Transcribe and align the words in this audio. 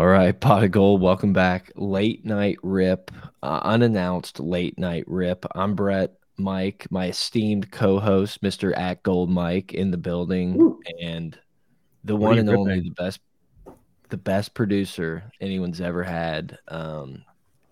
All 0.00 0.06
right, 0.06 0.40
Pod 0.40 0.64
of 0.64 0.70
Geauxld. 0.70 1.00
Welcome 1.00 1.34
back. 1.34 1.72
Late 1.76 2.24
night 2.24 2.56
rip, 2.62 3.10
uh, 3.42 3.60
unannounced 3.62 4.40
late 4.40 4.78
night 4.78 5.04
rip. 5.06 5.44
I'm 5.54 5.74
Brett. 5.74 6.14
Mike, 6.38 6.86
my 6.90 7.08
esteemed 7.08 7.70
co-host, 7.70 8.40
Mr. 8.40 8.74
At 8.74 9.02
Gold 9.02 9.28
Mike, 9.28 9.74
in 9.74 9.90
the 9.90 9.98
building, 9.98 10.78
and 11.02 11.38
the 12.02 12.16
what 12.16 12.28
one 12.28 12.38
and 12.38 12.48
ripping? 12.48 12.60
only, 12.60 12.80
the 12.80 12.94
best, 12.96 13.20
the 14.08 14.16
best 14.16 14.54
producer 14.54 15.30
anyone's 15.38 15.82
ever 15.82 16.02
had. 16.02 16.56
Um, 16.68 17.22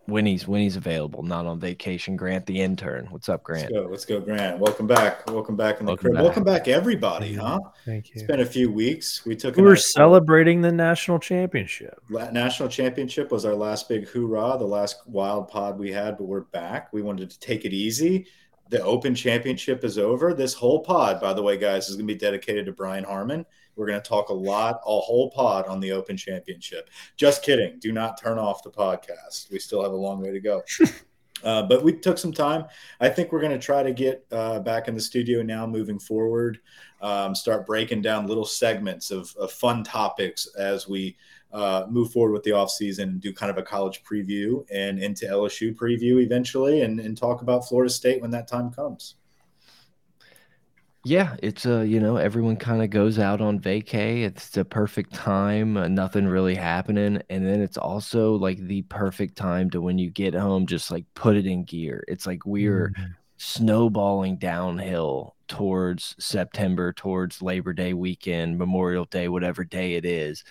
when 0.09 0.25
he's 0.25 0.49
when 0.49 0.63
he's 0.63 0.77
available, 0.77 1.23
not 1.23 1.45
on 1.45 1.61
vacation. 1.61 2.17
Grant 2.17 2.47
the 2.47 2.61
intern. 2.61 3.07
What's 3.11 3.29
up, 3.29 3.43
Grant? 3.43 3.71
Let's 3.71 3.73
go, 3.73 3.89
let's 3.91 4.05
go 4.07 4.21
Grant. 4.21 4.59
Welcome 4.59 4.87
back. 4.87 5.31
Welcome 5.31 5.55
back 5.55 5.81
in 5.81 5.87
the 5.87 5.91
Welcome 5.93 6.03
crib. 6.03 6.15
Back. 6.15 6.23
Welcome 6.25 6.45
back, 6.45 6.69
everybody, 6.69 7.35
huh? 7.35 7.59
Thank 7.85 8.09
you. 8.09 8.13
It's 8.15 8.23
been 8.25 8.41
a 8.41 8.47
few 8.47 8.73
weeks. 8.73 9.27
We 9.27 9.37
took. 9.37 9.57
We 9.57 9.63
were 9.63 9.77
celebrating 9.77 10.63
the 10.63 10.73
national 10.73 11.19
championship. 11.19 12.01
National 12.09 12.69
championship 12.71 13.31
was 13.31 13.45
our 13.45 13.55
last 13.55 13.89
big 13.89 14.09
hoorah, 14.09 14.57
the 14.59 14.67
last 14.67 15.07
wild 15.07 15.49
pod 15.49 15.79
we 15.79 15.93
had, 15.93 16.17
but 16.17 16.25
we're 16.25 16.41
back. 16.41 16.91
We 16.93 17.03
wanted 17.03 17.31
to 17.31 17.39
take 17.39 17.67
it 17.67 17.75
easy. 17.75 18.27
The 18.71 18.83
Open 18.83 19.15
Championship 19.15 19.83
is 19.83 19.97
over. 19.99 20.35
This 20.35 20.53
whole 20.53 20.81
pod, 20.81 21.21
by 21.21 21.33
the 21.33 21.43
way, 21.43 21.57
guys, 21.57 21.89
is 21.89 21.97
going 21.97 22.07
to 22.07 22.15
be 22.15 22.19
dedicated 22.19 22.67
to 22.67 22.73
Brian 22.73 23.05
Harman. 23.05 23.47
We're 23.79 23.87
going 23.87 24.03
to 24.03 24.09
talk 24.09 24.29
a 24.29 24.35
lot, 24.35 24.81
a 24.85 25.01
whole 25.01 25.31
pod 25.31 25.67
on 25.67 25.81
the 25.81 25.93
Open 25.93 26.17
Championship. 26.17 26.91
Just 27.17 27.43
kidding. 27.43 27.79
Do 27.79 27.93
not 27.93 28.21
turn 28.21 28.39
off 28.39 28.63
the 28.63 28.71
podcast. 28.71 29.51
We 29.51 29.59
still 29.61 29.83
have 29.83 29.93
a 29.93 29.97
long 29.97 30.21
way 30.21 30.33
to 30.33 30.41
go. 30.41 30.63
Uh, 31.45 31.63
but 31.63 31.85
we 31.85 31.93
took 31.93 32.19
some 32.19 32.33
time. 32.33 32.65
I 33.01 33.09
think 33.09 33.31
we're 33.31 33.41
going 33.41 33.53
to 33.53 33.65
try 33.65 33.85
to 33.85 33.93
get 33.93 34.27
uh, 34.33 34.59
back 34.59 34.89
in 34.89 34.95
the 34.95 35.01
studio 35.01 35.41
now 35.41 35.67
moving 35.67 35.99
forward, 35.99 36.59
um, 37.01 37.35
start 37.35 37.65
breaking 37.65 38.03
down 38.03 38.27
little 38.27 38.45
segments 38.45 39.13
of, 39.13 39.33
of 39.37 39.53
fun 39.53 39.85
topics 39.85 40.49
as 40.59 40.89
we 40.89 41.17
uh, 41.53 41.87
move 41.89 42.11
forward 42.13 42.33
with 42.33 42.43
the 42.43 42.51
offseason 42.51 43.05
and 43.05 43.21
do 43.21 43.33
kind 43.33 43.51
of 43.51 43.59
a 43.59 43.63
college 43.63 44.03
preview 44.03 44.67
and 44.73 44.99
into 44.99 45.27
LSU 45.27 45.75
preview 45.75 46.23
eventually 46.23 46.83
and, 46.83 47.01
and 47.01 47.17
talk 47.17 47.43
about 47.43 47.67
Florida 47.67 47.93
State 47.93 48.21
when 48.21 48.31
that 48.33 48.49
time 48.49 48.71
comes. 48.71 49.15
Yeah, 51.09 51.37
it's 51.43 51.65
uh, 51.65 51.81
you 51.81 52.01
know, 52.01 52.19
everyone 52.19 52.57
kind 52.57 52.83
of 52.83 52.91
goes 52.91 53.19
out 53.19 53.41
on 53.41 53.61
vacay. 53.61 54.25
It's 54.25 54.51
the 54.51 54.63
perfect 54.63 55.15
time, 55.15 55.79
uh, 55.79 55.89
nothing 55.89 56.27
really 56.27 56.55
happening, 56.55 57.23
and 57.31 57.47
then 57.47 57.63
it's 57.63 57.79
also 57.79 58.35
like 58.35 58.59
the 58.59 58.83
perfect 58.83 59.35
time 59.35 59.71
to 59.71 59.81
when 59.81 59.97
you 59.97 60.11
get 60.11 60.35
home, 60.35 60.67
just 60.67 60.91
like 60.91 61.07
put 61.15 61.35
it 61.35 61.47
in 61.47 61.65
gear. 61.65 62.05
It's 62.09 62.27
like 62.27 62.45
we're 62.45 62.91
mm 62.91 63.15
snowballing 63.41 64.37
downhill 64.37 65.37
towards 65.47 66.17
September, 66.19 66.93
towards 66.93 67.41
Labor 67.41 67.73
Day 67.73 67.95
weekend, 67.95 68.59
Memorial 68.59 69.05
Day, 69.05 69.29
whatever 69.29 69.63
day 69.63 69.95
it 69.95 70.05
is, 70.05 70.43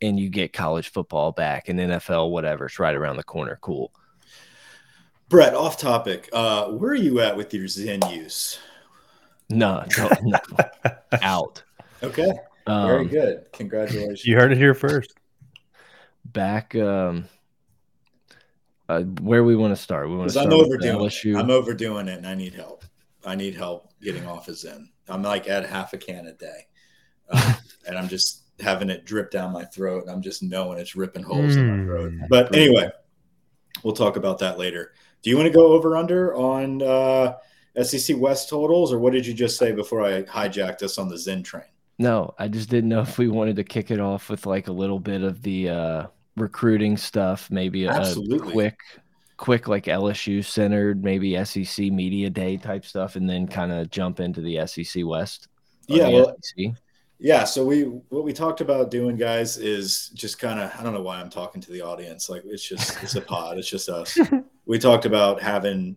and 0.00 0.20
you 0.20 0.28
get 0.28 0.52
college 0.52 0.92
football 0.92 1.32
back 1.32 1.68
and 1.68 1.80
NFL, 1.80 2.30
whatever. 2.30 2.66
It's 2.66 2.78
right 2.78 2.94
around 2.94 3.16
the 3.16 3.24
corner. 3.24 3.58
Cool. 3.60 3.92
Brett, 5.28 5.52
off 5.52 5.76
topic. 5.76 6.28
Uh, 6.32 6.66
where 6.68 6.92
are 6.92 6.94
you 6.94 7.18
at 7.18 7.36
with 7.36 7.52
your 7.52 7.64
Zyn 7.64 8.08
use? 8.14 8.60
No, 9.52 9.84
no, 9.98 10.10
no. 10.22 10.38
out. 11.22 11.62
Okay. 12.02 12.32
Um, 12.66 12.86
Very 12.86 13.06
good. 13.06 13.52
Congratulations. 13.52 14.24
You 14.24 14.36
heard 14.36 14.52
it 14.52 14.58
here 14.58 14.74
first. 14.74 15.14
Back 16.24 16.74
um 16.74 17.26
uh, 18.88 19.02
where 19.20 19.44
we 19.44 19.56
want 19.56 19.74
to 19.74 19.82
start. 19.82 20.08
We 20.08 20.16
want 20.16 20.28
to 20.28 20.32
start 20.32 20.46
I'm 20.46 20.52
overdoing 20.54 20.98
LSU. 20.98 21.38
I'm 21.38 21.50
overdoing 21.50 22.08
it 22.08 22.18
and 22.18 22.26
I 22.26 22.34
need 22.34 22.54
help. 22.54 22.84
I 23.24 23.34
need 23.34 23.54
help 23.54 23.92
getting 24.02 24.26
off 24.26 24.48
of 24.48 24.54
Zyn. 24.54 24.88
I'm 25.08 25.22
like 25.22 25.48
at 25.48 25.66
half 25.66 25.92
a 25.92 25.98
can 25.98 26.26
a 26.26 26.32
day. 26.32 26.66
Uh, 27.30 27.54
and 27.86 27.96
I'm 27.96 28.08
just 28.08 28.42
having 28.60 28.90
it 28.90 29.04
drip 29.04 29.30
down 29.30 29.52
my 29.52 29.64
throat. 29.64 30.02
And 30.02 30.10
I'm 30.10 30.22
just 30.22 30.42
knowing 30.42 30.78
it's 30.78 30.96
ripping 30.96 31.22
holes 31.22 31.56
mm. 31.56 31.58
in 31.58 31.78
my 31.78 31.84
throat. 31.84 32.12
Hmm. 32.12 32.24
But 32.28 32.54
anyway, 32.54 32.90
we'll 33.82 33.94
talk 33.94 34.16
about 34.16 34.38
that 34.38 34.58
later. 34.58 34.92
Do 35.22 35.30
you 35.30 35.36
want 35.36 35.46
to 35.46 35.52
go 35.52 35.68
over 35.68 35.96
under 35.96 36.34
on 36.34 36.82
uh 36.82 37.34
SEC 37.80 38.16
West 38.18 38.48
totals, 38.48 38.92
or 38.92 38.98
what 38.98 39.12
did 39.12 39.26
you 39.26 39.34
just 39.34 39.56
say 39.56 39.72
before 39.72 40.02
I 40.02 40.22
hijacked 40.22 40.82
us 40.82 40.98
on 40.98 41.08
the 41.08 41.16
Zyn 41.16 41.42
train? 41.42 41.64
No, 41.98 42.34
I 42.38 42.48
just 42.48 42.68
didn't 42.68 42.90
know 42.90 43.00
if 43.00 43.18
we 43.18 43.28
wanted 43.28 43.56
to 43.56 43.64
kick 43.64 43.90
it 43.90 44.00
off 44.00 44.28
with 44.28 44.46
like 44.46 44.68
a 44.68 44.72
little 44.72 44.98
bit 44.98 45.22
of 45.22 45.42
the 45.42 45.68
uh, 45.68 46.06
recruiting 46.36 46.96
stuff, 46.96 47.50
maybe 47.50 47.84
a, 47.84 47.92
a 47.92 48.38
quick, 48.38 48.78
quick 49.36 49.68
like 49.68 49.84
LSU 49.84 50.44
centered, 50.44 51.02
maybe 51.04 51.42
SEC 51.44 51.86
media 51.86 52.28
day 52.28 52.56
type 52.56 52.84
stuff, 52.84 53.16
and 53.16 53.28
then 53.28 53.46
kind 53.46 53.72
of 53.72 53.90
jump 53.90 54.20
into 54.20 54.40
the 54.40 54.66
SEC 54.66 55.04
West. 55.06 55.48
Yeah, 55.86 56.08
well, 56.08 56.36
SEC. 56.42 56.72
yeah. 57.18 57.44
So 57.44 57.64
we 57.64 57.82
what 57.82 58.24
we 58.24 58.32
talked 58.32 58.60
about 58.60 58.90
doing, 58.90 59.16
guys, 59.16 59.56
is 59.56 60.10
just 60.14 60.38
kind 60.38 60.60
of 60.60 60.72
I 60.78 60.82
don't 60.82 60.94
know 60.94 61.02
why 61.02 61.20
I'm 61.20 61.30
talking 61.30 61.60
to 61.60 61.70
the 61.70 61.82
audience. 61.82 62.28
Like 62.28 62.42
it's 62.44 62.66
just 62.66 63.02
it's 63.02 63.14
a 63.14 63.20
pod. 63.20 63.58
It's 63.58 63.68
just 63.68 63.88
us. 63.88 64.18
we 64.66 64.78
talked 64.78 65.04
about 65.04 65.42
having 65.42 65.96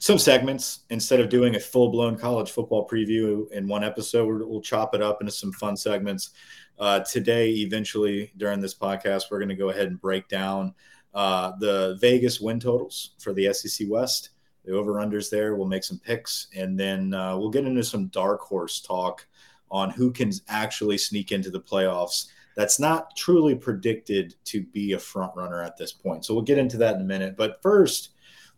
some 0.00 0.18
segments 0.18 0.80
instead 0.88 1.20
of 1.20 1.28
doing 1.28 1.56
a 1.56 1.60
full 1.60 1.90
blown 1.90 2.16
college 2.16 2.50
football 2.50 2.88
preview 2.88 3.48
in 3.52 3.68
one 3.68 3.84
episode. 3.84 4.42
We'll 4.42 4.62
chop 4.62 4.94
it 4.94 5.02
up 5.02 5.20
into 5.20 5.30
some 5.30 5.52
fun 5.52 5.76
segments. 5.76 6.30
Uh, 6.78 7.00
today, 7.00 7.50
eventually 7.50 8.32
during 8.38 8.60
this 8.60 8.74
podcast, 8.74 9.24
we're 9.30 9.38
going 9.38 9.50
to 9.50 9.54
go 9.54 9.68
ahead 9.68 9.88
and 9.88 10.00
break 10.00 10.26
down 10.26 10.74
uh, 11.12 11.52
the 11.60 11.98
Vegas 12.00 12.40
win 12.40 12.58
totals 12.58 13.10
for 13.18 13.34
the 13.34 13.52
SEC 13.52 13.86
West, 13.90 14.30
the 14.64 14.72
over 14.72 14.94
unders 14.94 15.28
there. 15.28 15.54
We'll 15.54 15.68
make 15.68 15.84
some 15.84 15.98
picks 15.98 16.48
and 16.56 16.80
then 16.80 17.12
uh, 17.12 17.36
we'll 17.36 17.50
get 17.50 17.66
into 17.66 17.84
some 17.84 18.06
dark 18.06 18.40
horse 18.40 18.80
talk 18.80 19.26
on 19.70 19.90
who 19.90 20.12
can 20.12 20.32
actually 20.48 20.96
sneak 20.96 21.30
into 21.30 21.50
the 21.50 21.60
playoffs. 21.60 22.28
That's 22.56 22.80
not 22.80 23.14
truly 23.16 23.54
predicted 23.54 24.34
to 24.46 24.62
be 24.62 24.92
a 24.92 24.98
front 24.98 25.36
runner 25.36 25.62
at 25.62 25.76
this 25.76 25.92
point. 25.92 26.24
So 26.24 26.32
we'll 26.32 26.42
get 26.42 26.58
into 26.58 26.78
that 26.78 26.94
in 26.94 27.02
a 27.02 27.04
minute. 27.04 27.36
But 27.36 27.60
first, 27.60 28.12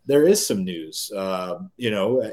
there 0.05 0.27
is 0.27 0.45
some 0.45 0.63
news. 0.63 1.11
Uh, 1.15 1.59
you 1.77 1.91
know, 1.91 2.21
uh, 2.21 2.29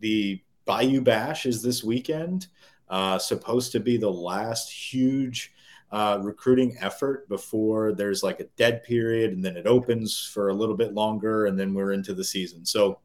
the 0.00 0.42
Bayou 0.64 1.00
Bash 1.00 1.46
is 1.46 1.62
this 1.62 1.82
weekend, 1.82 2.48
uh, 2.88 3.18
supposed 3.18 3.72
to 3.72 3.80
be 3.80 3.96
the 3.96 4.10
last 4.10 4.70
huge 4.70 5.52
uh, 5.92 6.18
recruiting 6.20 6.76
effort 6.80 7.28
before 7.28 7.92
there's 7.92 8.22
like 8.22 8.40
a 8.40 8.48
dead 8.56 8.82
period 8.82 9.32
and 9.32 9.44
then 9.44 9.56
it 9.56 9.66
opens 9.66 10.28
for 10.32 10.48
a 10.48 10.54
little 10.54 10.76
bit 10.76 10.94
longer 10.94 11.46
and 11.46 11.58
then 11.58 11.72
we're 11.72 11.92
into 11.92 12.12
the 12.12 12.24
season. 12.24 12.64
So, 12.66 12.98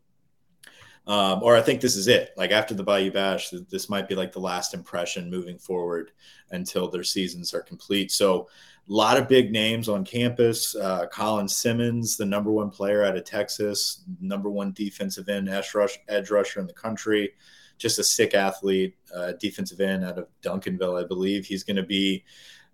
um, 1.07 1.41
or 1.43 1.55
I 1.55 1.61
think 1.61 1.81
this 1.81 1.95
is 1.95 2.07
it. 2.07 2.31
Like 2.37 2.51
after 2.51 2.73
the 2.73 2.83
Bayou 2.83 3.11
Bash, 3.11 3.51
this 3.69 3.89
might 3.89 4.07
be 4.07 4.15
like 4.15 4.31
the 4.31 4.39
last 4.39 4.73
impression 4.73 5.29
moving 5.29 5.57
forward 5.57 6.11
until 6.51 6.89
their 6.89 7.03
seasons 7.03 7.53
are 7.53 7.61
complete. 7.61 8.11
So, 8.11 8.49
a 8.89 8.93
lot 8.93 9.17
of 9.17 9.27
big 9.27 9.51
names 9.51 9.87
on 9.87 10.03
campus. 10.03 10.75
Uh, 10.75 11.07
Colin 11.07 11.47
Simmons, 11.47 12.17
the 12.17 12.25
number 12.25 12.51
one 12.51 12.69
player 12.69 13.03
out 13.03 13.15
of 13.15 13.23
Texas, 13.23 14.03
number 14.19 14.49
one 14.49 14.73
defensive 14.73 15.29
end, 15.29 15.49
edge, 15.49 15.73
rush, 15.73 15.97
edge 16.07 16.29
rusher 16.29 16.59
in 16.59 16.67
the 16.67 16.73
country, 16.73 17.31
just 17.77 17.99
a 17.99 18.03
sick 18.03 18.33
athlete, 18.33 18.95
uh, 19.15 19.33
defensive 19.39 19.79
end 19.79 20.03
out 20.03 20.17
of 20.17 20.27
Duncanville, 20.41 21.01
I 21.01 21.07
believe. 21.07 21.45
He's 21.45 21.63
going 21.63 21.77
to 21.77 21.83
be 21.83 22.23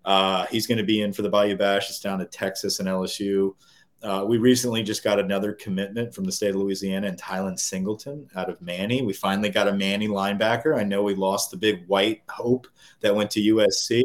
uh, 0.04 0.46
he's 0.46 0.66
going 0.66 0.78
to 0.78 0.84
be 0.84 1.02
in 1.02 1.12
for 1.12 1.22
the 1.22 1.28
Bayou 1.28 1.56
Bash. 1.56 1.90
It's 1.90 2.00
down 2.00 2.18
to 2.20 2.24
Texas 2.24 2.80
and 2.80 2.88
LSU. 2.88 3.54
Uh, 4.02 4.24
we 4.26 4.38
recently 4.38 4.82
just 4.82 5.02
got 5.02 5.18
another 5.18 5.52
commitment 5.52 6.14
from 6.14 6.24
the 6.24 6.32
state 6.32 6.50
of 6.50 6.56
Louisiana 6.56 7.08
and 7.08 7.20
Tylen 7.20 7.58
Singleton 7.58 8.28
out 8.36 8.48
of 8.48 8.62
Many. 8.62 9.02
We 9.02 9.12
finally 9.12 9.50
got 9.50 9.66
a 9.66 9.72
Many 9.72 10.06
linebacker. 10.08 10.78
I 10.78 10.84
know 10.84 11.02
we 11.02 11.14
lost 11.14 11.50
the 11.50 11.56
big 11.56 11.86
white 11.88 12.22
hope 12.28 12.68
that 13.00 13.14
went 13.14 13.30
to 13.32 13.40
USC 13.40 14.04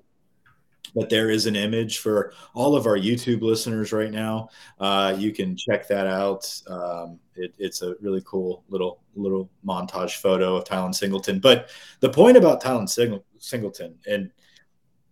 but 0.95 1.09
there 1.09 1.29
is 1.29 1.45
an 1.45 1.55
image 1.55 1.99
for 1.99 2.33
all 2.53 2.75
of 2.75 2.85
our 2.85 2.97
YouTube 2.97 3.41
listeners 3.41 3.91
right 3.91 4.11
now. 4.11 4.49
Uh, 4.79 5.15
you 5.17 5.31
can 5.31 5.55
check 5.55 5.87
that 5.87 6.07
out. 6.07 6.61
Um, 6.67 7.19
it, 7.35 7.53
it's 7.57 7.81
a 7.81 7.95
really 8.01 8.21
cool 8.25 8.63
little 8.69 9.01
little 9.15 9.49
montage 9.65 10.17
photo 10.17 10.55
of 10.55 10.65
Tylen 10.65 10.93
Singleton. 10.93 11.39
But 11.39 11.69
the 11.99 12.09
point 12.09 12.37
about 12.37 12.61
Tylen 12.61 12.89
Sing- 12.89 13.21
Singleton, 13.39 13.95
and 14.07 14.31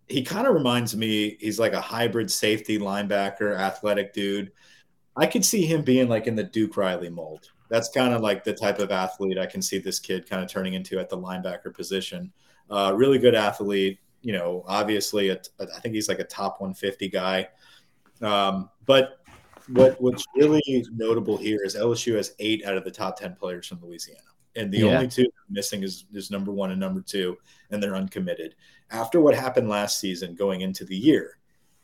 he 0.08 0.22
kind 0.22 0.46
of 0.46 0.54
reminds 0.54 0.96
me, 0.96 1.36
he's 1.40 1.58
like 1.58 1.72
a 1.72 1.80
hybrid 1.80 2.30
safety 2.30 2.78
linebacker, 2.78 3.56
athletic 3.56 4.12
dude. 4.12 4.52
I 5.16 5.26
could 5.26 5.44
see 5.44 5.66
him 5.66 5.82
being 5.82 6.08
like 6.08 6.26
in 6.26 6.36
the 6.36 6.44
Duke 6.44 6.76
Riley 6.76 7.10
mold. 7.10 7.50
That's 7.68 7.88
kind 7.88 8.12
of 8.12 8.20
like 8.20 8.44
the 8.44 8.52
type 8.52 8.78
of 8.78 8.90
athlete 8.90 9.38
I 9.38 9.46
can 9.46 9.62
see 9.62 9.78
this 9.78 9.98
kid 9.98 10.28
kind 10.28 10.42
of 10.42 10.50
turning 10.50 10.74
into 10.74 10.98
at 10.98 11.08
the 11.08 11.16
linebacker 11.16 11.72
position. 11.72 12.32
Uh, 12.70 12.92
really 12.94 13.18
good 13.18 13.34
athlete, 13.34 13.98
you 14.22 14.32
know, 14.32 14.64
obviously, 14.66 15.28
a, 15.28 15.40
I 15.60 15.80
think 15.80 15.94
he's 15.94 16.08
like 16.08 16.20
a 16.20 16.24
top 16.24 16.60
150 16.60 17.08
guy. 17.08 17.48
Um, 18.20 18.70
but 18.86 19.18
what 19.68 20.00
what's 20.00 20.24
really 20.34 20.86
notable 20.92 21.36
here 21.36 21.60
is 21.64 21.76
LSU 21.76 22.16
has 22.16 22.34
eight 22.38 22.64
out 22.64 22.76
of 22.76 22.84
the 22.84 22.90
top 22.90 23.18
10 23.18 23.36
players 23.36 23.66
from 23.66 23.80
Louisiana. 23.82 24.20
And 24.54 24.70
the 24.70 24.78
yeah. 24.78 24.86
only 24.86 25.08
two 25.08 25.26
missing 25.48 25.82
is, 25.82 26.04
is 26.12 26.30
number 26.30 26.52
one 26.52 26.70
and 26.70 26.80
number 26.80 27.00
two, 27.00 27.36
and 27.70 27.82
they're 27.82 27.96
uncommitted. 27.96 28.54
After 28.90 29.20
what 29.20 29.34
happened 29.34 29.68
last 29.68 29.98
season 29.98 30.34
going 30.34 30.60
into 30.60 30.84
the 30.84 30.96
year, 30.96 31.38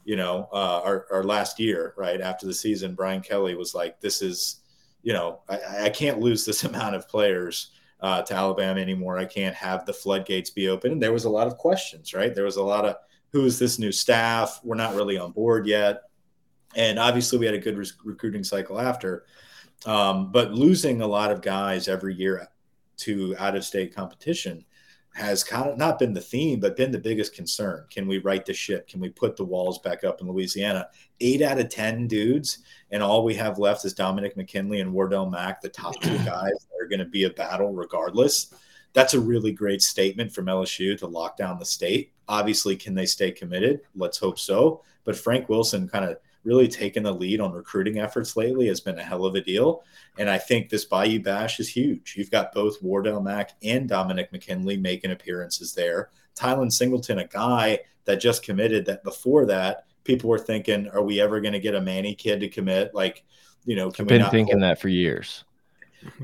you 0.04 0.16
know, 0.16 0.48
uh, 0.52 0.80
our, 0.84 1.06
our 1.10 1.24
last 1.24 1.58
year, 1.58 1.94
right 1.96 2.20
after 2.20 2.46
the 2.46 2.54
season, 2.54 2.94
Brian 2.94 3.22
Kelly 3.22 3.54
was 3.54 3.74
like, 3.74 4.00
this 4.00 4.20
is, 4.20 4.60
you 5.02 5.14
know, 5.14 5.40
I, 5.48 5.84
I 5.84 5.90
can't 5.90 6.20
lose 6.20 6.44
this 6.44 6.64
amount 6.64 6.94
of 6.94 7.08
players 7.08 7.70
uh, 8.00 8.22
to 8.22 8.34
Alabama 8.34 8.80
anymore. 8.80 9.18
I 9.18 9.24
can't 9.24 9.54
have 9.54 9.84
the 9.84 9.92
floodgates 9.92 10.50
be 10.50 10.68
open. 10.68 10.92
And 10.92 11.02
there 11.02 11.12
was 11.12 11.24
a 11.24 11.30
lot 11.30 11.46
of 11.46 11.56
questions, 11.58 12.14
right? 12.14 12.34
There 12.34 12.44
was 12.44 12.56
a 12.56 12.62
lot 12.62 12.84
of 12.84 12.96
who 13.32 13.44
is 13.44 13.58
this 13.58 13.78
new 13.78 13.92
staff? 13.92 14.60
We're 14.62 14.76
not 14.76 14.94
really 14.94 15.18
on 15.18 15.32
board 15.32 15.66
yet. 15.66 16.02
And 16.76 16.98
obviously, 16.98 17.38
we 17.38 17.46
had 17.46 17.54
a 17.54 17.58
good 17.58 17.76
recruiting 18.04 18.44
cycle 18.44 18.80
after. 18.80 19.24
Um, 19.86 20.32
but 20.32 20.52
losing 20.52 21.02
a 21.02 21.06
lot 21.06 21.30
of 21.30 21.42
guys 21.42 21.88
every 21.88 22.14
year 22.14 22.48
to 22.98 23.36
out 23.38 23.56
of 23.56 23.64
state 23.64 23.94
competition 23.94 24.64
has 25.14 25.42
kind 25.42 25.68
of 25.68 25.78
not 25.78 25.98
been 25.98 26.12
the 26.12 26.20
theme, 26.20 26.60
but 26.60 26.76
been 26.76 26.92
the 26.92 26.98
biggest 26.98 27.34
concern. 27.34 27.84
Can 27.90 28.06
we 28.06 28.18
right 28.18 28.44
the 28.44 28.54
ship? 28.54 28.86
Can 28.88 29.00
we 29.00 29.08
put 29.08 29.36
the 29.36 29.44
walls 29.44 29.78
back 29.80 30.04
up 30.04 30.20
in 30.20 30.28
Louisiana? 30.28 30.88
Eight 31.20 31.42
out 31.42 31.58
of 31.58 31.68
10 31.68 32.06
dudes, 32.06 32.58
and 32.90 33.02
all 33.02 33.24
we 33.24 33.34
have 33.34 33.58
left 33.58 33.84
is 33.84 33.92
Dominic 33.92 34.36
McKinley 34.36 34.80
and 34.80 34.92
Wardell 34.92 35.28
Mack, 35.28 35.60
the 35.60 35.68
top 35.68 36.00
two 36.00 36.16
guys 36.24 36.24
that 36.24 36.82
are 36.82 36.88
going 36.88 36.98
to 37.00 37.04
be 37.04 37.24
a 37.24 37.30
battle 37.30 37.72
regardless. 37.72 38.54
That's 38.94 39.14
a 39.14 39.20
really 39.20 39.52
great 39.52 39.82
statement 39.82 40.32
from 40.32 40.46
LSU 40.46 40.98
to 40.98 41.06
lock 41.06 41.36
down 41.36 41.58
the 41.58 41.64
state. 41.64 42.12
Obviously, 42.26 42.76
can 42.76 42.94
they 42.94 43.06
stay 43.06 43.30
committed? 43.30 43.80
Let's 43.94 44.18
hope 44.18 44.38
so. 44.38 44.82
But 45.04 45.16
Frank 45.16 45.48
Wilson 45.48 45.88
kind 45.88 46.04
of 46.04 46.18
really 46.44 46.68
taken 46.68 47.02
the 47.02 47.12
lead 47.12 47.40
on 47.40 47.52
recruiting 47.52 47.98
efforts 47.98 48.36
lately 48.36 48.68
has 48.68 48.80
been 48.80 48.98
a 48.98 49.02
hell 49.02 49.26
of 49.26 49.34
a 49.34 49.40
deal. 49.40 49.82
And 50.16 50.30
I 50.30 50.38
think 50.38 50.68
this 50.68 50.86
Bayou 50.86 51.20
Bash 51.20 51.60
is 51.60 51.68
huge. 51.68 52.14
You've 52.16 52.30
got 52.30 52.54
both 52.54 52.82
Wardell 52.82 53.20
Mack 53.20 53.52
and 53.62 53.88
Dominic 53.88 54.32
McKinley 54.32 54.78
making 54.78 55.10
appearances 55.10 55.74
there. 55.74 56.10
Tylen 56.34 56.72
Singleton, 56.72 57.18
a 57.18 57.26
guy 57.26 57.80
that 58.06 58.16
just 58.16 58.42
committed 58.42 58.86
that 58.86 59.04
before 59.04 59.44
that, 59.46 59.84
people 60.08 60.30
were 60.30 60.38
thinking, 60.38 60.88
are 60.88 61.02
we 61.02 61.20
ever 61.20 61.38
going 61.40 61.52
to 61.52 61.60
get 61.60 61.74
a 61.74 61.80
Many 61.80 62.14
kid 62.14 62.40
to 62.40 62.48
commit? 62.48 62.94
Like, 62.94 63.24
you 63.66 63.76
know, 63.76 63.90
can 63.90 64.04
I've 64.04 64.08
been 64.08 64.30
thinking 64.30 64.60
that 64.60 64.80
for 64.80 64.88
years. 64.88 65.44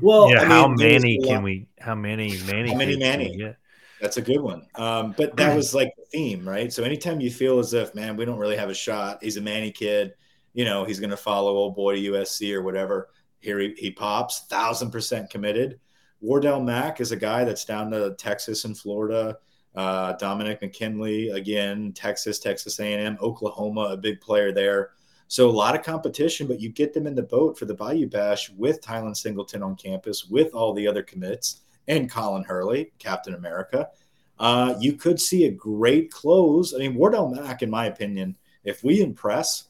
Well, 0.01 0.29
yeah, 0.31 0.39
I 0.39 0.41
mean, 0.41 0.51
how 0.51 0.67
many 0.67 1.19
can 1.19 1.43
we, 1.43 1.67
how 1.79 1.93
many 1.93 2.41
Manny, 2.47 2.71
how 2.71 2.77
many 2.77 2.97
Manny? 2.97 3.53
That's 4.01 4.17
a 4.17 4.21
good 4.21 4.41
one. 4.41 4.65
Um, 4.75 5.13
but 5.15 5.37
that 5.37 5.55
was 5.55 5.75
like 5.75 5.93
the 5.97 6.05
theme, 6.11 6.47
right? 6.47 6.73
So 6.73 6.83
anytime 6.83 7.21
you 7.21 7.29
feel 7.29 7.59
as 7.59 7.73
if, 7.73 7.93
man, 7.93 8.17
we 8.17 8.25
don't 8.25 8.39
really 8.39 8.57
have 8.57 8.69
a 8.69 8.73
shot, 8.73 9.19
he's 9.21 9.37
a 9.37 9.41
Many 9.41 9.71
kid, 9.71 10.15
you 10.53 10.65
know, 10.65 10.83
he's 10.83 10.99
going 10.99 11.11
to 11.11 11.17
follow 11.17 11.51
old 11.51 11.75
boy 11.75 11.95
to 11.95 12.11
USC 12.11 12.53
or 12.53 12.63
whatever. 12.63 13.09
Here 13.39 13.59
he, 13.59 13.75
he 13.77 13.91
pops, 13.91 14.45
thousand 14.47 14.89
percent 14.89 15.29
committed. 15.29 15.79
Wardell 16.21 16.61
Mack 16.61 16.99
is 17.01 17.11
a 17.11 17.17
guy 17.17 17.43
that's 17.43 17.65
down 17.65 17.91
to 17.91 18.15
Texas 18.15 18.65
and 18.65 18.75
Florida. 18.75 19.37
Uh, 19.75 20.13
Dominic 20.13 20.61
McKinley 20.61 21.29
again, 21.29 21.91
Texas, 21.93 22.39
Texas 22.39 22.79
A&M, 22.79 23.17
Oklahoma, 23.21 23.81
a 23.91 23.97
big 23.97 24.21
player 24.21 24.51
there. 24.51 24.91
So 25.27 25.49
a 25.49 25.51
lot 25.51 25.75
of 25.75 25.83
competition, 25.83 26.47
but 26.47 26.61
you 26.61 26.69
get 26.69 26.93
them 26.93 27.07
in 27.07 27.15
the 27.15 27.23
boat 27.23 27.57
for 27.57 27.65
the 27.65 27.73
Bayou 27.73 28.07
Bash 28.07 28.49
with 28.51 28.81
Tylen 28.81 29.15
Singleton 29.17 29.63
on 29.63 29.75
campus, 29.75 30.25
with 30.25 30.53
all 30.53 30.73
the 30.73 30.87
other 30.87 31.03
commits 31.03 31.61
and 31.87 32.09
Colin 32.09 32.43
Hurley, 32.43 32.91
Captain 32.99 33.33
America. 33.33 33.89
Uh, 34.37 34.75
you 34.79 34.93
could 34.93 35.19
see 35.19 35.45
a 35.45 35.51
great 35.51 36.11
close. 36.11 36.73
I 36.73 36.77
mean, 36.77 36.95
Wardell 36.95 37.29
Mack, 37.29 37.61
in 37.61 37.69
my 37.69 37.85
opinion, 37.85 38.35
if 38.63 38.83
we 38.83 39.01
impress, 39.01 39.65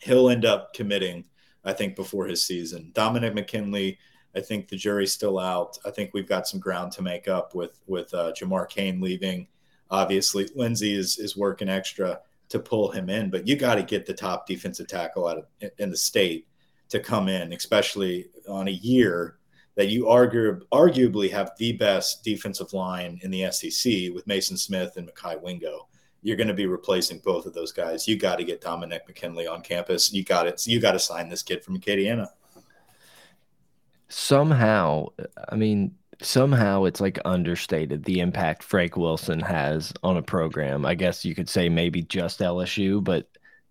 he'll 0.00 0.30
end 0.30 0.44
up 0.44 0.74
committing, 0.74 1.24
I 1.64 1.72
think, 1.72 1.96
before 1.96 2.26
his 2.26 2.44
season. 2.44 2.90
Dominic 2.94 3.34
McKinley, 3.34 3.98
I 4.34 4.40
think 4.40 4.68
the 4.68 4.76
jury's 4.76 5.12
still 5.12 5.38
out. 5.38 5.78
I 5.84 5.90
think 5.90 6.10
we've 6.12 6.28
got 6.28 6.46
some 6.46 6.60
ground 6.60 6.92
to 6.92 7.02
make 7.02 7.28
up 7.28 7.54
with 7.54 7.80
with 7.86 8.12
uh, 8.14 8.32
Jamar 8.32 8.68
Cain 8.68 9.00
leaving. 9.00 9.48
Obviously, 9.90 10.48
Lindsey 10.54 10.94
is 10.94 11.18
is 11.18 11.36
working 11.36 11.68
extra 11.68 12.20
to 12.48 12.58
pull 12.58 12.90
him 12.90 13.08
in, 13.08 13.30
but 13.30 13.46
you 13.46 13.56
got 13.56 13.76
to 13.76 13.82
get 13.82 14.06
the 14.06 14.14
top 14.14 14.46
defensive 14.46 14.88
tackle 14.88 15.26
out 15.28 15.38
of 15.38 15.70
in 15.78 15.90
the 15.90 15.96
state 15.96 16.46
to 16.88 17.00
come 17.00 17.28
in, 17.28 17.52
especially 17.52 18.26
on 18.48 18.68
a 18.68 18.72
year 18.72 19.36
that 19.76 19.88
you 19.88 20.08
argue, 20.08 20.60
arguably 20.72 21.30
have 21.30 21.52
the 21.56 21.72
best 21.72 22.24
defensive 22.24 22.72
line 22.72 23.18
in 23.22 23.30
the 23.30 23.50
SEC 23.50 24.12
with 24.12 24.26
Maason 24.26 24.58
Smith 24.58 24.96
and 24.96 25.08
Mekhi 25.08 25.40
Wingo. 25.40 25.88
You're 26.22 26.36
going 26.36 26.48
to 26.48 26.54
be 26.54 26.66
replacing 26.66 27.20
both 27.20 27.46
of 27.46 27.54
those 27.54 27.72
guys. 27.72 28.06
You 28.06 28.18
got 28.18 28.36
to 28.36 28.44
get 28.44 28.60
Dominic 28.60 29.04
McKinley 29.06 29.46
on 29.46 29.62
campus. 29.62 30.12
You 30.12 30.22
got 30.22 30.46
it. 30.46 30.66
You 30.66 30.80
got 30.80 30.92
to 30.92 30.98
sign 30.98 31.28
this 31.28 31.42
kid 31.42 31.64
from 31.64 31.78
Acadiana. 31.78 32.26
Somehow, 34.10 35.06
I 35.48 35.56
mean, 35.56 35.94
somehow 36.22 36.84
it's 36.84 37.00
like 37.00 37.18
understated 37.24 38.04
the 38.04 38.20
impact 38.20 38.62
Frank 38.62 38.96
Wilson 38.96 39.40
has 39.40 39.92
on 40.02 40.16
a 40.16 40.22
program. 40.22 40.84
I 40.84 40.94
guess 40.94 41.24
you 41.24 41.34
could 41.34 41.48
say 41.48 41.68
maybe 41.68 42.02
just 42.02 42.40
LSU, 42.40 43.02
but 43.02 43.28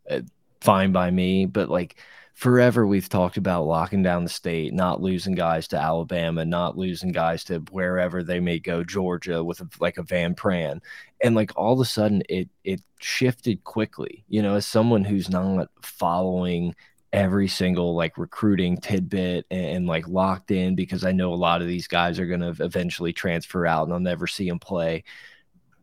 uh, 0.09 0.21
fine 0.61 0.91
by 0.91 1.11
me. 1.11 1.45
But 1.45 1.69
like 1.69 1.97
forever 2.33 2.87
we've 2.87 3.09
talked 3.09 3.37
about 3.37 3.65
locking 3.65 4.01
down 4.01 4.23
the 4.23 4.29
state, 4.29 4.73
not 4.73 5.01
losing 5.01 5.35
guys 5.35 5.67
to 5.67 5.77
Alabama, 5.77 6.45
not 6.45 6.77
losing 6.77 7.11
guys 7.11 7.43
to 7.45 7.59
wherever 7.71 8.23
they 8.23 8.39
may 8.39 8.59
go, 8.59 8.83
Georgia 8.83 9.43
with 9.43 9.59
a, 9.61 9.67
like 9.79 9.97
a 9.97 10.03
Van 10.03 10.33
Pran, 10.35 10.81
and 11.23 11.35
like 11.35 11.51
all 11.55 11.73
of 11.73 11.79
a 11.79 11.85
sudden 11.85 12.23
it 12.29 12.49
it 12.63 12.81
shifted 12.99 13.63
quickly. 13.63 14.23
You 14.29 14.41
know, 14.41 14.55
as 14.55 14.65
someone 14.65 15.03
who's 15.03 15.29
not 15.29 15.69
following 15.81 16.75
every 17.11 17.47
single 17.47 17.95
like 17.95 18.17
recruiting 18.17 18.77
tidbit 18.77 19.45
and, 19.49 19.65
and, 19.65 19.87
like 19.87 20.07
locked 20.07 20.51
in 20.51 20.75
because 20.75 21.03
I 21.03 21.11
know 21.11 21.33
a 21.33 21.35
lot 21.35 21.61
of 21.61 21.67
these 21.67 21.87
guys 21.87 22.19
are 22.19 22.27
going 22.27 22.41
to 22.41 22.63
eventually 22.63 23.13
transfer 23.13 23.65
out 23.65 23.85
and 23.85 23.93
I'll 23.93 23.99
never 23.99 24.27
see 24.27 24.47
them 24.47 24.59
play. 24.59 25.03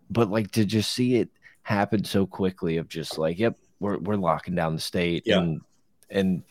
But 0.09 0.31
like 0.31 0.53
to 0.53 0.65
just 0.65 0.93
see 0.93 1.17
it 1.17 1.29
happen 1.63 2.05
so 2.05 2.27
quickly 2.27 2.77
of 2.77 2.89
just 2.89 3.19
like, 3.19 3.39
yep, 3.39 3.59
we're 3.81 3.99
we're 3.99 4.17
locking 4.17 4.55
down 4.55 4.75
the 4.75 4.81
state 4.81 5.25
yeah. 5.27 5.39
and 5.39 5.61
and 6.11 6.43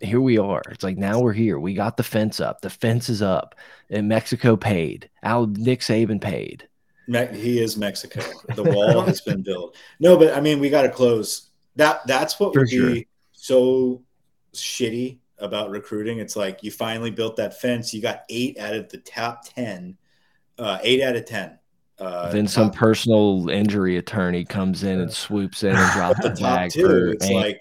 here 0.00 0.20
we 0.20 0.38
are. 0.38 0.62
It's 0.70 0.82
like 0.84 0.96
now 0.96 1.20
we're 1.20 1.32
here. 1.32 1.58
We 1.58 1.74
got 1.74 1.96
the 1.96 2.02
fence 2.02 2.40
up. 2.40 2.60
The 2.60 2.70
fence 2.70 3.08
is 3.08 3.22
up, 3.22 3.54
and 3.90 4.08
Mexico 4.08 4.56
paid. 4.56 5.08
Al 5.22 5.46
Nick 5.46 5.80
Saban 5.80 6.20
paid. 6.20 6.68
he 7.06 7.60
is 7.60 7.76
Mexico. 7.76 8.22
The 8.54 8.64
wall 8.74 9.02
has 9.02 9.20
been 9.20 9.42
built. 9.42 9.76
No, 10.00 10.16
but 10.16 10.34
I 10.34 10.40
mean, 10.40 10.60
we 10.60 10.70
got 10.70 10.82
to 10.82 10.88
close. 10.88 11.50
That 11.76 12.06
that's 12.06 12.38
what 12.40 12.54
For 12.54 12.60
would 12.60 12.70
sure. 12.70 12.94
be 12.94 13.06
so 13.32 14.02
shitty 14.60 15.18
about 15.38 15.70
recruiting. 15.70 16.18
It's 16.18 16.36
like 16.36 16.62
you 16.62 16.70
finally 16.70 17.10
built 17.10 17.36
that 17.36 17.60
fence. 17.60 17.92
You 17.92 18.00
got 18.00 18.22
eight 18.28 18.58
out 18.58 18.74
of 18.74 18.88
the 18.88 18.98
top 18.98 19.44
ten. 19.44 19.96
Uh, 20.58 20.78
eight 20.82 21.02
out 21.02 21.16
of 21.16 21.24
ten. 21.24 21.58
Uh, 21.98 22.30
then 22.30 22.48
some 22.48 22.70
personal 22.70 23.48
injury 23.48 23.98
attorney 23.98 24.44
comes 24.44 24.82
in 24.82 25.00
and 25.00 25.12
swoops 25.12 25.62
in 25.62 25.76
and 25.76 25.92
drops 25.92 26.18
the, 26.22 26.30
the 26.30 26.40
bag. 26.40 26.70
Two, 26.72 27.12
it's 27.12 27.30
like 27.30 27.60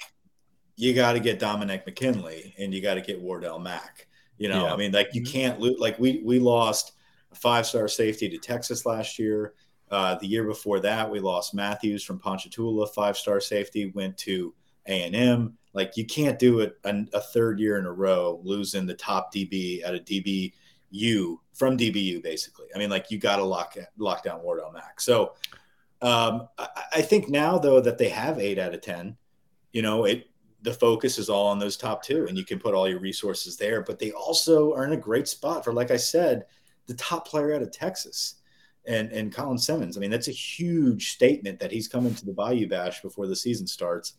you 0.75 0.93
got 0.93 1.13
to 1.13 1.19
get 1.19 1.39
Dominic 1.39 1.85
McKinley 1.85 2.53
and 2.57 2.73
you 2.73 2.81
got 2.81 2.95
to 2.95 3.01
get 3.01 3.21
Wardell 3.21 3.59
Mack. 3.59 4.07
You 4.37 4.49
know, 4.49 4.65
yeah. 4.65 4.73
I 4.73 4.77
mean, 4.77 4.91
like 4.91 5.09
you 5.13 5.21
mm-hmm. 5.21 5.31
can't 5.31 5.59
lose. 5.59 5.79
Like 5.79 5.99
we 5.99 6.21
we 6.23 6.39
lost 6.39 6.93
a 7.31 7.35
five 7.35 7.65
star 7.65 7.87
safety 7.87 8.29
to 8.29 8.37
Texas 8.37 8.85
last 8.85 9.19
year. 9.19 9.53
Uh, 9.91 10.15
the 10.15 10.25
year 10.25 10.43
before 10.43 10.79
that, 10.79 11.09
we 11.09 11.19
lost 11.19 11.53
Mathews 11.53 12.03
from 12.03 12.17
Ponchatoula, 12.17 12.87
five 12.87 13.15
star 13.15 13.39
safety, 13.39 13.91
went 13.93 14.17
to 14.19 14.53
A 14.87 15.03
and 15.03 15.15
M. 15.15 15.57
Like 15.73 15.97
you 15.97 16.05
can't 16.05 16.37
do 16.37 16.59
it 16.59 16.77
a, 16.83 17.05
a, 17.13 17.19
third 17.19 17.59
year 17.59 17.79
in 17.79 17.85
a 17.85 17.91
row, 17.91 18.39
losing 18.43 18.85
the 18.85 18.93
top 18.93 19.33
DB 19.33 19.83
at 19.83 19.95
a 19.95 19.99
DBU 19.99 21.37
from 21.53 21.77
DBU, 21.77 22.21
basically. 22.21 22.67
I 22.75 22.77
mean, 22.77 22.89
like 22.89 23.09
you 23.09 23.17
got 23.17 23.37
to 23.37 23.43
lock 23.43 23.75
lock 23.97 24.23
down 24.23 24.43
Wardell 24.43 24.71
Mack. 24.71 25.01
So 25.01 25.33
um, 26.01 26.47
I, 26.57 26.67
I 26.93 27.01
think 27.01 27.29
now 27.29 27.57
though 27.57 27.81
that 27.81 27.97
they 27.97 28.09
have 28.09 28.39
eight 28.39 28.59
out 28.59 28.73
of 28.73 28.81
ten, 28.81 29.17
you 29.71 29.81
know, 29.81 30.05
it 30.05 30.27
the 30.63 30.73
focus 30.73 31.17
is 31.17 31.29
all 31.29 31.47
on 31.47 31.59
those 31.59 31.77
top 31.77 32.01
two 32.01 32.25
and 32.27 32.37
you 32.37 32.45
can 32.45 32.57
put 32.57 32.73
all 32.73 32.87
your 32.87 32.99
resources 32.99 33.57
there 33.57 33.81
but 33.81 33.99
they 33.99 34.11
also 34.11 34.73
are 34.73 34.85
in 34.85 34.93
a 34.93 34.97
great 34.97 35.27
spot 35.27 35.63
for 35.63 35.73
like 35.73 35.91
i 35.91 35.97
said 35.97 36.45
the 36.87 36.93
top 36.95 37.27
player 37.27 37.53
out 37.53 37.61
of 37.61 37.71
texas 37.71 38.35
and 38.87 39.11
and 39.11 39.33
colin 39.33 39.57
simmons 39.57 39.97
i 39.97 39.99
mean 39.99 40.09
that's 40.09 40.29
a 40.29 40.31
huge 40.31 41.11
statement 41.11 41.59
that 41.59 41.71
he's 41.71 41.87
coming 41.87 42.15
to 42.15 42.25
the 42.25 42.33
bayou 42.33 42.67
bash 42.67 43.01
before 43.01 43.27
the 43.27 43.35
season 43.35 43.67
starts 43.67 44.13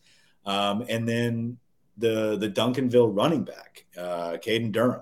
um, 0.45 0.83
and 0.89 1.07
then 1.07 1.57
the 1.97 2.37
the 2.37 2.49
duncanville 2.49 3.15
running 3.15 3.43
back 3.43 3.85
uh, 3.97 4.37
caden 4.43 4.71
durham 4.71 5.01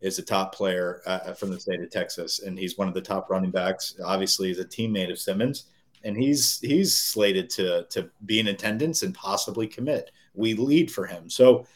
is 0.00 0.18
a 0.18 0.22
top 0.22 0.54
player 0.54 1.00
uh, 1.06 1.32
from 1.32 1.50
the 1.50 1.58
state 1.58 1.80
of 1.80 1.90
texas 1.90 2.40
and 2.40 2.58
he's 2.58 2.76
one 2.76 2.88
of 2.88 2.94
the 2.94 3.00
top 3.00 3.30
running 3.30 3.50
backs 3.50 3.96
obviously 4.04 4.48
he's 4.48 4.58
a 4.58 4.64
teammate 4.64 5.10
of 5.10 5.18
simmons 5.18 5.66
and 6.04 6.16
he's 6.16 6.60
he's 6.60 6.94
slated 6.94 7.48
to 7.48 7.84
to 7.84 8.10
be 8.26 8.38
in 8.38 8.48
attendance 8.48 9.02
and 9.02 9.14
possibly 9.14 9.66
commit 9.66 10.10
we 10.34 10.54
lead 10.54 10.90
for 10.90 11.06
him. 11.06 11.30
So 11.30 11.66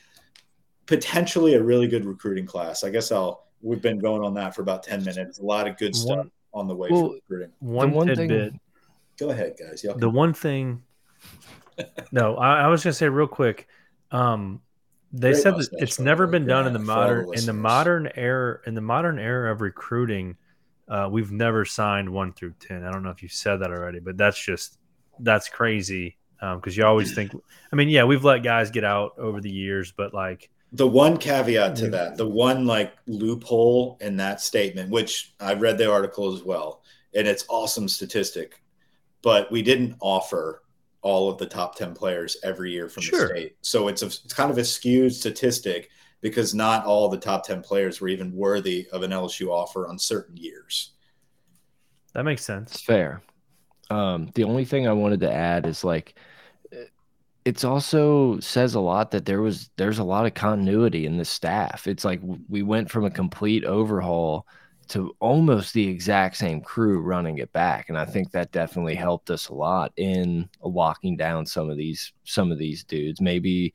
potentially 0.87 1.55
a 1.55 1.63
really 1.63 1.87
good 1.87 2.05
recruiting 2.05 2.47
class. 2.47 2.85
I 2.85 2.91
guess 2.91 3.11
I'll 3.11 3.47
we've 3.63 3.83
been 3.83 3.99
going 3.99 4.23
on 4.23 4.35
that 4.35 4.55
for 4.55 4.63
about 4.63 4.83
10 4.83 5.05
minutes. 5.05 5.39
A 5.39 5.43
lot 5.43 5.67
of 5.67 5.77
good 5.77 5.95
stuff 5.95 6.19
one, 6.19 6.31
on 6.53 6.69
the 6.69 6.75
way 6.75 6.89
well, 6.91 7.09
for 7.09 7.15
recruiting. 7.15 7.53
One, 7.61 7.93
one 7.93 8.07
tidbit. 8.09 8.51
Thing, 8.51 8.61
go 9.19 9.31
ahead, 9.31 9.57
guys. 9.59 9.83
Y'all 9.83 9.97
the 9.97 10.11
one 10.11 10.35
thing 10.35 10.83
no, 12.13 12.37
I, 12.37 12.63
I, 12.63 12.67
was 12.69 12.83
gonna 12.83 12.93
say 12.93 13.09
real 13.09 13.27
quick. 13.27 13.69
Um, 14.11 14.61
they 15.13 15.33
Great 15.33 15.43
said 15.43 15.55
that 15.57 15.69
it's 15.79 15.99
never 15.99 16.27
been 16.27 16.47
done 16.47 16.67
in 16.67 16.73
the 16.73 16.79
modern 16.79 17.29
in 17.35 17.47
the 17.47 17.53
modern 17.53 18.11
era 18.15 18.61
in 18.67 18.75
the 18.75 18.81
modern 18.81 19.19
era 19.19 19.53
of 19.53 19.61
recruiting. 19.61 20.37
Uh, 20.89 21.09
we've 21.11 21.33
never 21.33 21.65
signed 21.65 22.09
one 22.09 22.33
through 22.33 22.55
ten. 22.61 22.85
I 22.85 22.91
don't 22.91 23.03
know 23.03 23.11
if 23.11 23.23
you 23.23 23.29
said 23.29 23.59
that 23.59 23.71
already, 23.71 24.01
but 24.01 24.17
that's 24.17 24.43
just 24.43 24.79
that's 25.21 25.49
crazy 25.49 26.17
because 26.39 26.77
um, 26.77 26.81
you 26.81 26.85
always 26.85 27.15
think. 27.15 27.33
I 27.73 27.77
mean, 27.77 27.89
yeah, 27.89 28.05
we've 28.05 28.25
let 28.25 28.43
guys 28.43 28.71
get 28.71 28.85
out 28.85 29.19
over 29.19 29.41
the 29.41 29.51
years, 29.51 29.93
but 29.97 30.15
like 30.15 30.51
the 30.73 30.87
one 30.87 31.17
caveat 31.17 31.77
to 31.77 31.91
that, 31.91 32.17
the 32.17 32.29
one 32.29 32.67
like 32.67 32.93
loophole 33.07 33.97
in 34.01 34.17
that 34.19 34.41
statement, 34.41 34.91
which 34.91 35.35
I 35.41 35.55
read 35.55 35.79
the 35.79 35.91
article 35.91 36.35
as 36.35 36.43
well, 36.43 36.83
and 37.15 37.27
it's 37.27 37.45
awesome 37.49 37.89
statistic, 37.89 38.63
but 39.23 39.51
we 39.51 39.63
didn't 39.63 39.97
offer 40.01 40.63
all 41.09 41.31
of 41.31 41.39
the 41.39 41.47
top 41.47 41.75
10 41.75 41.95
players 41.95 42.37
every 42.45 42.71
year 42.71 42.87
from 42.91 43.03
sure. 43.03 43.21
the 43.21 43.27
state. 43.29 43.57
So 43.63 43.89
it's, 43.89 44.03
a, 44.03 44.07
it's 44.07 44.35
kind 44.35 44.51
of 44.51 44.59
a 44.59 44.65
skewed 44.65 45.15
statistic 45.15 45.89
because 46.21 46.55
not 46.55 46.85
all 46.85 47.09
the 47.09 47.17
top 47.17 47.47
10 47.47 47.63
players 47.63 47.99
were 47.99 48.09
even 48.09 48.31
worthy 48.31 48.87
of 48.93 49.03
an 49.03 49.11
LSU 49.11 49.49
offer 49.49 49.89
on 49.89 49.99
certain 49.99 50.37
years. 50.37 50.93
That 52.13 52.25
makes 52.25 52.45
sense. 52.45 52.73
It's 52.73 52.83
fair. 52.83 53.23
Um, 53.89 54.31
the 54.35 54.45
only 54.45 54.67
thing 54.67 54.87
I 54.87 54.93
wanted 54.93 55.21
to 55.21 55.33
add 55.33 55.67
is 55.67 55.83
like, 55.83 56.15
it's 57.47 57.65
also 57.65 58.39
says 58.41 58.75
a 58.75 58.81
lot 58.81 59.13
that 59.13 59.25
there 59.25 59.41
was 59.41 59.71
there's 59.79 60.01
a 60.01 60.05
lot 60.05 60.27
of 60.27 60.35
continuity 60.35 61.07
in 61.07 61.17
the 61.17 61.25
staff. 61.25 61.87
It's 61.87 62.05
like 62.05 62.21
we 62.51 62.63
went 62.63 62.91
from 62.91 63.07
a 63.07 63.11
complete 63.11 63.65
overhaul 63.65 64.47
to 64.89 65.15
almost 65.21 65.75
the 65.75 65.87
exact 65.87 66.37
same 66.37 66.61
crew 66.61 67.01
running 67.01 67.39
it 67.39 67.53
back, 67.53 67.89
and 67.89 67.99
I 67.99 68.05
think 68.05 68.31
that 68.31 68.53
definitely 68.53 68.95
helped 68.95 69.31
us 69.31 69.49
a 69.49 69.55
lot 69.55 69.93
in 69.97 70.49
locking 70.63 71.17
down 71.17 71.47
some 71.47 71.71
of 71.71 71.77
these 71.77 72.13
some 72.25 72.51
of 72.53 72.59
these 72.59 72.85
dudes. 72.85 73.21
Maybe 73.21 73.75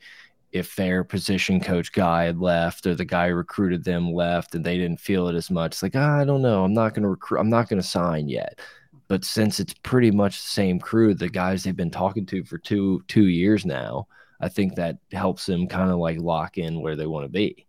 if 0.51 0.75
their 0.75 1.03
position 1.03 1.60
coach 1.60 1.91
guy 1.91 2.25
had 2.25 2.39
left 2.39 2.86
or 2.86 2.96
the 2.96 3.05
guy 3.05 3.29
who 3.29 3.36
recruited 3.36 3.84
them 3.84 4.13
left 4.13 4.53
and 4.55 4.63
they 4.63 4.77
didn't 4.77 5.00
feel 5.00 5.27
it 5.27 5.36
as 5.36 5.50
much, 5.50 5.82
like 5.84 5.96
ah, 5.96 6.20
I 6.20 6.25
don't 6.25 6.41
know, 6.41 6.63
I'm 6.63 6.74
not 6.74 6.93
going 6.93 7.03
to 7.03 7.10
recruit, 7.10 7.39
I'm 7.39 7.50
not 7.50 7.70
going 7.70 7.82
to 7.82 7.88
sign 7.88 8.27
yet. 8.29 8.60
But 9.08 9.25
since 9.25 9.60
it's 9.60 9.74
pretty 9.84 10.12
much 10.12 10.38
the 10.41 10.50
same 10.50 10.79
crew, 10.79 11.13
the 11.13 11.29
guys 11.29 11.63
they've 11.63 11.75
been 11.75 11.91
talking 11.91 12.25
to 12.27 12.43
for 12.43 12.58
two 12.58 13.03
two 13.08 13.27
years 13.27 13.65
now, 13.65 14.08
I 14.41 14.50
think 14.50 14.75
that 14.75 14.98
helps 15.12 15.46
them 15.46 15.67
kind 15.67 15.91
of 15.91 15.98
like 15.98 16.20
lock 16.20 16.58
in 16.58 16.82
where 16.82 16.96
they 16.96 17.08
want 17.08 17.25
to 17.25 17.29
be. 17.29 17.67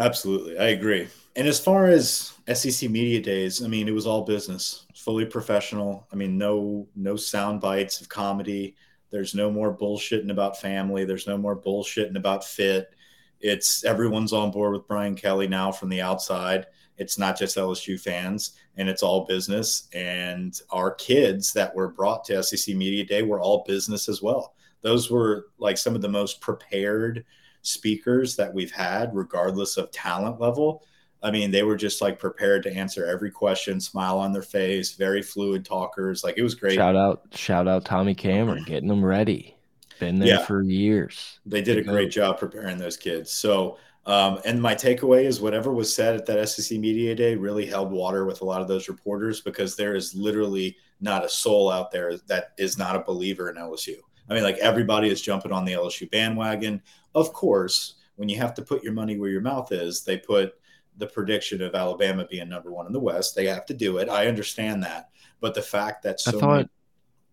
Absolutely, 0.00 0.58
I 0.58 0.68
agree. 0.68 1.08
And 1.36 1.46
as 1.46 1.60
far 1.60 1.86
as 1.86 2.32
SEC 2.52 2.88
media 2.90 3.20
days, 3.20 3.62
I 3.62 3.68
mean, 3.68 3.86
it 3.86 3.94
was 3.94 4.06
all 4.06 4.24
business, 4.24 4.86
fully 4.96 5.26
professional. 5.26 6.08
I 6.10 6.16
mean, 6.16 6.38
no 6.38 6.88
no 6.96 7.16
sound 7.16 7.60
bites 7.60 8.00
of 8.00 8.08
comedy. 8.08 8.76
There's 9.10 9.34
no 9.34 9.50
more 9.50 9.76
bullshitting 9.76 10.30
about 10.30 10.58
family. 10.58 11.04
There's 11.04 11.26
no 11.26 11.36
more 11.36 11.54
bullshitting 11.60 12.16
about 12.16 12.44
fit. 12.44 12.94
It's 13.40 13.84
everyone's 13.84 14.32
on 14.32 14.50
board 14.50 14.72
with 14.72 14.88
Brian 14.88 15.14
Kelly 15.14 15.46
now 15.46 15.70
from 15.70 15.90
the 15.90 16.00
outside. 16.00 16.66
It's 16.96 17.18
not 17.18 17.38
just 17.38 17.56
LSU 17.58 18.00
fans 18.00 18.52
and 18.76 18.88
it's 18.88 19.02
all 19.02 19.26
business. 19.26 19.88
And 19.92 20.58
our 20.70 20.94
kids 20.94 21.52
that 21.54 21.74
were 21.74 21.88
brought 21.88 22.24
to 22.26 22.42
SEC 22.42 22.74
Media 22.74 23.04
Day 23.04 23.22
were 23.22 23.40
all 23.40 23.64
business 23.66 24.08
as 24.08 24.22
well. 24.22 24.54
Those 24.82 25.10
were 25.10 25.48
like 25.58 25.78
some 25.78 25.94
of 25.94 26.02
the 26.02 26.08
most 26.08 26.40
prepared 26.40 27.24
speakers 27.62 28.36
that 28.36 28.52
we've 28.52 28.70
had, 28.70 29.14
regardless 29.14 29.76
of 29.76 29.90
talent 29.90 30.40
level. 30.40 30.84
I 31.22 31.30
mean, 31.30 31.50
they 31.50 31.62
were 31.62 31.76
just 31.76 32.00
like 32.00 32.18
prepared 32.18 32.62
to 32.62 32.72
answer 32.72 33.04
every 33.04 33.30
question, 33.30 33.80
smile 33.80 34.18
on 34.18 34.32
their 34.32 34.42
face, 34.42 34.92
very 34.92 35.22
fluid 35.22 35.64
talkers. 35.64 36.24
Like 36.24 36.38
it 36.38 36.42
was 36.42 36.54
great. 36.54 36.76
Shout 36.76 36.96
out, 36.96 37.22
shout 37.32 37.68
out 37.68 37.84
Tommy 37.84 38.14
Cameron, 38.14 38.64
getting 38.64 38.88
them 38.88 39.04
ready. 39.04 39.56
Been 39.98 40.18
there 40.18 40.28
yeah. 40.28 40.44
for 40.46 40.62
years. 40.62 41.40
They 41.44 41.60
did 41.60 41.76
a 41.76 41.82
great 41.82 42.10
job 42.10 42.38
preparing 42.38 42.78
those 42.78 42.96
kids. 42.96 43.30
So 43.30 43.76
um, 44.06 44.40
and 44.44 44.60
my 44.60 44.74
takeaway 44.74 45.24
is 45.24 45.40
whatever 45.40 45.72
was 45.72 45.94
said 45.94 46.16
at 46.16 46.26
that 46.26 46.48
SEC 46.48 46.78
Media 46.78 47.14
Day 47.14 47.34
really 47.34 47.66
held 47.66 47.92
water 47.92 48.24
with 48.24 48.40
a 48.40 48.44
lot 48.44 48.62
of 48.62 48.68
those 48.68 48.88
reporters 48.88 49.40
because 49.40 49.76
there 49.76 49.94
is 49.94 50.14
literally 50.14 50.76
not 51.00 51.24
a 51.24 51.28
soul 51.28 51.70
out 51.70 51.90
there 51.90 52.16
that 52.26 52.52
is 52.58 52.78
not 52.78 52.96
a 52.96 53.04
believer 53.04 53.50
in 53.50 53.56
LSU. 53.56 53.96
I 54.30 54.34
mean, 54.34 54.44
like 54.44 54.58
everybody 54.58 55.08
is 55.08 55.20
jumping 55.20 55.52
on 55.52 55.64
the 55.64 55.72
LSU 55.72 56.10
bandwagon. 56.10 56.80
Of 57.14 57.32
course, 57.32 57.94
when 58.16 58.28
you 58.28 58.38
have 58.38 58.54
to 58.54 58.62
put 58.62 58.84
your 58.84 58.92
money 58.92 59.18
where 59.18 59.30
your 59.30 59.40
mouth 59.40 59.72
is, 59.72 60.02
they 60.02 60.16
put 60.18 60.54
the 60.96 61.06
prediction 61.06 61.60
of 61.62 61.74
Alabama 61.74 62.26
being 62.30 62.48
number 62.48 62.70
one 62.70 62.86
in 62.86 62.92
the 62.92 63.00
West. 63.00 63.34
They 63.34 63.46
have 63.46 63.66
to 63.66 63.74
do 63.74 63.98
it. 63.98 64.08
I 64.08 64.26
understand 64.26 64.82
that, 64.84 65.10
but 65.40 65.54
the 65.54 65.62
fact 65.62 66.02
that 66.04 66.20
so 66.20 66.36
I 66.36 66.40
thought 66.40 66.56
many, 66.56 66.68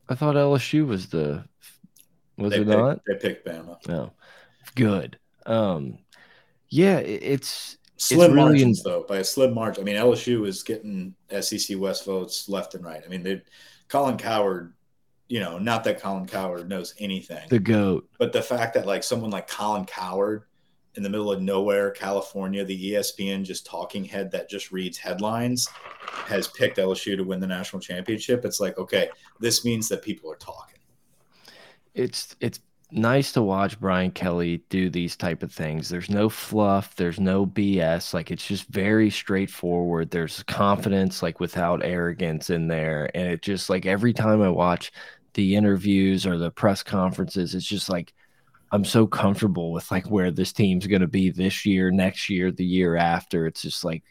I 0.09 0.15
thought 0.15 0.35
LSU 0.35 0.87
was 0.87 1.07
the 1.07 1.43
was 2.37 2.53
it 2.53 2.57
picked, 2.57 2.69
not? 2.69 3.01
They 3.05 3.15
picked 3.15 3.47
Bama. 3.47 3.77
No, 3.87 4.13
good. 4.75 5.19
Um, 5.45 5.99
yeah, 6.69 6.97
it's 6.97 7.77
slim 7.97 8.21
it's 8.21 8.33
really 8.33 8.35
margins 8.35 8.85
in... 8.85 8.91
though 8.91 9.05
by 9.07 9.17
a 9.17 9.23
slim 9.23 9.53
margin. 9.53 9.83
I 9.83 9.85
mean, 9.85 9.95
LSU 9.95 10.47
is 10.47 10.63
getting 10.63 11.13
SEC 11.41 11.77
West 11.77 12.05
votes 12.05 12.49
left 12.49 12.75
and 12.75 12.83
right. 12.83 13.03
I 13.05 13.07
mean, 13.07 13.23
they 13.23 13.41
Colin 13.87 14.17
Cowherd. 14.17 14.73
You 15.29 15.41
know, 15.41 15.57
not 15.57 15.83
that 15.83 15.99
Colin 16.01 16.25
Cowherd 16.25 16.69
knows 16.69 16.93
anything. 16.99 17.47
The 17.49 17.59
goat. 17.59 18.09
But 18.17 18.31
the 18.31 18.41
fact 18.41 18.73
that 18.75 18.85
like 18.85 19.03
someone 19.03 19.29
like 19.29 19.47
Colin 19.47 19.85
Cowherd 19.85 20.43
in 20.97 21.03
the 21.03 21.09
middle 21.09 21.31
of 21.31 21.41
nowhere, 21.41 21.91
California, 21.91 22.65
the 22.65 22.93
ESPN 22.93 23.43
just 23.43 23.65
talking 23.65 24.03
head 24.03 24.31
that 24.31 24.49
just 24.49 24.71
reads 24.71 24.97
headlines 24.97 25.67
has 26.25 26.47
picked 26.47 26.77
LSU 26.77 27.15
to 27.15 27.23
win 27.23 27.39
the 27.39 27.47
national 27.47 27.79
championship. 27.79 28.43
It's 28.43 28.59
like, 28.59 28.77
okay, 28.77 29.09
this 29.39 29.63
means 29.63 29.87
that 29.89 30.01
people 30.01 30.31
are 30.31 30.37
talking. 30.37 30.79
It's 31.93 32.35
it's 32.39 32.59
nice 32.91 33.31
to 33.33 33.41
watch 33.41 33.79
Brian 33.79 34.11
Kelly 34.11 34.63
do 34.69 34.89
these 34.89 35.15
type 35.15 35.43
of 35.43 35.51
things. 35.51 35.89
There's 35.89 36.09
no 36.09 36.29
fluff, 36.29 36.95
there's 36.95 37.19
no 37.19 37.45
BS. 37.45 38.13
Like 38.13 38.31
it's 38.31 38.45
just 38.45 38.67
very 38.67 39.09
straightforward. 39.09 40.09
There's 40.09 40.43
confidence, 40.43 41.21
like 41.21 41.39
without 41.39 41.83
arrogance 41.83 42.49
in 42.49 42.67
there. 42.67 43.09
And 43.13 43.27
it 43.27 43.41
just 43.41 43.69
like 43.69 43.85
every 43.85 44.13
time 44.13 44.41
I 44.41 44.49
watch 44.49 44.91
the 45.37 45.55
interviews 45.55 46.25
or 46.25 46.37
the 46.37 46.51
press 46.51 46.83
conferences, 46.83 47.55
it's 47.55 47.65
just 47.65 47.89
like 47.89 48.13
I'm 48.71 48.83
so 48.83 49.07
comfortable 49.07 49.71
with 49.71 49.89
like 49.91 50.09
where 50.09 50.31
this 50.31 50.51
team's 50.51 50.87
going 50.87 51.01
to 51.01 51.07
be 51.07 51.29
this 51.29 51.65
year, 51.65 51.91
next 51.91 52.29
year, 52.29 52.51
the 52.51 52.65
year 52.65 52.97
after. 52.97 53.45
It's 53.45 53.61
just 53.61 53.85
like 53.85 54.03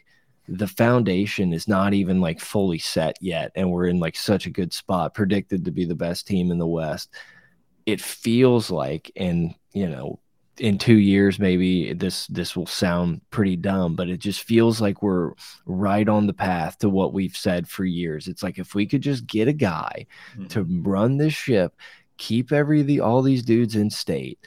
the 0.47 0.67
foundation 0.67 1.51
is 1.51 1.67
not 1.67 1.93
even 1.93 2.21
like 2.21 2.39
fully 2.39 2.79
set 2.79 3.17
yet 3.19 3.51
and 3.55 3.69
we're 3.69 3.87
in 3.87 3.99
like 3.99 4.15
such 4.15 4.45
a 4.45 4.51
good 4.51 4.71
spot 4.71 5.13
predicted 5.13 5.65
to 5.65 5.71
be 5.71 5.83
the 5.83 5.95
best 5.95 6.25
team 6.25 6.51
in 6.51 6.57
the 6.57 6.65
west 6.65 7.09
it 7.85 7.99
feels 7.99 8.71
like 8.71 9.11
and 9.17 9.53
you 9.73 9.89
know 9.89 10.17
in 10.59 10.77
two 10.77 10.97
years 10.97 11.39
maybe 11.39 11.93
this 11.93 12.27
this 12.27 12.55
will 12.55 12.65
sound 12.65 13.21
pretty 13.29 13.55
dumb 13.55 13.95
but 13.95 14.09
it 14.09 14.17
just 14.17 14.43
feels 14.43 14.81
like 14.81 15.01
we're 15.01 15.33
right 15.65 16.09
on 16.09 16.27
the 16.27 16.33
path 16.33 16.77
to 16.79 16.89
what 16.89 17.13
we've 17.13 17.35
said 17.35 17.67
for 17.67 17.85
years 17.85 18.27
it's 18.27 18.43
like 18.43 18.57
if 18.57 18.73
we 18.73 18.85
could 18.85 19.01
just 19.01 19.27
get 19.27 19.47
a 19.47 19.53
guy 19.53 20.05
mm 20.35 20.43
-hmm. 20.43 20.49
to 20.49 20.63
run 20.89 21.17
this 21.17 21.33
ship 21.33 21.73
keep 22.17 22.51
every 22.51 22.81
the 22.81 22.99
all 22.99 23.21
these 23.21 23.43
dudes 23.43 23.75
in 23.75 23.89
state 23.89 24.39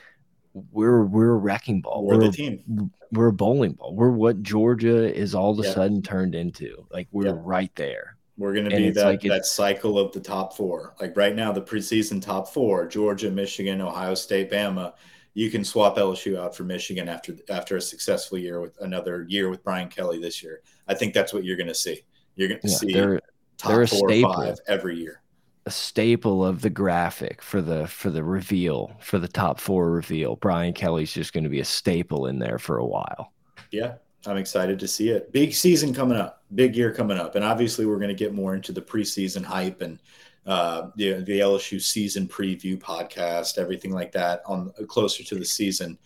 we're 0.73 1.05
we're 1.05 1.33
a 1.33 1.39
wrecking 1.39 1.81
ball 1.81 2.05
we're, 2.05 2.19
we're 2.19 2.31
the 2.31 2.37
team 2.37 2.91
we're 3.13 3.29
a 3.29 3.33
bowling 3.33 3.73
ball 3.73 3.95
we're 3.95 4.17
what 4.17 4.43
georgia 4.43 5.15
is 5.15 5.35
all 5.35 5.51
of 5.53 5.59
a 5.59 5.63
yeah. 5.63 5.75
sudden 5.75 6.03
turned 6.03 6.35
into 6.35 6.87
like 6.91 7.09
we're 7.13 7.27
yeah. 7.27 7.57
right 7.57 7.75
there 7.75 8.17
we're 8.41 8.55
going 8.55 8.71
to 8.71 8.75
be 8.75 8.89
that, 8.89 9.05
like 9.05 9.21
that 9.21 9.45
cycle 9.45 9.99
of 9.99 10.13
the 10.13 10.21
top 10.21 10.57
four. 10.57 10.95
Like 10.99 11.15
right 11.15 11.37
now, 11.37 11.53
the 11.53 11.61
preseason 11.61 12.23
top 12.23 12.49
four: 12.49 12.87
Georgia, 12.87 13.31
Michigan, 13.31 13.83
Ohio 13.83 14.15
State, 14.15 14.51
Bama. 14.51 14.95
You 15.35 15.51
can 15.51 15.65
swap 15.65 15.97
LSU 15.97 16.39
out 16.39 16.57
for 16.57 16.65
Michigan 16.65 17.09
after 17.09 17.37
after 17.49 17.77
a 17.77 17.81
successful 17.81 18.37
year 18.39 18.61
with 18.61 18.77
another 18.81 19.27
year 19.29 19.49
with 19.49 19.63
Brian 19.63 19.89
Kelly 19.89 20.21
this 20.21 20.43
year. 20.43 20.63
I 20.89 20.95
think 20.95 21.15
that's 21.15 21.33
what 21.33 21.45
you're 21.45 21.57
going 21.57 21.69
to 21.69 21.75
see. 21.75 22.01
You're 22.35 22.49
going 22.49 22.61
to 22.61 22.69
yeah, 22.69 22.77
see 22.77 22.93
they're, 22.93 23.21
top 23.59 23.73
they're 23.73 23.87
four 23.87 24.11
or 24.11 24.23
five 24.23 24.59
every 24.67 24.99
year. 24.99 25.23
A 25.67 25.71
staple 25.71 26.45
of 26.45 26.63
the 26.63 26.71
graphic 26.71 27.43
for 27.43 27.63
the 27.63 27.87
for 27.87 28.11
the 28.11 28.25
reveal 28.25 28.93
for 28.99 29.19
the 29.19 29.29
top 29.29 29.61
four 29.61 29.91
reveal. 29.91 30.37
Brian 30.37 30.73
Kelly's 30.73 31.13
just 31.13 31.33
going 31.33 31.45
to 31.45 31.51
be 31.51 31.61
a 31.61 31.65
staple 31.65 32.27
in 32.27 32.39
there 32.39 32.59
for 32.59 32.79
a 32.79 32.87
while. 32.87 33.33
Yeah, 33.71 33.95
I'm 34.27 34.37
excited 34.37 34.79
to 34.81 34.89
see 34.89 35.11
it. 35.11 35.33
Big 35.33 35.55
season 35.55 35.95
coming 35.95 36.19
up, 36.19 36.43
big 36.55 36.75
year 36.75 36.93
coming 36.93 37.19
up, 37.19 37.37
and 37.37 37.45
obviously 37.45 37.87
we're 37.87 37.99
going 37.99 38.09
to 38.09 38.15
get 38.15 38.35
more 38.35 38.55
into 38.55 38.73
the 38.73 38.83
preseason 38.83 39.45
hype 39.45 39.81
and 39.81 40.01
uh, 40.47 40.89
the 40.97 41.23
the 41.25 41.41
LSU 41.41 41.81
season 41.81 42.27
preview 42.27 42.79
podcast, 42.79 43.59
everything 43.59 43.93
like 43.93 44.13
that 44.13 44.43
on 44.47 44.73
closer 44.89 45.23
to 45.23 45.35
the 45.37 45.45
season. 45.45 45.99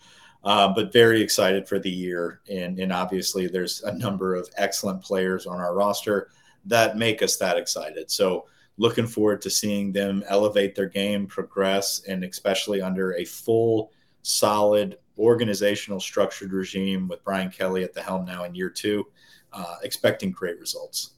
Uh, 0.43 0.71
but 0.71 0.93
very 0.93 1.21
excited 1.21 1.67
for 1.67 1.79
the 1.79 1.89
year, 1.89 2.41
and 2.49 2.79
and 2.79 2.91
obviously 2.91 3.47
there's 3.47 3.81
a 3.83 3.97
number 3.97 4.35
of 4.35 4.49
excellent 4.57 5.01
players 5.01 5.45
on 5.45 5.59
our 5.59 5.73
roster 5.73 6.29
that 6.65 6.97
make 6.97 7.21
us 7.21 7.37
that 7.37 7.57
excited. 7.57 8.11
So 8.11 8.45
looking 8.77 9.07
forward 9.07 9.41
to 9.41 9.49
seeing 9.49 9.91
them 9.91 10.23
elevate 10.27 10.75
their 10.75 10.89
game, 10.89 11.27
progress, 11.27 12.01
and 12.07 12.23
especially 12.23 12.81
under 12.81 13.13
a 13.13 13.25
full, 13.25 13.91
solid 14.23 14.97
organizational 15.17 15.99
structured 15.99 16.51
regime 16.51 17.07
with 17.07 17.23
Brian 17.23 17.49
Kelly 17.49 17.83
at 17.83 17.93
the 17.93 18.01
helm 18.01 18.25
now 18.25 18.43
in 18.43 18.53
year 18.53 18.69
two, 18.69 19.05
uh, 19.53 19.75
expecting 19.83 20.31
great 20.31 20.59
results. 20.59 21.11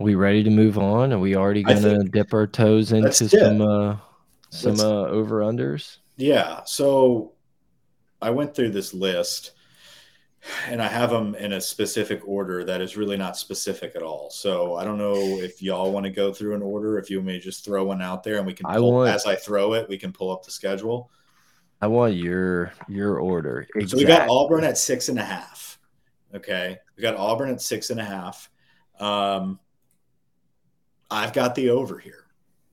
Are 0.00 0.04
we 0.04 0.14
ready 0.14 0.42
to 0.42 0.50
move 0.50 0.78
on? 0.78 1.12
Are 1.12 1.18
we 1.18 1.36
already 1.36 1.62
going 1.62 1.82
to 1.82 1.98
dip 1.98 2.32
our 2.32 2.46
toes 2.46 2.92
into 2.92 3.28
some 3.28 3.60
uh, 3.60 3.96
some 4.48 4.80
uh, 4.80 5.04
over 5.04 5.40
unders? 5.40 5.98
Yeah. 6.16 6.62
So 6.64 7.32
I 8.22 8.30
went 8.30 8.54
through 8.54 8.70
this 8.70 8.94
list 8.94 9.52
and 10.66 10.80
I 10.80 10.86
have 10.86 11.10
them 11.10 11.34
in 11.34 11.52
a 11.52 11.60
specific 11.60 12.22
order 12.26 12.64
that 12.64 12.80
is 12.80 12.96
really 12.96 13.18
not 13.18 13.36
specific 13.36 13.92
at 13.94 14.02
all. 14.02 14.30
So 14.30 14.76
I 14.76 14.84
don't 14.84 14.96
know 14.96 15.14
if 15.14 15.60
y'all 15.60 15.92
want 15.92 16.04
to 16.04 16.10
go 16.10 16.32
through 16.32 16.54
an 16.54 16.62
order, 16.62 16.98
if 16.98 17.10
you 17.10 17.20
may 17.20 17.38
just 17.38 17.62
throw 17.62 17.84
one 17.84 18.00
out 18.00 18.22
there 18.22 18.38
and 18.38 18.46
we 18.46 18.54
can 18.54 18.64
pull, 18.64 18.74
I 18.74 18.78
want, 18.78 19.10
as 19.10 19.26
I 19.26 19.36
throw 19.36 19.74
it, 19.74 19.86
we 19.86 19.98
can 19.98 20.12
pull 20.12 20.32
up 20.32 20.44
the 20.46 20.50
schedule. 20.50 21.10
I 21.82 21.88
want 21.88 22.14
your 22.14 22.72
your 22.88 23.18
order. 23.18 23.66
Exactly. 23.74 23.86
So 23.86 23.96
we 23.98 24.04
got 24.04 24.30
Auburn 24.30 24.64
at 24.64 24.78
six 24.78 25.10
and 25.10 25.18
a 25.18 25.24
half. 25.24 25.78
Okay, 26.34 26.78
we 26.96 27.02
got 27.02 27.16
Auburn 27.16 27.50
at 27.50 27.60
six 27.60 27.90
and 27.90 28.00
a 28.00 28.04
half. 28.04 28.50
Um, 28.98 29.58
I've 31.10 31.32
got 31.32 31.54
the 31.54 31.70
over 31.70 31.98
here. 31.98 32.26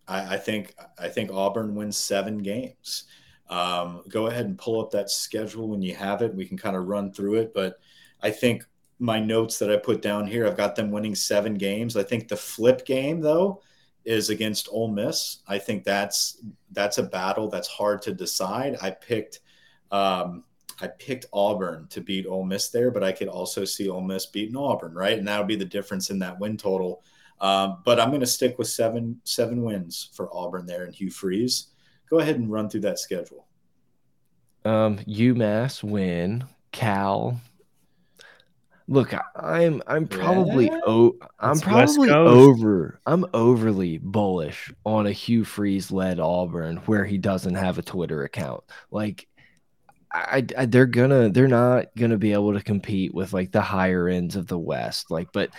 I, 0.07 0.35
I 0.35 0.37
think 0.37 0.75
I 0.97 1.07
think 1.07 1.31
Auburn 1.31 1.75
wins 1.75 1.97
seven 1.97 2.37
games. 2.39 3.05
Um, 3.49 4.03
go 4.09 4.27
ahead 4.27 4.45
and 4.45 4.57
pull 4.57 4.81
up 4.81 4.91
that 4.91 5.09
schedule 5.09 5.69
when 5.69 5.81
you 5.81 5.95
have 5.95 6.21
it. 6.21 6.35
We 6.35 6.45
can 6.45 6.57
kind 6.57 6.75
of 6.75 6.87
run 6.87 7.13
through 7.13 7.35
it, 7.35 7.53
but 7.53 7.79
I 8.21 8.29
think 8.29 8.65
my 8.99 9.19
notes 9.19 9.59
that 9.59 9.71
I 9.71 9.77
put 9.77 10.01
down 10.01 10.27
here, 10.27 10.47
I've 10.47 10.57
got 10.57 10.75
them 10.75 10.91
winning 10.91 11.15
seven 11.15 11.53
games. 11.53 11.95
I 11.95 12.03
think 12.03 12.27
the 12.27 12.35
flip 12.35 12.85
game 12.85 13.21
though 13.21 13.61
is 14.05 14.29
against 14.29 14.69
Ole 14.71 14.87
Miss. 14.87 15.39
I 15.47 15.59
think 15.59 15.83
that's 15.83 16.41
that's 16.71 16.97
a 16.97 17.03
battle 17.03 17.49
that's 17.49 17.67
hard 17.67 18.01
to 18.03 18.13
decide. 18.13 18.77
I 18.81 18.91
picked 18.91 19.41
um, 19.91 20.43
I 20.81 20.87
picked 20.87 21.25
Auburn 21.33 21.87
to 21.89 22.01
beat 22.01 22.27
Ole 22.27 22.43
Miss 22.45 22.69
there, 22.69 22.91
but 22.91 23.03
I 23.03 23.11
could 23.11 23.27
also 23.27 23.65
see 23.65 23.89
Ole 23.89 24.01
Miss 24.01 24.25
beating 24.25 24.55
Auburn, 24.55 24.93
right? 24.93 25.17
And 25.17 25.27
that 25.27 25.39
would 25.39 25.47
be 25.47 25.55
the 25.55 25.65
difference 25.65 26.09
in 26.09 26.19
that 26.19 26.39
win 26.39 26.57
total. 26.57 27.03
Um, 27.39 27.77
but 27.85 27.99
I'm 27.99 28.09
going 28.09 28.21
to 28.21 28.27
stick 28.27 28.57
with 28.57 28.67
seven 28.67 29.21
seven 29.23 29.63
wins 29.63 30.09
for 30.13 30.29
Auburn 30.33 30.65
there 30.65 30.83
and 30.83 30.93
Hugh 30.93 31.11
Freeze. 31.11 31.67
Go 32.09 32.19
ahead 32.19 32.37
and 32.37 32.51
run 32.51 32.69
through 32.69 32.81
that 32.81 32.99
schedule. 32.99 33.45
Um, 34.65 34.97
UMass 34.99 35.83
win, 35.83 36.45
Cal. 36.71 37.39
Look, 38.89 39.13
I'm 39.35 39.83
I'm 39.85 40.07
probably 40.07 40.67
yeah. 40.67 40.79
oh 40.85 41.17
I'm 41.39 41.59
probably 41.59 42.09
over 42.09 43.01
I'm 43.05 43.25
overly 43.33 43.97
bullish 43.97 44.71
on 44.85 45.07
a 45.07 45.11
Hugh 45.11 45.43
Freeze 45.43 45.91
led 45.91 46.21
Auburn 46.21 46.77
where 46.85 47.03
he 47.03 47.17
doesn't 47.17 47.55
have 47.55 47.77
a 47.77 47.81
Twitter 47.81 48.23
account. 48.23 48.63
Like 48.89 49.27
I, 50.13 50.45
I, 50.57 50.65
they're 50.65 50.85
gonna 50.85 51.29
they're 51.29 51.49
not 51.49 51.87
gonna 51.97 52.17
be 52.17 52.31
able 52.31 52.53
to 52.53 52.63
compete 52.63 53.13
with 53.13 53.33
like 53.33 53.51
the 53.51 53.61
higher 53.61 54.07
ends 54.07 54.37
of 54.37 54.47
the 54.47 54.57
West. 54.57 55.11
Like, 55.11 55.33
but 55.33 55.49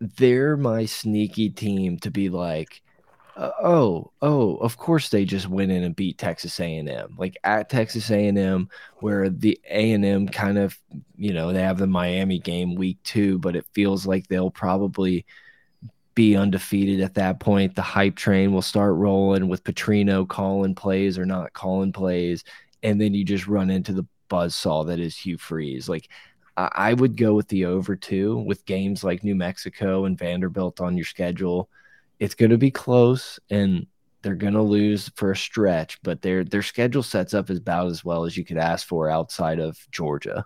they're 0.00 0.56
my 0.56 0.84
sneaky 0.84 1.50
team 1.50 1.98
to 2.00 2.10
be 2.10 2.28
like, 2.28 2.82
uh, 3.36 3.50
oh, 3.62 4.10
oh, 4.20 4.56
of 4.56 4.76
course 4.76 5.10
they 5.10 5.24
just 5.24 5.48
went 5.48 5.70
in 5.70 5.84
and 5.84 5.94
beat 5.94 6.18
Texas 6.18 6.58
A&M. 6.58 7.14
Like 7.16 7.36
at 7.44 7.68
Texas 7.68 8.10
A&M, 8.10 8.68
where 8.96 9.28
the 9.28 9.58
A&M 9.70 10.28
kind 10.28 10.58
of, 10.58 10.76
you 11.16 11.32
know, 11.32 11.52
they 11.52 11.62
have 11.62 11.78
the 11.78 11.86
Miami 11.86 12.40
game 12.40 12.74
week 12.74 12.98
two, 13.04 13.38
but 13.38 13.54
it 13.54 13.66
feels 13.72 14.06
like 14.06 14.26
they'll 14.26 14.50
probably 14.50 15.24
be 16.14 16.36
undefeated 16.36 17.00
at 17.00 17.14
that 17.14 17.38
point. 17.38 17.76
The 17.76 17.82
hype 17.82 18.16
train 18.16 18.52
will 18.52 18.62
start 18.62 18.94
rolling 18.96 19.48
with 19.48 19.62
Petrino 19.62 20.26
calling 20.28 20.74
plays 20.74 21.16
or 21.16 21.24
not 21.24 21.52
calling 21.52 21.92
plays 21.92 22.42
and 22.82 23.00
then 23.00 23.14
you 23.14 23.24
just 23.24 23.46
run 23.46 23.70
into 23.70 23.92
the 23.92 24.06
buzz 24.28 24.54
saw 24.54 24.84
that 24.84 25.00
is 25.00 25.16
Hugh 25.16 25.38
Freeze. 25.38 25.88
Like 25.88 26.08
I, 26.58 26.70
I 26.74 26.92
would 26.94 27.16
go 27.16 27.34
with 27.34 27.48
the 27.48 27.64
over 27.64 27.96
two 27.96 28.38
with 28.38 28.66
games 28.66 29.04
like 29.04 29.24
New 29.24 29.36
Mexico 29.36 30.04
and 30.04 30.18
Vanderbilt 30.18 30.80
on 30.80 30.96
your 30.96 31.06
schedule. 31.06 31.70
It's 32.18 32.34
going 32.34 32.50
to 32.50 32.58
be 32.58 32.70
close 32.70 33.38
and 33.48 33.86
they're 34.22 34.34
going 34.34 34.54
to 34.54 34.62
lose 34.62 35.10
for 35.14 35.30
a 35.30 35.36
stretch, 35.36 36.02
but 36.02 36.20
their 36.20 36.42
their 36.44 36.62
schedule 36.62 37.04
sets 37.04 37.34
up 37.34 37.50
as 37.50 37.58
about 37.58 37.86
as 37.86 38.04
well 38.04 38.24
as 38.24 38.36
you 38.36 38.44
could 38.44 38.58
ask 38.58 38.86
for 38.86 39.08
outside 39.08 39.60
of 39.60 39.78
Georgia. 39.92 40.44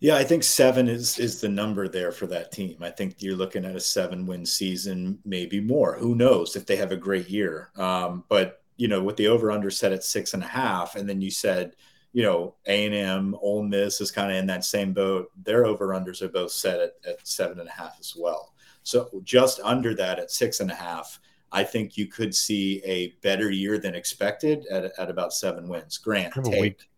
Yeah, 0.00 0.16
I 0.16 0.24
think 0.24 0.42
seven 0.42 0.88
is 0.88 1.18
is 1.18 1.40
the 1.40 1.48
number 1.48 1.86
there 1.86 2.10
for 2.10 2.26
that 2.28 2.50
team. 2.50 2.78
I 2.80 2.90
think 2.90 3.16
you're 3.22 3.36
looking 3.36 3.64
at 3.64 3.76
a 3.76 3.80
seven 3.80 4.26
win 4.26 4.44
season, 4.44 5.20
maybe 5.24 5.60
more. 5.60 5.96
Who 5.98 6.14
knows 6.16 6.56
if 6.56 6.66
they 6.66 6.76
have 6.76 6.90
a 6.90 6.96
great 6.96 7.28
year? 7.28 7.70
Um, 7.76 8.24
but 8.28 8.62
you 8.76 8.88
know, 8.88 9.02
with 9.02 9.16
the 9.16 9.28
over 9.28 9.52
under 9.52 9.70
set 9.70 9.92
at 9.92 10.02
six 10.02 10.34
and 10.34 10.42
a 10.42 10.46
half, 10.46 10.96
and 10.96 11.08
then 11.08 11.20
you 11.20 11.30
said, 11.30 11.76
you 12.12 12.22
know, 12.22 12.54
A 12.66 12.86
and 12.86 12.94
M, 12.94 13.36
Ole 13.40 13.62
Miss 13.62 14.00
is 14.00 14.10
kind 14.10 14.30
of 14.30 14.36
in 14.36 14.46
that 14.46 14.64
same 14.64 14.92
boat. 14.92 15.30
Their 15.42 15.64
over 15.64 15.88
unders 15.88 16.22
are 16.22 16.28
both 16.28 16.52
set 16.52 16.80
at, 16.80 16.92
at 17.06 17.26
seven 17.26 17.60
and 17.60 17.68
a 17.68 17.72
half 17.72 17.96
as 18.00 18.14
well. 18.16 18.54
So 18.82 19.08
just 19.24 19.60
under 19.62 19.94
that 19.94 20.18
at 20.18 20.30
six 20.30 20.60
and 20.60 20.70
a 20.70 20.74
half, 20.74 21.20
I 21.52 21.64
think 21.64 21.96
you 21.96 22.06
could 22.06 22.34
see 22.34 22.82
a 22.84 23.08
better 23.22 23.50
year 23.50 23.78
than 23.78 23.94
expected 23.94 24.66
at, 24.70 24.92
at 24.98 25.10
about 25.10 25.32
seven 25.32 25.68
wins. 25.68 25.98
Grant, 25.98 26.34
take. 26.44 26.88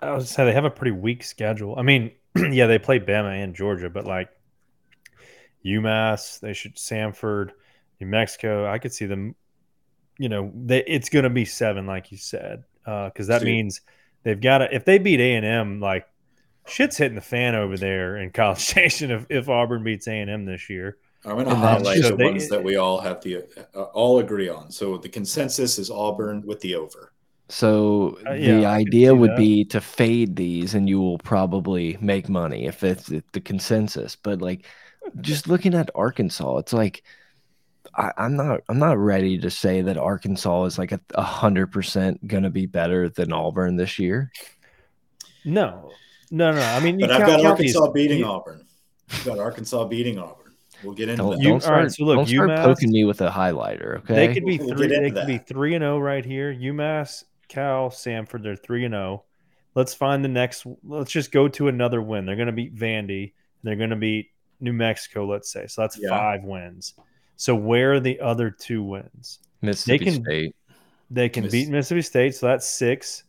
I 0.00 0.12
would 0.12 0.26
say 0.26 0.44
they 0.44 0.52
have 0.52 0.64
a 0.64 0.70
pretty 0.70 0.92
weak 0.92 1.24
schedule. 1.24 1.74
I 1.78 1.82
mean, 1.82 2.12
yeah, 2.36 2.66
they 2.66 2.78
play 2.78 3.00
Bama 3.00 3.42
and 3.42 3.54
Georgia, 3.54 3.90
but 3.90 4.06
like 4.06 4.28
UMass, 5.64 6.40
they 6.40 6.52
should 6.52 6.76
Samford, 6.76 7.50
New 8.00 8.06
Mexico. 8.06 8.66
I 8.70 8.78
could 8.78 8.92
see 8.92 9.06
them 9.06 9.34
you 10.18 10.28
know, 10.28 10.52
they, 10.54 10.84
it's 10.84 11.08
going 11.08 11.24
to 11.24 11.30
be 11.30 11.44
seven, 11.44 11.86
like 11.86 12.12
you 12.12 12.18
said, 12.18 12.64
because 12.84 13.28
uh, 13.28 13.38
that 13.38 13.42
means 13.42 13.80
they've 14.24 14.40
got 14.40 14.58
to. 14.58 14.74
If 14.74 14.84
they 14.84 14.98
beat 14.98 15.20
A 15.20 15.36
and 15.36 15.46
M, 15.46 15.80
like 15.80 16.06
shit's 16.66 16.96
hitting 16.96 17.14
the 17.14 17.20
fan 17.20 17.54
over 17.54 17.76
there 17.76 18.16
in 18.16 18.30
College 18.30 18.58
Station. 18.70 19.10
If, 19.10 19.26
if 19.28 19.48
Auburn 19.48 19.84
beats 19.84 20.08
A 20.08 20.20
and 20.20 20.30
M 20.30 20.44
this 20.44 20.68
year, 20.68 20.98
I'm 21.24 21.32
going 21.32 21.46
to 21.46 21.54
highlight 21.54 22.02
the 22.02 22.16
they, 22.16 22.24
ones 22.24 22.48
that 22.48 22.62
we 22.62 22.76
all 22.76 23.00
have 23.00 23.22
the 23.22 23.44
uh, 23.74 23.82
all 23.82 24.18
agree 24.18 24.48
on. 24.48 24.70
So 24.70 24.98
the 24.98 25.08
consensus 25.08 25.78
is 25.78 25.90
Auburn 25.90 26.42
with 26.44 26.60
the 26.60 26.74
over. 26.74 27.12
So 27.48 28.18
uh, 28.26 28.32
yeah, 28.32 28.56
the 28.56 28.66
idea 28.66 29.14
would 29.14 29.30
that. 29.30 29.38
be 29.38 29.64
to 29.66 29.80
fade 29.80 30.36
these, 30.36 30.74
and 30.74 30.88
you 30.88 31.00
will 31.00 31.18
probably 31.18 31.96
make 32.00 32.28
money 32.28 32.66
if 32.66 32.82
it's 32.82 33.06
the 33.06 33.40
consensus. 33.40 34.16
But 34.16 34.40
like, 34.40 34.66
just 35.20 35.48
looking 35.48 35.74
at 35.74 35.90
Arkansas, 35.94 36.58
it's 36.58 36.72
like 36.72 37.04
I, 37.96 38.12
am 38.16 38.36
not 38.36 38.60
I'm 38.68 38.78
not 38.78 38.98
ready 38.98 39.38
to 39.38 39.50
say 39.50 39.82
that 39.82 39.96
Arkansas 39.96 40.64
is 40.64 40.78
like 40.78 40.92
a 40.92 41.22
hundred 41.22 41.68
percent 41.68 42.26
gonna 42.26 42.50
be 42.50 42.66
better 42.66 43.08
than 43.08 43.32
Auburn 43.32 43.76
this 43.76 43.98
year. 43.98 44.32
No, 45.44 45.90
no, 46.30 46.52
no. 46.52 46.60
I 46.60 46.80
mean, 46.80 46.98
but 46.98 47.10
I've 47.10 47.26
got 47.26 47.44
Arkansas 47.44 47.92
beating 47.92 48.20
you, 48.20 48.26
Auburn. 48.26 48.66
I've 49.10 49.24
got 49.24 49.38
Arkansas 49.38 49.84
beating 49.84 50.18
Auburn. 50.18 50.54
We'll 50.82 50.94
get 50.94 51.08
into 51.08 51.22
don't, 51.22 51.30
that. 51.32 51.40
You, 51.40 51.48
don't 51.48 51.60
start, 51.60 51.74
all 51.74 51.82
right, 51.82 51.92
so 51.92 52.04
look, 52.04 52.16
don't 52.16 52.26
start 52.26 52.50
UMass, 52.50 52.64
poking 52.64 52.90
me 52.90 53.04
with 53.04 53.20
a 53.20 53.30
highlighter. 53.30 53.98
Okay, 53.98 54.14
they 54.14 54.34
could 54.34 54.44
be 54.44 54.58
we'll 54.58 54.76
three. 54.76 54.86
They 54.88 55.10
could 55.10 55.26
be 55.26 55.38
three 55.38 55.74
and 55.74 55.82
zero 55.82 55.96
oh 55.96 55.98
right 55.98 56.24
here. 56.24 56.52
UMass, 56.52 57.24
Cal, 57.48 57.90
Samford. 57.90 58.42
They're 58.42 58.56
three 58.56 58.84
and 58.84 58.92
zero. 58.92 59.22
Oh. 59.22 59.24
Let's 59.74 59.94
find 59.94 60.24
the 60.24 60.28
next. 60.28 60.66
Let's 60.84 61.10
just 61.10 61.32
go 61.32 61.48
to 61.48 61.68
another 61.68 62.00
win. 62.00 62.26
They're 62.26 62.36
going 62.36 62.46
to 62.46 62.52
beat 62.52 62.74
Vandy. 62.74 63.32
They're 63.62 63.76
going 63.76 63.90
to 63.90 63.96
beat 63.96 64.30
New 64.60 64.72
Mexico. 64.72 65.26
Let's 65.26 65.50
say 65.50 65.66
so. 65.66 65.82
That's 65.82 65.98
yeah. 65.98 66.10
five 66.10 66.44
wins. 66.44 66.94
So 67.36 67.54
where 67.54 67.94
are 67.94 68.00
the 68.00 68.20
other 68.20 68.50
two 68.50 68.82
wins? 68.82 69.40
Mississippi 69.62 70.04
they 70.04 70.10
can, 70.10 70.24
State. 70.24 70.56
They 71.10 71.28
can 71.28 71.44
Miss 71.44 71.52
beat 71.52 71.68
Mississippi 71.68 72.02
State, 72.02 72.34
so 72.34 72.46
that's 72.46 72.66
six. 72.66 73.24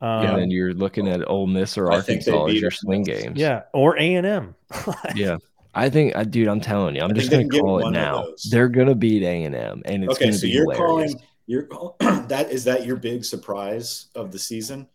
Um, 0.00 0.24
yeah, 0.24 0.36
and 0.36 0.52
you're 0.52 0.74
looking 0.74 1.08
at 1.08 1.28
Ole 1.28 1.46
Miss 1.46 1.78
or 1.78 1.92
Arkansas 1.92 2.46
as 2.46 2.60
your 2.60 2.70
swing 2.70 3.04
games. 3.04 3.38
Yeah, 3.38 3.62
or 3.72 3.98
A 3.98 4.14
and 4.14 4.26
M. 4.26 4.54
yeah, 5.14 5.36
I 5.74 5.88
think, 5.88 6.16
uh, 6.16 6.24
dude, 6.24 6.48
I'm 6.48 6.60
telling 6.60 6.96
you, 6.96 7.02
I'm 7.02 7.10
I 7.10 7.14
just 7.14 7.30
going 7.30 7.48
to 7.48 7.60
call 7.60 7.86
it 7.86 7.90
now. 7.92 8.26
They're 8.50 8.68
going 8.68 8.88
to 8.88 8.94
beat 8.94 9.22
A 9.22 9.44
and 9.44 9.54
M, 9.54 9.82
and 9.84 10.04
it's 10.04 10.14
okay. 10.14 10.32
So 10.32 10.46
you're 10.46 10.72
hilarious. 10.72 11.14
calling 11.14 11.22
you're 11.46 11.68
that 12.28 12.48
is 12.50 12.64
that 12.64 12.86
your 12.86 12.96
big 12.96 13.24
surprise 13.24 14.06
of 14.14 14.32
the 14.32 14.38
season? 14.38 14.88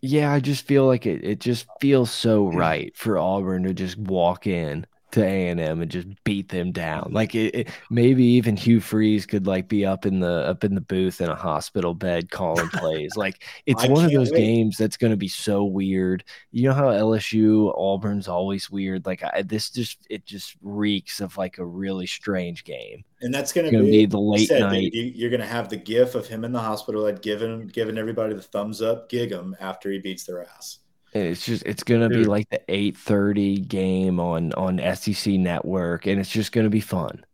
Yeah, 0.00 0.32
I 0.32 0.40
just 0.40 0.66
feel 0.66 0.86
like 0.86 1.06
it. 1.06 1.24
It 1.24 1.38
just 1.38 1.66
feels 1.80 2.10
so 2.10 2.48
right 2.48 2.96
for 2.96 3.18
Auburn 3.18 3.64
to 3.64 3.74
just 3.74 3.96
walk 3.98 4.46
in 4.46 4.86
to 5.12 5.24
A 5.24 5.48
and 5.48 5.60
M 5.60 5.80
and 5.80 5.90
just 5.90 6.08
beat 6.24 6.48
them 6.48 6.72
down. 6.72 7.10
Like 7.12 7.34
it, 7.34 7.54
it, 7.54 7.68
maybe 7.90 8.24
even 8.24 8.56
Hugh 8.56 8.80
Freeze 8.80 9.26
could 9.26 9.46
like 9.46 9.68
be 9.68 9.86
up 9.86 10.06
in 10.06 10.20
the 10.20 10.46
up 10.46 10.64
in 10.64 10.74
the 10.74 10.80
booth 10.80 11.20
in 11.20 11.28
a 11.28 11.34
hospital 11.34 11.94
bed 11.94 12.30
calling 12.30 12.68
plays. 12.72 13.16
Like 13.16 13.42
it's 13.66 13.86
one 13.86 14.04
of 14.04 14.12
those 14.12 14.30
wait. 14.30 14.38
games 14.38 14.76
that's 14.76 14.96
going 14.96 15.10
to 15.10 15.16
be 15.16 15.28
so 15.28 15.64
weird. 15.64 16.24
You 16.50 16.68
know 16.68 16.74
how 16.74 16.86
LSU 16.86 17.72
Auburn's 17.76 18.28
always 18.28 18.70
weird. 18.70 19.06
Like 19.06 19.22
I, 19.22 19.42
this 19.42 19.70
just 19.70 20.06
it 20.10 20.26
just 20.26 20.56
reeks 20.62 21.20
of 21.20 21.36
like 21.36 21.58
a 21.58 21.64
really 21.64 22.06
strange 22.06 22.64
game. 22.64 23.04
And 23.20 23.32
that's 23.32 23.52
going 23.52 23.70
to 23.70 23.78
be, 23.78 23.90
be, 23.90 24.06
the 24.06 24.18
late 24.18 24.48
said, 24.48 24.60
night. 24.60 24.90
You're 24.92 25.30
going 25.30 25.40
to 25.40 25.46
have 25.46 25.68
the 25.68 25.76
gif 25.76 26.16
of 26.16 26.26
him 26.26 26.44
in 26.44 26.50
the 26.50 26.60
hospital, 26.60 27.02
like 27.02 27.22
giving 27.22 27.68
giving 27.68 27.98
everybody 27.98 28.34
the 28.34 28.42
thumbs 28.42 28.82
up, 28.82 29.08
gig 29.08 29.30
him 29.30 29.54
after 29.60 29.90
he 29.90 29.98
beats 29.98 30.24
their 30.24 30.44
ass. 30.44 30.78
And 31.14 31.24
it's 31.24 31.44
just 31.44 31.64
it's 31.66 31.82
gonna 31.82 32.08
Dude. 32.08 32.18
be 32.18 32.24
like 32.24 32.48
the 32.48 32.62
eight 32.68 32.96
thirty 32.96 33.58
game 33.58 34.18
on 34.18 34.52
on 34.54 34.80
SEC 34.96 35.34
Network, 35.34 36.06
and 36.06 36.18
it's 36.18 36.30
just 36.30 36.52
gonna 36.52 36.70
be 36.70 36.80
fun. 36.80 37.24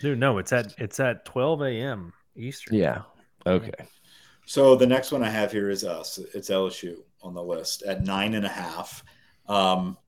Dude, 0.00 0.18
no, 0.18 0.38
it's 0.38 0.52
at 0.52 0.74
it's 0.78 0.98
at 1.00 1.24
twelve 1.24 1.60
a.m. 1.62 2.12
Eastern. 2.36 2.76
Yeah. 2.76 3.02
Okay. 3.46 3.72
So 4.46 4.76
the 4.76 4.86
next 4.86 5.12
one 5.12 5.22
I 5.22 5.28
have 5.28 5.52
here 5.52 5.68
is 5.68 5.84
us. 5.84 6.18
It's 6.32 6.48
LSU 6.48 6.96
on 7.22 7.34
the 7.34 7.42
list 7.42 7.82
at 7.82 8.02
nine 8.02 8.34
and 8.34 8.46
a 8.46 8.48
half. 8.48 9.04
Um, 9.46 9.98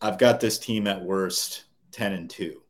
I've 0.00 0.18
got 0.18 0.38
this 0.38 0.58
team 0.58 0.86
at 0.86 1.02
worst 1.02 1.64
ten 1.90 2.12
and 2.12 2.30
two, 2.30 2.62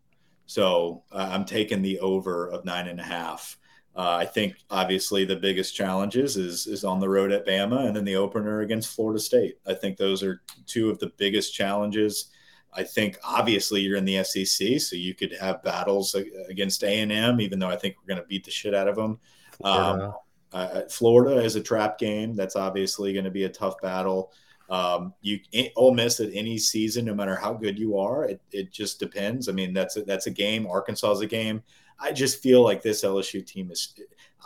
so 0.47 1.03
uh, 1.13 1.29
I'm 1.31 1.45
taking 1.45 1.83
the 1.83 2.01
over 2.01 2.49
of 2.49 2.65
nine 2.65 2.89
and 2.89 2.99
a 2.99 3.05
half. 3.05 3.59
Uh, 3.97 4.17
I 4.21 4.25
think 4.25 4.57
obviously 4.71 5.25
the 5.25 5.37
biggest 5.37 5.75
challenges 5.75 6.37
is 6.37 6.67
is 6.67 6.85
on 6.85 7.01
the 7.01 7.09
road 7.09 7.33
at 7.33 7.47
Bama 7.47 7.87
and 7.87 7.97
then 7.97 8.05
the 8.05 8.17
opener 8.17 8.61
against 8.61 8.95
Florida 8.95 9.19
State. 9.19 9.59
I 9.67 9.75
think 9.75 9.97
those 9.97 10.23
are 10.23 10.43
two 10.67 10.91
of 10.91 10.99
the 10.99 11.13
biggest 11.17 11.55
challenges. 11.55 12.31
I 12.73 12.85
think 12.85 13.19
obviously 13.25 13.81
you're 13.81 13.97
in 13.97 14.05
the 14.05 14.23
SEC, 14.23 14.81
so 14.81 14.95
you 14.95 15.15
could 15.15 15.33
have 15.41 15.63
battles 15.65 16.15
against 16.49 16.85
A 16.85 17.01
and 17.01 17.11
M, 17.11 17.41
even 17.41 17.59
though 17.59 17.69
I 17.69 17.77
think 17.77 17.97
we're 17.97 18.15
going 18.15 18.23
to 18.23 18.29
beat 18.29 18.45
the 18.45 18.51
shit 18.51 18.75
out 18.75 18.87
of 18.87 18.95
them. 18.95 19.19
Florida. 19.61 20.05
Um, 20.07 20.15
uh, 20.53 20.83
Florida 20.89 21.43
is 21.43 21.57
a 21.57 21.61
trap 21.61 21.99
game. 21.99 22.35
That's 22.35 22.57
obviously 22.57 23.13
going 23.13 23.25
to 23.25 23.31
be 23.31 23.45
a 23.45 23.49
tough 23.49 23.81
battle. 23.81 24.33
Um, 24.69 25.15
you 25.21 25.41
Ole 25.75 25.95
Miss 25.95 26.21
at 26.21 26.31
any 26.33 26.57
season, 26.57 27.05
no 27.05 27.15
matter 27.15 27.35
how 27.35 27.53
good 27.53 27.79
you 27.79 27.99
are, 27.99 28.25
it, 28.25 28.41
it 28.53 28.73
just 28.73 29.01
depends. 29.01 29.49
I 29.49 29.53
mean, 29.53 29.73
that's 29.73 29.97
a, 29.97 30.03
that's 30.03 30.27
a 30.27 30.31
game. 30.31 30.67
Arkansas 30.67 31.11
is 31.13 31.21
a 31.21 31.27
game. 31.27 31.63
I 32.01 32.13
just 32.13 32.43
feel 32.43 32.63
like 32.63 32.83
this 32.83 33.05
LSU 33.05 33.45
team 33.45 33.71
is. 33.71 33.95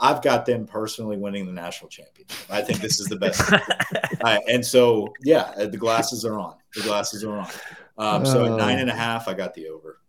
I've 0.01 0.23
got 0.23 0.45
them 0.45 0.67
personally 0.67 1.17
winning 1.17 1.47
the 1.47 1.53
national 1.53 1.89
championship. 1.89 2.51
I 2.51 2.63
think 2.63 2.81
this 2.81 2.99
is 2.99 3.07
the 3.07 3.17
best. 3.17 3.41
and 4.49 4.65
so, 4.67 5.13
yeah, 5.23 5.53
uh, 5.57 5.67
the 5.67 5.77
glasses 5.77 6.25
are 6.25 6.39
on. 6.39 6.57
The 6.75 6.83
glasses 6.83 7.23
are 7.23 7.39
on. 7.39 7.49
Um, 7.97 8.27
so 8.27 8.45
at 8.45 8.59
nine 8.59 8.81
and 8.81 8.91
a 8.91 8.95
half, 8.95 9.29
I 9.29 9.35
got 9.35 9.55
the 9.55 9.69
over. 9.69 10.01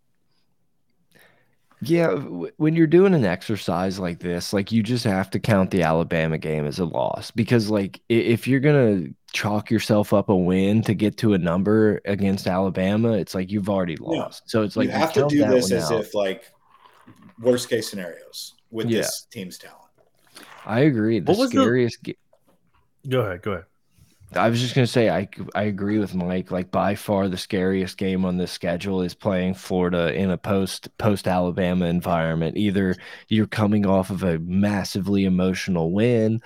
Yeah, 1.82 2.14
when 2.14 2.74
you're 2.74 2.86
doing 2.86 3.14
an 3.14 3.24
exercise 3.24 3.98
like 3.98 4.18
this, 4.18 4.52
like 4.52 4.72
you 4.72 4.82
just 4.82 5.04
have 5.04 5.28
to 5.30 5.38
count 5.38 5.70
the 5.70 5.82
Alabama 5.82 6.38
game 6.38 6.66
as 6.66 6.78
a 6.78 6.86
loss 6.86 7.30
because, 7.30 7.70
like, 7.70 8.00
if 8.08 8.48
you're 8.48 8.60
gonna 8.60 9.08
chalk 9.32 9.70
yourself 9.70 10.14
up 10.14 10.30
a 10.30 10.34
win 10.34 10.80
to 10.82 10.94
get 10.94 11.18
to 11.18 11.34
a 11.34 11.38
number 11.38 12.00
against 12.06 12.46
Alabama, 12.46 13.12
it's 13.12 13.34
like 13.34 13.52
you've 13.52 13.68
already 13.68 13.96
lost. 13.96 14.44
Yeah. 14.46 14.50
So 14.50 14.62
it's 14.62 14.76
like 14.76 14.86
you 14.86 14.92
have 14.92 15.14
you 15.14 15.22
to 15.22 15.28
do 15.28 15.44
this 15.46 15.70
as 15.70 15.92
out. 15.92 16.00
if 16.00 16.14
like 16.14 16.50
worst 17.40 17.68
case 17.68 17.88
scenarios 17.88 18.54
with 18.70 18.88
yeah. 18.88 19.02
this 19.02 19.26
team's 19.30 19.58
talent. 19.58 19.80
I 20.64 20.80
agree. 20.80 21.20
The 21.20 21.32
what 21.32 21.50
scariest. 21.50 22.02
The... 22.04 22.16
Go 23.08 23.20
ahead. 23.20 23.42
Go 23.42 23.52
ahead. 23.52 23.64
I 24.34 24.50
was 24.50 24.60
just 24.60 24.74
gonna 24.74 24.86
say 24.88 25.08
I 25.08 25.28
I 25.54 25.64
agree 25.64 25.98
with 25.98 26.14
Mike. 26.14 26.50
Like 26.50 26.70
by 26.70 26.96
far 26.96 27.28
the 27.28 27.36
scariest 27.36 27.96
game 27.96 28.24
on 28.24 28.36
this 28.36 28.50
schedule 28.50 29.02
is 29.02 29.14
playing 29.14 29.54
Florida 29.54 30.12
in 30.12 30.30
a 30.30 30.38
post 30.38 30.88
post 30.98 31.28
Alabama 31.28 31.86
environment. 31.86 32.56
Either 32.56 32.96
you're 33.28 33.46
coming 33.46 33.86
off 33.86 34.10
of 34.10 34.24
a 34.24 34.40
massively 34.40 35.24
emotional 35.24 35.92
win, 35.92 36.42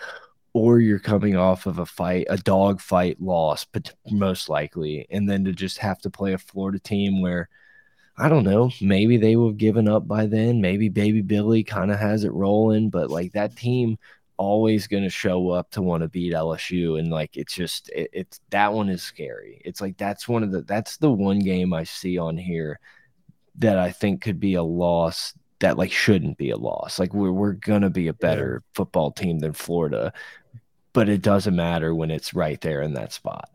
or 0.52 0.78
you're 0.78 0.98
coming 0.98 1.36
off 1.36 1.66
of 1.66 1.78
a 1.78 1.86
fight, 1.86 2.26
a 2.28 2.36
dog 2.36 2.80
fight 2.80 3.20
loss, 3.20 3.64
but 3.64 3.94
most 4.10 4.48
likely, 4.48 5.06
and 5.10 5.28
then 5.28 5.44
to 5.44 5.52
just 5.52 5.78
have 5.78 5.98
to 6.00 6.10
play 6.10 6.34
a 6.34 6.38
Florida 6.38 6.78
team 6.78 7.22
where 7.22 7.48
I 8.20 8.28
don't 8.28 8.44
know, 8.44 8.70
maybe 8.82 9.16
they 9.16 9.34
would 9.34 9.52
have 9.52 9.56
given 9.56 9.88
up 9.88 10.06
by 10.06 10.26
then. 10.26 10.60
Maybe 10.60 10.90
Baby 10.90 11.22
Billy 11.22 11.64
kind 11.64 11.90
of 11.90 11.98
has 11.98 12.24
it 12.24 12.32
rolling, 12.32 12.90
but 12.90 13.10
like 13.10 13.32
that 13.32 13.56
team 13.56 13.96
always 14.36 14.86
going 14.86 15.02
to 15.02 15.10
show 15.10 15.50
up 15.50 15.70
to 15.70 15.82
want 15.82 16.02
to 16.02 16.08
beat 16.08 16.32
LSU 16.32 16.98
and 16.98 17.10
like 17.10 17.36
it's 17.36 17.54
just 17.54 17.88
it, 17.90 18.10
it's 18.12 18.40
that 18.50 18.72
one 18.72 18.90
is 18.90 19.02
scary. 19.02 19.62
It's 19.64 19.80
like 19.80 19.96
that's 19.96 20.28
one 20.28 20.42
of 20.42 20.52
the 20.52 20.60
that's 20.62 20.98
the 20.98 21.10
one 21.10 21.38
game 21.38 21.72
I 21.72 21.84
see 21.84 22.18
on 22.18 22.36
here 22.36 22.78
that 23.56 23.78
I 23.78 23.90
think 23.90 24.20
could 24.20 24.38
be 24.38 24.54
a 24.54 24.62
loss 24.62 25.34
that 25.60 25.78
like 25.78 25.92
shouldn't 25.92 26.36
be 26.36 26.50
a 26.50 26.56
loss. 26.56 26.98
Like 26.98 27.14
we're 27.14 27.32
we're 27.32 27.52
going 27.52 27.82
to 27.82 27.90
be 27.90 28.08
a 28.08 28.14
better 28.14 28.62
yeah. 28.62 28.74
football 28.74 29.12
team 29.12 29.38
than 29.38 29.54
Florida, 29.54 30.12
but 30.92 31.08
it 31.08 31.22
doesn't 31.22 31.56
matter 31.56 31.94
when 31.94 32.10
it's 32.10 32.34
right 32.34 32.60
there 32.60 32.82
in 32.82 32.94
that 32.94 33.12
spot. 33.14 33.48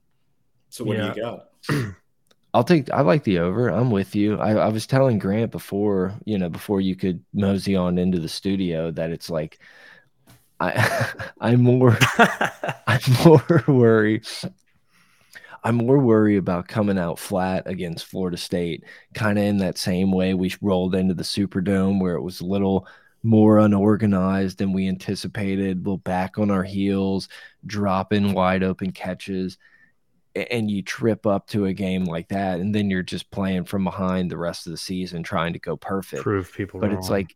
So 0.69 0.83
what 0.83 0.97
yeah. 0.97 1.13
do 1.13 1.19
you 1.19 1.25
got? 1.25 1.95
I'll 2.55 2.63
take. 2.63 2.89
I 2.89 3.01
like 3.01 3.25
the 3.25 3.39
over. 3.39 3.67
I'm 3.67 3.91
with 3.91 4.15
you. 4.15 4.39
I, 4.39 4.53
I 4.53 4.69
was 4.69 4.87
telling 4.87 5.19
Grant 5.19 5.51
before, 5.51 6.13
you 6.23 6.37
know, 6.37 6.47
before 6.47 6.79
you 6.79 6.95
could 6.95 7.21
mosey 7.33 7.75
on 7.75 7.97
into 7.97 8.17
the 8.17 8.29
studio 8.29 8.91
that 8.91 9.09
it's 9.11 9.29
like 9.29 9.59
I 10.61 11.11
I'm 11.41 11.61
more 11.61 11.97
I'm 12.87 13.01
more 13.25 13.63
worried. 13.67 14.25
I'm 15.65 15.75
more 15.75 15.99
worried 15.99 16.37
about 16.37 16.69
coming 16.69 16.97
out 16.97 17.19
flat 17.19 17.63
against 17.65 18.05
Florida 18.05 18.37
State, 18.37 18.85
kind 19.13 19.37
of 19.37 19.43
in 19.43 19.57
that 19.57 19.77
same 19.77 20.13
way 20.13 20.33
we 20.33 20.55
rolled 20.61 20.95
into 20.95 21.13
the 21.13 21.23
Superdome 21.23 21.99
where 21.99 22.15
it 22.15 22.21
was 22.21 22.39
a 22.39 22.45
little 22.45 22.87
more 23.21 23.57
unorganized 23.59 24.59
than 24.59 24.71
we 24.71 24.87
anticipated, 24.87 25.77
a 25.77 25.79
little 25.79 25.97
back 25.97 26.37
on 26.37 26.51
our 26.51 26.63
heels, 26.63 27.27
dropping 27.65 28.33
wide 28.33 28.63
open 28.63 28.91
catches, 28.91 29.57
and 30.35 30.69
you 30.69 30.81
trip 30.81 31.25
up 31.25 31.47
to 31.47 31.65
a 31.65 31.73
game 31.73 32.05
like 32.05 32.27
that, 32.29 32.59
and 32.59 32.75
then 32.75 32.89
you're 32.89 33.03
just 33.03 33.31
playing 33.31 33.65
from 33.65 33.83
behind 33.83 34.29
the 34.29 34.37
rest 34.37 34.67
of 34.67 34.71
the 34.71 34.77
season, 34.77 35.23
trying 35.23 35.53
to 35.53 35.59
go 35.59 35.77
perfect. 35.77 36.23
Prove 36.23 36.51
people, 36.53 36.79
but 36.79 36.89
wrong. 36.89 36.97
it's 36.97 37.09
like 37.09 37.35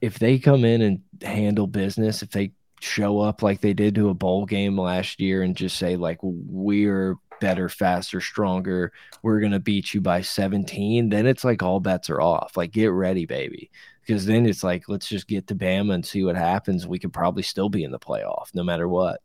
if 0.00 0.18
they 0.18 0.38
come 0.38 0.64
in 0.64 0.82
and 0.82 1.00
handle 1.22 1.66
business, 1.66 2.22
if 2.22 2.30
they 2.30 2.52
show 2.80 3.20
up 3.20 3.42
like 3.42 3.60
they 3.60 3.72
did 3.72 3.94
to 3.94 4.10
a 4.10 4.14
bowl 4.14 4.44
game 4.44 4.78
last 4.78 5.18
year 5.18 5.42
and 5.42 5.56
just 5.56 5.78
say 5.78 5.96
like 5.96 6.18
we're 6.22 7.16
better, 7.40 7.68
faster, 7.68 8.20
stronger, 8.20 8.92
we're 9.22 9.40
going 9.40 9.52
to 9.52 9.60
beat 9.60 9.94
you 9.94 10.00
by 10.00 10.20
17, 10.20 11.08
then 11.08 11.26
it's 11.26 11.44
like 11.44 11.62
all 11.62 11.80
bets 11.80 12.10
are 12.10 12.20
off. 12.20 12.56
Like 12.56 12.72
get 12.72 12.86
ready, 12.86 13.26
baby. 13.26 13.70
Because 14.00 14.26
then 14.26 14.44
it's 14.44 14.62
like 14.62 14.88
let's 14.88 15.08
just 15.08 15.26
get 15.26 15.46
to 15.46 15.54
Bama 15.54 15.94
and 15.94 16.04
see 16.04 16.22
what 16.24 16.36
happens. 16.36 16.86
We 16.86 16.98
could 16.98 17.12
probably 17.12 17.42
still 17.42 17.70
be 17.70 17.84
in 17.84 17.90
the 17.90 17.98
playoff 17.98 18.54
no 18.54 18.62
matter 18.62 18.86
what. 18.86 19.20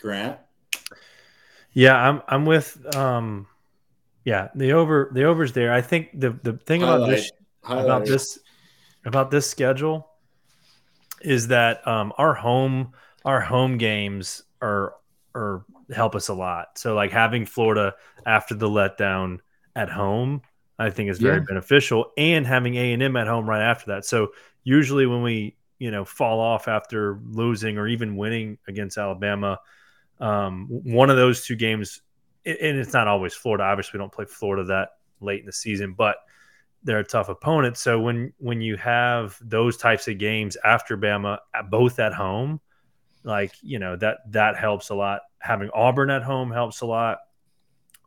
Grant. 0.00 0.38
Yeah, 1.72 1.96
I'm 1.96 2.22
I'm 2.28 2.46
with 2.46 2.94
um 2.96 3.46
yeah, 4.24 4.48
the 4.54 4.72
over 4.72 5.10
the 5.12 5.24
overs 5.24 5.52
there. 5.52 5.72
I 5.72 5.80
think 5.80 6.08
the 6.18 6.30
the 6.30 6.54
thing 6.54 6.82
Highlight. 6.82 6.96
about 6.96 7.08
this 7.08 7.32
Highlight. 7.62 7.84
about 7.84 8.04
this 8.06 8.38
about 9.04 9.30
this 9.30 9.50
schedule 9.50 10.08
is 11.20 11.48
that 11.48 11.86
um, 11.86 12.12
our 12.18 12.34
home 12.34 12.92
our 13.24 13.40
home 13.40 13.78
games 13.78 14.42
are 14.60 14.94
are 15.34 15.64
help 15.92 16.14
us 16.14 16.28
a 16.28 16.34
lot. 16.34 16.78
So 16.78 16.94
like 16.94 17.10
having 17.10 17.46
Florida 17.46 17.94
after 18.26 18.54
the 18.54 18.68
letdown 18.68 19.38
at 19.74 19.88
home, 19.88 20.42
I 20.78 20.90
think 20.90 21.10
is 21.10 21.18
very 21.18 21.38
yeah. 21.38 21.44
beneficial, 21.48 22.12
and 22.16 22.46
having 22.46 22.76
A 22.76 22.92
and 22.92 23.02
M 23.02 23.16
at 23.16 23.26
home 23.26 23.48
right 23.48 23.62
after 23.62 23.92
that. 23.92 24.04
So 24.04 24.28
usually 24.62 25.06
when 25.06 25.22
we 25.22 25.56
you 25.78 25.90
know 25.90 26.04
fall 26.04 26.40
off 26.40 26.68
after 26.68 27.18
losing 27.30 27.78
or 27.78 27.88
even 27.88 28.16
winning 28.16 28.58
against 28.68 28.98
Alabama, 28.98 29.58
um, 30.22 30.68
one 30.68 31.10
of 31.10 31.16
those 31.16 31.44
two 31.44 31.56
games, 31.56 32.00
and 32.46 32.56
it's 32.78 32.92
not 32.92 33.08
always 33.08 33.34
Florida. 33.34 33.64
Obviously, 33.64 33.98
we 33.98 34.02
don't 34.02 34.12
play 34.12 34.24
Florida 34.24 34.64
that 34.64 34.90
late 35.20 35.40
in 35.40 35.46
the 35.46 35.52
season, 35.52 35.94
but 35.94 36.16
they're 36.84 37.00
a 37.00 37.04
tough 37.04 37.28
opponent. 37.28 37.76
So 37.76 38.00
when 38.00 38.32
when 38.38 38.60
you 38.60 38.76
have 38.76 39.36
those 39.42 39.76
types 39.76 40.06
of 40.06 40.18
games 40.18 40.56
after 40.64 40.96
Bama, 40.96 41.38
both 41.68 41.98
at 41.98 42.14
home, 42.14 42.60
like 43.24 43.52
you 43.62 43.80
know 43.80 43.96
that 43.96 44.18
that 44.30 44.56
helps 44.56 44.90
a 44.90 44.94
lot. 44.94 45.22
Having 45.40 45.70
Auburn 45.74 46.10
at 46.10 46.22
home 46.22 46.52
helps 46.52 46.82
a 46.82 46.86
lot. 46.86 47.18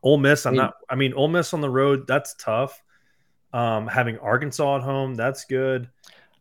Ole 0.01 0.17
Miss, 0.17 0.45
I'm 0.45 0.51
I 0.51 0.51
mean, 0.53 0.61
not. 0.61 0.73
I 0.89 0.95
mean, 0.95 1.13
Ole 1.13 1.27
Miss 1.27 1.53
on 1.53 1.59
the 1.59 1.69
road, 1.69 2.07
that's 2.07 2.33
tough. 2.35 2.81
Um, 3.51 3.87
having 3.87 4.17
Arkansas 4.19 4.77
at 4.77 4.83
home, 4.83 5.15
that's 5.15 5.45
good. 5.45 5.89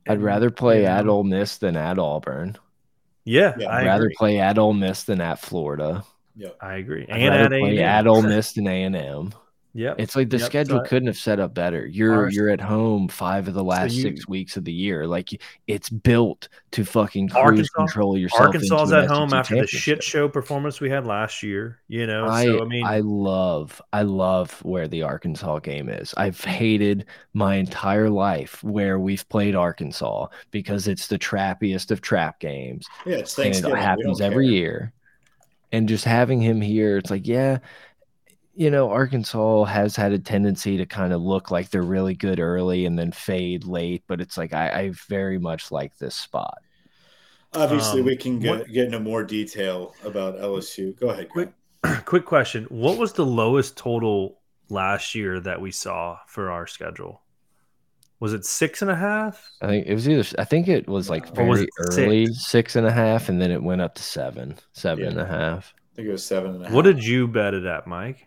I'd 0.06 0.22
rather 0.22 0.50
play 0.50 0.86
at 0.86 1.08
Ole 1.08 1.24
Miss 1.24 1.56
than 1.56 1.76
at 1.76 1.98
Auburn. 1.98 2.58
Yeah, 3.24 3.54
yeah 3.58 3.70
I'd 3.70 3.86
rather 3.86 4.10
play 4.16 4.38
at 4.38 4.58
Ole 4.58 4.74
Miss 4.74 5.04
than 5.04 5.20
at 5.20 5.38
Florida. 5.38 6.04
Yeah, 6.36 6.50
I 6.60 6.74
agree. 6.74 7.06
I'd 7.08 7.20
and 7.20 7.34
at 7.34 7.60
play 7.60 7.78
at 7.78 8.06
Ole 8.06 8.22
Miss 8.22 8.52
than 8.52 8.66
A 8.66 8.82
and 8.82 8.96
M. 8.96 9.32
Yeah, 9.76 9.94
it's 9.98 10.14
like 10.14 10.30
the 10.30 10.38
yep. 10.38 10.46
schedule 10.46 10.78
so, 10.78 10.88
couldn't 10.88 11.08
have 11.08 11.18
set 11.18 11.40
up 11.40 11.52
better. 11.52 11.84
You're 11.84 12.30
you're 12.30 12.48
at 12.48 12.60
home 12.60 13.08
five 13.08 13.48
of 13.48 13.54
the 13.54 13.64
last 13.64 13.90
so 13.90 13.96
you, 13.96 14.02
six 14.02 14.28
weeks 14.28 14.56
of 14.56 14.64
the 14.64 14.72
year. 14.72 15.04
Like 15.04 15.30
it's 15.66 15.90
built 15.90 16.48
to 16.70 16.84
fucking 16.84 17.30
cruise 17.30 17.42
Arkansas, 17.42 17.74
control 17.74 18.16
yourself. 18.16 18.46
Arkansas's 18.46 18.92
at 18.92 19.08
home 19.08 19.34
after 19.34 19.56
the 19.56 19.66
shit 19.66 20.00
show 20.00 20.28
performance 20.28 20.80
we 20.80 20.90
had 20.90 21.06
last 21.06 21.42
year. 21.42 21.80
You 21.88 22.06
know, 22.06 22.26
I 22.26 22.44
so, 22.44 22.62
I 22.62 22.64
mean, 22.66 22.86
I 22.86 23.00
love 23.00 23.82
I 23.92 24.02
love 24.02 24.52
where 24.64 24.86
the 24.86 25.02
Arkansas 25.02 25.58
game 25.58 25.88
is. 25.88 26.14
I've 26.16 26.40
hated 26.40 27.06
my 27.32 27.56
entire 27.56 28.10
life 28.10 28.62
where 28.62 29.00
we've 29.00 29.28
played 29.28 29.56
Arkansas 29.56 30.28
because 30.52 30.86
it's 30.86 31.08
the 31.08 31.18
trappiest 31.18 31.90
of 31.90 32.00
trap 32.00 32.38
games. 32.38 32.86
Yeah, 33.04 33.16
it's 33.16 33.34
Thanksgiving. 33.34 33.76
it 33.76 33.80
happens 33.80 34.20
every 34.20 34.46
year. 34.46 34.92
And 35.72 35.88
just 35.88 36.04
having 36.04 36.40
him 36.40 36.60
here, 36.60 36.98
it's 36.98 37.10
like, 37.10 37.26
yeah, 37.26 37.58
you 38.56 38.70
know, 38.70 38.90
Arkansas 38.90 39.64
has 39.64 39.96
had 39.96 40.12
a 40.12 40.18
tendency 40.18 40.76
to 40.76 40.86
kind 40.86 41.12
of 41.12 41.20
look 41.20 41.50
like 41.50 41.70
they're 41.70 41.82
really 41.82 42.14
good 42.14 42.38
early 42.38 42.86
and 42.86 42.98
then 42.98 43.10
fade 43.10 43.64
late, 43.64 44.04
but 44.06 44.20
it's 44.20 44.36
like 44.36 44.52
I, 44.52 44.68
I 44.68 44.92
very 45.08 45.38
much 45.38 45.72
like 45.72 45.96
this 45.98 46.14
spot. 46.14 46.58
Obviously, 47.52 48.00
um, 48.00 48.06
we 48.06 48.16
can 48.16 48.38
get, 48.38 48.50
what, 48.50 48.68
get 48.68 48.86
into 48.86 49.00
more 49.00 49.24
detail 49.24 49.94
about 50.04 50.38
LSU. 50.38 50.98
Go 50.98 51.10
ahead. 51.10 51.28
Quick, 51.28 51.52
quick 52.04 52.24
question: 52.24 52.64
What 52.68 52.98
was 52.98 53.12
the 53.12 53.26
lowest 53.26 53.76
total 53.76 54.40
last 54.68 55.14
year 55.14 55.40
that 55.40 55.60
we 55.60 55.70
saw 55.70 56.18
for 56.26 56.50
our 56.50 56.66
schedule? 56.66 57.22
Was 58.20 58.32
it 58.32 58.44
six 58.44 58.82
and 58.82 58.90
a 58.90 58.96
half? 58.96 59.50
I 59.60 59.66
think 59.66 59.86
it 59.86 59.94
was 59.94 60.08
either. 60.08 60.24
I 60.38 60.44
think 60.44 60.68
it 60.68 60.88
was 60.88 61.10
like 61.10 61.34
very 61.34 61.68
was 61.78 61.98
early 61.98 62.26
six? 62.26 62.46
six 62.46 62.76
and 62.76 62.86
a 62.86 62.92
half, 62.92 63.28
and 63.28 63.40
then 63.40 63.50
it 63.50 63.62
went 63.62 63.82
up 63.82 63.94
to 63.96 64.02
seven, 64.02 64.56
seven 64.72 65.04
yeah. 65.04 65.10
and 65.10 65.20
a 65.20 65.26
half. 65.26 65.74
I 65.92 65.96
think 65.96 66.08
it 66.08 66.12
was 66.12 66.24
seven 66.24 66.54
and 66.54 66.62
a 66.62 66.66
half. 66.66 66.74
What 66.74 66.82
did 66.82 67.04
you 67.04 67.28
bet 67.28 67.54
it 67.54 67.64
at, 67.64 67.86
Mike? 67.86 68.26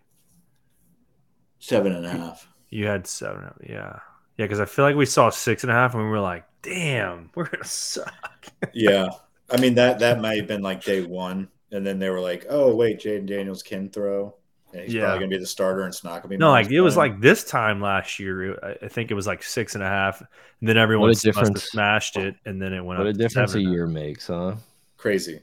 Seven 1.60 1.94
and 1.94 2.06
a 2.06 2.10
half. 2.10 2.48
You 2.70 2.88
had 2.88 3.08
seven. 3.08 3.54
Yeah. 3.68 4.00
Yeah. 4.38 4.46
Because 4.46 4.60
I 4.60 4.66
feel 4.66 4.86
like 4.86 4.96
we 4.96 5.06
saw 5.06 5.30
six 5.30 5.64
and 5.64 5.72
a 5.72 5.76
half 5.76 5.94
and 5.94 6.04
we 6.04 6.10
were 6.10 6.20
like, 6.20 6.46
damn, 6.62 7.30
we're 7.36 7.46
going 7.46 7.64
to 7.64 7.68
suck. 7.68 8.14
yeah. 8.74 9.10
I 9.50 9.60
mean, 9.60 9.76
that, 9.76 10.00
that 10.00 10.20
might 10.20 10.38
have 10.38 10.48
been 10.48 10.62
like 10.62 10.84
day 10.84 11.04
one. 11.04 11.48
And 11.72 11.86
then 11.86 12.00
they 12.00 12.10
were 12.10 12.22
like, 12.22 12.46
oh, 12.50 12.76
wait, 12.76 13.00
Jayden 13.00 13.26
Daniels 13.26 13.64
can 13.64 13.90
throw. 13.90 14.36
Yeah, 14.74 14.82
he's 14.82 14.94
yeah. 14.94 15.02
probably 15.02 15.20
going 15.20 15.30
to 15.32 15.36
be 15.38 15.40
the 15.40 15.48
starter 15.48 15.82
and 15.82 15.94
it's 15.94 16.04
not 16.04 16.12
going 16.12 16.24
to 16.24 16.28
be. 16.30 16.38
No, 16.38 16.52
like 16.52 16.70
it 16.70 16.82
was 16.82 16.98
like 16.98 17.20
this 17.22 17.44
time 17.44 17.82
last 17.82 18.20
year. 18.20 18.78
I 18.84 18.88
think 18.88 19.12
it 19.12 19.14
was 19.14 19.28
like 19.28 19.44
six 19.44 19.76
and 19.76 19.84
a 19.84 19.88
half. 19.88 20.22
And 20.22 20.70
then 20.70 20.78
everyone 20.78 21.10
must 21.10 21.26
have 21.26 21.58
smashed 21.58 22.18
it. 22.18 22.36
And 22.46 22.62
then 22.62 22.74
it 22.74 22.84
went 22.84 23.00
what 23.00 23.08
up. 23.08 23.16
a 23.16 23.18
difference 23.18 23.56
a 23.56 23.62
year 23.62 23.88
makes, 23.88 24.28
huh? 24.28 24.56
Crazy. 24.98 25.42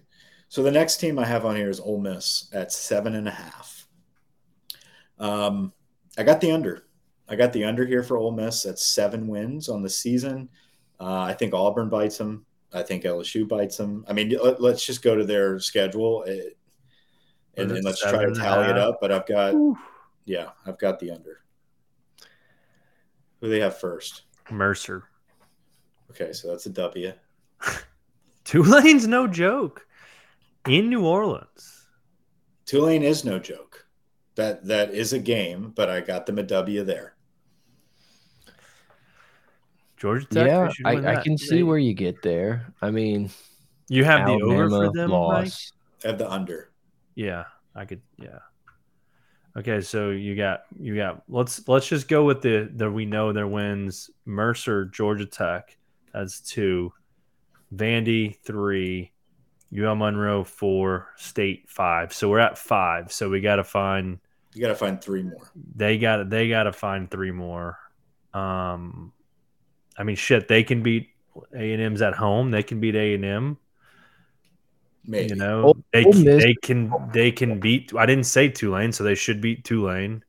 So 0.49 0.63
the 0.63 0.71
next 0.71 0.99
team 0.99 1.19
I 1.19 1.25
have 1.25 1.45
on 1.45 1.57
here 1.57 1.71
is 1.71 1.81
Ole 1.81 2.01
Miss 2.01 2.49
at 2.53 2.71
seven 2.71 3.15
and 3.15 3.27
a 3.27 3.33
half. 3.33 3.87
Um, 5.19 5.73
I 6.17 6.23
got 6.23 6.41
the 6.41 6.53
under. 6.53 6.85
I 7.29 7.37
got 7.37 7.53
the 7.53 7.65
under 7.65 7.87
here 7.87 8.03
for 8.03 8.17
Ole 8.17 8.33
Miss 8.33 8.67
at 8.67 8.79
seven 8.79 9.27
wins 9.27 9.69
on 9.69 9.83
the 9.83 9.91
season. 9.91 10.49
Uh, 11.01 11.23
I 11.23 11.33
think 11.33 11.55
Auburn 11.55 11.89
bites 11.89 12.19
them. 12.19 12.45
I 12.73 12.83
think 12.83 13.05
LSU 13.05 13.49
bites 13.49 13.77
them. 13.77 14.05
I 14.09 14.13
mean, 14.13 14.37
let, 14.43 14.61
us 14.61 14.85
just 14.85 15.03
go 15.03 15.15
to 15.15 15.25
their 15.25 15.59
schedule 15.59 16.25
eh, 16.27 16.51
and, 17.57 17.71
and 17.71 17.85
let's 17.85 18.01
try 18.01 18.25
to 18.25 18.35
tally 18.35 18.69
it 18.69 18.79
up. 18.79 18.99
But 19.01 19.13
I've 19.13 19.27
got, 19.27 19.55
Ooh. 19.55 19.79
yeah, 20.25 20.51
I've 20.67 20.79
got 20.79 20.99
the 20.99 21.13
under. 21.13 21.41
Who 23.41 23.49
they 23.49 23.61
have 23.61 23.79
first? 23.79 24.23
Mercer. 24.51 25.05
Okay, 26.11 26.33
so 26.33 26.49
that's 26.49 26.67
a 26.67 26.71
W. 26.71 27.13
Tulane's 28.45 29.07
no 29.07 29.27
joke 29.27 29.87
in 30.69 30.89
New 30.89 31.07
Orleans. 31.07 31.87
Tulane 32.67 33.03
is 33.03 33.25
no 33.25 33.39
joke. 33.39 33.74
That 34.37 34.65
that 34.67 34.93
is 34.93 35.13
a 35.13 35.19
game, 35.19 35.73
but 35.75 35.89
I 35.89 36.01
got 36.01 36.27
them 36.27 36.39
a 36.39 36.43
W 36.43 36.85
there. 36.85 37.15
Georgia 39.97 40.27
Tech. 40.27 40.47
Yeah, 40.47 40.69
I, 40.85 41.17
I, 41.17 41.23
can 41.23 41.39
see 41.39 41.63
where 41.63 41.79
you 41.79 41.95
get 41.95 42.21
there. 42.21 42.75
I 42.83 42.91
mean, 42.91 43.31
you 43.89 44.05
have 44.05 44.21
Alabama 44.21 44.39
the 44.39 44.55
over 44.55 44.69
for 44.69 44.93
them. 44.93 45.11
Loss. 45.11 45.73
I 46.05 46.09
have 46.09 46.19
the 46.19 46.31
under. 46.31 46.71
Yeah, 47.15 47.45
I 47.75 47.85
could. 47.85 48.03
Yeah. 48.19 48.41
Okay, 49.57 49.81
so 49.81 50.11
you 50.11 50.35
got 50.35 50.65
you 50.79 50.97
got. 50.97 51.23
Let's 51.29 51.67
let's 51.69 51.87
just 51.87 52.09
go 52.09 52.25
with 52.25 52.43
the 52.43 52.71
the 52.75 52.91
we 52.91 53.07
know 53.07 53.33
their 53.33 53.47
wins. 53.47 54.11
Mercer, 54.25 54.87
Georgia 54.87 55.27
Tech. 55.27 55.77
That's 56.13 56.41
two. 56.41 56.93
Vandy 57.75 58.37
three. 58.41 59.13
UL 59.77 59.95
Monroe 59.95 60.45
four. 60.45 61.09
State 61.17 61.69
five. 61.69 62.13
So 62.13 62.29
we're 62.29 62.41
at 62.41 62.59
five. 62.59 63.13
So 63.13 63.31
we 63.31 63.41
got 63.41 63.57
to 63.57 63.65
find. 63.65 64.19
You 64.55 64.61
got 64.61 64.69
to 64.69 64.77
find 64.77 65.03
three 65.03 65.23
more. 65.23 65.51
They 65.75 65.99
got 65.99 66.31
they 66.31 66.49
got 66.49 66.65
to 66.65 66.73
find 66.73 67.11
three 67.11 67.33
more. 67.33 67.79
Um, 68.33 69.13
I 69.99 70.05
mean, 70.05 70.17
shit, 70.17 70.49
they 70.49 70.63
can 70.63 70.83
beat 70.83 71.11
A 71.55 71.73
and 71.73 71.83
M's 71.83 72.03
at 72.03 72.15
home. 72.15 72.51
They 72.51 72.63
can 72.63 72.81
beat 72.81 72.95
A 72.95 73.15
and 73.15 73.25
M. 73.25 73.59
Maybe. 75.05 75.31
You 75.31 75.35
know, 75.35 75.75
they 75.93 76.05
they 76.05 76.55
can 76.63 76.93
they 77.13 77.31
can 77.33 77.61
beat. 77.61 77.93
I 77.97 78.07
didn't 78.07 78.25
say 78.25 78.49
Tulane, 78.49 78.93
so 78.93 79.05
they 79.05 79.17
should 79.17 79.41
beat 79.41 79.65
Tulane. 79.65 80.25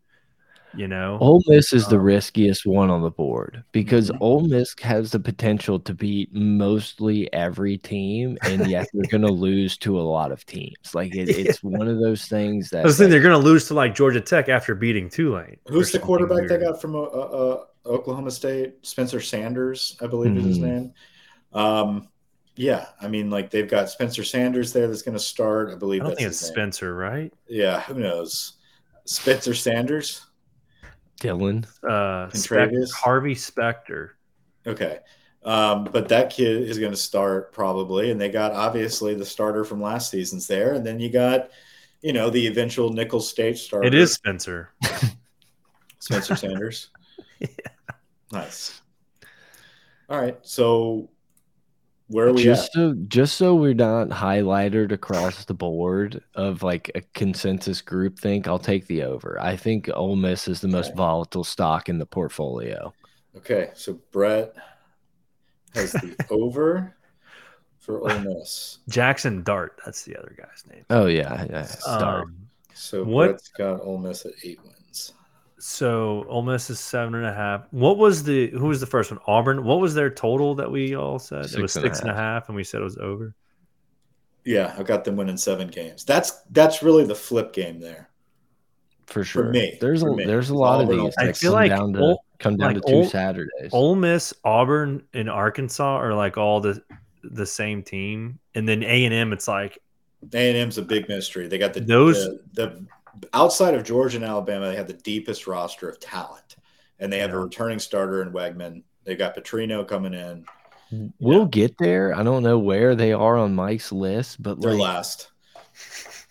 You 0.78 0.88
know, 0.88 1.18
Ole 1.22 1.42
Miss 1.48 1.74
is 1.74 1.88
the 1.88 1.98
um, 1.98 2.04
riskiest 2.04 2.66
one 2.66 2.90
on 2.90 3.02
the 3.02 3.10
board 3.10 3.64
because 3.72 4.10
mm 4.10 4.18
-hmm. 4.18 4.22
Ole 4.22 4.48
Miss 4.48 4.76
has 4.82 5.12
the 5.12 5.20
potential 5.20 5.80
to 5.80 5.94
beat 5.94 6.34
mostly 6.34 7.32
every 7.34 7.78
team, 7.78 8.38
and 8.42 8.68
yet 8.68 8.88
they're 8.94 9.20
going 9.20 9.28
to 9.34 9.34
lose 9.34 9.78
to 9.78 10.00
a 10.00 10.06
lot 10.18 10.32
of 10.32 10.46
teams. 10.46 10.94
Like 10.94 11.16
it, 11.16 11.30
it's 11.40 11.64
one 11.64 11.88
of 11.88 12.00
those 12.00 12.28
things 12.28 12.70
that 12.70 12.82
I 12.82 12.88
was 12.88 13.00
like, 13.00 13.10
they're 13.10 13.28
going 13.30 13.42
to 13.42 13.50
lose 13.50 13.68
to 13.68 13.74
like 13.74 13.96
Georgia 13.96 14.22
Tech 14.22 14.50
after 14.50 14.76
beating 14.76 15.10
Tulane. 15.10 15.58
Who's 15.68 15.92
the 15.92 16.00
quarterback 16.00 16.38
weird. 16.38 16.50
they 16.50 16.66
got 16.66 16.82
from 16.82 16.96
uh, 16.96 17.04
uh, 17.42 17.58
Oklahoma 17.86 18.32
State? 18.32 18.74
Spencer 18.82 19.22
Sanders, 19.22 19.98
I 20.02 20.08
believe 20.08 20.32
mm 20.32 20.38
-hmm. 20.38 20.50
is 20.50 20.56
his 20.56 20.58
mm-hmm. 20.58 20.76
name. 20.76 20.94
Um, 21.54 22.10
yeah, 22.58 22.86
I 23.02 23.08
mean, 23.08 23.30
like 23.30 23.50
they've 23.50 23.70
got 23.70 23.90
Spencer 23.90 24.24
Sanders 24.24 24.72
there 24.72 24.88
that's 24.88 25.02
going 25.02 25.18
to 25.18 25.24
start. 25.24 25.72
I 25.72 25.76
believe. 25.76 26.02
I 26.02 26.08
don't 26.08 26.18
think 26.18 26.30
it's 26.30 26.40
Spencer, 26.40 26.96
right? 26.96 27.34
Yeah, 27.48 27.82
who 27.82 27.96
knows? 27.96 28.54
Spencer 29.06 29.54
Sanders. 29.54 30.26
Dylan. 31.20 31.66
Uh, 31.84 32.30
Spec- 32.32 32.72
Harvey 32.94 33.36
Specter. 33.36 34.18
Okay. 34.68 35.00
Um, 35.44 35.84
but 35.86 36.10
that 36.10 36.32
kid 36.32 36.64
is 36.64 36.80
going 36.80 36.92
to 36.92 36.98
start 36.98 37.54
probably. 37.54 38.12
And 38.12 38.20
they 38.20 38.30
got 38.30 38.52
obviously 38.52 39.14
the 39.14 39.26
starter 39.26 39.64
from 39.64 39.82
last 39.82 40.10
season's 40.10 40.48
there. 40.48 40.74
And 40.74 40.86
then 40.86 41.00
you 41.00 41.10
got, 41.10 41.52
you 42.02 42.14
know, 42.14 42.30
the 42.30 42.48
eventual 42.48 42.92
Nicholls 42.92 43.30
State 43.30 43.58
starter. 43.58 43.88
It 43.88 43.94
is 43.94 44.14
Spencer. 44.14 44.70
Spencer 46.00 46.36
Sanders. 46.36 46.90
yeah. 47.40 47.48
Nice. 48.32 48.82
All 50.10 50.20
right. 50.20 50.38
So 50.42 51.10
where 52.08 52.28
are 52.28 52.34
we 52.34 52.44
just 52.44 52.68
at? 52.68 52.74
so 52.74 52.96
just 53.08 53.36
so 53.36 53.56
we're 53.56 53.74
not 53.74 54.10
highlighted 54.10 54.92
across 54.92 55.46
the 55.46 55.54
board 55.54 56.22
of 56.36 56.62
like 56.64 56.92
a 56.96 57.02
consensus 57.14 57.82
group 57.82 58.20
think 58.20 58.48
i'll 58.48 58.60
take 58.60 58.86
the 58.88 59.04
over 59.04 59.40
i 59.42 59.56
think 59.56 59.90
Ole 59.94 60.16
miss 60.16 60.48
is 60.48 60.62
the 60.62 60.68
most 60.68 60.88
okay. 60.88 60.98
volatile 60.98 61.44
stock 61.44 61.90
in 61.90 61.98
the 61.98 62.06
portfolio 62.06 62.94
okay 63.36 63.72
so 63.74 64.00
brett 64.12 64.54
has 65.74 65.92
the 65.94 66.16
over 66.30 66.96
for 67.86 68.02
Ole 68.02 68.20
Miss. 68.20 68.80
Jackson 68.90 69.44
Dart, 69.44 69.80
that's 69.86 70.04
the 70.04 70.18
other 70.18 70.36
guy's 70.36 70.64
name. 70.68 70.86
Oh 70.90 71.06
yeah, 71.06 71.46
yeah. 71.50 71.68
Um, 71.86 72.36
so 72.74 73.04
what, 73.04 73.28
Brett's 73.28 73.50
got 73.50 73.82
Ole 73.82 74.00
Miss 74.00 74.26
at 74.26 74.34
eight 74.44 74.60
wins. 74.64 74.75
So 75.68 76.28
Ole 76.30 76.44
Miss 76.44 76.70
is 76.70 76.80
seven 76.80 77.16
and 77.16 77.26
a 77.26 77.34
half. 77.34 77.66
What 77.72 77.98
was 77.98 78.24
the 78.24 78.52
who 78.52 78.68
was 78.68 78.80
the 78.80 78.86
first 78.86 79.10
one? 79.10 79.20
Auburn. 79.26 79.64
What 79.64 79.80
was 79.80 79.96
their 79.96 80.12
total 80.12 80.54
that 80.56 80.70
we 80.70 80.96
all 80.96 81.18
said? 81.18 81.46
Six 81.46 81.56
it 81.56 81.62
was 81.64 81.74
six 81.74 82.02
and 82.02 82.10
a, 82.10 82.12
and 82.12 82.20
a 82.20 82.22
half, 82.22 82.50
and 82.50 82.56
we 82.56 82.64
said 82.64 82.82
it 82.82 82.84
was 82.84 82.98
over. 82.98 83.34
Yeah, 84.44 84.76
I 84.78 84.84
got 84.84 85.04
them 85.04 85.16
winning 85.16 85.38
seven 85.38 85.68
games. 85.68 86.06
That's 86.06 86.44
that's 86.52 86.84
really 86.84 87.04
the 87.04 87.16
flip 87.16 87.52
game 87.52 87.80
there. 87.80 88.12
For 89.08 89.24
sure. 89.24 89.46
For 89.46 89.50
me. 89.50 89.76
There's 89.82 90.02
for 90.02 90.10
a 90.10 90.16
me. 90.16 90.26
there's 90.26 90.52
a 90.52 90.56
lot 90.56 90.82
of 90.82 90.88
these. 90.88 91.16
I 91.18 91.32
feel 91.32 91.54
like 91.54 91.72
down 91.72 91.94
to, 91.94 92.00
Ole, 92.00 92.24
come 92.38 92.58
down 92.58 92.76
like 92.76 92.84
to 92.84 92.88
two 92.88 92.98
Ole, 92.98 93.06
Saturdays. 93.08 93.72
Ole 93.74 93.96
Miss, 93.96 94.36
Auburn, 94.44 95.02
and 95.16 95.28
Arkansas 95.32 95.98
are 95.98 96.14
like 96.14 96.38
all 96.38 96.62
the 96.62 96.80
the 97.24 97.46
same 97.46 97.82
team, 97.82 98.38
and 98.54 98.70
then 98.70 98.84
A 98.84 99.06
and 99.06 99.14
M. 99.16 99.34
It's 99.34 99.48
like 99.48 99.80
A 100.32 100.50
and 100.50 100.58
M's 100.58 100.78
a 100.78 100.84
big 100.84 101.10
mystery. 101.10 101.48
They 101.48 101.58
got 101.58 101.74
the 101.74 101.80
those 101.80 102.24
the, 102.24 102.42
the 102.54 102.86
outside 103.34 103.74
of 103.74 103.84
Georgia 103.84 104.18
and 104.18 104.26
Alabama, 104.26 104.68
they 104.68 104.76
have 104.76 104.88
the 104.88 104.94
deepest 104.94 105.48
roster 105.48 105.90
of 105.90 106.00
talent, 106.00 106.56
and 107.00 107.12
they 107.12 107.20
have 107.20 107.32
yeah. 107.32 107.38
a 107.38 107.40
returning 107.40 107.80
starter 107.80 108.22
in 108.22 108.32
Weigman. 108.32 108.84
They've 109.04 109.18
got 109.18 109.36
Petrino 109.36 109.88
coming 109.88 110.14
in. 110.14 110.46
We'll 111.20 111.40
know. 111.40 111.46
get 111.46 111.78
there. 111.78 112.16
I 112.16 112.24
don't 112.24 112.44
know 112.44 112.60
where 112.60 112.96
they 112.96 113.14
are 113.14 113.38
on 113.38 113.56
Mike's 113.56 113.92
list, 113.92 114.42
but 114.42 114.62
they're 114.62 114.74
like, 114.74 114.82
last. 114.82 115.30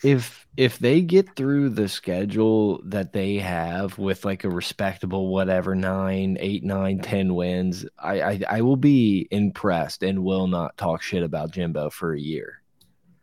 If 0.02 0.46
if 0.56 0.78
they 0.78 1.00
get 1.00 1.34
through 1.34 1.70
the 1.70 1.88
schedule 1.88 2.80
that 2.84 3.12
they 3.12 3.36
have 3.36 3.98
with 3.98 4.24
like 4.24 4.44
a 4.44 4.50
respectable 4.50 5.28
whatever 5.28 5.74
nine, 5.74 6.36
eight, 6.40 6.62
nine, 6.62 7.00
ten 7.00 7.34
wins, 7.34 7.86
I 7.98 8.20
I, 8.20 8.40
I 8.48 8.60
will 8.60 8.76
be 8.76 9.26
impressed 9.30 10.02
and 10.02 10.22
will 10.22 10.46
not 10.46 10.76
talk 10.76 11.02
shit 11.02 11.22
about 11.22 11.52
Jimbo 11.52 11.90
for 11.90 12.12
a 12.12 12.20
year. 12.20 12.62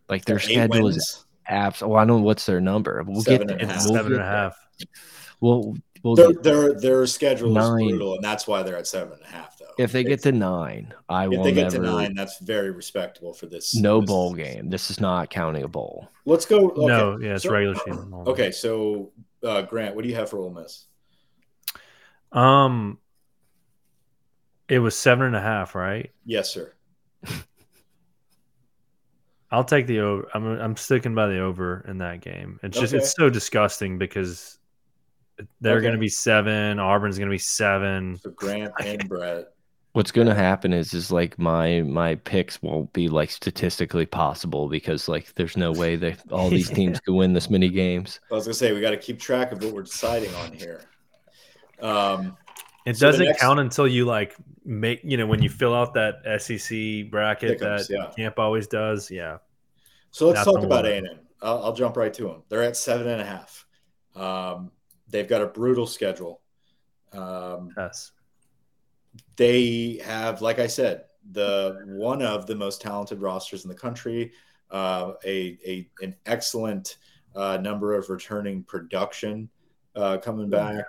Like 0.10 0.26
their 0.26 0.39
schedule 0.39 0.86
wins. 0.86 0.97
is 0.97 1.26
apps. 1.52 1.88
Well, 1.88 2.00
I 2.00 2.06
don't 2.06 2.20
know 2.20 2.26
what's 2.26 2.46
their 2.46 2.62
number. 2.62 3.04
We'll 3.06 3.22
seven 3.22 3.48
get 3.48 3.62
and 3.62 3.70
we'll 3.70 3.80
seven 3.80 4.14
and 4.14 4.22
a 4.22 4.26
half. 4.26 4.58
We'll, 5.40 5.76
we'll 6.04 6.16
their, 6.16 6.34
their, 6.34 6.80
their 6.80 7.08
schedule 7.08 7.52
nine. 7.52 7.82
is 7.82 7.90
brutal, 7.90 8.16
and 8.16 8.24
that's 8.24 8.48
why 8.48 8.64
they're 8.64 8.78
at 8.78 8.88
seven 8.88 9.14
and 9.14 9.22
a 9.22 9.28
half. 9.28 9.58
Though, 9.58 9.66
if 9.78 9.92
they 9.92 10.04
get 10.04 10.22
to 10.24 10.32
nine, 10.32 10.94
I 11.10 11.26
if 11.26 11.30
will. 11.30 11.40
If 11.40 11.44
they 11.44 11.54
get 11.54 11.74
never, 11.74 11.86
to 11.86 11.92
nine, 11.92 12.14
that's 12.16 12.40
very 12.40 12.72
respectable 12.72 13.34
for 13.34 13.48
this. 13.48 13.76
No 13.76 14.02
this, 14.02 14.08
bowl 14.08 14.34
game. 14.34 14.70
This 14.70 14.90
is 14.90 15.00
not 15.00 15.30
counting 15.30 15.64
a 15.64 15.68
bowl. 15.68 16.10
Let's 16.26 16.46
go. 16.46 16.70
Okay. 16.72 16.86
No, 16.86 17.20
yeah, 17.20 17.36
it's 17.36 17.44
so, 17.44 17.52
regular 17.52 17.76
season. 17.76 18.14
Okay, 18.14 18.52
so 18.52 19.12
uh, 19.44 19.64
Grant, 19.64 19.96
what 19.96 20.04
do 20.04 20.10
you 20.10 20.16
have 20.16 20.30
for 20.30 20.40
Ole 20.40 20.52
Miss? 20.52 20.86
Um, 22.32 22.98
it 24.68 24.80
was 24.80 24.98
seven 24.98 25.26
and 25.28 25.36
a 25.36 25.42
half, 25.42 25.76
right? 25.76 26.12
Yes, 26.26 26.52
sir. 26.52 26.74
I'll 29.52 29.64
take 29.66 29.88
the 29.88 30.00
over. 30.00 30.28
I'm 30.34 30.46
I'm 30.60 30.78
sticking 30.78 31.14
by 31.14 31.28
the 31.28 31.40
over 31.40 31.86
in 31.88 31.98
that 31.98 32.22
game. 32.22 32.60
It's 32.64 32.80
just 32.80 32.94
okay. 32.94 33.04
it's 33.04 33.14
so 33.14 33.30
disgusting 33.30 33.98
because 33.98 34.58
they're 35.60 35.78
okay. 35.78 35.82
going 35.82 35.94
to 35.94 36.00
be 36.00 36.10
seven. 36.10 36.80
Auburn's 36.80 37.18
going 37.18 37.30
to 37.30 37.34
be 37.34 37.38
seven. 37.38 38.18
So 38.18 38.30
Grant 38.32 38.74
and 38.84 39.08
Brett. 39.10 39.54
What's 39.94 40.12
going 40.12 40.28
to 40.28 40.36
happen 40.36 40.72
is 40.72 40.94
is 40.94 41.12
like 41.12 41.38
my 41.38 41.82
my 41.82 42.16
picks 42.16 42.62
won't 42.62 42.94
be 42.94 43.10
like 43.10 43.30
statistically 43.30 44.06
possible 44.06 44.70
because 44.70 45.10
like 45.10 45.34
there's 45.36 45.58
no 45.58 45.74
way 45.74 45.98
that 45.98 46.20
all 46.32 46.50
these 46.50 46.70
teams 46.70 46.96
yeah. 46.96 47.00
could 47.06 47.16
win 47.16 47.34
this 47.34 47.50
many 47.50 47.68
games. 47.68 48.22
I 48.32 48.36
was 48.36 48.46
going 48.46 48.54
to 48.54 48.58
say 48.58 48.72
we 48.72 48.80
got 48.80 48.92
to 48.92 48.98
keep 48.98 49.20
track 49.20 49.52
of 49.52 49.62
what 49.62 49.74
we're 49.74 49.84
deciding 49.84 50.34
on 50.36 50.54
here. 50.54 50.82
Um, 51.82 52.38
it 52.86 52.96
so 52.96 53.08
doesn't 53.08 53.26
next... 53.26 53.42
count 53.42 53.60
until 53.60 53.86
you 53.86 54.06
like 54.06 54.38
make 54.63 55.02
you 55.04 55.17
know 55.17 55.26
when 55.26 55.41
you 55.41 55.50
fill 55.50 55.74
out 55.74 55.93
that 55.95 56.21
SEC 56.41 57.10
bracket 57.10 57.60
Pickups, 57.60 57.88
that 57.88 57.93
yeah. 57.93 58.12
Camp 58.15 58.39
always 58.39 58.67
does. 58.67 59.10
Yeah. 59.10 59.38
So 60.12 60.30
let's 60.30 60.43
talk 60.43 60.63
about 60.63 60.86
A 60.86 60.97
and. 60.97 61.10
I'll, 61.41 61.63
I'll 61.63 61.74
jump 61.74 61.97
right 61.97 62.13
to 62.13 62.24
them. 62.24 62.43
They're 62.50 62.63
at 62.63 62.78
seven 62.78 63.08
and 63.08 63.21
a 63.21 63.26
half. 63.26 63.65
Um, 64.15 64.71
they've 65.10 65.28
got 65.28 65.41
a 65.41 65.47
brutal 65.47 65.88
schedule. 65.88 66.41
Um, 67.13 67.74
yes. 67.78 68.12
They 69.36 70.00
have, 70.04 70.41
like 70.41 70.60
I 70.60 70.67
said, 70.67 71.06
the 71.32 71.82
one 71.86 72.21
of 72.21 72.47
the 72.47 72.56
most 72.56 72.82
talented 72.82 73.21
rosters 73.21 73.65
in 73.65 73.69
the 73.69 73.76
country. 73.76 74.34
Uh, 74.69 75.13
a, 75.26 75.58
a 75.65 75.89
an 76.02 76.15
excellent 76.26 76.97
uh, 77.36 77.58
number 77.58 77.93
of 77.93 78.10
returning 78.10 78.63
production 78.63 79.50
uh, 79.95 80.17
coming 80.17 80.50
back. 80.50 80.86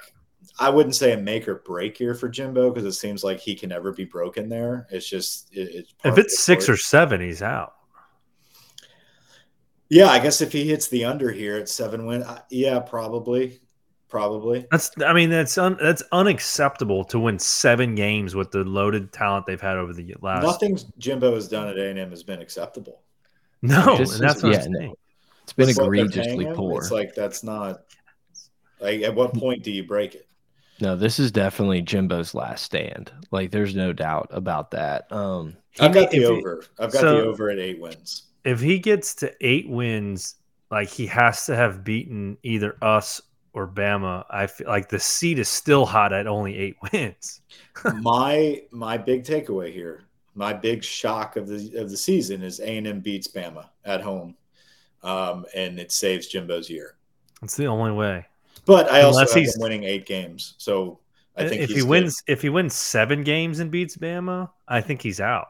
I 0.59 0.71
wouldn't 0.71 0.95
say 0.95 1.13
a 1.13 1.17
make 1.17 1.49
or 1.49 1.57
break 1.57 1.97
here 1.97 2.15
for 2.15 2.29
Jimbo 2.29 2.71
because 2.71 2.85
it 2.85 2.99
seems 2.99 3.25
like 3.25 3.41
he 3.41 3.55
can 3.55 3.71
never 3.71 3.93
be 3.93 4.05
broken 4.05 4.49
there. 4.49 4.87
It's 4.91 5.09
just 5.09 5.55
it, 5.55 5.75
it's 5.75 5.95
if 6.05 6.19
it's 6.19 6.39
six 6.41 6.69
or 6.69 6.77
seven, 6.77 7.21
he's 7.21 7.43
out. 7.43 7.75
Yeah, 9.89 10.09
I 10.09 10.21
guess 10.21 10.41
if 10.41 10.53
he 10.53 10.67
hits 10.67 10.89
the 10.89 11.05
under 11.05 11.31
here 11.31 11.57
at 11.57 11.69
seven 11.69 12.07
win, 12.07 12.25
yeah, 12.51 12.79
probably, 12.79 13.61
probably. 14.09 14.67
That's 14.71 14.91
I 15.05 15.13
mean 15.13 15.31
that's 15.31 15.59
un, 15.59 15.77
that's 15.81 16.03
unacceptable 16.13 17.05
to 17.07 17.19
win 17.19 17.39
seven 17.39 17.95
games 17.95 18.35
with 18.35 18.51
the 18.51 18.65
loaded 18.65 19.13
talent 19.13 19.47
they've 19.47 19.61
had 19.61 19.77
over 19.77 19.93
the 19.93 20.15
last. 20.23 20.45
Nothing 20.45 20.79
Jimbo 20.99 21.35
has 21.35 21.49
done 21.49 21.69
at 21.69 21.79
A 21.79 21.91
and 21.91 21.99
M 21.99 22.11
has 22.11 22.23
been 22.23 22.41
acceptable. 22.41 23.03
No, 23.61 23.97
and 23.97 24.07
that's 24.07 24.43
what 24.43 24.53
yeah, 24.53 24.63
I'm 24.65 24.75
saying. 24.75 24.95
It's 25.43 25.53
been 25.53 25.69
egregiously 25.69 26.47
poor. 26.55 26.81
It's 26.81 26.91
like 26.91 27.15
that's 27.15 27.43
not 27.43 27.83
like 28.81 29.03
at 29.03 29.15
what 29.15 29.35
point 29.35 29.63
do 29.63 29.71
you 29.71 29.85
break 29.85 30.15
it? 30.15 30.27
No, 30.83 30.97
this 30.97 31.21
is 31.21 31.31
definitely 31.31 31.81
Jimbo's 31.81 32.35
last 32.35 32.65
stand. 32.65 33.13
Like 33.31 33.53
there's 33.53 33.77
no 33.77 33.93
doubt 33.93 34.27
about 34.33 34.73
that. 34.73 35.11
Um 35.13 35.57
I've 35.79 35.95
got 35.95 36.11
the 36.11 36.25
over. 36.25 36.65
I've 36.77 36.91
got 36.93 37.01
so, 37.01 37.17
the 37.19 37.23
over 37.23 37.51
at 37.51 37.61
eight 37.61 37.81
wins. 37.81 38.25
If 38.45 38.61
he 38.61 38.81
gets 38.81 39.15
to 39.17 39.33
eight 39.41 39.69
wins, 39.69 40.35
like 40.73 40.89
he 40.89 41.07
has 41.07 41.47
to 41.47 41.55
have 41.55 41.85
beaten 41.85 42.37
either 42.43 42.77
us 42.83 43.23
or 43.53 43.69
Bama. 43.69 44.25
I 44.29 44.49
feel 44.49 44.67
like 44.67 44.89
the 44.89 44.99
seat 44.99 45.39
is 45.39 45.49
still 45.49 45.87
hot 45.87 46.13
at 46.13 46.27
only 46.27 46.57
eight 46.59 46.77
wins. 46.93 47.43
my 48.01 48.63
my 48.73 48.99
big 48.99 49.23
takeaway 49.23 49.73
here, 49.73 50.03
my 50.35 50.53
big 50.53 50.83
shock 50.83 51.37
of 51.37 51.47
the 51.47 51.77
of 51.77 51.91
the 51.91 51.97
season 51.97 52.43
is 52.43 52.59
A 52.59 52.79
and 52.79 52.89
M 52.89 52.99
beats 52.99 53.29
Bama 53.29 53.69
at 53.85 54.01
home, 54.01 54.35
um, 55.05 55.47
and 55.55 55.79
it 55.79 55.93
saves 55.93 56.27
Jimbo's 56.27 56.69
year. 56.69 56.97
It's 57.41 57.57
the 57.57 57.67
only 57.67 57.93
way. 57.93 58.27
But 58.65 58.91
I 58.91 59.03
also 59.03 59.19
Unless 59.19 59.35
have 59.35 59.43
he's, 59.43 59.59
winning 59.59 59.85
eight 59.85 60.07
games, 60.07 60.55
so 60.59 61.01
I 61.37 61.49
think 61.49 61.63
if 61.63 61.71
he 61.71 61.83
wins 61.83 62.23
if 62.27 62.43
he 62.43 62.49
wins 62.49 62.75
seven 62.75 63.23
games 63.23 63.59
and 63.59 63.71
beats 63.71 63.97
Bama, 63.97 64.51
I 64.69 64.81
think 64.81 65.03
he's 65.03 65.21
out. 65.21 65.49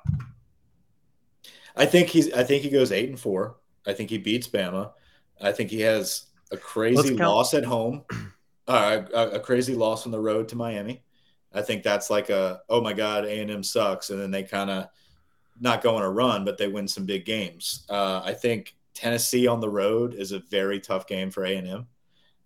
I 1.77 1.87
think 1.87 2.09
he's. 2.09 2.33
I 2.33 2.45
think 2.45 2.63
he 2.63 2.71
goes 2.71 2.93
eight 2.93 3.09
and 3.09 3.19
four. 3.19 3.57
I 3.87 3.93
think 3.93 4.11
he 4.11 4.19
beats 4.19 4.49
Bama. 4.49 4.93
I 5.41 5.53
think 5.53 5.71
he 5.71 5.81
has 5.81 6.27
a 6.53 6.57
crazy 6.57 7.15
loss 7.15 7.55
at 7.55 7.65
home, 7.65 8.05
uh, 8.69 9.03
a, 9.13 9.29
a, 9.31 9.41
crazy 9.41 9.75
loss 9.75 10.07
on 10.07 10.13
the 10.13 10.21
road 10.21 10.49
to 10.49 10.57
Miami. 10.57 11.03
I 11.53 11.63
think 11.63 11.83
that's 11.83 12.11
like 12.11 12.31
a 12.31 12.61
oh 12.69 12.81
my 12.81 12.93
god, 12.93 13.25
A 13.25 13.41
and 13.41 13.51
M 13.51 13.63
sucks, 13.63 14.11
and 14.11 14.21
then 14.21 14.31
they 14.31 14.45
kind 14.45 14.71
of 14.71 14.89
not 15.61 15.83
go 15.83 15.97
on 15.97 16.03
a 16.03 16.11
run, 16.11 16.45
but 16.45 16.59
they 16.59 16.69
win 16.69 16.89
some 16.89 17.07
big 17.07 17.25
games. 17.25 17.85
Uh, 17.89 18.23
I 18.25 18.33
think 18.35 18.75
Tennessee 18.95 19.47
on 19.47 19.61
the 19.61 19.69
road 19.69 20.15
is 20.15 20.33
a 20.33 20.39
very 20.39 20.81
tough 20.81 21.07
game 21.07 21.31
for 21.31 21.45
A 21.45 21.57
and 21.57 21.69
M. 21.69 21.87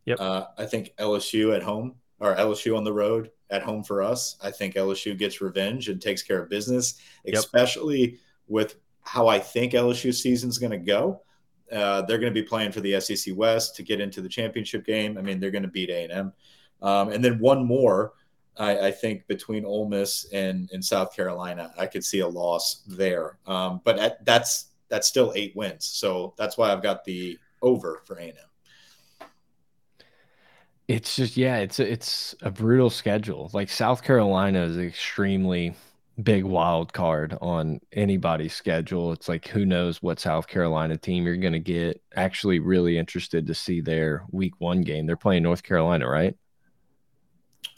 Yep. 0.07 0.21
Uh, 0.21 0.47
I 0.57 0.65
think 0.67 0.93
LSU 0.99 1.55
at 1.55 1.63
home 1.63 1.97
or 2.21 2.35
LSU 2.37 2.77
on 2.77 2.85
the 2.85 2.93
road 2.93 3.31
at 3.51 3.63
home 3.63 3.83
for 3.83 4.03
us. 4.03 4.37
I 4.43 4.51
think 4.51 4.75
LSU 4.75 5.17
gets 5.17 5.41
revenge 5.41 5.89
and 5.89 6.01
takes 6.01 6.23
care 6.23 6.43
of 6.43 6.49
business, 6.49 7.01
especially 7.33 8.01
yep. 8.01 8.21
with 8.49 8.77
how 9.03 9.29
I 9.29 9.39
think 9.39 9.73
LSU 9.73 10.15
season 10.15 10.49
is 10.49 10.59
going 10.59 10.73
to 10.73 10.79
go. 10.79 11.23
Uh, 11.71 12.03
they're 12.03 12.19
going 12.19 12.33
to 12.33 12.41
be 12.41 12.47
playing 12.47 12.73
for 12.73 12.81
the 12.81 13.01
SEC 13.01 13.35
West 13.37 13.75
to 13.77 13.83
get 13.83 14.01
into 14.01 14.21
the 14.21 14.29
championship 14.29 14.87
game. 14.87 15.19
I 15.19 15.23
mean, 15.23 15.41
they're 15.41 15.51
going 15.51 15.63
to 15.63 15.69
beat 15.69 15.91
A 15.91 16.05
and 16.05 16.13
M, 16.13 16.33
um, 16.83 17.09
and 17.11 17.25
then 17.25 17.39
one 17.39 17.65
more. 17.65 18.13
I, 18.57 18.87
I, 18.87 18.91
think 18.91 19.27
between 19.27 19.67
Ole 19.67 19.87
Miss 19.87 20.27
and, 20.33 20.71
and 20.73 20.83
South 20.83 21.15
Carolina, 21.15 21.75
I 21.77 21.87
could 21.87 22.03
see 22.03 22.21
a 22.21 22.29
loss 22.29 22.85
there. 22.87 23.37
Um, 23.47 23.83
but 23.85 23.99
at, 23.99 24.25
that's 24.25 24.69
that's 24.89 25.09
still 25.09 25.33
eight 25.35 25.55
wins, 25.57 25.85
so 25.85 26.35
that's 26.39 26.57
why 26.57 26.73
I've 26.73 26.83
got 26.83 27.05
the 27.05 27.39
over 27.63 28.03
for 28.07 28.17
A 28.17 28.23
and 28.23 28.39
M. 28.39 28.45
It's 30.89 31.17
just 31.17 31.37
yeah, 31.37 31.57
it's 31.57 31.81
a, 31.81 31.91
it's 31.91 32.35
a 32.43 32.51
brutal 32.51 32.91
schedule. 32.91 33.51
Like 33.53 33.69
South 33.69 34.03
Carolina 34.03 34.63
is 34.63 34.79
extremely 34.79 35.75
big 36.23 36.45
wild 36.45 36.93
card 36.93 37.37
on 37.41 37.81
anybody's 37.93 38.55
schedule. 38.55 39.13
It's 39.13 39.29
like 39.29 39.49
who 39.49 39.67
knows 39.67 40.01
what 40.03 40.21
South 40.21 40.47
Carolina 40.47 40.97
team 40.97 41.27
you're 41.27 41.37
going 41.37 41.53
to 41.53 41.59
get. 41.59 42.01
Actually, 42.15 42.61
really 42.61 42.99
interested 42.99 43.47
to 43.47 43.55
see 43.55 43.81
their 43.81 44.25
week 44.31 44.55
one 44.59 44.83
game. 44.83 45.07
They're 45.07 45.17
playing 45.17 45.43
North 45.43 45.63
Carolina, 45.63 46.09
right? 46.09 46.37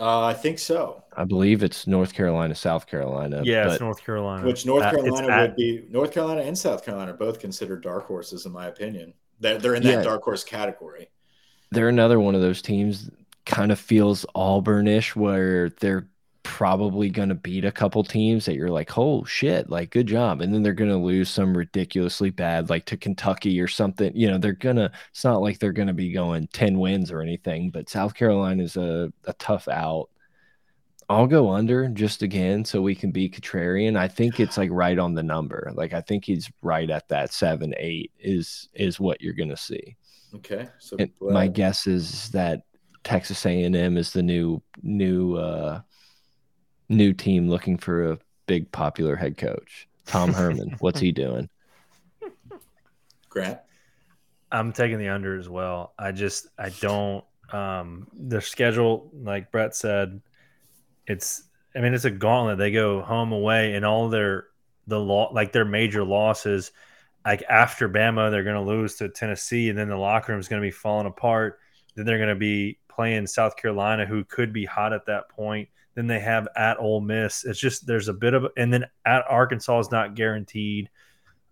Uh, 0.01 0.27
I 0.27 0.35
think 0.35 0.59
so. 0.61 1.03
I 1.17 1.25
believe 1.25 1.65
it's 1.65 1.87
North 1.89 2.15
Carolina, 2.15 2.55
South 2.55 2.87
Carolina. 2.87 3.43
Yeah, 3.45 3.73
it's 3.73 3.81
North 3.81 4.05
Carolina. 4.05 4.47
Which 4.47 4.65
North 4.65 4.85
Carolina 4.85 5.27
would 5.27 5.31
at, 5.31 5.57
be 5.57 5.85
North 5.91 6.13
Carolina 6.13 6.43
and 6.43 6.57
South 6.57 6.85
Carolina 6.85 7.13
are 7.13 7.17
both 7.17 7.41
considered 7.41 7.83
dark 7.83 8.07
horses, 8.07 8.47
in 8.47 8.53
my 8.53 8.67
opinion. 8.67 9.13
They're, 9.41 9.59
they're 9.59 9.75
in 9.75 9.83
that 9.83 9.91
yeah, 9.91 10.03
dark 10.03 10.23
horse 10.23 10.45
category. 10.45 11.09
They're 11.71 11.89
another 11.89 12.19
one 12.21 12.35
of 12.35 12.41
those 12.41 12.63
teams 12.63 13.11
kind 13.45 13.73
of 13.73 13.79
feels 13.79 14.27
Auburnish 14.35 15.17
where 15.17 15.71
they're 15.81 16.09
probably 16.49 17.11
going 17.11 17.29
to 17.29 17.35
beat 17.35 17.65
a 17.67 17.71
couple 17.71 18.03
teams 18.03 18.47
that 18.47 18.55
you're 18.55 18.71
like, 18.71 18.97
oh 18.97 19.23
shit, 19.25 19.69
like 19.69 19.91
good 19.91 20.07
job. 20.07 20.41
And 20.41 20.53
then 20.53 20.63
they're 20.63 20.73
going 20.73 20.91
to 20.91 20.97
lose 20.97 21.29
some 21.29 21.57
ridiculously 21.57 22.31
bad, 22.31 22.71
like 22.71 22.87
to 22.87 22.97
Kentucky 22.97 23.61
or 23.61 23.69
something. 23.69 24.11
You 24.17 24.31
know, 24.31 24.39
they're 24.39 24.55
going 24.55 24.77
to, 24.77 24.91
it's 25.11 25.25
not 25.25 25.43
like 25.43 25.59
they're 25.59 25.73
going 25.73 25.89
to 25.89 25.95
be 25.95 26.11
going 26.11 26.49
10 26.55 26.79
wins 26.79 27.13
or 27.13 27.21
anything, 27.21 27.71
but 27.71 27.91
South 27.91 28.15
Carolina 28.15 28.63
is 28.63 28.79
a, 28.79 29.13
a 29.27 29.35
tough 29.35 29.69
out. 29.69 30.09
I'll 31.11 31.27
go 31.27 31.51
under 31.51 31.87
just 31.89 32.23
again 32.23 32.65
so 32.65 32.81
we 32.81 32.95
can 32.95 33.11
be 33.11 33.29
contrarian. 33.29 33.99
I 33.99 34.09
think 34.09 34.41
it's 34.41 34.57
like 34.57 34.71
right 34.73 34.99
on 34.99 35.15
the 35.15 35.23
number. 35.23 35.71
Like 35.75 35.93
I 35.93 36.01
think 36.01 36.25
he's 36.25 36.51
right 36.63 36.89
at 36.89 37.09
that 37.09 37.33
seven, 37.33 37.75
eight 37.77 38.11
is 38.19 38.69
is 38.75 38.99
what 38.99 39.21
you're 39.21 39.35
gonna 39.35 39.57
see. 39.57 39.97
Okay. 40.37 40.69
So 40.79 40.97
my 41.21 41.49
guess 41.49 41.87
is 41.87 42.31
that 42.31 42.63
Texas 43.05 43.45
A&M 43.47 43.97
is 43.97 44.13
the 44.13 44.23
new 44.23 44.63
new 44.83 45.37
uh 45.37 45.81
new 46.89 47.13
team 47.13 47.49
looking 47.49 47.77
for 47.77 48.13
a 48.13 48.19
big 48.47 48.71
popular 48.73 49.17
head 49.17 49.37
coach. 49.37 49.89
Tom 50.07 50.33
Herman, 50.33 50.77
what's 50.81 51.01
he 51.01 51.13
doing? 51.13 51.49
Grant. 53.29 53.59
I'm 54.51 54.73
taking 54.73 54.99
the 54.99 55.09
under 55.09 55.39
as 55.39 55.49
well. 55.49 55.93
I 55.99 56.13
just 56.13 56.49
I 56.59 56.71
don't 56.71 57.25
um 57.53 58.09
the 58.13 58.41
schedule 58.41 59.11
like 59.15 59.51
Brett 59.51 59.75
said 59.75 60.21
it's 61.07 61.43
I 61.75 61.81
mean 61.81 61.95
it's 61.95 62.05
a 62.05 62.11
gauntlet. 62.11 62.59
They 62.59 62.71
go 62.71 63.01
home 63.03 63.33
away 63.33 63.75
and 63.75 63.85
all 63.85 64.09
their 64.09 64.47
the 64.87 64.99
law 64.99 65.31
like 65.33 65.53
their 65.53 65.65
major 65.65 66.05
losses 66.05 66.73
like 67.29 67.43
after 67.49 67.91
Bama 67.91 68.31
they're 68.31 68.43
going 68.43 68.57
to 68.57 68.63
lose 68.63 68.95
to 68.97 69.11
Tennessee 69.11 69.69
and 69.69 69.79
then 69.79 69.89
the 69.89 69.97
locker 69.97 70.33
room 70.33 70.41
is 70.41 70.49
going 70.49 70.63
to 70.63 70.67
be 70.67 70.73
falling 70.73 71.07
apart. 71.07 71.59
Then 71.95 72.07
they're 72.07 72.17
going 72.17 72.31
to 72.31 72.35
be 72.35 72.79
playing 72.89 73.27
South 73.27 73.57
Carolina 73.57 74.07
who 74.07 74.25
could 74.25 74.51
be 74.51 74.65
hot 74.65 74.95
at 74.95 75.05
that 75.07 75.29
point. 75.29 75.69
Then 75.95 76.07
they 76.07 76.21
have 76.21 76.49
at 76.57 76.81
Ole 76.81 77.03
Miss. 77.03 77.45
It's 77.45 77.61
just 77.61 77.87
there's 77.87 78.09
a 78.09 78.15
bit 78.15 78.33
of 78.33 78.47
and 78.57 78.73
then 78.73 78.87
at 79.05 79.25
Arkansas 79.29 79.79
is 79.81 79.91
not 79.91 80.15
guaranteed. 80.15 80.89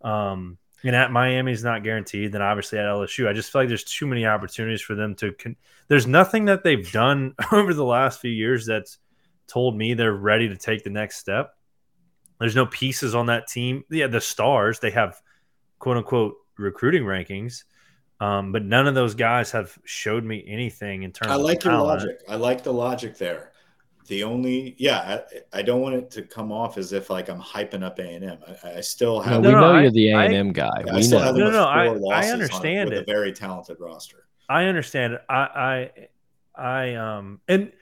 Um, 0.00 0.56
and 0.82 0.96
at 0.96 1.12
Miami 1.12 1.52
is 1.52 1.64
not 1.64 1.84
guaranteed. 1.84 2.32
Then 2.32 2.42
obviously 2.42 2.78
at 2.78 2.86
LSU, 2.86 3.28
I 3.28 3.34
just 3.34 3.52
feel 3.52 3.62
like 3.62 3.68
there's 3.68 3.84
too 3.84 4.06
many 4.06 4.24
opportunities 4.24 4.80
for 4.80 4.94
them 4.94 5.14
to. 5.16 5.32
Con- 5.32 5.56
there's 5.88 6.06
nothing 6.06 6.46
that 6.46 6.64
they've 6.64 6.90
done 6.90 7.34
over 7.52 7.74
the 7.74 7.84
last 7.84 8.20
few 8.20 8.30
years 8.30 8.64
that's 8.64 8.96
told 9.46 9.76
me 9.76 9.92
they're 9.92 10.12
ready 10.12 10.48
to 10.48 10.56
take 10.56 10.84
the 10.84 10.90
next 10.90 11.18
step. 11.18 11.54
There's 12.40 12.56
no 12.56 12.66
pieces 12.66 13.14
on 13.14 13.26
that 13.26 13.46
team. 13.46 13.84
Yeah, 13.90 14.06
the 14.06 14.20
stars 14.20 14.78
they 14.78 14.90
have, 14.90 15.20
quote 15.78 15.96
unquote, 15.96 16.36
recruiting 16.56 17.04
rankings. 17.04 17.64
Um, 18.18 18.50
but 18.50 18.64
none 18.64 18.86
of 18.86 18.94
those 18.94 19.14
guys 19.14 19.50
have 19.50 19.78
showed 19.84 20.24
me 20.24 20.42
anything 20.46 21.02
in 21.02 21.12
terms. 21.12 21.30
I 21.32 21.34
like 21.36 21.64
your 21.64 21.74
logic. 21.74 22.22
I 22.28 22.36
like 22.36 22.62
the 22.62 22.72
logic 22.72 23.18
there 23.18 23.52
the 24.06 24.22
only 24.22 24.74
yeah 24.78 25.20
I, 25.52 25.58
I, 25.58 25.62
don't 25.62 25.80
want 25.80 25.96
it 25.96 26.10
to 26.12 26.22
come 26.22 26.52
off 26.52 26.78
as 26.78 26.92
if 26.92 27.10
like 27.10 27.28
i'm 27.28 27.40
hyping 27.40 27.82
up 27.82 27.98
a&m 27.98 28.38
i, 28.64 28.76
I 28.76 28.80
still 28.80 29.20
have 29.20 29.42
no, 29.42 29.48
we 29.48 29.54
know 29.54 29.78
you're 29.80 29.90
the 29.90 30.10
a&m 30.10 30.52
guy 30.52 30.82
yeah, 30.86 30.94
we 30.94 31.08
know 31.08 31.32
no 31.32 31.50
no 31.50 31.64
I, 31.64 31.86
I 32.12 32.28
understand 32.30 32.92
it, 32.92 32.98
it. 32.98 33.02
a 33.02 33.04
very 33.04 33.32
talented 33.32 33.78
roster 33.80 34.26
i 34.48 34.64
understand 34.64 35.14
it 35.14 35.22
i 35.28 35.90
i 36.56 36.60
i 36.60 36.94
um 36.94 37.40
and 37.48 37.72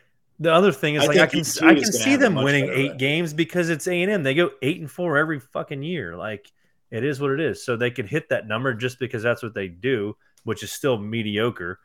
the 0.40 0.52
other 0.52 0.72
thing 0.72 0.96
is 0.96 1.06
like 1.06 1.18
i 1.18 1.26
can 1.26 1.44
i 1.62 1.74
can 1.74 1.92
see 1.92 2.16
them 2.16 2.34
winning 2.34 2.68
eight 2.72 2.96
games 2.96 3.32
because 3.32 3.68
it's 3.68 3.86
a&m 3.86 4.22
they 4.22 4.34
go 4.34 4.50
eight 4.62 4.80
and 4.80 4.90
four 4.90 5.16
every 5.16 5.40
fucking 5.40 5.82
year 5.82 6.16
like 6.16 6.50
it 6.94 7.04
is 7.04 7.20
what 7.20 7.30
it 7.30 7.40
is 7.40 7.64
so 7.64 7.76
they 7.76 7.90
could 7.90 8.06
hit 8.06 8.28
that 8.28 8.46
number 8.46 8.72
just 8.72 8.98
because 8.98 9.22
that's 9.22 9.42
what 9.42 9.54
they 9.54 9.68
do 9.68 10.16
which 10.44 10.62
is 10.62 10.72
still 10.72 10.98
mediocre 10.98 11.78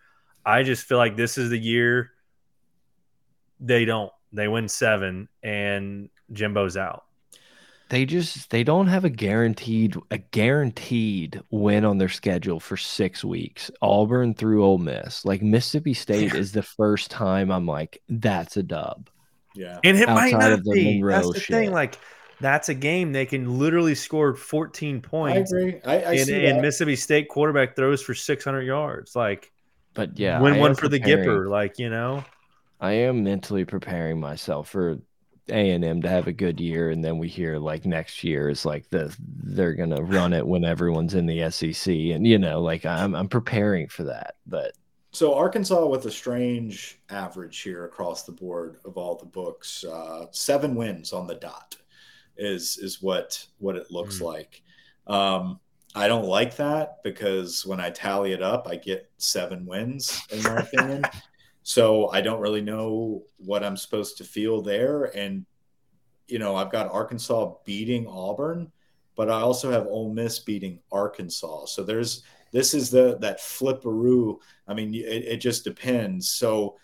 i 0.46 0.64
just 0.64 0.86
feel 0.86 0.98
like 0.98 1.18
this 1.18 1.38
is 1.38 1.50
the 1.50 1.60
year 1.60 2.12
they 3.60 3.86
don't 3.86 4.12
they 4.32 4.48
win 4.48 4.68
seven, 4.68 5.28
and 5.44 6.10
Jimbo's 6.32 6.78
out. 6.78 7.06
They 7.90 8.06
just 8.06 8.52
they 8.52 8.64
don't 8.64 8.86
have 8.88 9.04
a 9.04 9.10
guaranteed 9.10 9.96
a 10.12 10.20
guaranteed 10.20 11.42
win 11.50 11.86
on 11.86 11.98
their 11.98 12.10
schedule 12.10 12.60
for 12.60 12.78
six 12.78 13.24
weeks. 13.24 13.72
Auburn 13.82 14.36
through 14.36 14.64
Ole 14.64 14.78
Miss, 14.78 15.26
like 15.26 15.42
Mississippi 15.42 15.96
State 15.96 16.36
is 16.36 16.52
the 16.52 16.62
first 16.62 17.10
time 17.10 17.50
I'm 17.50 17.66
like 17.66 18.02
that's 18.08 18.58
a 18.58 18.64
dub. 18.64 19.10
Yeah, 19.56 19.80
and 19.84 19.98
it 19.98 20.08
Outside 20.08 20.32
might 20.34 20.50
not 20.50 20.64
be. 20.64 21.00
Monroe 21.00 21.16
that's 21.16 21.34
the 21.34 21.40
shit. 21.40 21.56
thing. 21.56 21.72
Like 21.72 21.98
that's 22.40 22.70
a 22.70 22.74
game 22.74 23.12
they 23.12 23.26
can 23.26 23.60
literally 23.60 23.96
score 23.96 24.34
14 24.36 25.02
points. 25.02 25.54
I 25.54 25.58
agree. 25.58 25.82
I, 25.86 25.94
I 25.94 26.14
and, 26.16 26.30
and 26.30 26.62
Mississippi 26.62 26.96
State 26.96 27.30
quarterback 27.30 27.76
throws 27.76 28.02
for 28.02 28.14
600 28.14 28.62
yards. 28.62 29.16
Like, 29.16 29.52
but 29.94 30.18
yeah, 30.18 30.40
win 30.40 30.60
one 30.60 30.76
for 30.76 30.88
the 30.88 31.00
Gipper. 31.00 31.50
Like 31.50 31.80
you 31.80 31.90
know, 31.90 32.24
I 32.80 32.94
am 32.94 33.24
mentally 33.24 33.66
preparing 33.66 34.20
myself 34.20 34.70
for 34.70 35.00
A 35.50 35.72
and 35.72 35.84
M 35.84 36.02
to 36.02 36.10
have 36.10 36.28
a 36.28 36.34
good 36.34 36.60
year, 36.60 36.92
and 36.92 37.04
then 37.04 37.18
we 37.18 37.28
hear 37.28 37.58
like 37.58 37.86
next 37.86 38.24
year 38.24 38.50
is 38.50 38.66
like 38.66 38.90
the 38.90 39.16
they're 39.20 39.74
gonna 39.74 40.02
run 40.02 40.34
it 40.34 40.48
when 40.48 40.64
everyone's 40.64 41.16
in 41.16 41.26
the 41.26 41.50
SEC, 41.52 41.94
and 41.94 42.26
you 42.26 42.38
know, 42.38 42.62
like 42.62 42.86
I'm 42.86 43.16
I'm 43.16 43.28
preparing 43.28 43.88
for 43.88 44.04
that. 44.04 44.36
But 44.48 44.74
So 45.12 45.34
Arkansas 45.34 45.86
with 45.88 46.06
a 46.06 46.12
strange 46.12 47.00
average 47.10 47.60
here 47.60 47.86
across 47.86 48.24
the 48.24 48.32
board 48.32 48.78
of 48.86 48.98
all 48.98 49.16
the 49.16 49.26
books, 49.26 49.84
uh, 49.84 50.28
seven 50.32 50.76
wins 50.76 51.12
on 51.12 51.28
the 51.28 51.36
dot 51.36 51.76
is 52.40 52.78
is 52.78 53.02
what 53.02 53.46
what 53.58 53.76
it 53.76 53.92
looks 53.92 54.20
mm. 54.20 54.24
like. 54.24 54.64
Um, 55.08 55.60
I 55.96 56.08
don't 56.08 56.26
like 56.26 56.56
that 56.58 57.04
because 57.04 57.66
when 57.66 57.80
I 57.80 57.90
tally 57.90 58.34
it 58.34 58.42
up, 58.44 58.68
I 58.70 58.76
get 58.76 59.10
seven 59.18 59.66
wins 59.66 60.22
in 60.32 60.44
my 60.44 60.58
opinion. 60.58 61.04
So 61.62 62.10
I 62.10 62.22
don't 62.22 62.42
really 62.42 62.62
know 62.62 63.26
what 63.38 63.64
I'm 63.64 63.78
supposed 63.78 64.18
to 64.18 64.24
feel 64.24 64.64
there. 64.64 65.16
And 65.16 65.46
you 66.28 66.40
know, 66.40 66.56
I've 66.56 66.72
got 66.72 66.92
Arkansas 66.92 67.54
beating 67.64 68.08
Auburn, 68.08 68.72
but 69.16 69.30
I 69.30 69.42
also 69.42 69.70
have 69.70 69.86
Ole 69.86 70.12
Miss 70.12 70.40
beating 70.40 70.80
Arkansas. 70.92 71.66
So 71.66 71.84
there's 71.84 72.24
this 72.52 72.74
is 72.74 72.90
the 72.90 73.18
that 73.20 73.40
flipperoo. 73.40 74.38
I 74.68 74.74
mean, 74.74 74.96
it, 74.96 75.26
it 75.26 75.38
just 75.38 75.64
depends. 75.64 76.32
So 76.32 76.78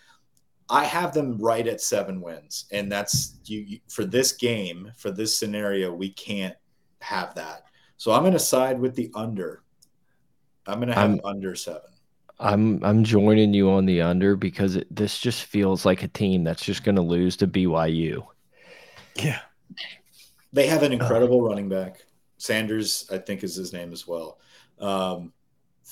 I 0.68 0.84
have 0.84 1.14
them 1.14 1.38
right 1.38 1.66
at 1.66 1.80
seven 1.80 2.20
wins, 2.20 2.66
and 2.72 2.90
that's 2.90 3.38
you, 3.44 3.60
you 3.60 3.80
for 3.88 4.04
this 4.04 4.32
game 4.32 4.90
for 4.96 5.10
this 5.10 5.36
scenario. 5.36 5.92
We 5.92 6.10
can't 6.10 6.56
have 7.00 7.34
that. 7.36 7.64
So 7.96 8.12
I'm 8.12 8.22
going 8.22 8.32
to 8.32 8.38
side 8.38 8.78
with 8.78 8.94
the 8.94 9.10
under. 9.14 9.62
I'm 10.66 10.78
going 10.78 10.88
to 10.88 10.94
have 10.94 11.10
I'm, 11.10 11.20
under 11.24 11.54
seven. 11.54 11.90
I'm 12.38 12.84
I'm 12.84 13.04
joining 13.04 13.54
you 13.54 13.70
on 13.70 13.86
the 13.86 14.02
under 14.02 14.36
because 14.36 14.76
it, 14.76 14.94
this 14.94 15.18
just 15.18 15.44
feels 15.44 15.86
like 15.86 16.02
a 16.02 16.08
team 16.08 16.44
that's 16.44 16.64
just 16.64 16.84
going 16.84 16.96
to 16.96 17.02
lose 17.02 17.36
to 17.38 17.46
BYU. 17.46 18.26
Yeah, 19.14 19.40
they 20.52 20.66
have 20.66 20.82
an 20.82 20.92
incredible 20.92 21.40
uh, 21.44 21.48
running 21.48 21.68
back. 21.68 22.04
Sanders, 22.38 23.08
I 23.10 23.18
think, 23.18 23.42
is 23.42 23.54
his 23.54 23.72
name 23.72 23.92
as 23.92 24.06
well. 24.06 24.38
Um, 24.78 25.32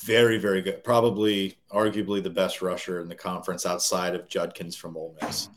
very, 0.02 0.38
very 0.38 0.62
good. 0.62 0.82
Probably, 0.82 1.58
arguably, 1.72 2.22
the 2.22 2.30
best 2.30 2.62
rusher 2.62 3.00
in 3.00 3.08
the 3.08 3.14
conference 3.14 3.64
outside 3.64 4.14
of 4.14 4.28
Judkins 4.28 4.76
from 4.76 4.96
Ole 4.96 5.16
Miss. 5.22 5.48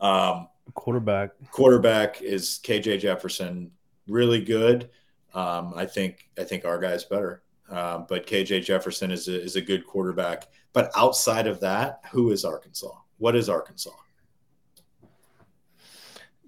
Um, 0.00 0.48
quarterback. 0.74 1.30
Quarterback 1.50 2.22
is 2.22 2.60
KJ 2.62 3.00
Jefferson. 3.00 3.70
Really 4.06 4.40
good. 4.40 4.90
Um, 5.34 5.72
I 5.76 5.86
think 5.86 6.28
I 6.38 6.44
think 6.44 6.64
our 6.64 6.78
guy's 6.78 7.04
better. 7.04 7.42
Um, 7.68 8.06
but 8.08 8.26
KJ 8.26 8.64
Jefferson 8.64 9.10
is 9.10 9.28
a, 9.28 9.40
is 9.40 9.56
a 9.56 9.60
good 9.60 9.86
quarterback. 9.86 10.48
But 10.72 10.90
outside 10.96 11.46
of 11.46 11.60
that, 11.60 12.00
who 12.10 12.30
is 12.32 12.44
Arkansas? 12.44 12.92
What 13.18 13.36
is 13.36 13.48
Arkansas? 13.48 13.90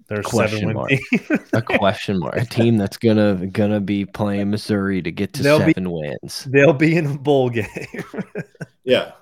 There's 0.07 0.25
a 0.25 0.29
question 0.29 0.73
mark. 0.73 0.91
a 1.53 1.61
question 1.61 2.19
mark. 2.19 2.35
A 2.35 2.45
team 2.45 2.77
that's 2.77 2.97
gonna 2.97 3.47
gonna 3.47 3.79
be 3.79 4.05
playing 4.05 4.49
Missouri 4.49 5.01
to 5.01 5.11
get 5.11 5.33
to 5.33 5.43
they'll 5.43 5.59
seven 5.59 5.85
be, 5.85 5.89
wins. 5.89 6.47
They'll 6.51 6.73
be 6.73 6.95
in 6.95 7.05
a 7.05 7.17
bowl 7.17 7.49
game. 7.49 7.67
yeah. 8.83 9.13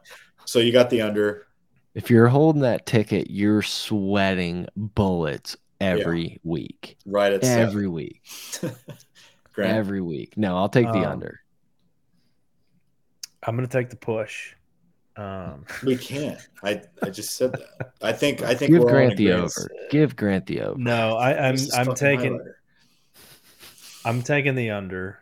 So 0.45 0.59
you 0.59 0.71
got 0.71 0.89
the 0.89 1.01
under. 1.01 1.47
If 1.93 2.09
you're 2.09 2.27
holding 2.27 2.61
that 2.61 2.85
ticket, 2.85 3.29
you're 3.29 3.61
sweating 3.61 4.67
bullets 4.75 5.55
every 5.79 6.29
yeah. 6.29 6.37
week. 6.43 6.97
Right 7.05 7.33
at 7.33 7.43
every 7.43 7.83
seven. 7.83 7.91
week. 7.91 8.21
every 9.57 10.01
week. 10.01 10.37
No, 10.37 10.57
I'll 10.57 10.69
take 10.69 10.87
the 10.87 10.99
um, 10.99 11.05
under. 11.05 11.41
I'm 13.43 13.55
gonna 13.55 13.67
take 13.67 13.89
the 13.89 13.95
push. 13.95 14.55
Um, 15.21 15.65
we 15.83 15.97
can't. 15.97 16.39
I 16.63 16.81
I 17.03 17.09
just 17.09 17.35
said 17.37 17.51
that. 17.53 17.93
I 18.01 18.11
think 18.11 18.41
I 18.41 18.55
think 18.55 18.71
give 18.71 18.81
Grant 18.81 19.17
the 19.17 19.33
over. 19.33 19.69
Give 19.89 20.15
Grant 20.15 20.47
the 20.47 20.61
over. 20.61 20.79
No, 20.79 21.17
I, 21.17 21.49
I'm 21.49 21.57
I'm 21.75 21.93
taking. 21.93 22.39
I'm 24.03 24.23
taking 24.23 24.55
the 24.55 24.71
under. 24.71 25.19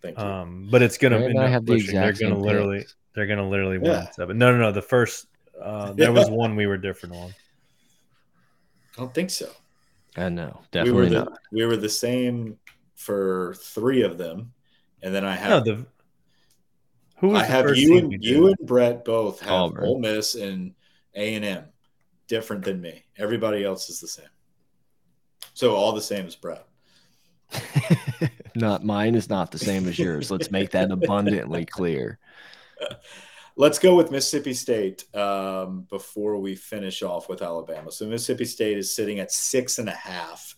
Thank 0.00 0.18
you. 0.18 0.24
Um, 0.24 0.68
but 0.70 0.80
it's 0.80 0.96
gonna 0.96 1.28
be 1.28 1.36
have 1.36 1.66
the 1.66 1.74
exact 1.74 2.18
They're 2.18 2.30
gonna 2.30 2.40
literally. 2.40 2.78
Picks. 2.78 2.94
They're 3.14 3.26
gonna 3.26 3.48
literally 3.48 3.78
win 3.78 3.90
yeah. 3.90 4.10
seven. 4.12 4.38
No, 4.38 4.52
no, 4.52 4.58
no. 4.58 4.72
The 4.72 4.80
first. 4.82 5.26
Uh, 5.60 5.92
there 5.96 6.12
was 6.12 6.30
one 6.30 6.56
we 6.56 6.66
were 6.66 6.78
different 6.78 7.14
on. 7.14 7.28
I 7.28 9.00
don't 9.00 9.12
think 9.12 9.30
so. 9.30 9.50
I 10.16 10.28
know. 10.28 10.60
Definitely 10.70 10.92
we 10.92 10.98
were 10.98 11.08
the, 11.10 11.24
not. 11.24 11.38
We 11.52 11.66
were 11.66 11.76
the 11.76 11.88
same 11.88 12.58
for 12.96 13.54
three 13.58 14.02
of 14.02 14.16
them, 14.16 14.52
and 15.02 15.14
then 15.14 15.24
I 15.24 15.34
have 15.36 15.50
no, 15.50 15.60
the 15.60 15.86
who 17.22 17.36
I 17.36 17.44
have 17.44 17.76
you 17.76 17.98
and 17.98 18.22
you 18.22 18.48
and 18.48 18.56
Brett 18.64 19.04
both 19.04 19.40
have 19.40 19.52
Auburn. 19.52 19.84
Ole 19.84 20.00
Miss 20.00 20.34
and 20.34 20.74
A 21.14 21.34
and 21.36 21.44
M, 21.44 21.64
different 22.26 22.64
than 22.64 22.80
me. 22.80 23.04
Everybody 23.16 23.64
else 23.64 23.88
is 23.88 24.00
the 24.00 24.08
same. 24.08 24.26
So 25.54 25.76
all 25.76 25.92
the 25.92 26.02
same 26.02 26.26
as 26.26 26.34
Brett. 26.34 26.66
not 28.56 28.84
mine 28.84 29.14
is 29.14 29.30
not 29.30 29.52
the 29.52 29.58
same 29.58 29.86
as 29.86 29.98
yours. 29.98 30.32
Let's 30.32 30.50
make 30.50 30.72
that 30.72 30.90
abundantly 30.90 31.64
clear. 31.64 32.18
Let's 33.56 33.78
go 33.78 33.94
with 33.94 34.10
Mississippi 34.10 34.54
State 34.54 35.04
um, 35.14 35.86
before 35.90 36.38
we 36.38 36.56
finish 36.56 37.02
off 37.02 37.28
with 37.28 37.40
Alabama. 37.40 37.92
So 37.92 38.06
Mississippi 38.06 38.46
State 38.46 38.78
is 38.78 38.96
sitting 38.96 39.20
at 39.20 39.30
six 39.30 39.78
and 39.78 39.88
a 39.88 39.94
half. 39.94 40.56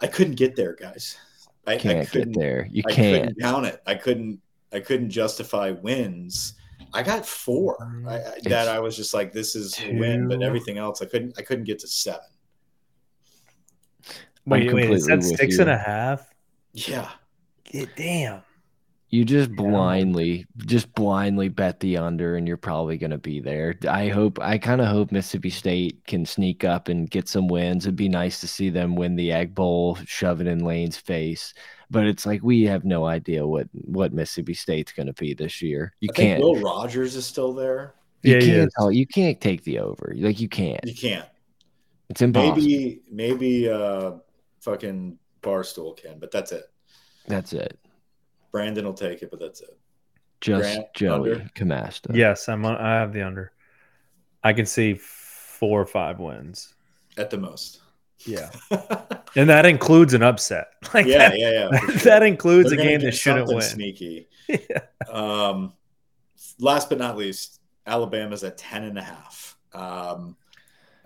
I 0.00 0.08
couldn't 0.08 0.34
get 0.34 0.56
there, 0.56 0.74
guys. 0.74 1.16
I 1.64 1.76
can't 1.76 2.00
I 2.00 2.04
get 2.10 2.34
there. 2.34 2.66
You 2.72 2.82
I 2.88 2.92
can't 2.92 3.26
couldn't 3.26 3.40
count 3.40 3.66
it. 3.66 3.80
I 3.86 3.94
couldn't 3.94 4.40
I 4.72 4.80
couldn't 4.80 5.10
justify 5.10 5.70
wins. 5.70 6.54
I 6.94 7.02
got 7.02 7.26
four 7.26 7.76
mm-hmm. 7.78 8.08
I, 8.08 8.16
I, 8.16 8.38
that 8.44 8.68
I 8.68 8.78
was 8.80 8.96
just 8.96 9.14
like, 9.14 9.32
this 9.32 9.54
is 9.54 9.78
a 9.80 9.94
win, 9.94 10.28
but 10.28 10.42
everything 10.42 10.78
else 10.78 11.02
I 11.02 11.06
couldn't 11.06 11.34
I 11.38 11.42
couldn't 11.42 11.64
get 11.64 11.78
to 11.80 11.88
seven. 11.88 12.20
Wait, 14.44 14.72
wait, 14.72 14.90
is 14.90 15.06
that 15.06 15.22
six 15.22 15.54
you. 15.54 15.60
and 15.60 15.70
a 15.70 15.78
half? 15.78 16.28
Yeah. 16.72 17.08
Get 17.64 17.94
damn 17.96 18.42
you 19.12 19.26
just 19.26 19.54
blindly 19.54 20.46
just 20.64 20.92
blindly 20.94 21.48
bet 21.48 21.78
the 21.80 21.98
under 21.98 22.36
and 22.36 22.48
you're 22.48 22.56
probably 22.56 22.96
going 22.96 23.10
to 23.10 23.18
be 23.18 23.40
there 23.40 23.74
i 23.88 24.08
hope 24.08 24.40
i 24.40 24.58
kind 24.58 24.80
of 24.80 24.88
hope 24.88 25.12
mississippi 25.12 25.50
state 25.50 26.04
can 26.06 26.26
sneak 26.26 26.64
up 26.64 26.88
and 26.88 27.10
get 27.10 27.28
some 27.28 27.46
wins 27.46 27.84
it'd 27.84 27.94
be 27.94 28.08
nice 28.08 28.40
to 28.40 28.48
see 28.48 28.70
them 28.70 28.96
win 28.96 29.14
the 29.14 29.30
egg 29.30 29.54
bowl 29.54 29.96
shove 30.06 30.40
it 30.40 30.46
in 30.46 30.64
lane's 30.64 30.96
face 30.96 31.54
but 31.92 32.06
it's 32.06 32.26
like 32.26 32.42
we 32.42 32.62
have 32.64 32.84
no 32.84 33.06
idea 33.06 33.46
what 33.46 33.68
what 33.72 34.12
mississippi 34.12 34.54
state's 34.54 34.92
going 34.92 35.06
to 35.06 35.12
be 35.14 35.34
this 35.34 35.62
year 35.62 35.94
you 36.00 36.08
I 36.12 36.16
can't 36.16 36.42
will 36.42 36.60
rogers 36.60 37.14
is 37.14 37.26
still 37.26 37.52
there 37.52 37.94
you 38.22 38.34
yeah, 38.34 38.40
can't 38.40 38.72
tell, 38.76 38.92
you 38.92 39.06
can't 39.06 39.40
take 39.40 39.62
the 39.64 39.78
over 39.78 40.14
like 40.16 40.40
you 40.40 40.48
can't 40.48 40.84
you 40.84 40.94
can't 40.94 41.28
it's 42.08 42.22
impossible 42.22 42.56
maybe 42.56 43.02
maybe 43.10 43.68
uh 43.68 44.12
fucking 44.60 45.18
barstool 45.42 45.96
can 45.96 46.18
but 46.18 46.30
that's 46.30 46.52
it 46.52 46.64
that's 47.26 47.52
it 47.52 47.78
Brandon 48.52 48.84
will 48.84 48.94
take 48.94 49.22
it, 49.22 49.30
but 49.30 49.40
that's 49.40 49.62
it. 49.62 49.76
Just 50.40 50.62
Grant, 50.62 50.94
Joey 50.94 51.32
under? 51.32 51.50
Camasta. 51.56 52.14
Yes, 52.14 52.48
I'm 52.48 52.64
on. 52.64 52.76
I 52.76 52.94
have 52.94 53.12
the 53.12 53.22
under. 53.22 53.52
I 54.44 54.52
can 54.52 54.66
see 54.66 54.94
four 54.94 55.80
or 55.80 55.86
five 55.86 56.20
wins 56.20 56.74
at 57.16 57.30
the 57.30 57.38
most. 57.38 57.80
Yeah, 58.26 58.50
and 59.36 59.48
that 59.48 59.66
includes 59.66 60.14
an 60.14 60.22
upset. 60.22 60.68
Like 60.94 61.06
yeah, 61.06 61.30
that, 61.30 61.38
yeah, 61.38 61.50
yeah. 61.50 61.68
That, 61.70 61.80
sure. 61.80 61.96
that 62.10 62.22
includes 62.22 62.70
They're 62.70 62.80
a 62.80 62.82
game 62.82 63.00
that 63.00 63.12
shouldn't 63.12 63.48
win. 63.48 63.62
Sneaky. 63.62 64.28
yeah. 64.48 64.80
Um, 65.08 65.72
last 66.58 66.88
but 66.88 66.98
not 66.98 67.16
least, 67.16 67.60
Alabama's 67.86 68.44
at 68.44 68.58
ten 68.58 68.84
and 68.84 68.98
a 68.98 69.02
half. 69.02 69.56
Um, 69.72 70.36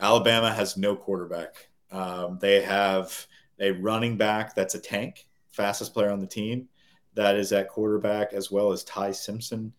Alabama 0.01 0.53
has 0.53 0.77
no 0.77 0.97
quarterback. 0.97 1.69
Um, 1.93 2.39
they 2.41 2.63
have 2.63 3.27
a 3.61 3.71
running 3.73 4.17
back 4.17 4.55
that's 4.55 4.75
a 4.75 4.81
tank, 4.81 5.27
fastest 5.51 5.95
player 5.95 6.11
on 6.11 6.21
the 6.21 6.27
team 6.27 6.69
that 7.17 7.37
is 7.37 7.53
at 7.53 7.69
quarterback, 7.69 8.33
as 8.33 8.51
well 8.51 8.73
as 8.73 8.85
Ty 8.85 9.11
Simpson, 9.13 9.73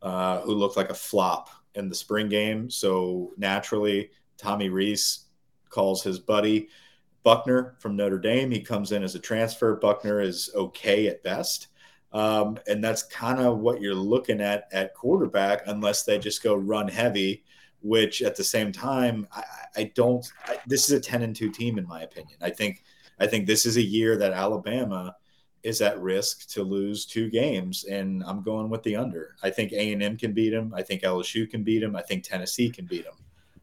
uh, 0.00 0.40
who 0.40 0.54
looked 0.54 0.76
like 0.76 0.90
a 0.90 0.94
flop 0.94 1.50
in 1.74 1.88
the 1.88 1.94
spring 1.94 2.28
game. 2.28 2.70
So 2.70 3.32
naturally, 3.36 4.10
Tommy 4.38 4.68
Rees 4.68 5.26
calls 5.68 6.02
his 6.02 6.18
buddy 6.18 6.68
Buchner 7.24 7.74
from 7.78 7.96
Notre 7.96 8.18
Dame. 8.18 8.50
He 8.50 8.60
comes 8.60 8.92
in 8.92 9.02
as 9.02 9.14
a 9.14 9.18
transfer. 9.18 9.74
Buchner 9.74 10.20
is 10.20 10.50
okay 10.54 11.08
at 11.08 11.22
best. 11.24 11.68
Um, 12.12 12.58
and 12.68 12.84
that's 12.84 13.02
kind 13.02 13.40
of 13.40 13.58
what 13.58 13.80
you're 13.80 13.94
looking 13.94 14.40
at 14.40 14.68
at 14.72 14.94
quarterback, 14.94 15.62
unless 15.66 16.04
they 16.04 16.18
just 16.18 16.44
go 16.44 16.54
run 16.54 16.86
heavy, 16.86 17.42
which 17.82 18.22
at 18.22 18.36
the 18.36 18.44
same 18.44 18.70
time, 18.70 19.26
I, 19.32 19.42
I 19.76 19.92
don't. 19.96 20.24
I, 20.46 20.58
this 20.66 20.88
is 20.88 20.96
a 20.96 21.00
10 21.00 21.22
and 21.22 21.34
2 21.34 21.50
team, 21.50 21.76
in 21.76 21.88
my 21.88 22.02
opinion. 22.02 22.38
I 22.40 22.50
think, 22.50 22.84
I 23.18 23.26
think 23.26 23.46
this 23.46 23.66
is 23.66 23.78
a 23.78 23.82
year 23.82 24.16
that 24.16 24.32
Alabama 24.32 25.16
is 25.64 25.80
at 25.80 26.00
risk 26.00 26.48
to 26.50 26.62
lose 26.62 27.06
two 27.06 27.30
games, 27.30 27.84
and 27.84 28.22
I'm 28.24 28.42
going 28.42 28.68
with 28.68 28.82
the 28.84 28.94
under. 28.96 29.34
I 29.42 29.50
think 29.50 29.72
A 29.72 29.92
and 29.92 30.02
M 30.02 30.16
can 30.16 30.32
beat 30.34 30.50
them. 30.50 30.72
I 30.76 30.82
think 30.82 31.02
LSU 31.02 31.50
can 31.50 31.64
beat 31.64 31.80
them. 31.80 31.96
I 31.96 32.02
think 32.02 32.22
Tennessee 32.22 32.70
can 32.70 32.84
beat 32.84 33.06
them. 33.06 33.16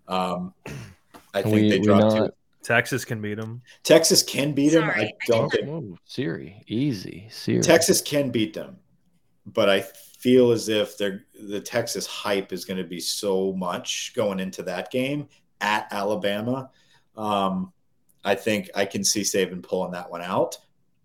Um, 0.08 0.54
I 1.34 1.42
think 1.44 1.56
we, 1.56 1.70
they 1.70 1.80
drop 1.80 2.14
two. 2.14 2.32
Texas 2.64 3.06
can 3.06 3.22
beat 3.22 3.36
them. 3.36 3.62
Texas 3.84 4.24
can 4.24 4.54
beat 4.54 4.70
them. 4.70 4.90
I 4.90 5.12
don't 5.26 5.50
think 5.50 5.68
oh, 5.68 5.98
Siri 6.06 6.64
easy. 6.68 7.28
Siri. 7.32 7.62
Texas 7.62 8.02
can 8.02 8.30
beat 8.30 8.54
them, 8.54 8.78
but 9.46 9.70
I 9.70 9.82
feel 9.82 10.52
as 10.52 10.70
if 10.70 10.98
they're 10.98 11.26
the 11.42 11.60
Texas 11.60 12.06
hype 12.06 12.54
is 12.54 12.66
going 12.66 12.78
to 12.78 12.84
be 12.84 13.00
so 13.00 13.54
much 13.54 14.14
going 14.16 14.40
into 14.40 14.64
that 14.64 14.92
game 14.92 15.28
at 15.62 15.88
Alabama. 15.92 16.70
Um, 17.18 17.74
I 18.24 18.36
think 18.36 18.70
I 18.76 18.86
can 18.86 19.04
see 19.04 19.22
Saban 19.22 19.64
pulling 19.64 19.92
that 19.92 20.10
one 20.10 20.22
out 20.22 20.58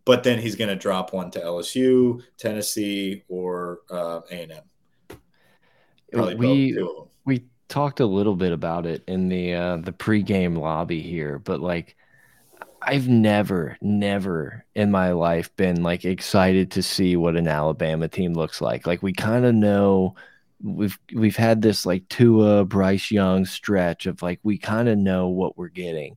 but 0.07 0.23
then 0.23 0.39
he's 0.39 0.55
going 0.55 0.69
to 0.69 0.77
drop 0.77 1.13
one 1.13 1.31
to 1.33 1.41
LSU, 1.41 2.23
Tennessee, 2.39 3.25
or 3.29 3.81
uh, 3.91 4.21
A&M. 4.31 4.63
we 6.13 6.35
we 6.37 6.79
talked 7.69 8.01
a 8.01 8.07
little 8.07 8.37
bit 8.37 8.53
about 8.53 8.87
it 8.87 9.03
in 9.07 9.29
the 9.29 9.55
uh, 9.55 9.77
the 9.79 9.93
pregame 9.93 10.59
lobby 10.59 11.01
here, 11.01 11.39
but 11.39 11.61
like 11.61 11.97
I've 12.83 13.09
never, 13.09 13.77
never 13.81 14.65
in 14.77 14.93
my 14.93 15.11
life 15.11 15.55
been 15.57 15.83
like 15.83 16.05
excited 16.05 16.71
to 16.73 16.83
see 16.83 17.17
what 17.17 17.37
an 17.37 17.49
Alabama 17.49 18.07
team 18.09 18.33
looks 18.33 18.61
like. 18.61 18.87
Like 18.87 19.03
we 19.03 19.13
kind 19.13 19.45
of 19.45 19.55
know 19.55 20.15
we've 20.63 20.99
we've 21.13 21.37
had 21.37 21.63
this 21.63 21.85
like 21.85 22.09
Tua 22.09 22.65
Bryce 22.65 23.11
Young 23.11 23.45
stretch 23.45 24.07
of 24.07 24.23
like 24.23 24.39
we 24.45 24.57
kind 24.59 24.89
of 24.89 24.99
know 24.99 25.29
what 25.29 25.59
we're 25.59 25.69
getting. 25.69 26.17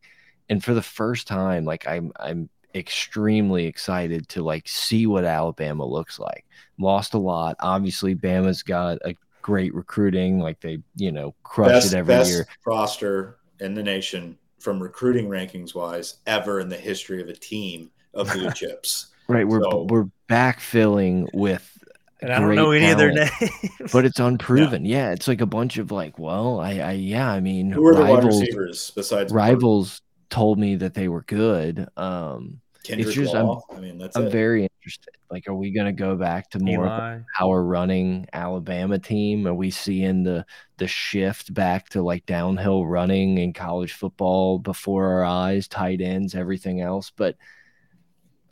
And 0.49 0.63
for 0.63 0.73
the 0.75 0.81
first 0.83 1.27
time, 1.27 1.65
like 1.65 1.87
I'm 1.87 2.11
I'm 2.19 2.49
extremely 2.75 3.65
excited 3.65 4.29
to 4.29 4.43
like 4.43 4.67
see 4.67 5.07
what 5.07 5.25
Alabama 5.25 5.85
looks 5.85 6.19
like. 6.19 6.45
Lost 6.77 7.15
a 7.15 7.19
lot. 7.19 7.55
Obviously, 7.59 8.15
Bama's 8.15 8.63
got 8.63 8.99
a 9.03 9.15
great 9.49 9.73
recruiting. 9.73 10.39
Like 10.39 10.59
they, 10.61 10.79
you 10.95 11.11
know, 11.11 11.33
crush 11.41 11.71
best, 11.71 11.93
it 11.93 11.97
every 11.97 12.13
best 12.13 12.29
year. 12.29 12.47
Roster 12.65 13.37
in 13.59 13.73
the 13.73 13.81
nation 13.81 14.37
from 14.59 14.81
recruiting 14.81 15.27
rankings 15.27 15.73
wise 15.73 16.17
ever 16.27 16.59
in 16.59 16.69
the 16.69 16.77
history 16.77 17.19
of 17.21 17.29
a 17.29 17.33
team 17.33 17.89
of 18.13 18.31
blue 18.31 18.51
chips. 18.55 19.07
Right. 19.27 19.47
We're 19.47 19.61
so, 19.63 19.87
we're 19.89 20.07
backfilling 20.29 21.29
with 21.33 21.75
and 22.21 22.31
I 22.31 22.39
don't 22.39 22.53
know 22.53 22.71
any 22.71 22.85
talent, 22.85 23.17
of 23.17 23.29
their 23.39 23.49
names, 23.49 23.91
but 23.91 24.05
it's 24.05 24.19
unproven. 24.19 24.85
Yeah. 24.85 25.07
yeah. 25.07 25.11
it's 25.13 25.27
like 25.27 25.41
a 25.41 25.45
bunch 25.45 25.77
of 25.77 25.91
like, 25.91 26.19
well, 26.19 26.59
I, 26.59 26.73
I 26.79 26.91
yeah, 26.91 27.31
I 27.31 27.39
mean, 27.39 27.71
who 27.71 27.85
are 27.87 27.93
rivals, 27.93 28.07
the 28.07 28.13
wide 28.13 28.25
receivers 28.25 28.91
besides 28.91 29.33
rivals? 29.33 30.01
Told 30.29 30.59
me 30.59 30.75
that 30.75 30.93
they 30.93 31.07
were 31.07 31.23
good. 31.23 31.87
Um, 31.97 32.61
Kendrick 32.83 33.07
it's 33.07 33.15
just, 33.15 33.33
Law. 33.33 33.63
I'm, 33.71 33.77
I 33.77 33.79
mean, 33.79 33.97
that's 33.97 34.15
I'm 34.15 34.27
it. 34.27 34.31
very 34.31 34.69
interested. 34.89 35.17
Like, 35.29 35.47
are 35.47 35.55
we 35.55 35.71
going 35.71 35.85
to 35.85 35.91
go 35.93 36.15
back 36.15 36.49
to 36.51 36.59
more 36.59 36.85
Eli. 36.85 37.15
of 37.15 37.23
our 37.41 37.63
running 37.63 38.27
Alabama 38.33 38.97
team? 38.97 39.47
Are 39.47 39.53
we 39.53 39.69
seeing 39.69 40.23
the 40.23 40.45
the 40.77 40.87
shift 40.87 41.53
back 41.53 41.89
to 41.89 42.01
like 42.01 42.25
downhill 42.25 42.85
running 42.85 43.37
in 43.37 43.53
college 43.53 43.93
football 43.93 44.57
before 44.59 45.13
our 45.13 45.25
eyes, 45.25 45.67
tight 45.67 46.01
ends, 46.01 46.33
everything 46.35 46.81
else? 46.81 47.11
But 47.15 47.35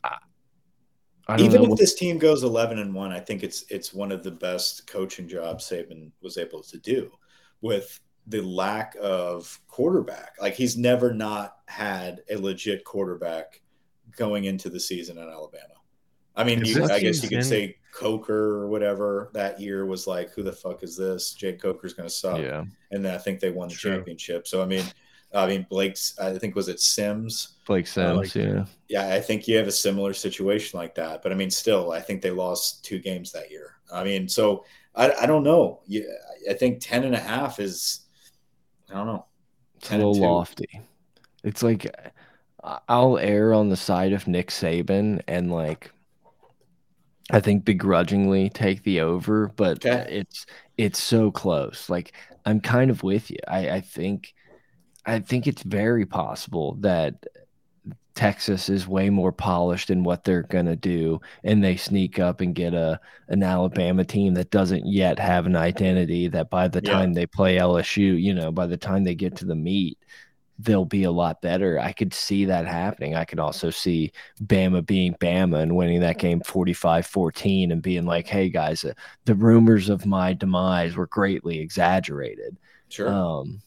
I, 0.04 0.18
I 1.28 1.40
even 1.40 1.72
if 1.72 1.78
this 1.78 1.96
team 1.96 2.20
goes 2.20 2.44
11 2.44 2.78
and 2.80 2.94
one, 2.94 3.12
I 3.12 3.20
think 3.20 3.44
it's 3.44 3.66
it's 3.70 3.94
one 3.94 4.12
of 4.12 4.24
the 4.24 4.32
best 4.32 4.88
coaching 4.88 5.28
jobs 5.28 5.66
Saban 5.70 6.12
was 6.22 6.38
able 6.38 6.62
to 6.64 6.78
do 6.78 7.12
with 7.62 8.00
the 8.28 8.42
lack 8.42 8.96
of 9.02 9.60
quarterback. 9.68 10.34
Like 10.40 10.54
he's 10.54 10.78
never 10.78 11.14
not 11.14 11.58
had 11.68 12.22
a 12.30 12.36
legit 12.36 12.84
quarterback 12.84 13.62
going 14.16 14.46
into 14.46 14.70
the 14.70 14.80
season 14.80 15.18
in 15.18 15.24
Alabama. 15.24 15.77
I 16.38 16.44
mean, 16.44 16.64
you, 16.64 16.84
I 16.84 17.00
guess 17.00 17.24
you 17.24 17.30
could 17.30 17.44
say 17.44 17.78
Coker 17.92 18.62
or 18.62 18.68
whatever 18.68 19.32
that 19.34 19.60
year 19.60 19.88
was 19.88 20.06
like, 20.06 20.32
who 20.32 20.44
the 20.44 20.52
fuck 20.52 20.84
is 20.84 20.96
this? 20.96 21.34
Jake 21.34 21.60
Coker's 21.60 21.94
going 21.94 22.08
to 22.08 22.14
suck. 22.14 22.40
Yeah. 22.40 22.64
And 22.92 23.04
then 23.04 23.14
I 23.14 23.18
think 23.18 23.40
they 23.40 23.50
won 23.50 23.70
the 23.70 23.74
True. 23.74 23.96
championship. 23.96 24.48
So, 24.48 24.62
I 24.62 24.66
mean, 24.68 24.86
I 25.34 25.48
mean, 25.48 25.66
Blake's, 25.68 26.18
I 26.20 26.38
think, 26.38 26.56
was 26.56 26.70
it 26.70 26.80
Sims? 26.80 27.56
Blake 27.66 27.88
Sims, 27.88 28.08
uh, 28.08 28.16
like, 28.16 28.36
yeah. 28.36 28.66
Yeah, 28.88 29.16
I 29.16 29.20
think 29.20 29.48
you 29.48 29.58
have 29.58 29.68
a 29.68 29.72
similar 29.72 30.14
situation 30.14 30.80
like 30.80 30.94
that. 30.96 31.24
But 31.24 31.32
I 31.32 31.36
mean, 31.36 31.50
still, 31.50 31.92
I 31.92 32.00
think 32.00 32.22
they 32.22 32.32
lost 32.32 32.86
two 32.86 33.00
games 33.00 33.32
that 33.32 33.50
year. 33.50 33.78
I 33.92 34.04
mean, 34.04 34.30
so 34.30 34.64
I, 34.96 35.12
I 35.22 35.26
don't 35.26 35.44
know. 35.44 35.82
Yeah, 35.88 36.04
I 36.50 36.54
think 36.54 36.80
10 36.82 37.04
and 37.04 37.16
a 37.16 37.20
half 37.20 37.60
is, 37.60 38.02
I 38.92 38.94
don't 38.94 39.08
know. 39.08 39.26
It's 39.78 39.92
a 39.92 39.98
little 39.98 40.14
lofty. 40.14 40.82
It's 41.44 41.64
like, 41.64 41.94
I'll 42.88 43.18
err 43.18 43.54
on 43.54 43.70
the 43.70 43.76
side 43.76 44.14
of 44.14 44.28
Nick 44.28 44.50
Saban 44.50 45.22
and 45.28 45.52
like 45.52 45.92
I 47.32 47.40
think 47.40 47.66
begrudgingly 47.66 48.50
take 48.50 48.84
the 48.84 49.02
over, 49.02 49.50
but 49.56 49.86
okay. 49.86 50.08
it's 50.10 50.46
it's 50.78 51.02
so 51.02 51.32
close. 51.32 51.90
Like 51.90 52.14
I'm 52.46 52.62
kind 52.62 52.90
of 52.90 53.04
with 53.04 53.30
you. 53.30 53.38
I, 53.48 53.70
I 53.70 53.82
think 53.82 54.34
I 55.06 55.20
think 55.20 55.48
it's 55.48 55.64
very 55.64 56.06
possible 56.06 56.76
that 56.82 57.26
Texas 58.16 58.68
is 58.68 58.88
way 58.88 59.10
more 59.10 59.32
polished 59.32 59.90
in 59.90 60.04
what 60.04 60.24
they're 60.24 60.44
gonna 60.44 60.76
do, 60.76 61.20
and 61.44 61.64
they 61.64 61.76
sneak 61.76 62.18
up 62.18 62.42
and 62.42 62.56
get 62.56 62.74
a 62.74 63.00
an 63.28 63.44
Alabama 63.44 64.06
team 64.06 64.34
that 64.36 64.50
doesn't 64.50 64.88
yet 64.88 65.20
have 65.20 65.46
an 65.46 65.56
identity. 65.56 66.28
That 66.30 66.50
by 66.50 66.68
the 66.68 66.82
time 66.82 67.14
they 67.14 67.26
play 67.26 67.58
LSU, 67.58 68.22
you 68.22 68.34
know, 68.34 68.52
by 68.52 68.68
the 68.68 68.78
time 68.78 69.04
they 69.04 69.16
get 69.16 69.36
to 69.38 69.46
the 69.46 69.56
meet, 69.56 70.00
they'll 70.60 70.86
be 70.86 71.04
a 71.04 71.12
lot 71.12 71.42
better. 71.42 71.80
I 71.80 71.92
could 71.92 72.14
see 72.14 72.46
that 72.46 72.66
happening. 72.66 73.16
I 73.16 73.26
could 73.26 73.40
also 73.40 73.70
see 73.70 74.12
Bama 74.44 74.86
being 74.86 75.14
Bama 75.16 75.62
and 75.62 75.76
winning 75.76 76.00
that 76.02 76.18
game 76.18 76.42
45 76.42 77.06
14 77.06 77.72
and 77.72 77.82
being 77.82 78.06
like, 78.06 78.28
hey, 78.28 78.50
guys, 78.50 78.84
uh, 78.84 78.94
the 79.26 79.36
rumors 79.36 79.90
of 79.90 80.06
my 80.06 80.34
demise 80.34 80.96
were 80.96 81.08
greatly 81.08 81.60
exaggerated. 81.60 82.58
Sure. 82.90 83.10
Um, 83.10 83.62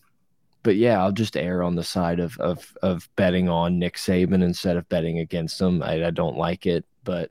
but 0.63 0.77
yeah, 0.77 1.01
I'll 1.01 1.13
just 1.13 1.37
err 1.37 1.63
on 1.63 1.75
the 1.75 1.85
side 1.85 2.21
of, 2.21 2.39
of, 2.39 2.77
of 2.83 3.09
betting 3.17 3.49
on 3.49 3.79
Nick 3.79 3.97
Saban 3.97 4.43
instead 4.43 4.77
of 4.77 4.89
betting 4.89 5.19
against 5.21 5.61
him. 5.61 5.83
I, 5.83 6.07
I 6.07 6.11
don't 6.11 6.37
like 6.37 6.67
it, 6.67 6.85
but 7.05 7.31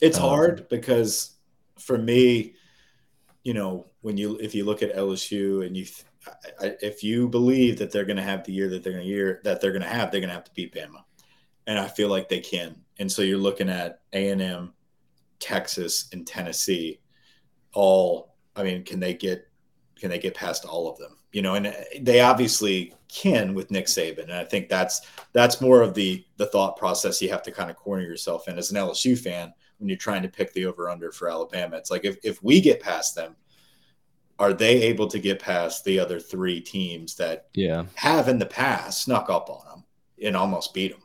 it's 0.00 0.18
um, 0.18 0.28
hard 0.28 0.68
because 0.68 1.36
for 1.78 1.98
me, 1.98 2.54
you 3.42 3.54
know, 3.54 3.86
when 4.02 4.16
you 4.16 4.36
if 4.38 4.54
you 4.54 4.64
look 4.64 4.82
at 4.82 4.94
LSU 4.94 5.66
and 5.66 5.76
you 5.76 5.86
I, 6.60 6.76
if 6.82 7.02
you 7.02 7.28
believe 7.28 7.78
that 7.78 7.90
they're 7.90 8.04
going 8.04 8.16
to 8.16 8.22
have 8.22 8.44
the 8.44 8.52
year 8.52 8.68
that 8.68 8.84
they're 8.84 8.92
going 8.92 9.04
to 9.04 9.10
year 9.10 9.40
that 9.44 9.60
they're 9.60 9.72
going 9.72 9.82
to 9.82 9.88
have, 9.88 10.10
they're 10.10 10.20
going 10.20 10.28
to 10.28 10.34
have 10.34 10.44
to 10.44 10.54
beat 10.54 10.74
Bama, 10.74 11.02
and 11.66 11.78
I 11.78 11.88
feel 11.88 12.08
like 12.08 12.28
they 12.28 12.40
can. 12.40 12.76
And 12.98 13.10
so 13.10 13.22
you're 13.22 13.38
looking 13.38 13.68
at 13.68 14.00
A 14.12 14.28
and 14.30 14.42
M, 14.42 14.74
Texas, 15.38 16.08
and 16.12 16.26
Tennessee. 16.26 17.00
All, 17.72 18.34
I 18.56 18.62
mean, 18.62 18.84
can 18.84 19.00
they 19.00 19.14
get 19.14 19.48
can 19.98 20.10
they 20.10 20.18
get 20.18 20.34
past 20.34 20.64
all 20.64 20.90
of 20.90 20.98
them? 20.98 21.16
You 21.32 21.42
know, 21.42 21.54
and 21.54 21.68
uh, 21.68 21.72
they 22.00 22.20
obviously 22.20 22.92
can 23.08 23.54
with 23.54 23.70
Nick 23.70 23.86
Saban, 23.86 24.24
and 24.24 24.32
I 24.32 24.44
think 24.44 24.68
that's 24.68 25.02
that's 25.32 25.60
more 25.60 25.80
of 25.80 25.94
the 25.94 26.24
the 26.36 26.46
thought 26.46 26.76
process 26.76 27.22
you 27.22 27.30
have 27.30 27.42
to 27.44 27.52
kind 27.52 27.70
of 27.70 27.76
corner 27.76 28.02
yourself 28.02 28.48
in 28.48 28.58
as 28.58 28.70
an 28.70 28.76
LSU 28.76 29.18
fan 29.18 29.52
when 29.78 29.88
you're 29.88 29.96
trying 29.96 30.22
to 30.22 30.28
pick 30.28 30.52
the 30.52 30.66
over 30.66 30.90
under 30.90 31.10
for 31.12 31.30
Alabama. 31.30 31.76
It's 31.76 31.90
like 31.90 32.04
if 32.04 32.18
if 32.22 32.42
we 32.42 32.60
get 32.60 32.80
past 32.80 33.14
them 33.14 33.36
are 34.40 34.54
they 34.54 34.82
able 34.82 35.06
to 35.06 35.18
get 35.18 35.38
past 35.38 35.84
the 35.84 36.00
other 36.00 36.18
three 36.18 36.60
teams 36.60 37.14
that 37.16 37.48
yeah 37.54 37.84
have 37.94 38.26
in 38.26 38.38
the 38.38 38.46
past 38.46 39.04
snuck 39.04 39.28
up 39.28 39.50
on 39.50 39.64
them 39.68 39.84
and 40.24 40.36
almost 40.36 40.74
beat 40.74 40.92
them? 40.92 41.02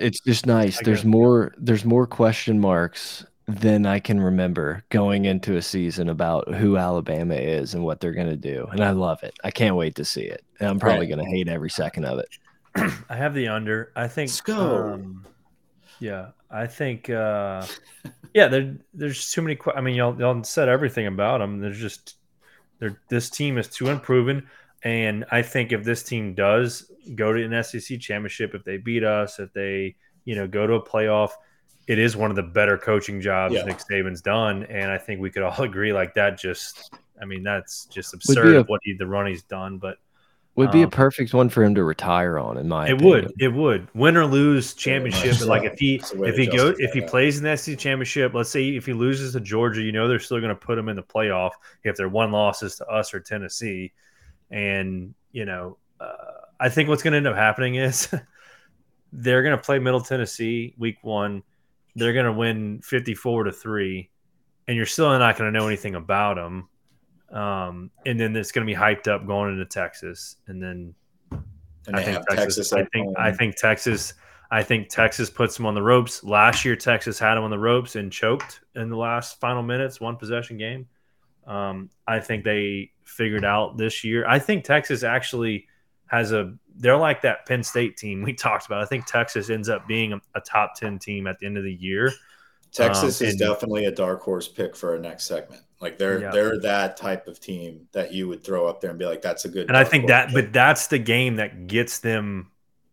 it's 0.00 0.20
just 0.20 0.46
nice. 0.46 0.80
there's 0.84 1.04
more. 1.04 1.52
There's 1.58 1.84
more 1.84 2.06
question 2.06 2.60
marks 2.60 3.26
than 3.48 3.84
I 3.84 3.98
can 3.98 4.20
remember 4.20 4.84
going 4.90 5.24
into 5.24 5.56
a 5.56 5.62
season 5.62 6.08
about 6.08 6.54
who 6.54 6.76
Alabama 6.76 7.34
is 7.34 7.74
and 7.74 7.82
what 7.82 7.98
they're 7.98 8.12
going 8.12 8.30
to 8.30 8.36
do, 8.36 8.68
and 8.70 8.80
I 8.80 8.92
love 8.92 9.24
it. 9.24 9.36
I 9.42 9.50
can't 9.50 9.74
wait 9.74 9.96
to 9.96 10.04
see 10.04 10.22
it. 10.22 10.44
And 10.60 10.68
I'm 10.68 10.78
probably 10.78 11.08
going 11.08 11.18
to 11.18 11.30
hate 11.30 11.48
every 11.48 11.70
second 11.70 12.04
of 12.04 12.20
it. 12.20 12.28
I 13.10 13.16
have 13.16 13.34
the 13.34 13.48
under. 13.48 13.92
I 13.96 14.06
think. 14.06 14.28
Let's 14.28 14.40
go. 14.40 14.92
Um, 14.92 15.26
yeah, 16.00 16.28
I 16.50 16.66
think. 16.66 17.08
Uh, 17.08 17.66
yeah, 18.34 18.48
there, 18.48 18.76
there's 18.92 19.30
too 19.30 19.42
many. 19.42 19.58
I 19.74 19.80
mean, 19.80 19.94
y'all, 19.94 20.18
y'all 20.18 20.42
said 20.42 20.68
everything 20.68 21.06
about 21.06 21.38
them. 21.38 21.60
There's 21.60 21.78
just, 21.78 22.16
there. 22.78 22.98
This 23.08 23.30
team 23.30 23.58
is 23.58 23.68
too 23.68 23.88
unproven, 23.88 24.48
and 24.82 25.24
I 25.30 25.42
think 25.42 25.72
if 25.72 25.84
this 25.84 26.02
team 26.02 26.34
does 26.34 26.90
go 27.14 27.32
to 27.32 27.44
an 27.44 27.62
SEC 27.62 28.00
championship, 28.00 28.54
if 28.54 28.64
they 28.64 28.78
beat 28.78 29.04
us, 29.04 29.38
if 29.38 29.52
they, 29.52 29.96
you 30.24 30.34
know, 30.34 30.48
go 30.48 30.66
to 30.66 30.74
a 30.74 30.82
playoff, 30.82 31.30
it 31.86 31.98
is 31.98 32.16
one 32.16 32.30
of 32.30 32.36
the 32.36 32.42
better 32.42 32.78
coaching 32.78 33.20
jobs 33.20 33.54
yeah. 33.54 33.64
Nick 33.64 33.78
Saban's 33.78 34.22
done, 34.22 34.64
and 34.64 34.90
I 34.90 34.98
think 34.98 35.20
we 35.20 35.30
could 35.30 35.42
all 35.42 35.62
agree 35.62 35.92
like 35.92 36.14
that. 36.14 36.38
Just, 36.38 36.94
I 37.20 37.26
mean, 37.26 37.42
that's 37.42 37.86
just 37.86 38.14
absurd 38.14 38.56
a, 38.56 38.62
what 38.64 38.80
he, 38.84 38.94
the 38.94 39.06
run 39.06 39.26
he's 39.26 39.42
done, 39.42 39.78
but 39.78 39.98
would 40.56 40.70
be 40.72 40.82
um, 40.82 40.88
a 40.88 40.90
perfect 40.90 41.32
one 41.32 41.48
for 41.48 41.62
him 41.62 41.74
to 41.76 41.84
retire 41.84 42.38
on, 42.38 42.58
in 42.58 42.68
my. 42.68 42.88
Opinion. 42.88 42.98
It 42.98 43.04
opinion. 43.04 43.24
would. 43.24 43.42
It 43.42 43.48
would. 43.54 43.88
Win 43.94 44.16
or 44.16 44.26
lose 44.26 44.74
championship. 44.74 45.40
Yeah, 45.40 45.46
like 45.46 45.64
if 45.64 45.78
he 45.78 46.02
if 46.14 46.36
he 46.36 46.46
goes 46.46 46.76
if 46.78 46.92
he 46.92 47.00
plays 47.00 47.38
in 47.38 47.44
the 47.44 47.56
SEC 47.56 47.78
championship, 47.78 48.34
let's 48.34 48.50
say 48.50 48.70
if 48.70 48.86
he 48.86 48.92
loses 48.92 49.32
to 49.32 49.40
Georgia, 49.40 49.80
you 49.80 49.92
know 49.92 50.08
they're 50.08 50.18
still 50.18 50.40
going 50.40 50.50
to 50.50 50.56
put 50.56 50.76
him 50.76 50.88
in 50.88 50.96
the 50.96 51.02
playoff 51.02 51.52
if 51.84 51.96
their 51.96 52.08
one 52.08 52.32
losses 52.32 52.76
to 52.76 52.86
us 52.86 53.14
or 53.14 53.20
Tennessee, 53.20 53.92
and 54.50 55.14
you 55.32 55.44
know 55.44 55.78
uh, 56.00 56.14
I 56.58 56.68
think 56.68 56.88
what's 56.88 57.02
going 57.02 57.12
to 57.12 57.18
end 57.18 57.28
up 57.28 57.36
happening 57.36 57.76
is 57.76 58.12
they're 59.12 59.42
going 59.42 59.56
to 59.56 59.62
play 59.62 59.78
Middle 59.78 60.00
Tennessee 60.00 60.74
week 60.78 60.98
one. 61.02 61.42
They're 61.94 62.12
going 62.12 62.26
to 62.26 62.32
win 62.32 62.80
fifty 62.82 63.14
four 63.14 63.44
to 63.44 63.52
three, 63.52 64.10
and 64.66 64.76
you're 64.76 64.86
still 64.86 65.16
not 65.16 65.38
going 65.38 65.52
to 65.52 65.58
know 65.58 65.68
anything 65.68 65.94
about 65.94 66.34
them 66.34 66.68
um, 67.30 67.90
and 68.06 68.18
then 68.18 68.34
it's 68.34 68.52
going 68.52 68.66
to 68.66 68.72
be 68.72 68.76
hyped 68.76 69.08
up 69.08 69.26
going 69.26 69.52
into 69.52 69.64
Texas, 69.64 70.36
and 70.46 70.62
then 70.62 70.94
and 71.86 71.96
I 71.96 72.02
think 72.02 72.18
Texas. 72.28 72.70
Texas 72.70 72.72
I 72.72 72.84
think 72.86 73.18
I 73.18 73.32
think 73.32 73.56
Texas. 73.56 74.14
I 74.52 74.64
think 74.64 74.88
Texas 74.88 75.30
puts 75.30 75.56
them 75.56 75.64
on 75.66 75.74
the 75.74 75.82
ropes. 75.82 76.24
Last 76.24 76.64
year, 76.64 76.74
Texas 76.74 77.20
had 77.20 77.36
them 77.36 77.44
on 77.44 77.50
the 77.50 77.58
ropes 77.58 77.94
and 77.94 78.10
choked 78.10 78.60
in 78.74 78.88
the 78.88 78.96
last 78.96 79.38
final 79.38 79.62
minutes, 79.62 80.00
one 80.00 80.16
possession 80.16 80.58
game. 80.58 80.88
Um, 81.46 81.88
I 82.08 82.18
think 82.18 82.42
they 82.42 82.90
figured 83.04 83.44
out 83.44 83.76
this 83.76 84.02
year. 84.02 84.26
I 84.26 84.40
think 84.40 84.64
Texas 84.64 85.04
actually 85.04 85.68
has 86.06 86.32
a. 86.32 86.54
They're 86.76 86.96
like 86.96 87.22
that 87.22 87.46
Penn 87.46 87.62
State 87.62 87.96
team 87.96 88.22
we 88.22 88.32
talked 88.34 88.66
about. 88.66 88.82
I 88.82 88.86
think 88.86 89.06
Texas 89.06 89.50
ends 89.50 89.68
up 89.68 89.86
being 89.86 90.12
a, 90.12 90.20
a 90.34 90.40
top 90.40 90.74
ten 90.74 90.98
team 90.98 91.28
at 91.28 91.38
the 91.38 91.46
end 91.46 91.56
of 91.56 91.62
the 91.62 91.72
year. 91.72 92.12
Texas 92.72 93.20
um, 93.20 93.28
is 93.28 93.36
definitely 93.36 93.86
a 93.86 93.90
dark 93.90 94.22
horse 94.22 94.48
pick 94.48 94.76
for 94.76 94.92
our 94.92 94.98
next 94.98 95.24
segment. 95.24 95.62
Like 95.80 95.98
they're 95.98 96.20
yeah. 96.20 96.30
they're 96.30 96.58
that 96.60 96.96
type 96.96 97.26
of 97.26 97.40
team 97.40 97.88
that 97.92 98.12
you 98.12 98.28
would 98.28 98.44
throw 98.44 98.66
up 98.66 98.80
there 98.80 98.90
and 98.90 98.98
be 98.98 99.06
like, 99.06 99.22
that's 99.22 99.44
a 99.44 99.48
good. 99.48 99.68
And 99.68 99.76
I 99.76 99.84
think 99.84 100.08
that, 100.08 100.26
pick. 100.26 100.34
but 100.34 100.52
that's 100.52 100.88
the 100.88 100.98
game 100.98 101.36
that 101.36 101.66
gets 101.66 101.98
them. 101.98 102.50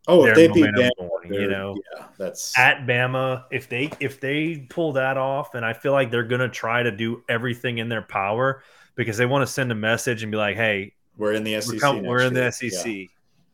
Oh, 0.07 0.25
if 0.25 0.35
they 0.35 0.47
beat 0.47 0.63
Bama, 0.63 0.89
going, 0.97 1.33
you 1.33 1.49
know, 1.49 1.77
yeah, 1.93 2.05
that's 2.17 2.57
at 2.57 2.87
Bama. 2.87 3.43
If 3.51 3.67
they 3.67 3.91
if 3.99 4.21
they 4.21 4.65
pull 4.69 4.93
that 4.93 5.17
off, 5.17 5.53
and 5.53 5.65
I 5.65 5.73
feel 5.73 5.91
like 5.91 6.09
they're 6.11 6.23
gonna 6.23 6.47
try 6.47 6.81
to 6.81 6.91
do 6.91 7.23
everything 7.27 7.79
in 7.79 7.89
their 7.89 8.01
power 8.01 8.63
because 8.95 9.17
they 9.17 9.25
want 9.25 9.45
to 9.45 9.51
send 9.51 9.69
a 9.69 9.75
message 9.75 10.23
and 10.23 10.31
be 10.31 10.37
like, 10.37 10.55
hey, 10.55 10.93
we're 11.17 11.33
in 11.33 11.43
the 11.43 11.59
SEC. 11.59 11.81
We're, 11.81 12.01
we're 12.03 12.21
in 12.21 12.33
the 12.33 12.51
SEC. 12.51 12.85
Yeah. 12.85 13.05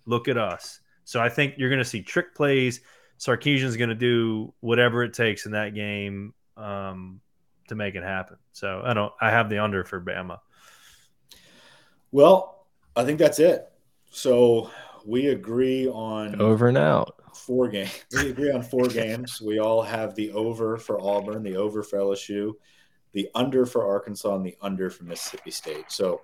Look 0.05 0.27
at 0.27 0.37
us. 0.37 0.79
So 1.05 1.19
I 1.19 1.29
think 1.29 1.55
you're 1.57 1.71
gonna 1.71 1.83
see 1.83 2.03
trick 2.03 2.35
plays. 2.35 2.81
Sarkisian's 3.23 3.77
going 3.77 3.89
to 3.89 3.95
do 3.95 4.53
whatever 4.59 5.03
it 5.03 5.13
takes 5.13 5.45
in 5.45 5.53
that 5.53 5.73
game 5.73 6.33
um, 6.57 7.21
to 7.69 7.75
make 7.75 7.95
it 7.95 8.03
happen. 8.03 8.37
So 8.51 8.81
I 8.83 8.93
don't. 8.93 9.13
I 9.21 9.29
have 9.29 9.49
the 9.49 9.59
under 9.59 9.85
for 9.85 10.01
Bama. 10.01 10.39
Well, 12.11 12.67
I 12.95 13.05
think 13.05 13.19
that's 13.19 13.39
it. 13.39 13.71
So 14.11 14.69
we 15.05 15.27
agree 15.27 15.87
on 15.87 16.41
over 16.41 16.67
and 16.67 16.77
out 16.77 17.15
four 17.33 17.69
games. 17.69 18.03
We 18.11 18.29
agree 18.29 18.51
on 18.51 18.61
four 18.61 18.87
games. 18.87 19.41
We 19.41 19.59
all 19.59 19.81
have 19.81 20.15
the 20.15 20.31
over 20.33 20.77
for 20.77 21.01
Auburn, 21.01 21.43
the 21.43 21.55
over 21.55 21.81
for 21.81 21.99
LSU, 21.99 22.53
the 23.13 23.29
under 23.33 23.65
for 23.65 23.87
Arkansas, 23.87 24.35
and 24.35 24.45
the 24.45 24.57
under 24.61 24.89
for 24.89 25.05
Mississippi 25.05 25.51
State. 25.51 25.85
So 25.87 26.21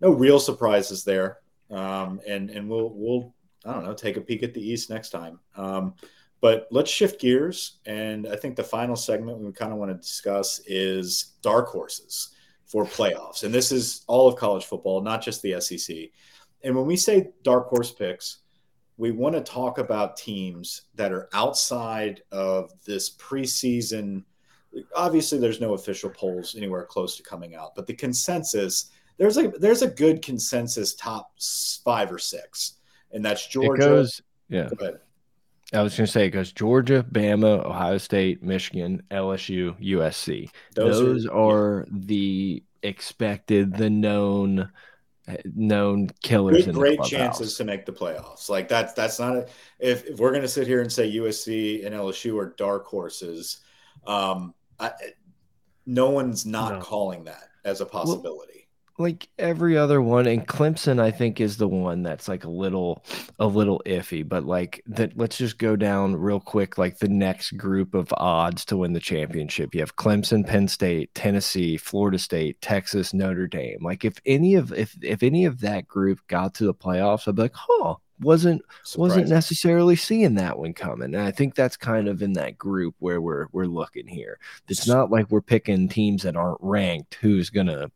no 0.00 0.10
real 0.10 0.40
surprises 0.40 1.04
there. 1.04 1.38
Um, 1.70 2.20
and 2.26 2.50
and 2.50 2.68
we'll 2.68 2.90
we'll 2.92 3.34
I 3.64 3.72
don't 3.72 3.84
know 3.84 3.94
take 3.94 4.16
a 4.16 4.20
peek 4.20 4.42
at 4.42 4.52
the 4.52 4.60
East 4.60 4.90
next 4.90 5.10
time. 5.10 5.38
Um, 5.56 5.94
but 6.40 6.68
let's 6.70 6.90
shift 6.90 7.20
gears. 7.20 7.78
And 7.86 8.26
I 8.26 8.36
think 8.36 8.56
the 8.56 8.64
final 8.64 8.96
segment 8.96 9.38
we 9.38 9.52
kind 9.52 9.72
of 9.72 9.78
want 9.78 9.90
to 9.90 9.96
discuss 9.96 10.60
is 10.66 11.34
dark 11.42 11.68
horses 11.68 12.30
for 12.66 12.84
playoffs. 12.84 13.44
And 13.44 13.52
this 13.52 13.72
is 13.72 14.04
all 14.06 14.28
of 14.28 14.36
college 14.36 14.64
football, 14.64 15.02
not 15.02 15.22
just 15.22 15.42
the 15.42 15.60
SEC. 15.60 15.96
And 16.62 16.74
when 16.74 16.86
we 16.86 16.96
say 16.96 17.30
dark 17.42 17.68
horse 17.68 17.90
picks, 17.90 18.38
we 18.96 19.10
want 19.10 19.34
to 19.34 19.40
talk 19.40 19.78
about 19.78 20.16
teams 20.16 20.82
that 20.94 21.12
are 21.12 21.28
outside 21.32 22.22
of 22.32 22.70
this 22.84 23.16
preseason. 23.16 24.24
Obviously, 24.94 25.38
there's 25.38 25.60
no 25.60 25.74
official 25.74 26.10
polls 26.10 26.54
anywhere 26.54 26.84
close 26.84 27.16
to 27.16 27.22
coming 27.22 27.54
out, 27.54 27.74
but 27.74 27.86
the 27.86 27.94
consensus 27.94 28.90
there's 29.20 29.36
a 29.36 29.48
there's 29.48 29.82
a 29.82 29.86
good 29.86 30.22
consensus 30.22 30.94
top 30.94 31.32
five 31.84 32.10
or 32.10 32.18
six, 32.18 32.76
and 33.12 33.22
that's 33.22 33.46
Georgia. 33.46 33.82
It 33.82 33.86
goes, 33.86 34.22
yeah. 34.48 34.70
Go 34.74 34.98
I 35.72 35.82
was 35.82 35.96
going 35.96 36.06
to 36.06 36.12
say 36.12 36.26
because 36.26 36.52
Georgia, 36.52 37.04
Bama, 37.08 37.64
Ohio 37.64 37.98
State, 37.98 38.42
Michigan, 38.42 39.02
LSU, 39.10 39.80
USC. 39.80 40.50
Those, 40.74 40.98
Those 40.98 41.26
are, 41.26 41.32
are 41.32 41.86
yeah. 41.86 41.98
the 42.06 42.62
expected, 42.82 43.74
the 43.76 43.88
known, 43.88 44.70
known 45.44 46.10
killers. 46.22 46.66
Good, 46.66 46.74
great 46.74 47.02
chances 47.02 47.56
to 47.56 47.64
make 47.64 47.86
the 47.86 47.92
playoffs. 47.92 48.48
Like 48.48 48.68
that's 48.68 48.94
that's 48.94 49.20
not 49.20 49.36
a, 49.36 49.46
if 49.78 50.06
if 50.06 50.18
we're 50.18 50.30
going 50.30 50.42
to 50.42 50.48
sit 50.48 50.66
here 50.66 50.80
and 50.80 50.92
say 50.92 51.12
USC 51.16 51.86
and 51.86 51.94
LSU 51.94 52.40
are 52.40 52.54
dark 52.56 52.86
horses, 52.86 53.60
um, 54.06 54.54
I, 54.80 54.92
no 55.86 56.10
one's 56.10 56.46
not 56.46 56.74
no. 56.74 56.80
calling 56.80 57.24
that 57.24 57.48
as 57.64 57.80
a 57.80 57.86
possibility. 57.86 58.52
Well, 58.54 58.59
like 59.00 59.28
every 59.38 59.76
other 59.76 60.00
one 60.00 60.26
and 60.26 60.46
Clemson 60.46 61.00
I 61.00 61.10
think 61.10 61.40
is 61.40 61.56
the 61.56 61.66
one 61.66 62.02
that's 62.02 62.28
like 62.28 62.44
a 62.44 62.50
little 62.50 63.02
a 63.38 63.46
little 63.46 63.82
iffy 63.86 64.26
but 64.28 64.44
like 64.44 64.82
that 64.86 65.16
let's 65.16 65.38
just 65.38 65.58
go 65.58 65.74
down 65.74 66.14
real 66.14 66.38
quick 66.38 66.78
like 66.78 66.98
the 66.98 67.08
next 67.08 67.56
group 67.56 67.94
of 67.94 68.12
odds 68.18 68.64
to 68.66 68.76
win 68.76 68.92
the 68.92 69.00
championship 69.00 69.74
you 69.74 69.80
have 69.80 69.96
Clemson 69.96 70.46
Penn 70.46 70.68
State 70.68 71.12
Tennessee 71.14 71.76
Florida 71.76 72.18
State 72.18 72.60
Texas 72.60 73.14
Notre 73.14 73.48
Dame 73.48 73.78
like 73.80 74.04
if 74.04 74.18
any 74.26 74.54
of 74.54 74.72
if 74.72 74.96
if 75.02 75.22
any 75.22 75.46
of 75.46 75.60
that 75.60 75.88
group 75.88 76.20
got 76.28 76.54
to 76.54 76.64
the 76.66 76.74
playoffs 76.74 77.26
I'd 77.26 77.36
be 77.36 77.42
like 77.42 77.54
huh 77.54 77.96
wasn't 78.20 78.62
Surprising. 78.84 79.00
wasn't 79.00 79.28
necessarily 79.28 79.96
seeing 79.96 80.34
that 80.34 80.58
one 80.58 80.74
coming. 80.74 81.14
And 81.14 81.22
I 81.22 81.30
think 81.30 81.54
that's 81.54 81.76
kind 81.76 82.06
of 82.06 82.22
in 82.22 82.34
that 82.34 82.58
group 82.58 82.94
where 82.98 83.20
we're 83.20 83.46
we're 83.52 83.64
looking 83.64 84.06
here. 84.06 84.38
It's 84.68 84.86
not 84.86 85.10
like 85.10 85.30
we're 85.30 85.40
picking 85.40 85.88
teams 85.88 86.22
that 86.24 86.36
aren't 86.36 86.58
ranked 86.60 87.14
who's 87.14 87.50
gonna 87.50 87.90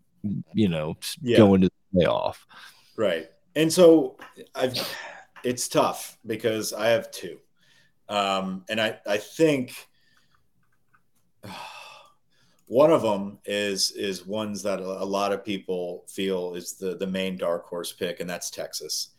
you 0.52 0.68
know, 0.68 0.96
yeah. 1.22 1.36
go 1.36 1.54
into 1.54 1.70
the 1.92 2.00
playoff. 2.00 2.36
Right. 2.96 3.30
And 3.56 3.72
so 3.72 4.16
I've 4.54 4.76
it's 5.44 5.68
tough 5.68 6.18
because 6.26 6.72
I 6.72 6.88
have 6.88 7.10
two. 7.10 7.38
Um, 8.08 8.64
and 8.68 8.80
I, 8.80 8.98
I 9.06 9.18
think 9.18 9.74
one 12.66 12.90
of 12.90 13.02
them 13.02 13.38
is 13.44 13.92
is 13.92 14.26
ones 14.26 14.62
that 14.62 14.80
a, 14.80 15.02
a, 15.02 15.04
lot 15.04 15.32
of 15.32 15.44
people 15.44 16.04
feel 16.08 16.54
is 16.54 16.72
the 16.72 16.96
the 16.96 17.06
main 17.06 17.36
dark 17.36 17.66
horse 17.66 17.92
pick, 17.92 18.20
and 18.20 18.28
that's 18.28 18.50
Texas. 18.50 19.10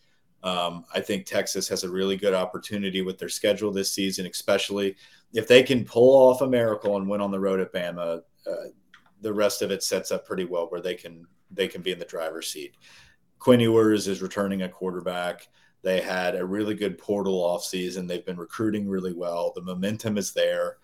Um, 0.44 0.86
I 0.94 1.00
think 1.00 1.26
Texas 1.26 1.68
has 1.70 1.84
a 1.84 1.90
really 1.90 2.18
good 2.18 2.36
opportunity 2.36 3.02
with 3.02 3.18
their 3.18 3.30
schedule 3.30 3.72
this 3.72 3.92
season, 3.92 4.28
especially 4.28 4.96
if 5.34 5.48
they 5.48 5.64
can 5.64 5.84
pull 5.84 6.16
off 6.16 6.42
a 6.42 6.48
miracle 6.48 6.98
and 6.98 7.10
win 7.10 7.22
on 7.22 7.32
the 7.32 7.40
road 7.40 7.60
at 7.60 7.74
Bama. 7.74 8.22
Uh, 8.48 8.68
the 9.26 9.34
rest 9.34 9.64
of 9.64 9.72
it 9.72 9.82
sets 9.82 10.12
up 10.12 10.24
pretty 10.24 10.46
well 10.46 10.68
where 10.68 10.80
they 10.80 10.94
can 10.94 11.26
they 11.50 11.68
can 11.68 11.82
be 11.82 11.92
in 11.92 11.98
the 11.98 12.06
driver's 12.06 12.48
seat. 12.48 12.76
Quinn 13.40 13.60
Ewers 13.60 14.08
is 14.08 14.22
returning 14.22 14.62
a 14.62 14.70
quarterback. 14.70 15.48
They 15.82 16.00
had 16.00 16.36
a 16.36 16.46
really 16.46 16.76
good 16.76 17.00
portal 17.00 17.42
offseason. 17.42 18.08
They've 18.08 18.26
been 18.26 18.38
recruiting 18.38 18.88
really 18.88 19.14
well. 19.14 19.52
The 19.56 19.64
momentum 19.64 20.20
is 20.20 20.32
there. 20.32 20.78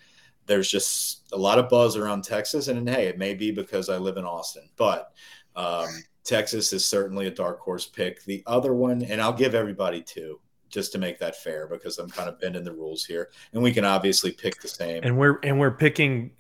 There's 0.48 0.70
just 0.70 1.32
a 1.34 1.38
lot 1.38 1.60
of 1.60 1.70
buzz 1.70 1.96
around 1.96 2.24
Texas. 2.24 2.68
And, 2.68 2.80
and 2.80 2.90
hey, 2.90 3.06
it 3.06 3.20
may 3.20 3.36
be 3.36 3.52
because 3.52 3.90
I 3.90 3.98
live 3.98 4.18
in 4.18 4.26
Austin, 4.26 4.68
but 4.76 5.14
um, 5.56 5.90
Texas 6.24 6.74
is 6.74 6.84
certainly 6.84 7.28
a 7.28 7.32
dark 7.32 7.60
horse 7.60 7.86
pick. 7.86 8.24
The 8.24 8.42
other 8.48 8.74
one, 8.74 9.04
and 9.04 9.22
I'll 9.22 9.34
give 9.34 9.54
everybody 9.54 10.02
two 10.02 10.40
just 10.72 10.92
to 10.94 10.98
make 10.98 11.20
that 11.20 11.36
fair 11.36 11.68
because 11.68 11.98
I'm 12.00 12.10
kind 12.10 12.30
of 12.30 12.40
bending 12.40 12.64
the 12.64 12.74
rules 12.74 13.06
here, 13.06 13.30
and 13.54 13.62
we 13.62 13.72
can 13.72 13.86
obviously 13.86 14.32
pick 14.32 14.62
the 14.62 14.68
same. 14.68 15.04
And 15.04 15.18
we're 15.18 15.40
and 15.44 15.60
we're 15.60 15.72
picking 15.72 16.32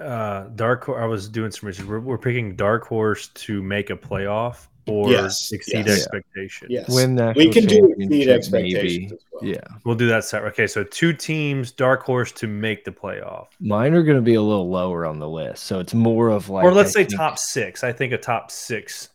uh, 0.00 0.48
dark. 0.54 0.88
I 0.88 1.06
was 1.06 1.28
doing 1.28 1.50
some 1.50 1.68
research. 1.68 1.86
We're, 1.86 2.00
we're 2.00 2.18
picking 2.18 2.56
dark 2.56 2.86
horse 2.86 3.28
to 3.28 3.62
make 3.62 3.90
a 3.90 3.96
playoff 3.96 4.66
or 4.86 5.10
yes, 5.10 5.50
exceed 5.52 5.86
yes, 5.86 6.02
expectation. 6.02 6.68
Yes, 6.70 6.88
win 6.88 7.14
that. 7.16 7.36
We 7.36 7.50
can 7.50 7.64
do 7.66 7.94
exceed 7.98 8.28
expectations. 8.28 9.12
Well. 9.32 9.44
Yeah, 9.44 9.60
we'll 9.84 9.94
do 9.94 10.08
that. 10.08 10.24
Set. 10.24 10.42
Okay, 10.44 10.66
so 10.66 10.84
two 10.84 11.12
teams, 11.12 11.70
dark 11.70 12.02
horse 12.02 12.32
to 12.32 12.46
make 12.46 12.84
the 12.84 12.92
playoff. 12.92 13.48
Mine 13.60 13.94
are 13.94 14.02
going 14.02 14.18
to 14.18 14.22
be 14.22 14.34
a 14.34 14.42
little 14.42 14.68
lower 14.68 15.06
on 15.06 15.18
the 15.18 15.28
list, 15.28 15.64
so 15.64 15.78
it's 15.78 15.94
more 15.94 16.28
of 16.28 16.48
like, 16.48 16.64
or 16.64 16.72
let's 16.72 16.90
I 16.90 17.00
say 17.00 17.04
think... 17.04 17.18
top 17.18 17.38
six. 17.38 17.84
I 17.84 17.92
think 17.92 18.12
a 18.12 18.18
top 18.18 18.50
six 18.50 19.10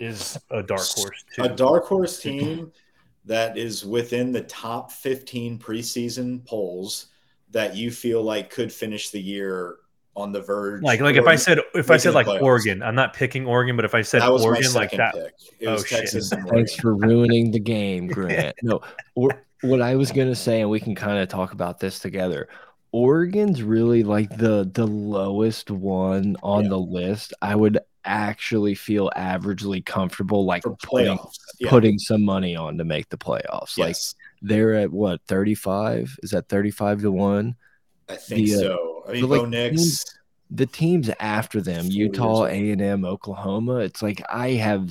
is 0.00 0.38
a 0.50 0.62
dark 0.62 0.80
horse. 0.80 1.24
Too. 1.34 1.42
A 1.42 1.48
dark 1.48 1.84
horse 1.86 2.20
team 2.20 2.72
that 3.24 3.56
is 3.56 3.84
within 3.84 4.32
the 4.32 4.42
top 4.42 4.92
15 4.92 5.58
preseason 5.58 6.44
polls 6.44 7.06
that 7.50 7.76
you 7.76 7.90
feel 7.90 8.22
like 8.22 8.50
could 8.50 8.72
finish 8.72 9.10
the 9.10 9.20
year 9.20 9.76
on 10.16 10.32
the 10.32 10.40
verge. 10.40 10.82
Like, 10.82 11.00
like 11.00 11.16
if 11.16 11.26
I 11.26 11.36
said 11.36 11.58
if 11.74 11.90
I 11.90 11.96
said 11.96 12.14
like 12.14 12.26
playoffs. 12.26 12.42
Oregon, 12.42 12.82
I'm 12.82 12.94
not 12.94 13.14
picking 13.14 13.46
Oregon, 13.46 13.76
but 13.76 13.84
if 13.84 13.94
I 13.94 14.02
said 14.02 14.22
Oregon 14.22 14.72
like 14.72 14.92
that, 14.92 15.32
oh 15.66 15.82
Texas 15.82 16.28
shit. 16.28 16.38
Thanks 16.48 16.74
for 16.74 16.94
ruining 16.94 17.50
the 17.50 17.60
game, 17.60 18.06
Grant. 18.08 18.56
no, 18.62 18.80
or, 19.14 19.44
what 19.62 19.80
I 19.80 19.96
was 19.96 20.12
gonna 20.12 20.34
say, 20.34 20.60
and 20.60 20.70
we 20.70 20.80
can 20.80 20.94
kind 20.94 21.18
of 21.18 21.28
talk 21.28 21.52
about 21.52 21.80
this 21.80 21.98
together. 21.98 22.48
Oregon's 22.92 23.62
really 23.62 24.04
like 24.04 24.36
the 24.36 24.70
the 24.72 24.86
lowest 24.86 25.70
one 25.70 26.36
on 26.42 26.64
yeah. 26.64 26.70
the 26.70 26.78
list. 26.78 27.34
I 27.42 27.56
would 27.56 27.78
actually 28.04 28.74
feel 28.74 29.10
averagely 29.16 29.84
comfortable 29.84 30.44
like 30.44 30.62
putting 30.82 31.18
yeah. 31.58 31.70
putting 31.70 31.98
some 31.98 32.24
money 32.24 32.56
on 32.56 32.78
to 32.78 32.84
make 32.84 33.08
the 33.08 33.16
playoffs. 33.16 33.76
Yes. 33.76 33.78
Like 33.78 33.96
they're 34.50 34.74
at 34.74 34.90
what 34.90 35.20
35? 35.26 36.18
Is 36.22 36.30
that 36.30 36.48
35 36.48 37.02
to 37.02 37.12
1? 37.12 37.56
I 38.08 38.16
think 38.16 38.46
the, 38.46 38.54
uh, 38.54 38.58
so. 38.58 39.04
I 39.08 39.12
mean, 39.12 39.28
like, 39.28 39.78
the 40.50 40.66
teams 40.66 41.10
after 41.18 41.60
them, 41.60 41.86
Utah, 41.86 42.46
A 42.46 42.70
and 42.70 42.80
M, 42.80 43.04
Oklahoma, 43.04 43.78
it's 43.78 44.02
like 44.02 44.22
I 44.28 44.50
have 44.52 44.88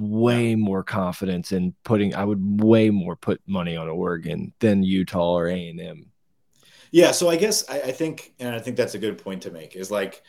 way 0.00 0.54
more 0.54 0.82
confidence 0.82 1.52
in 1.52 1.74
putting. 1.84 2.14
I 2.14 2.24
would 2.24 2.62
way 2.62 2.90
more 2.90 3.16
put 3.16 3.40
money 3.46 3.76
on 3.76 3.88
Oregon 3.88 4.52
than 4.60 4.82
Utah 4.82 5.34
or 5.34 5.48
A 5.48 5.68
and 5.68 5.80
M. 5.80 6.06
Yeah, 6.92 7.10
so 7.10 7.28
I 7.28 7.36
guess 7.36 7.68
I, 7.70 7.80
I, 7.80 7.92
think, 7.92 8.34
and 8.38 8.54
I 8.54 8.58
think 8.58 8.76
that's 8.76 8.94
a 8.94 8.98
good 8.98 9.16
point 9.16 9.42
to 9.42 9.50
make 9.50 9.76
is 9.76 9.90
like 9.90 10.22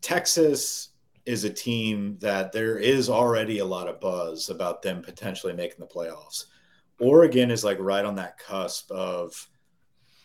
Texas 0.00 0.90
is 1.26 1.44
a 1.44 1.50
team 1.50 2.16
that 2.20 2.52
there 2.52 2.78
is 2.78 3.10
already 3.10 3.58
a 3.58 3.64
lot 3.64 3.88
of 3.88 4.00
buzz 4.00 4.48
about 4.48 4.80
them 4.80 5.02
potentially 5.02 5.52
making 5.52 5.80
the 5.80 5.86
playoffs. 5.86 6.44
Oregon 7.00 7.50
is 7.50 7.64
like 7.64 7.78
right 7.80 8.04
on 8.04 8.14
that 8.14 8.38
cusp 8.38 8.90
of, 8.92 9.48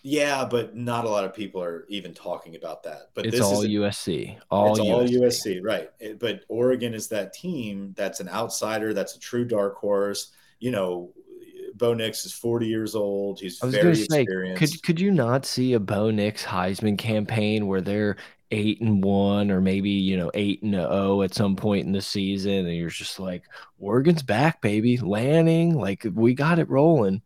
yeah, 0.03 0.45
but 0.45 0.75
not 0.75 1.05
a 1.05 1.09
lot 1.09 1.25
of 1.25 1.33
people 1.33 1.61
are 1.61 1.85
even 1.89 2.13
talking 2.13 2.55
about 2.55 2.83
that. 2.83 3.09
But 3.13 3.25
it's 3.25 3.41
all 3.41 3.63
USC, 3.63 4.37
all 4.49 4.71
it's 4.71 4.79
USC. 4.79 4.91
all 4.91 5.07
USC, 5.07 5.59
right? 5.63 5.89
But 6.19 6.41
Oregon 6.47 6.93
is 6.93 7.07
that 7.09 7.33
team 7.33 7.93
that's 7.97 8.19
an 8.19 8.29
outsider, 8.29 8.93
that's 8.93 9.15
a 9.15 9.19
true 9.19 9.45
dark 9.45 9.77
horse. 9.77 10.31
You 10.59 10.71
know, 10.71 11.13
Bo 11.75 11.93
Nix 11.93 12.25
is 12.25 12.33
40 12.33 12.67
years 12.67 12.95
old. 12.95 13.39
He's 13.39 13.61
I 13.61 13.65
was 13.65 13.75
very 13.75 13.95
say, 13.95 14.21
experienced. 14.21 14.59
Could 14.59 14.83
could 14.83 14.99
you 14.99 15.11
not 15.11 15.45
see 15.45 15.73
a 15.73 15.79
Bo 15.79 16.11
Nix 16.11 16.43
Heisman 16.45 16.97
campaign 16.97 17.67
where 17.67 17.81
they're 17.81 18.17
eight 18.51 18.81
and 18.81 19.03
one 19.03 19.49
or 19.49 19.61
maybe 19.61 19.89
you 19.89 20.17
know 20.17 20.29
eight 20.33 20.61
and 20.61 20.75
oh 20.75 21.21
at 21.21 21.33
some 21.33 21.55
point 21.55 21.85
in 21.85 21.91
the 21.91 22.01
season 22.01 22.65
and 22.65 22.75
you're 22.75 22.89
just 22.89 23.19
like 23.19 23.43
Oregon's 23.79 24.23
back 24.23 24.61
baby. 24.61 24.97
Lanning 24.97 25.75
like 25.75 26.05
we 26.13 26.33
got 26.33 26.59
it 26.59 26.69
rolling. 26.69 27.21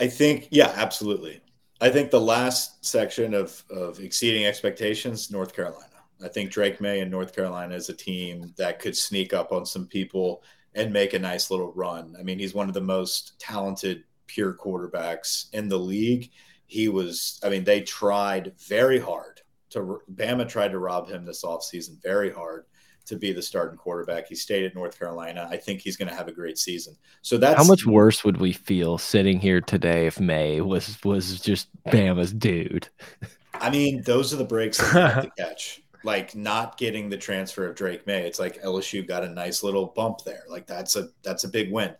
I 0.00 0.06
think 0.06 0.48
yeah 0.50 0.72
absolutely. 0.76 1.40
I 1.80 1.90
think 1.90 2.10
the 2.10 2.20
last 2.20 2.84
section 2.84 3.34
of 3.34 3.62
of 3.70 4.00
exceeding 4.00 4.46
expectations 4.46 5.30
North 5.30 5.54
Carolina. 5.54 5.84
I 6.24 6.28
think 6.28 6.50
Drake 6.50 6.80
Maye 6.80 7.00
and 7.00 7.10
North 7.10 7.34
Carolina 7.34 7.74
is 7.74 7.90
a 7.90 7.94
team 7.94 8.54
that 8.56 8.78
could 8.78 8.96
sneak 8.96 9.34
up 9.34 9.52
on 9.52 9.66
some 9.66 9.86
people 9.86 10.42
and 10.74 10.92
make 10.92 11.12
a 11.12 11.18
nice 11.18 11.50
little 11.50 11.72
run. 11.72 12.14
I 12.18 12.22
mean 12.22 12.38
he's 12.38 12.54
one 12.54 12.68
of 12.68 12.74
the 12.74 12.80
most 12.80 13.38
talented 13.40 14.04
pure 14.28 14.54
quarterbacks 14.54 15.52
in 15.52 15.68
the 15.68 15.78
league. 15.78 16.30
He 16.66 16.88
was 16.88 17.40
I 17.42 17.48
mean 17.48 17.64
they 17.64 17.80
tried 17.80 18.52
very 18.58 19.00
hard 19.00 19.40
to 19.76 20.00
Bama 20.14 20.48
tried 20.48 20.72
to 20.72 20.78
rob 20.78 21.08
him 21.08 21.24
this 21.24 21.44
offseason 21.44 22.02
very 22.02 22.30
hard 22.30 22.64
to 23.06 23.16
be 23.16 23.32
the 23.32 23.42
starting 23.42 23.78
quarterback. 23.78 24.26
He 24.28 24.34
stayed 24.34 24.64
at 24.64 24.74
North 24.74 24.98
Carolina. 24.98 25.46
I 25.50 25.56
think 25.56 25.80
he's 25.80 25.96
going 25.96 26.08
to 26.08 26.14
have 26.14 26.28
a 26.28 26.32
great 26.32 26.58
season. 26.58 26.96
So 27.22 27.38
that's 27.38 27.56
how 27.56 27.64
much 27.66 27.86
worse 27.86 28.24
would 28.24 28.38
we 28.38 28.52
feel 28.52 28.98
sitting 28.98 29.38
here 29.38 29.60
today 29.60 30.06
if 30.06 30.20
Maye 30.20 30.60
was 30.60 30.98
was 31.04 31.40
just 31.40 31.68
Bama's 31.86 32.32
dude. 32.32 32.88
I 33.54 33.70
mean, 33.70 34.02
those 34.02 34.34
are 34.34 34.36
the 34.36 34.44
breaks 34.44 34.78
that 34.78 34.92
you 34.92 35.00
have 35.00 35.24
to 35.24 35.30
catch. 35.38 35.82
Like 36.04 36.34
not 36.36 36.78
getting 36.78 37.08
the 37.08 37.16
transfer 37.16 37.66
of 37.66 37.74
Drake 37.74 38.06
Maye. 38.06 38.26
It's 38.26 38.38
like 38.38 38.62
LSU 38.62 39.06
got 39.06 39.24
a 39.24 39.28
nice 39.28 39.62
little 39.62 39.86
bump 39.86 40.22
there. 40.24 40.44
Like 40.48 40.66
that's 40.66 40.96
a 40.96 41.08
that's 41.22 41.44
a 41.44 41.48
big 41.48 41.72
win. 41.72 41.94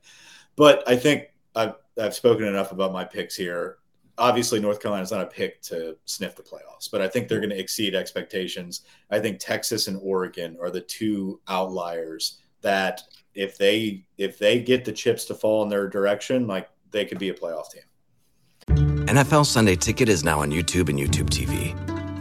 But 0.54 0.88
I 0.88 0.96
think 0.96 1.28
I've 1.54 1.74
I've 1.98 2.14
spoken 2.14 2.46
enough 2.46 2.72
about 2.72 2.92
my 2.92 3.04
picks 3.04 3.34
here 3.34 3.78
obviously 4.18 4.60
North 4.60 4.80
Carolina 4.80 5.02
is 5.02 5.12
not 5.12 5.22
a 5.22 5.26
pick 5.26 5.60
to 5.62 5.96
sniff 6.04 6.36
the 6.36 6.42
playoffs, 6.42 6.90
but 6.90 7.00
I 7.00 7.08
think 7.08 7.28
they're 7.28 7.40
going 7.40 7.50
to 7.50 7.58
exceed 7.58 7.94
expectations. 7.94 8.82
I 9.10 9.18
think 9.18 9.38
Texas 9.38 9.88
and 9.88 9.98
Oregon 10.02 10.56
are 10.60 10.70
the 10.70 10.80
two 10.80 11.40
outliers 11.48 12.38
that 12.62 13.02
if 13.34 13.58
they 13.58 14.04
if 14.16 14.38
they 14.38 14.60
get 14.60 14.84
the 14.84 14.92
chips 14.92 15.26
to 15.26 15.34
fall 15.34 15.62
in 15.62 15.68
their 15.68 15.88
direction, 15.88 16.46
like 16.46 16.68
they 16.90 17.04
could 17.04 17.18
be 17.18 17.28
a 17.28 17.34
playoff 17.34 17.70
team. 17.70 17.82
NFL 19.06 19.46
Sunday 19.46 19.76
Ticket 19.76 20.08
is 20.08 20.24
now 20.24 20.40
on 20.40 20.50
YouTube 20.50 20.88
and 20.88 20.98
YouTube 20.98 21.28
TV, 21.28 21.72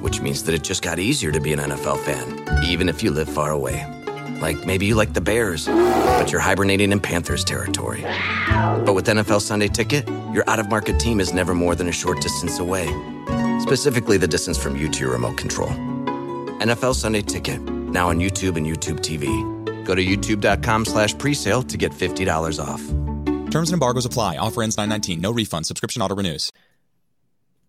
which 0.02 0.22
means 0.22 0.43
that 0.43 0.54
it 0.54 0.64
just 0.64 0.84
got 0.84 1.00
easier 1.00 1.32
to 1.32 1.39
be 1.39 1.54
an 1.54 1.60
NFL 1.60 2.00
fan, 2.00 2.64
even 2.64 2.89
if 2.89 3.02
you 3.02 3.10
live 3.10 3.30
far 3.30 3.52
away. 3.52 3.95
Like 4.41 4.65
maybe 4.65 4.86
you 4.86 4.95
like 4.95 5.13
the 5.13 5.21
Bears, 5.21 5.65
but 5.65 6.31
you're 6.31 6.41
hibernating 6.41 6.91
in 6.91 6.99
Panthers 6.99 7.43
territory. 7.43 8.01
But 8.86 8.93
with 8.93 9.07
NFL 9.07 9.41
Sunday 9.41 9.67
Ticket, 9.67 10.07
your 10.33 10.47
out 10.49 10.59
of 10.59 10.69
market 10.69 10.99
team 10.99 11.19
is 11.19 11.33
never 11.33 11.53
more 11.53 11.75
than 11.75 11.88
a 11.88 11.91
short 11.91 12.21
distance 12.21 12.59
away. 12.59 12.88
Specifically, 13.59 14.17
the 14.17 14.27
distance 14.27 14.57
from 14.57 14.75
you 14.75 14.89
to 14.89 14.99
your 14.99 15.11
remote 15.11 15.38
control. 15.38 15.69
NFL 16.59 16.95
Sunday 16.95 17.21
Ticket, 17.21 17.61
now 17.61 18.09
on 18.09 18.19
YouTube 18.19 18.57
and 18.57 18.65
YouTube 18.65 18.99
TV. 18.99 19.25
Go 19.86 19.95
to 19.95 20.03
youtube.com 20.03 20.86
slash 20.86 21.15
presale 21.15 21.67
to 21.67 21.77
get 21.77 21.91
$50 21.91 22.59
off. 22.63 22.81
Terms 23.51 23.69
and 23.69 23.73
embargoes 23.73 24.05
apply. 24.05 24.38
Offer 24.38 24.63
ends 24.63 24.77
919. 24.77 25.21
No 25.21 25.31
refund. 25.31 25.65
Subscription 25.65 26.01
auto 26.01 26.15
renews. 26.15 26.51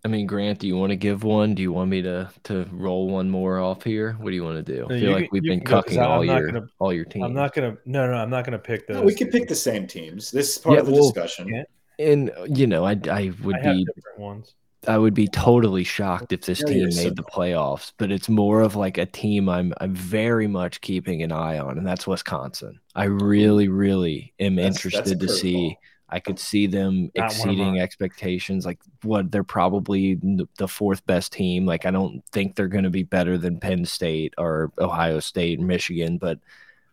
I 0.06 0.08
mean, 0.08 0.24
Grant, 0.24 0.60
do 0.60 0.68
you 0.68 0.76
want 0.76 0.90
to 0.90 0.96
give 0.96 1.24
one? 1.24 1.52
Do 1.56 1.62
you 1.62 1.72
want 1.72 1.90
me 1.90 2.00
to 2.02 2.30
to 2.44 2.64
roll 2.70 3.08
one 3.08 3.28
more 3.28 3.58
off 3.58 3.82
here? 3.82 4.12
What 4.20 4.30
do 4.30 4.36
you 4.36 4.44
want 4.44 4.64
to 4.64 4.76
do? 4.76 4.84
I 4.84 5.00
feel 5.00 5.10
like 5.10 5.32
we've 5.32 5.42
been 5.42 5.62
cucking 5.62 6.00
all 6.00 6.24
your 6.24 6.46
gonna, 6.46 6.68
all 6.78 6.92
your 6.92 7.04
teams. 7.04 7.24
I'm 7.24 7.34
not 7.34 7.52
gonna. 7.52 7.76
No, 7.86 8.06
no, 8.06 8.12
I'm 8.12 8.30
not 8.30 8.44
gonna 8.44 8.56
pick 8.56 8.86
those. 8.86 8.98
No, 8.98 9.02
we 9.02 9.16
could 9.16 9.32
pick 9.32 9.48
the 9.48 9.56
same 9.56 9.88
teams. 9.88 10.30
This 10.30 10.50
is 10.50 10.58
part 10.58 10.74
yeah, 10.74 10.80
of 10.82 10.86
the 10.86 10.92
well, 10.92 11.10
discussion. 11.10 11.64
And 11.98 12.30
you 12.46 12.68
know, 12.68 12.84
I 12.84 12.92
I 13.10 13.32
would 13.42 13.56
I 13.56 13.72
be 13.72 13.86
ones. 14.16 14.54
I 14.86 14.96
would 14.96 15.14
be 15.14 15.26
totally 15.26 15.82
shocked 15.82 16.32
if 16.32 16.42
this 16.42 16.62
team 16.62 16.88
made 16.94 17.16
the 17.16 17.24
playoffs, 17.24 17.90
but 17.98 18.12
it's 18.12 18.28
more 18.28 18.60
of 18.60 18.76
like 18.76 18.98
a 18.98 19.06
team 19.06 19.48
I'm 19.48 19.74
I'm 19.80 19.92
very 19.92 20.46
much 20.46 20.82
keeping 20.82 21.24
an 21.24 21.32
eye 21.32 21.58
on, 21.58 21.78
and 21.78 21.86
that's 21.86 22.06
Wisconsin. 22.06 22.78
I 22.94 23.06
really, 23.06 23.66
really 23.66 24.34
am 24.38 24.54
that's, 24.54 24.76
interested 24.76 25.18
that's 25.18 25.32
to 25.32 25.36
see. 25.36 25.64
Ball 25.64 25.76
I 26.08 26.20
could 26.20 26.38
see 26.38 26.66
them 26.66 27.10
Not 27.16 27.26
exceeding 27.32 27.80
expectations. 27.80 28.64
Like 28.64 28.78
what 29.02 29.32
they're 29.32 29.42
probably 29.44 30.18
the 30.56 30.68
fourth 30.68 31.04
best 31.06 31.32
team. 31.32 31.66
Like 31.66 31.84
I 31.84 31.90
don't 31.90 32.22
think 32.30 32.54
they're 32.54 32.68
going 32.68 32.84
to 32.84 32.90
be 32.90 33.02
better 33.02 33.36
than 33.36 33.58
Penn 33.58 33.84
State 33.84 34.34
or 34.38 34.72
Ohio 34.78 35.18
State, 35.20 35.58
Michigan, 35.58 36.18
but 36.18 36.38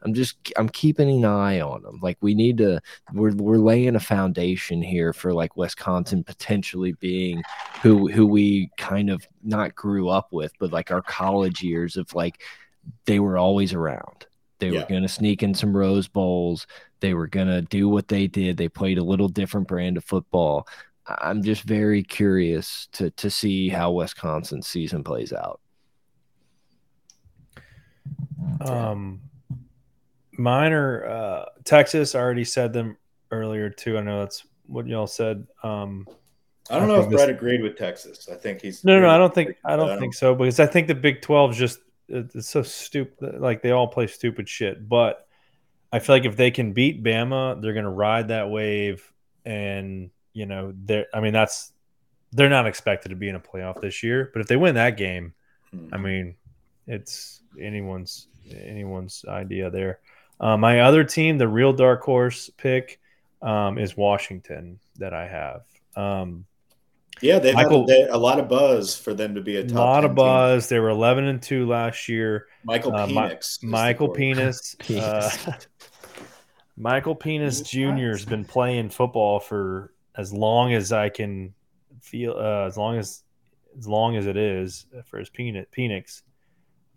I'm 0.04 0.14
just 0.14 0.36
I'm 0.58 0.70
keeping 0.70 1.10
an 1.10 1.26
eye 1.26 1.62
on 1.62 1.82
them. 1.84 2.00
Like 2.02 2.18
we 2.22 2.36
need 2.36 2.58
to 2.58 2.82
we're 3.14 3.34
we're 3.36 3.58
laying 3.58 3.96
a 3.96 4.02
foundation 4.02 4.82
here 4.82 5.14
for 5.14 5.34
like 5.34 5.56
Wisconsin 5.56 6.24
potentially 6.24 6.94
being 6.94 7.42
who 7.82 8.12
who 8.12 8.26
we 8.26 8.70
kind 8.78 9.10
of 9.10 9.26
not 9.44 9.76
grew 9.76 10.10
up 10.10 10.34
with, 10.34 10.52
but 10.60 10.72
like 10.72 10.92
our 10.92 11.02
college 11.02 11.64
years 11.64 11.98
of 11.98 12.14
like 12.14 12.42
they 13.06 13.20
were 13.20 13.38
always 13.38 13.74
around. 13.74 14.26
They 14.60 14.70
yeah. 14.70 14.82
were 14.82 14.88
going 14.88 15.02
to 15.02 15.10
sneak 15.10 15.44
in 15.44 15.54
some 15.54 15.76
Rose 15.76 16.08
Bowls. 16.08 16.68
They 17.04 17.14
were 17.14 17.28
going 17.28 17.48
to 17.48 17.62
do 17.62 17.90
what 17.90 18.08
they 18.08 18.28
did. 18.28 18.56
They 18.56 18.70
played 18.70 18.98
a 18.98 19.04
little 19.04 19.28
different 19.28 19.68
brand 19.68 19.98
of 19.98 20.06
football. 20.06 20.66
I'm 21.06 21.44
just 21.44 21.64
very 21.64 22.02
curious 22.02 22.88
to 22.94 23.10
to 23.12 23.30
see 23.30 23.68
how 23.68 23.92
Wisconsin's 23.92 24.68
season 24.68 25.04
plays 25.04 25.34
out. 25.34 25.60
Um, 28.62 29.20
mine 30.38 30.72
are 30.72 31.06
uh, 31.06 31.46
Texas. 31.66 32.16
I 32.16 32.22
already 32.22 32.46
said 32.46 32.72
them 32.72 32.96
earlier 33.32 33.70
too. 33.70 33.98
I 33.98 34.02
know 34.02 34.22
that's 34.22 34.46
what 34.68 34.88
y'all 34.88 35.06
said. 35.06 35.46
Um, 35.62 36.08
I 36.70 36.80
don't 36.80 36.90
I 36.90 36.94
know 36.94 37.02
if 37.02 37.10
Brett 37.10 37.28
agreed 37.28 37.62
with 37.62 37.76
Texas. 37.76 38.30
I 38.32 38.36
think 38.36 38.62
he's 38.62 38.86
no, 38.86 38.98
no. 39.02 39.10
I 39.10 39.18
don't 39.18 39.36
think 39.36 39.58
I 39.66 39.76
don't, 39.76 39.88
I 39.88 39.92
don't 39.92 40.00
think 40.00 40.14
so 40.14 40.36
because 40.36 40.62
I 40.62 40.68
think 40.68 40.88
the 40.88 40.96
Big 40.96 41.22
Twelve 41.22 41.54
just 41.54 41.80
it's 42.08 42.48
so 42.48 42.64
stupid. 42.64 43.42
Like 43.42 43.62
they 43.62 43.72
all 43.72 43.90
play 43.90 44.08
stupid 44.08 44.48
shit. 44.48 44.88
But 44.88 45.28
I 45.94 46.00
feel 46.00 46.16
like 46.16 46.26
if 46.26 46.36
they 46.36 46.50
can 46.50 46.74
beat 46.74 47.04
Bama, 47.04 47.62
they're 47.62 47.74
going 47.74 47.86
to 47.86 47.92
ride 47.92 48.30
that 48.30 48.50
wave. 48.50 49.08
And 49.46 50.10
you 50.34 50.48
know, 50.48 50.74
they're. 50.76 51.06
I 51.14 51.20
mean, 51.20 51.34
that's 51.34 51.72
they're 52.32 52.50
not 52.50 52.66
expected 52.66 53.10
to 53.10 53.16
be 53.16 53.30
in 53.30 53.36
a 53.36 53.40
playoff 53.40 53.80
this 53.80 54.02
year. 54.02 54.32
But 54.34 54.42
if 54.42 54.48
they 54.48 54.58
win 54.58 54.76
that 54.76 54.98
game, 54.98 55.34
I 55.72 55.98
hmm. 55.98 56.04
mean, 56.04 56.36
it's 56.88 57.42
anyone's 57.62 58.28
anyone's 58.52 59.24
idea 59.28 59.70
there. 59.70 60.00
Uh, 60.40 60.58
my 60.58 60.82
other 60.82 61.04
team, 61.04 61.38
the 61.38 61.48
real 61.48 61.74
dark 61.74 62.02
horse 62.02 62.50
pick, 62.58 63.00
um, 63.44 63.78
is 63.78 63.96
Washington 63.96 64.80
that 64.98 65.14
I 65.14 65.28
have. 65.28 65.62
Um, 65.96 66.46
yeah, 67.24 67.40
they 67.40 67.54
had 67.54 67.72
a, 67.72 68.16
a, 68.16 68.18
lot 68.18 68.40
of 68.40 68.48
buzz 68.48 68.96
for 68.96 69.14
them 69.14 69.36
to 69.36 69.42
be 69.42 69.58
a 69.58 69.64
top. 69.66 69.78
A 69.78 69.80
lot 69.80 70.06
of 70.06 70.16
buzz. 70.16 70.68
Team. 70.68 70.76
They 70.76 70.80
were 70.80 70.90
eleven 70.90 71.26
and 71.26 71.42
two 71.42 71.68
last 71.68 72.10
year. 72.10 72.48
Michael 72.64 72.96
uh, 72.96 73.08
Penix. 73.08 73.64
Michael 73.64 74.10
Penis. 74.10 74.76
Uh, 74.90 75.32
Michael 76.78 77.16
Penis 77.16 77.62
Jr. 77.62 78.10
has 78.10 78.26
been 78.26 78.46
playing 78.46 78.90
football 78.90 79.40
for 79.40 79.94
as 80.16 80.34
long 80.34 80.74
as 80.74 80.92
I 80.92 81.10
can 81.10 81.54
feel. 82.02 82.34
Uh, 82.38 82.66
as 82.68 82.78
long 82.78 82.98
as 82.98 83.24
as 83.78 83.88
long 83.88 84.16
as 84.16 84.28
it 84.28 84.38
is 84.38 84.86
for 85.06 85.20
his 85.20 85.30
peanut 85.30 85.70
Penix. 85.72 86.22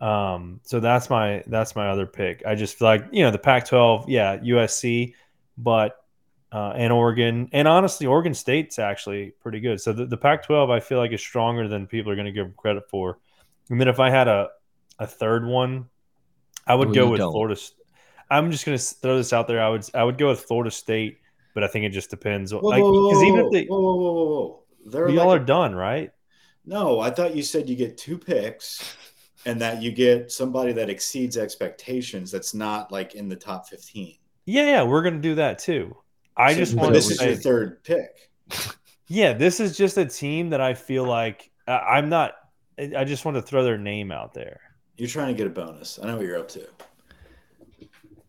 Um, 0.00 0.60
so 0.64 0.80
that's 0.80 1.08
my 1.08 1.42
that's 1.46 1.74
my 1.74 1.88
other 1.88 2.06
pick. 2.06 2.42
I 2.46 2.54
just 2.54 2.76
feel 2.78 2.88
like 2.88 3.06
you 3.12 3.22
know 3.22 3.30
the 3.30 3.38
Pac-12, 3.38 4.06
yeah, 4.08 4.36
USC, 4.36 5.14
but 5.56 5.96
uh, 6.56 6.72
and 6.74 6.90
Oregon, 6.90 7.50
and 7.52 7.68
honestly, 7.68 8.06
Oregon 8.06 8.32
State's 8.32 8.78
actually 8.78 9.34
pretty 9.42 9.60
good. 9.60 9.78
So 9.78 9.92
the, 9.92 10.06
the 10.06 10.16
Pac-12, 10.16 10.70
I 10.70 10.80
feel 10.80 10.96
like, 10.96 11.12
is 11.12 11.20
stronger 11.20 11.68
than 11.68 11.86
people 11.86 12.10
are 12.10 12.14
going 12.14 12.24
to 12.24 12.32
give 12.32 12.56
credit 12.56 12.88
for. 12.88 13.18
And 13.68 13.78
then 13.78 13.88
if 13.88 14.00
I 14.00 14.08
had 14.08 14.26
a 14.26 14.48
a 14.98 15.06
third 15.06 15.44
one, 15.44 15.90
I 16.66 16.74
would 16.74 16.94
go 16.94 17.10
with 17.10 17.18
don't. 17.18 17.30
Florida. 17.30 17.60
I'm 18.30 18.50
just 18.50 18.64
going 18.64 18.78
to 18.78 18.82
throw 18.82 19.18
this 19.18 19.34
out 19.34 19.48
there. 19.48 19.60
I 19.62 19.68
would 19.68 19.84
I 19.92 20.02
would 20.02 20.16
go 20.16 20.28
with 20.28 20.40
Florida 20.40 20.70
State, 20.70 21.18
but 21.52 21.62
I 21.62 21.66
think 21.66 21.84
it 21.84 21.90
just 21.90 22.08
depends. 22.08 22.54
Whoa, 22.54 22.60
like, 22.60 22.82
whoa, 22.82 23.22
even 23.22 23.40
if 23.44 23.52
they, 23.52 23.66
whoa, 23.66 23.78
whoa, 23.78 23.96
whoa, 23.96 24.12
whoa, 24.12 24.62
They're 24.86 25.10
y'all 25.10 25.26
like 25.26 25.42
are 25.42 25.44
done, 25.44 25.74
right? 25.74 26.10
No, 26.64 27.00
I 27.00 27.10
thought 27.10 27.36
you 27.36 27.42
said 27.42 27.68
you 27.68 27.76
get 27.76 27.98
two 27.98 28.16
picks 28.16 28.96
and 29.44 29.60
that 29.60 29.82
you 29.82 29.92
get 29.92 30.32
somebody 30.32 30.72
that 30.72 30.88
exceeds 30.88 31.36
expectations. 31.36 32.30
That's 32.30 32.54
not 32.54 32.90
like 32.90 33.14
in 33.14 33.28
the 33.28 33.36
top 33.36 33.68
fifteen. 33.68 34.16
Yeah, 34.46 34.64
yeah, 34.64 34.82
we're 34.84 35.02
going 35.02 35.16
to 35.16 35.20
do 35.20 35.34
that 35.34 35.58
too. 35.58 35.94
I 36.36 36.54
just 36.54 36.74
want 36.74 36.92
this 36.92 37.10
is 37.10 37.18
say, 37.18 37.30
your 37.30 37.36
third 37.36 37.82
pick. 37.84 38.30
Yeah, 39.08 39.34
this 39.34 39.60
is 39.60 39.76
just 39.76 39.96
a 39.98 40.04
team 40.04 40.50
that 40.50 40.60
I 40.60 40.74
feel 40.74 41.04
like 41.04 41.50
I'm 41.68 42.08
not. 42.08 42.34
I 42.76 43.04
just 43.04 43.24
want 43.24 43.36
to 43.36 43.42
throw 43.42 43.62
their 43.62 43.78
name 43.78 44.10
out 44.10 44.34
there. 44.34 44.60
You're 44.96 45.08
trying 45.08 45.28
to 45.28 45.34
get 45.34 45.46
a 45.46 45.50
bonus. 45.50 46.00
I 46.02 46.06
know 46.06 46.16
what 46.16 46.26
you're 46.26 46.38
up 46.38 46.48
to. 46.48 46.66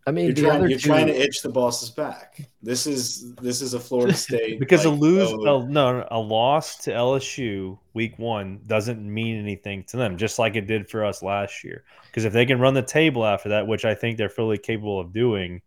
I 0.06 0.12
mean, 0.12 0.28
you're, 0.28 0.36
trying, 0.36 0.62
you're 0.70 0.80
two... 0.80 0.88
trying, 0.88 1.08
to 1.08 1.14
itch 1.14 1.42
the 1.42 1.50
boss's 1.50 1.90
back. 1.90 2.48
This 2.64 2.88
is 2.88 3.34
this 3.36 3.62
is 3.62 3.74
a 3.74 3.80
Florida 3.80 4.14
State 4.16 4.58
because 4.58 4.86
like, 4.86 4.96
a 4.96 4.98
lose 4.98 5.30
oh, 5.34 5.64
a, 5.64 5.68
no 5.68 6.08
a 6.12 6.20
loss 6.20 6.78
to 6.86 6.92
LSU 6.92 7.78
week 7.94 8.18
one 8.18 8.62
doesn't 8.68 9.02
mean 9.02 9.38
anything 9.38 9.84
to 9.86 9.98
them, 9.98 10.16
just 10.16 10.40
like 10.40 10.56
it 10.56 10.66
did 10.66 10.90
for 10.90 11.04
us 11.04 11.22
last 11.22 11.64
year. 11.64 11.84
Because 12.06 12.24
if 12.24 12.32
they 12.32 12.46
can 12.46 12.60
run 12.60 12.74
the 12.74 12.82
table 12.82 13.26
after 13.26 13.50
that, 13.50 13.68
which 13.68 13.84
I 13.84 13.96
think 13.96 14.18
they're 14.18 14.30
fully 14.30 14.58
capable 14.58 14.98
of 14.98 15.12
doing, 15.12 15.62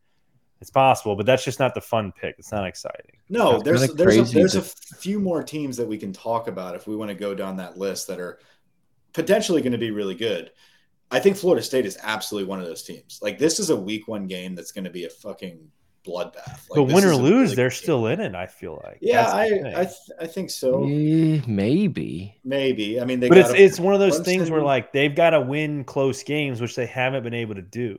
It's 0.61 0.70
possible, 0.70 1.16
but 1.16 1.24
that's 1.24 1.44
just 1.44 1.58
not 1.58 1.74
the 1.74 1.80
fun 1.80 2.12
pick. 2.12 2.36
It's 2.38 2.52
not 2.52 2.66
exciting. 2.66 3.16
No, 3.30 3.62
there's 3.62 3.94
there's 3.94 4.16
a, 4.16 4.22
there's 4.34 4.56
a 4.56 4.62
few 4.62 5.18
more 5.18 5.42
teams 5.42 5.76
that 5.78 5.88
we 5.88 5.96
can 5.96 6.12
talk 6.12 6.48
about 6.48 6.74
if 6.74 6.86
we 6.86 6.96
want 6.96 7.08
to 7.08 7.14
go 7.14 7.34
down 7.34 7.56
that 7.56 7.78
list 7.78 8.08
that 8.08 8.20
are 8.20 8.38
potentially 9.14 9.62
going 9.62 9.72
to 9.72 9.78
be 9.78 9.90
really 9.90 10.14
good. 10.14 10.50
I 11.11 11.18
think 11.18 11.36
Florida 11.36 11.62
State 11.62 11.86
is 11.86 11.98
absolutely 12.02 12.48
one 12.48 12.61
of 12.61 12.66
those 12.66 12.82
teams. 12.82 13.20
Like 13.22 13.38
this 13.38 13.58
is 13.58 13.70
a 13.70 13.76
week 13.76 14.06
one 14.06 14.26
game 14.26 14.54
that's 14.54 14.70
going 14.70 14.84
to 14.84 14.90
be 14.90 15.06
a 15.06 15.11
fucking 15.11 15.66
bloodbath. 16.06 16.68
Like, 16.68 16.76
but 16.76 16.84
win 16.84 17.04
or 17.04 17.16
lose, 17.16 17.42
really 17.50 17.54
they're 17.56 17.70
still 17.70 18.06
in 18.06 18.20
it. 18.20 18.34
I 18.34 18.46
feel 18.46 18.80
like. 18.84 18.98
Yeah, 19.00 19.26
I 19.26 19.44
I, 19.44 19.84
th- 19.84 20.11
I 20.20 20.26
think 20.26 20.50
so. 20.50 20.84
Eh, 20.84 21.40
maybe. 21.46 22.38
Maybe. 22.44 23.00
I 23.00 23.04
mean, 23.04 23.20
but 23.20 23.38
it's 23.38 23.50
it's 23.50 23.80
one 23.80 23.94
of 23.94 24.00
those 24.00 24.20
things 24.20 24.50
where 24.50 24.62
like 24.62 24.92
they've 24.92 25.14
got 25.14 25.30
to 25.30 25.40
win 25.40 25.84
close 25.84 26.22
games, 26.22 26.61
which 26.61 26.76
they 26.76 26.86
haven't 26.86 27.22
been 27.22 27.34
able 27.34 27.54
to 27.54 27.62
do, 27.62 27.98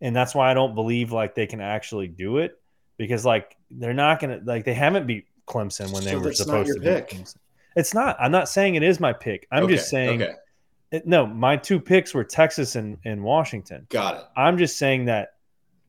and 0.00 0.14
that's 0.14 0.34
why 0.34 0.50
I 0.50 0.54
don't 0.54 0.74
believe 0.74 1.12
like 1.12 1.34
they 1.34 1.46
can 1.46 1.60
actually 1.60 2.08
do 2.08 2.38
it 2.38 2.60
because 2.96 3.24
like 3.24 3.56
they're 3.70 3.94
not 3.94 4.20
gonna 4.20 4.40
like 4.44 4.64
they 4.64 4.74
haven't 4.74 5.06
beat 5.06 5.26
Clemson 5.46 5.92
when 5.92 6.04
they 6.04 6.12
so 6.12 6.18
were 6.18 6.32
supposed 6.32 6.74
to 6.74 6.80
pick. 6.80 7.10
beat 7.10 7.18
Clemson. 7.18 7.36
It's 7.76 7.94
not. 7.94 8.16
I'm 8.18 8.32
not 8.32 8.48
saying 8.48 8.74
it 8.74 8.82
is 8.82 8.98
my 8.98 9.12
pick. 9.12 9.46
I'm 9.50 9.64
okay, 9.64 9.76
just 9.76 9.88
saying. 9.88 10.22
Okay 10.22 10.34
it, 10.92 11.06
no, 11.06 11.26
my 11.26 11.56
two 11.56 11.78
picks 11.78 12.12
were 12.14 12.24
Texas 12.24 12.76
and, 12.76 12.98
and 13.04 13.22
Washington. 13.22 13.86
Got 13.90 14.16
it. 14.16 14.22
I'm 14.36 14.58
just 14.58 14.76
saying 14.76 15.04
that 15.06 15.34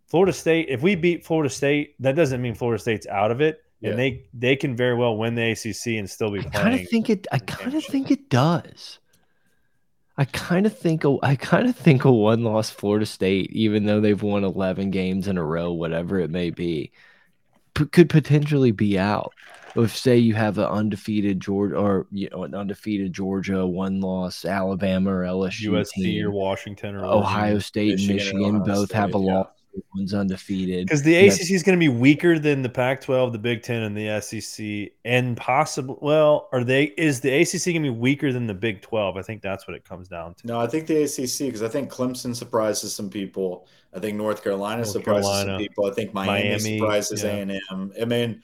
Florida 0.08 0.34
State, 0.34 0.68
if 0.70 0.82
we 0.82 0.96
beat 0.96 1.26
Florida 1.26 1.50
State, 1.50 1.96
that 2.00 2.16
doesn't 2.16 2.42
mean 2.42 2.54
Florida 2.54 2.80
State's 2.82 3.08
out 3.08 3.32
of 3.32 3.42
it. 3.42 3.64
Yeah. 3.80 3.92
And 3.92 4.00
they 4.00 4.26
they 4.36 4.56
can 4.56 4.76
very 4.76 4.94
well 4.94 5.18
win 5.18 5.34
the 5.34 5.52
ACC 5.52 5.98
and 5.98 6.08
still 6.08 6.30
be 6.30 6.40
I 6.40 6.44
kind 6.44 6.80
of 6.80 6.88
think 6.88 7.10
it. 7.10 7.26
I 7.32 7.40
kind 7.40 7.74
of 7.74 7.84
think 7.84 8.12
it 8.12 8.30
does. 8.30 9.00
I 10.22 10.26
kind 10.26 10.68
of 10.68 10.78
think 10.78 11.04
a, 11.04 11.18
I 11.24 11.36
kind 11.36 11.68
of 11.68 11.76
think 11.76 12.06
a 12.06 12.12
one 12.12 12.44
loss 12.44 12.70
Florida 12.70 13.08
State, 13.08 13.52
even 13.54 13.88
though 13.88 14.00
they've 14.00 14.22
won 14.22 14.44
eleven 14.44 14.92
games 14.92 15.28
in 15.28 15.36
a 15.36 15.44
row, 15.44 15.72
whatever 15.72 16.20
it 16.20 16.30
may 16.30 16.52
be, 16.52 16.92
could 17.74 18.08
potentially 18.08 18.70
be 18.70 19.00
out 19.00 19.34
if 19.76 19.98
say 19.98 20.20
you 20.20 20.36
have 20.36 20.60
an 20.60 20.66
undefeated 20.66 21.40
Georgia 21.40 21.76
or 21.76 22.06
you 22.12 22.30
know 22.30 22.44
an 22.44 22.54
undefeated 22.54 23.14
Georgia, 23.14 23.66
one 23.66 24.00
loss 24.00 24.46
Alabama 24.46 25.12
or 25.12 25.24
LSU, 25.24 25.72
USC 25.72 25.94
team, 25.94 26.28
or 26.28 26.30
Washington 26.30 26.98
or 26.98 27.04
Ohio 27.04 27.58
State 27.58 27.96
Michigan, 27.96 28.16
Michigan 28.16 28.64
both 28.64 28.90
State, 28.90 28.98
have 28.98 29.16
a 29.16 29.18
yeah. 29.18 29.34
loss. 29.34 29.48
One's 29.96 30.14
undefeated 30.14 30.86
because 30.86 31.04
the 31.04 31.16
ACC 31.16 31.52
is 31.52 31.64
going 31.64 31.78
to 31.78 31.80
be 31.80 31.90
weaker 31.90 32.40
than 32.40 32.62
the 32.62 32.70
Pac-12, 32.70 33.32
the 33.32 33.38
Big 33.38 33.62
Ten, 33.62 33.84
and 33.84 33.96
the 33.96 34.20
SEC, 34.22 34.94
and 35.06 35.38
possible. 35.38 35.98
Well, 36.02 36.50
are 36.52 36.64
they? 36.64 36.86
Is 36.98 37.22
the 37.22 37.30
ACC 37.30 37.66
going 37.66 37.84
to 37.84 37.92
be 37.92 37.98
weaker 37.98 38.32
than 38.34 38.48
the 38.48 38.54
Big 38.54 38.82
12? 38.82 39.18
I 39.18 39.22
think 39.22 39.42
that's 39.42 39.68
what 39.68 39.76
it 39.76 39.84
comes 39.84 40.08
down 40.08 40.36
to. 40.36 40.48
No, 40.48 40.60
I 40.60 40.68
think 40.68 40.88
the 40.88 41.04
ACC 41.04 41.40
because 41.48 41.64
I 41.64 41.68
think 41.68 41.92
Clemson 41.92 42.36
surprises 42.36 42.96
some 42.96 43.10
people. 43.10 43.68
I 43.94 44.00
think 44.00 44.18
North 44.18 44.44
Carolina 44.44 44.78
North 44.78 44.90
surprises 44.90 45.30
Carolina, 45.30 45.52
some 45.52 45.58
people. 45.60 45.86
I 45.86 45.92
think 45.92 46.14
Miami, 46.14 46.50
Miami 46.50 46.78
surprises 46.80 47.24
A 47.24 47.32
and 47.32 47.52
M. 47.72 47.94
I 48.02 48.06
mean 48.06 48.42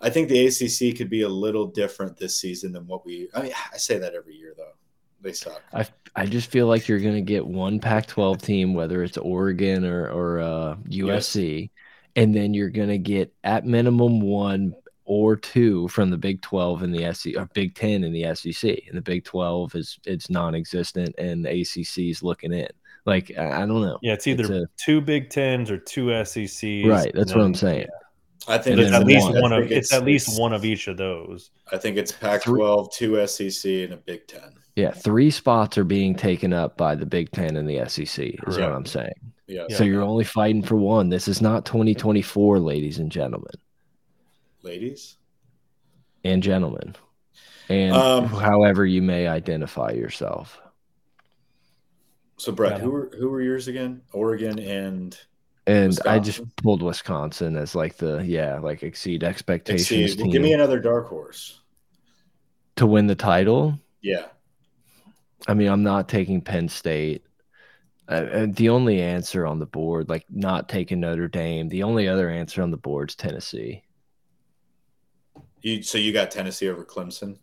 I 0.00 0.10
think 0.10 0.28
the 0.28 0.46
ACC 0.46 0.96
could 0.96 1.10
be 1.10 1.22
a 1.22 1.28
little 1.28 1.66
different 1.66 2.16
this 2.16 2.40
season 2.40 2.72
than 2.72 2.86
what 2.86 3.04
we. 3.04 3.28
I 3.34 3.42
mean, 3.42 3.52
I 3.72 3.76
say 3.76 3.98
that 3.98 4.14
every 4.14 4.34
year 4.34 4.54
though. 4.56 4.72
They 5.20 5.32
suck. 5.32 5.62
I 5.72 5.86
I 6.16 6.26
just 6.26 6.50
feel 6.50 6.66
like 6.66 6.88
you're 6.88 7.00
going 7.00 7.14
to 7.14 7.20
get 7.20 7.46
one 7.46 7.78
Pac-12 7.78 8.42
team, 8.42 8.74
whether 8.74 9.02
it's 9.02 9.18
Oregon 9.18 9.84
or 9.84 10.10
or 10.10 10.40
uh, 10.40 10.76
USC, 10.88 11.60
yes. 11.60 11.68
and 12.16 12.34
then 12.34 12.54
you're 12.54 12.70
going 12.70 12.88
to 12.88 12.98
get 12.98 13.32
at 13.44 13.66
minimum 13.66 14.20
one 14.20 14.74
or 15.04 15.34
two 15.34 15.88
from 15.88 16.08
the 16.08 16.16
Big 16.16 16.40
12 16.40 16.82
and 16.84 16.94
the 16.94 17.12
SEC 17.12 17.36
or 17.36 17.46
Big 17.46 17.74
10 17.74 18.04
in 18.04 18.12
the 18.12 18.32
SEC. 18.34 18.78
And 18.86 18.96
the 18.96 19.02
Big 19.02 19.24
12 19.24 19.74
is 19.74 19.98
it's 20.04 20.30
non-existent 20.30 21.16
and 21.18 21.44
the 21.44 21.50
ACC 21.50 22.10
is 22.10 22.22
looking 22.22 22.52
in. 22.52 22.68
Like 23.06 23.32
I, 23.36 23.62
I 23.62 23.66
don't 23.66 23.82
know. 23.82 23.98
Yeah, 24.02 24.12
it's 24.12 24.26
either 24.26 24.44
it's 24.44 24.50
a, 24.50 24.66
two 24.76 25.00
Big 25.00 25.28
10s 25.28 25.68
or 25.68 25.78
two 25.78 26.10
SECs. 26.24 26.86
Right, 26.86 27.10
that's 27.12 27.34
what 27.34 27.44
I'm 27.44 27.54
saying. 27.54 27.88
Yeah. 27.88 28.54
I 28.54 28.58
think 28.58 28.78
it's, 28.78 28.92
at 28.92 29.04
least 29.04 29.30
one, 29.30 29.42
one 29.42 29.52
of 29.52 29.64
it's, 29.64 29.72
it's, 29.72 29.92
at 29.92 30.04
least 30.04 30.40
one 30.40 30.52
of 30.52 30.64
each 30.64 30.88
of 30.88 30.96
those. 30.96 31.50
I 31.72 31.76
think 31.76 31.96
it's 31.96 32.12
Pac-12, 32.12 32.92
two 32.92 33.26
SEC, 33.26 33.70
and 33.70 33.92
a 33.92 33.96
Big 33.96 34.26
Ten. 34.26 34.54
Yeah, 34.76 34.92
three 34.92 35.30
spots 35.30 35.76
are 35.78 35.84
being 35.84 36.14
taken 36.14 36.52
up 36.52 36.76
by 36.76 36.94
the 36.94 37.06
Big 37.06 37.30
Ten 37.32 37.56
and 37.56 37.68
the 37.68 37.88
SEC. 37.88 38.34
Is 38.46 38.58
what 38.58 38.72
I'm 38.72 38.86
saying. 38.86 39.12
Yeah. 39.46 39.64
So 39.70 39.84
you're 39.84 40.02
only 40.02 40.24
fighting 40.24 40.62
for 40.62 40.76
one. 40.76 41.08
This 41.08 41.26
is 41.26 41.42
not 41.42 41.64
2024, 41.66 42.60
ladies 42.60 42.98
and 42.98 43.10
gentlemen. 43.10 43.52
Ladies 44.62 45.16
and 46.22 46.42
gentlemen, 46.42 46.94
and 47.68 47.96
um, 47.96 48.26
however 48.26 48.84
you 48.84 49.02
may 49.02 49.26
identify 49.26 49.90
yourself. 49.90 50.60
So, 52.36 52.52
Brett, 52.52 52.72
yeah. 52.72 52.78
who 52.78 52.90
were 52.90 53.10
who 53.18 53.28
were 53.28 53.42
yours 53.42 53.68
again? 53.68 54.02
Oregon 54.12 54.58
and 54.58 55.18
and 55.66 55.88
Wisconsin. 55.88 56.12
I 56.12 56.18
just 56.18 56.56
pulled 56.56 56.82
Wisconsin 56.82 57.56
as 57.56 57.74
like 57.74 57.96
the 57.96 58.24
yeah, 58.24 58.58
like 58.58 58.82
exceed 58.82 59.24
expectations. 59.24 60.12
Exceed. 60.12 60.20
Well, 60.20 60.32
give 60.32 60.42
me 60.42 60.52
another 60.52 60.78
dark 60.78 61.08
horse 61.08 61.60
to 62.76 62.86
win 62.86 63.06
the 63.06 63.14
title. 63.14 63.78
Yeah, 64.00 64.26
I 65.46 65.54
mean, 65.54 65.68
I'm 65.68 65.82
not 65.82 66.08
taking 66.08 66.40
Penn 66.40 66.68
State. 66.68 67.24
Uh, 68.08 68.46
the 68.48 68.68
only 68.68 69.00
answer 69.00 69.46
on 69.46 69.58
the 69.58 69.66
board, 69.66 70.08
like 70.08 70.24
not 70.28 70.68
taking 70.68 71.00
Notre 71.00 71.28
Dame, 71.28 71.68
the 71.68 71.84
only 71.84 72.08
other 72.08 72.28
answer 72.28 72.60
on 72.62 72.70
the 72.70 72.76
board 72.76 73.10
is 73.10 73.14
Tennessee. 73.14 73.82
You 75.62 75.82
so 75.82 75.98
you 75.98 76.12
got 76.12 76.30
Tennessee 76.30 76.68
over 76.68 76.84
Clemson 76.84 77.38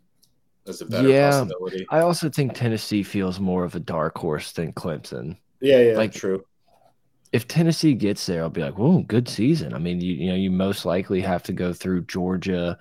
as 0.66 0.82
a 0.82 0.86
better 0.86 1.08
yeah, 1.08 1.30
possibility. 1.30 1.86
I 1.88 2.00
also 2.00 2.28
think 2.28 2.52
Tennessee 2.52 3.02
feels 3.02 3.40
more 3.40 3.64
of 3.64 3.74
a 3.76 3.80
dark 3.80 4.18
horse 4.18 4.52
than 4.52 4.72
Clemson. 4.72 5.38
Yeah, 5.60 5.78
yeah, 5.80 5.96
like 5.96 6.12
true 6.12 6.44
if 7.32 7.46
Tennessee 7.46 7.94
gets 7.94 8.24
there, 8.26 8.42
I'll 8.42 8.50
be 8.50 8.62
like, 8.62 8.78
"Whoa, 8.78 9.02
good 9.02 9.28
season." 9.28 9.74
I 9.74 9.78
mean, 9.78 10.00
you 10.00 10.14
you 10.14 10.28
know, 10.30 10.34
you 10.34 10.50
most 10.50 10.84
likely 10.84 11.20
have 11.20 11.42
to 11.44 11.52
go 11.52 11.72
through 11.72 12.02
Georgia, 12.06 12.78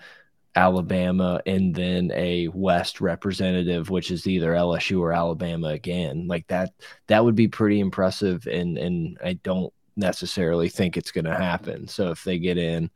Alabama, 0.57 1.39
and 1.45 1.73
then 1.75 2.11
a 2.15 2.47
West 2.47 2.99
representative, 2.99 3.91
which 3.91 4.09
is 4.09 4.25
either 4.25 4.53
LSU 4.53 4.99
or 4.99 5.13
Alabama 5.13 5.67
again. 5.67 6.27
Like 6.27 6.47
that, 6.47 6.73
that 7.05 7.23
would 7.23 7.35
be 7.35 7.47
pretty 7.47 7.79
impressive, 7.79 8.47
and 8.47 8.75
and 8.75 9.19
I 9.23 9.33
don't 9.33 9.71
necessarily 9.95 10.67
think 10.67 10.97
it's 10.97 11.11
going 11.11 11.25
to 11.25 11.35
happen. 11.35 11.87
So 11.87 12.09
if 12.09 12.23
they 12.23 12.39
get 12.39 12.57
in, 12.57 12.89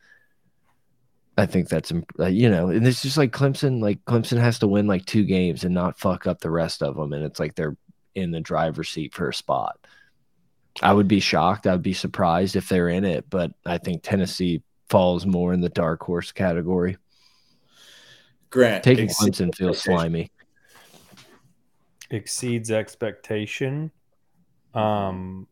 I 1.37 1.45
think 1.45 1.69
that's 1.69 1.93
uh, 2.19 2.25
you 2.25 2.49
know, 2.49 2.69
and 2.69 2.85
it's 2.87 3.03
just 3.03 3.17
like 3.17 3.31
Clemson. 3.31 3.79
Like 3.79 4.03
Clemson 4.05 4.39
has 4.39 4.57
to 4.59 4.67
win 4.67 4.87
like 4.87 5.05
two 5.05 5.23
games 5.23 5.63
and 5.63 5.75
not 5.75 5.99
fuck 5.99 6.25
up 6.25 6.39
the 6.39 6.49
rest 6.49 6.81
of 6.81 6.95
them, 6.95 7.13
and 7.13 7.23
it's 7.23 7.39
like 7.39 7.53
they're 7.53 7.77
in 8.15 8.31
the 8.31 8.41
driver's 8.41 8.89
seat 8.89 9.13
for 9.13 9.29
a 9.29 9.33
spot. 9.35 9.77
I 10.81 10.93
would 10.93 11.07
be 11.07 11.19
shocked. 11.19 11.67
I'd 11.67 11.83
be 11.83 11.93
surprised 11.93 12.55
if 12.55 12.69
they're 12.69 12.89
in 12.89 13.05
it, 13.05 13.29
but 13.29 13.51
I 13.67 13.77
think 13.77 14.01
Tennessee 14.01 14.63
falls 14.89 15.27
more 15.27 15.53
in 15.53 15.61
the 15.61 15.69
dark 15.69 16.01
horse 16.01 16.31
category. 16.31 16.97
Grant 18.51 18.83
taking 18.83 19.07
Clemson 19.07 19.55
feels 19.55 19.81
slimy. 19.81 20.31
Exceeds 22.09 22.69
expectation. 22.69 23.91
Um, 24.73 25.47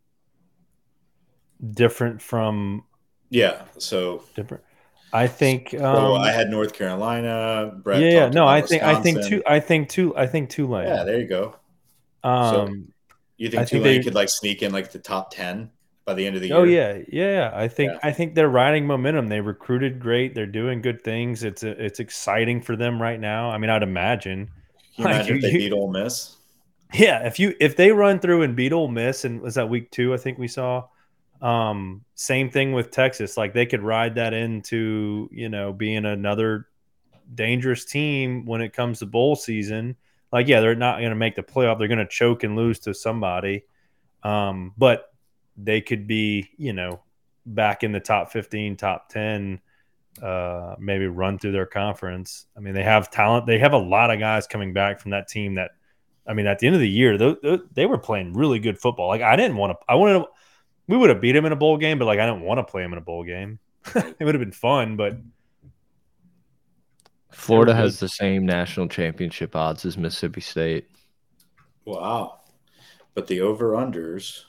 different 1.71 2.21
from. 2.21 2.83
Yeah. 3.29 3.63
So 3.77 4.23
different. 4.35 4.63
I 5.11 5.27
think. 5.27 5.73
Um, 5.73 5.81
well, 5.81 6.15
I 6.17 6.31
had 6.31 6.49
North 6.49 6.73
Carolina. 6.73 7.73
Brett 7.81 8.01
yeah, 8.01 8.09
yeah. 8.09 8.29
No, 8.29 8.45
I 8.45 8.61
think 8.61 8.83
Wisconsin. 8.83 8.97
I 8.97 9.01
think 9.01 9.27
two. 9.27 9.43
I 9.47 9.59
think 9.59 9.89
two. 9.89 10.17
I 10.17 10.27
think 10.27 10.49
Tulane. 10.49 10.87
Yeah, 10.87 11.03
there 11.03 11.19
you 11.19 11.27
go. 11.27 11.55
Um, 12.23 12.53
so, 12.53 12.73
you 13.37 13.49
think 13.49 13.61
I 13.61 13.65
Tulane 13.65 13.83
think 13.83 13.83
they, 13.83 14.03
could 14.03 14.15
like 14.15 14.29
sneak 14.29 14.61
in 14.61 14.71
like 14.73 14.91
the 14.91 14.99
top 14.99 15.31
ten 15.31 15.71
by 16.09 16.15
the 16.15 16.25
end 16.25 16.35
of 16.35 16.41
the 16.41 16.51
oh, 16.51 16.63
year? 16.63 16.91
Oh 16.91 17.03
yeah, 17.09 17.31
yeah. 17.31 17.51
I 17.53 17.67
think 17.67 17.93
yeah. 17.93 17.99
I 18.03 18.11
think 18.11 18.35
they're 18.35 18.49
riding 18.49 18.85
momentum. 18.85 19.27
They 19.27 19.41
recruited 19.41 19.99
great. 19.99 20.35
They're 20.35 20.45
doing 20.45 20.81
good 20.81 21.03
things. 21.03 21.43
It's 21.43 21.63
a, 21.63 21.69
it's 21.83 21.99
exciting 21.99 22.61
for 22.61 22.75
them 22.75 23.01
right 23.01 23.19
now. 23.19 23.51
I 23.51 23.57
mean, 23.57 23.69
I'd 23.69 23.83
imagine. 23.83 24.47
Can 24.47 24.53
you 24.95 25.05
like, 25.05 25.13
imagine 25.15 25.35
if 25.37 25.41
they 25.41 25.51
beat 25.53 25.73
Ole 25.73 25.91
Miss? 25.91 26.35
Yeah, 26.93 27.25
if 27.27 27.39
you 27.39 27.55
if 27.59 27.75
they 27.75 27.91
run 27.91 28.19
through 28.19 28.41
and 28.41 28.55
beat 28.55 28.73
Ole 28.73 28.87
Miss, 28.87 29.25
and 29.25 29.41
was 29.41 29.55
that 29.55 29.69
week 29.69 29.91
two? 29.91 30.13
I 30.13 30.17
think 30.17 30.37
we 30.37 30.47
saw. 30.47 30.85
Um, 31.41 32.03
same 32.15 32.49
thing 32.49 32.73
with 32.73 32.91
Texas. 32.91 33.37
Like 33.37 33.53
they 33.53 33.65
could 33.65 33.81
ride 33.81 34.15
that 34.15 34.33
into 34.33 35.29
you 35.31 35.49
know 35.49 35.71
being 35.71 36.05
another 36.05 36.67
dangerous 37.33 37.85
team 37.85 38.45
when 38.45 38.61
it 38.61 38.73
comes 38.73 38.99
to 38.99 39.05
bowl 39.05 39.35
season 39.35 39.95
like 40.31 40.47
yeah, 40.47 40.59
they're 40.59 40.75
not 40.75 40.99
going 40.99 41.09
to 41.09 41.15
make 41.15 41.35
the 41.35 41.43
playoff. 41.43 41.79
They're 41.79 41.87
going 41.87 41.99
to 41.99 42.07
choke 42.07 42.43
and 42.43 42.55
lose 42.55 42.79
to 42.79 42.93
somebody. 42.93 43.63
Um, 44.23 44.73
but 44.77 45.08
they 45.61 45.81
could 45.81 46.07
be, 46.07 46.49
you 46.57 46.73
know, 46.73 47.01
back 47.45 47.83
in 47.83 47.91
the 47.91 47.99
top 47.99 48.31
15, 48.31 48.77
top 48.77 49.09
10, 49.09 49.59
uh, 50.21 50.75
maybe 50.79 51.07
run 51.07 51.39
through 51.39 51.51
their 51.51 51.65
conference. 51.65 52.45
I 52.55 52.59
mean, 52.59 52.73
they 52.73 52.83
have 52.83 53.09
talent. 53.09 53.45
They 53.45 53.59
have 53.59 53.73
a 53.73 53.77
lot 53.77 54.11
of 54.11 54.19
guys 54.19 54.47
coming 54.47 54.73
back 54.73 54.99
from 54.99 55.11
that 55.11 55.27
team 55.27 55.55
that, 55.55 55.71
I 56.27 56.33
mean, 56.33 56.47
at 56.47 56.59
the 56.59 56.67
end 56.67 56.75
of 56.75 56.81
the 56.81 56.89
year, 56.89 57.17
they, 57.17 57.59
they 57.73 57.85
were 57.85 57.97
playing 57.97 58.33
really 58.33 58.59
good 58.59 58.79
football. 58.79 59.07
Like, 59.07 59.21
I 59.21 59.35
didn't 59.35 59.57
want 59.57 59.71
to, 59.71 59.77
I 59.87 59.95
wanted 59.95 60.19
to, 60.19 60.25
we 60.87 60.97
would 60.97 61.09
have 61.09 61.21
beat 61.21 61.33
them 61.33 61.45
in 61.45 61.51
a 61.51 61.57
bowl 61.57 61.77
game, 61.77 61.99
but 61.99 62.05
like, 62.05 62.19
I 62.19 62.25
didn't 62.25 62.41
want 62.41 62.59
to 62.59 62.63
play 62.63 62.81
them 62.81 62.93
in 62.93 62.97
a 62.97 63.01
bowl 63.01 63.23
game. 63.23 63.59
it 63.95 64.19
would 64.19 64.35
have 64.35 64.41
been 64.41 64.51
fun, 64.51 64.95
but 64.95 65.17
Florida 67.31 67.73
has 67.73 67.99
the 67.99 68.09
same 68.09 68.45
national 68.45 68.87
championship 68.87 69.55
odds 69.55 69.85
as 69.85 69.97
Mississippi 69.97 70.41
State. 70.41 70.89
Wow. 71.85 72.41
But 73.13 73.27
the 73.27 73.41
over 73.41 73.71
unders. 73.71 74.43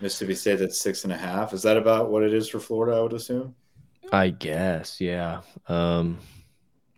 Mississippi 0.00 0.34
State 0.34 0.60
at 0.60 0.72
six 0.72 1.04
and 1.04 1.12
a 1.12 1.16
half. 1.16 1.52
Is 1.52 1.62
that 1.62 1.76
about 1.76 2.10
what 2.10 2.22
it 2.22 2.32
is 2.32 2.48
for 2.48 2.60
Florida? 2.60 2.96
I 2.96 3.00
would 3.00 3.12
assume. 3.12 3.54
I 4.12 4.30
guess, 4.30 5.00
yeah. 5.00 5.42
Um, 5.68 6.18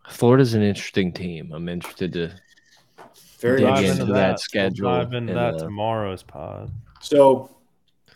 Florida's 0.09 0.55
an 0.55 0.63
interesting 0.63 1.13
team. 1.13 1.53
I'm 1.53 1.69
interested 1.69 2.13
to 2.15 2.33
very 3.39 3.61
dig 3.61 3.85
into 3.85 4.05
that, 4.07 4.13
that 4.13 4.41
schedule. 4.41 4.91
We'll 4.91 5.01
dive 5.01 5.15
into 5.15 5.35
that 5.35 5.55
uh, 5.55 5.59
tomorrow's 5.59 6.23
pod. 6.23 6.71
So, 7.01 7.51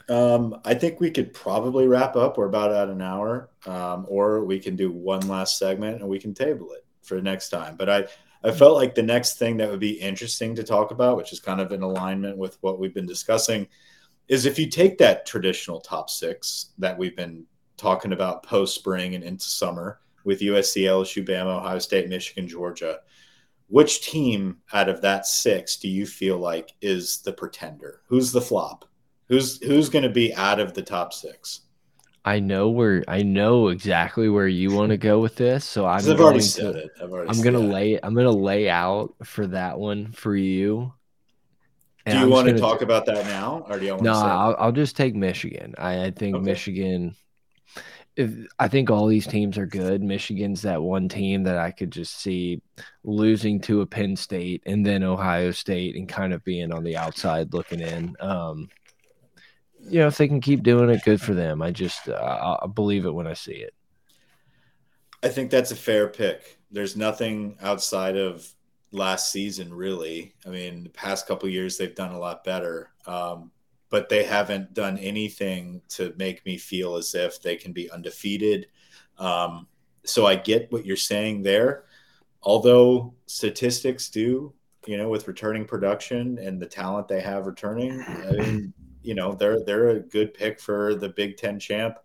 um, 0.08 0.60
I 0.64 0.74
think 0.74 1.00
we 1.00 1.10
could 1.10 1.34
probably 1.34 1.88
wrap 1.88 2.14
up. 2.14 2.38
We're 2.38 2.46
about 2.46 2.72
at 2.72 2.88
an 2.88 3.02
hour, 3.02 3.50
um, 3.66 4.06
or 4.08 4.44
we 4.44 4.60
can 4.60 4.76
do 4.76 4.92
one 4.92 5.26
last 5.26 5.58
segment 5.58 6.00
and 6.00 6.08
we 6.08 6.20
can 6.20 6.32
table 6.32 6.70
it 6.72 6.84
for 7.02 7.20
next 7.20 7.48
time. 7.48 7.76
But 7.76 7.90
I, 7.90 8.04
I 8.44 8.52
felt 8.52 8.76
like 8.76 8.94
the 8.94 9.02
next 9.02 9.38
thing 9.38 9.56
that 9.56 9.68
would 9.68 9.80
be 9.80 10.00
interesting 10.00 10.54
to 10.54 10.62
talk 10.62 10.92
about, 10.92 11.16
which 11.16 11.32
is 11.32 11.40
kind 11.40 11.60
of 11.60 11.72
in 11.72 11.82
alignment 11.82 12.38
with 12.38 12.56
what 12.60 12.78
we've 12.78 12.94
been 12.94 13.06
discussing, 13.06 13.66
is 14.28 14.46
if 14.46 14.58
you 14.58 14.68
take 14.68 14.98
that 14.98 15.26
traditional 15.26 15.80
top 15.80 16.10
six 16.10 16.72
that 16.78 16.96
we've 16.96 17.16
been 17.16 17.44
talking 17.76 18.12
about 18.12 18.42
post 18.42 18.74
spring 18.74 19.14
and 19.14 19.24
into 19.24 19.46
summer 19.46 20.00
with 20.24 20.40
USC, 20.40 20.82
LSU, 20.82 21.26
Bama, 21.26 21.58
Ohio 21.58 21.78
State, 21.78 22.08
Michigan, 22.08 22.48
Georgia, 22.48 23.00
which 23.68 24.06
team 24.06 24.58
out 24.72 24.88
of 24.88 25.00
that 25.02 25.26
six 25.26 25.76
do 25.76 25.88
you 25.88 26.06
feel 26.06 26.38
like 26.38 26.72
is 26.80 27.18
the 27.18 27.32
pretender? 27.32 28.02
Who's 28.08 28.32
the 28.32 28.40
flop? 28.40 28.84
Who's 29.28 29.62
who's 29.62 29.88
going 29.88 30.04
to 30.04 30.08
be 30.10 30.34
out 30.34 30.60
of 30.60 30.74
the 30.74 30.82
top 30.82 31.12
six? 31.12 31.62
I 32.24 32.40
know 32.40 32.70
where 32.70 33.04
I 33.06 33.22
know 33.22 33.68
exactly 33.68 34.28
where 34.28 34.48
you 34.48 34.72
want 34.72 34.90
to 34.90 34.96
go 34.96 35.20
with 35.20 35.36
this, 35.36 35.64
so 35.64 35.86
I'm 35.86 35.98
I've 36.10 36.20
already 36.20 36.40
said 36.40 36.74
to, 36.74 36.78
it. 36.80 36.90
I've 37.00 37.12
already 37.12 37.30
I'm 37.30 37.40
gonna 37.42 37.60
lay 37.60 38.00
I'm 38.02 38.14
gonna 38.14 38.30
lay 38.30 38.68
out 38.68 39.14
for 39.24 39.46
that 39.48 39.78
one 39.78 40.10
for 40.12 40.34
you. 40.34 40.92
Do 42.06 42.12
you 42.12 42.24
I'm 42.24 42.30
want 42.30 42.48
to 42.48 42.56
talk 42.56 42.82
about 42.82 43.04
that 43.06 43.26
now, 43.26 43.66
or 43.68 43.80
do 43.80 43.84
you 43.84 43.92
want 43.92 44.04
no? 44.04 44.12
To 44.12 44.18
I'll, 44.18 44.56
I'll 44.58 44.72
just 44.72 44.96
take 44.96 45.16
Michigan. 45.16 45.74
I, 45.76 46.04
I 46.04 46.10
think 46.12 46.36
okay. 46.36 46.44
Michigan. 46.44 47.16
If, 48.14 48.30
I 48.58 48.68
think 48.68 48.90
all 48.90 49.06
these 49.08 49.26
teams 49.26 49.58
are 49.58 49.66
good. 49.66 50.02
Michigan's 50.02 50.62
that 50.62 50.80
one 50.80 51.08
team 51.08 51.42
that 51.42 51.58
I 51.58 51.70
could 51.70 51.90
just 51.90 52.20
see 52.20 52.62
losing 53.04 53.60
to 53.62 53.80
a 53.82 53.86
Penn 53.86 54.16
State 54.16 54.62
and 54.66 54.86
then 54.86 55.02
Ohio 55.02 55.50
State 55.50 55.96
and 55.96 56.08
kind 56.08 56.32
of 56.32 56.44
being 56.44 56.72
on 56.72 56.84
the 56.84 56.96
outside 56.96 57.52
looking 57.52 57.80
in. 57.80 58.16
Um, 58.20 58.68
you 59.80 59.98
know, 59.98 60.06
if 60.06 60.16
they 60.16 60.28
can 60.28 60.40
keep 60.40 60.62
doing 60.62 60.88
it, 60.88 61.04
good 61.04 61.20
for 61.20 61.34
them. 61.34 61.60
I 61.60 61.72
just 61.72 62.08
uh, 62.08 62.56
I 62.62 62.66
believe 62.68 63.04
it 63.04 63.14
when 63.14 63.26
I 63.26 63.34
see 63.34 63.52
it. 63.52 63.74
I 65.22 65.28
think 65.28 65.50
that's 65.50 65.72
a 65.72 65.76
fair 65.76 66.08
pick. 66.08 66.58
There's 66.70 66.96
nothing 66.96 67.56
outside 67.60 68.16
of 68.16 68.48
last 68.92 69.30
season, 69.30 69.72
really. 69.72 70.34
I 70.46 70.50
mean, 70.50 70.84
the 70.84 70.90
past 70.90 71.26
couple 71.26 71.48
years 71.48 71.76
they've 71.76 71.94
done 71.94 72.12
a 72.12 72.18
lot 72.18 72.44
better, 72.44 72.90
um, 73.06 73.50
but 73.90 74.08
they 74.08 74.24
haven't 74.24 74.74
done 74.74 74.98
anything 74.98 75.82
to 75.90 76.14
make 76.18 76.44
me 76.44 76.56
feel 76.56 76.96
as 76.96 77.14
if 77.14 77.40
they 77.40 77.56
can 77.56 77.72
be 77.72 77.90
undefeated. 77.90 78.68
Um, 79.18 79.66
so 80.04 80.26
I 80.26 80.36
get 80.36 80.70
what 80.72 80.86
you're 80.86 80.96
saying 80.96 81.42
there. 81.42 81.84
Although 82.42 83.14
statistics 83.26 84.08
do, 84.08 84.52
you 84.86 84.96
know, 84.96 85.08
with 85.08 85.26
returning 85.26 85.64
production 85.64 86.38
and 86.38 86.60
the 86.60 86.66
talent 86.66 87.08
they 87.08 87.20
have 87.20 87.46
returning, 87.46 88.02
I 88.02 88.32
mean, 88.32 88.72
you 89.02 89.14
know 89.14 89.34
they're 89.34 89.64
they're 89.64 89.90
a 89.90 90.00
good 90.00 90.34
pick 90.34 90.60
for 90.60 90.94
the 90.94 91.08
Big 91.08 91.36
Ten 91.36 91.58
champ. 91.58 91.98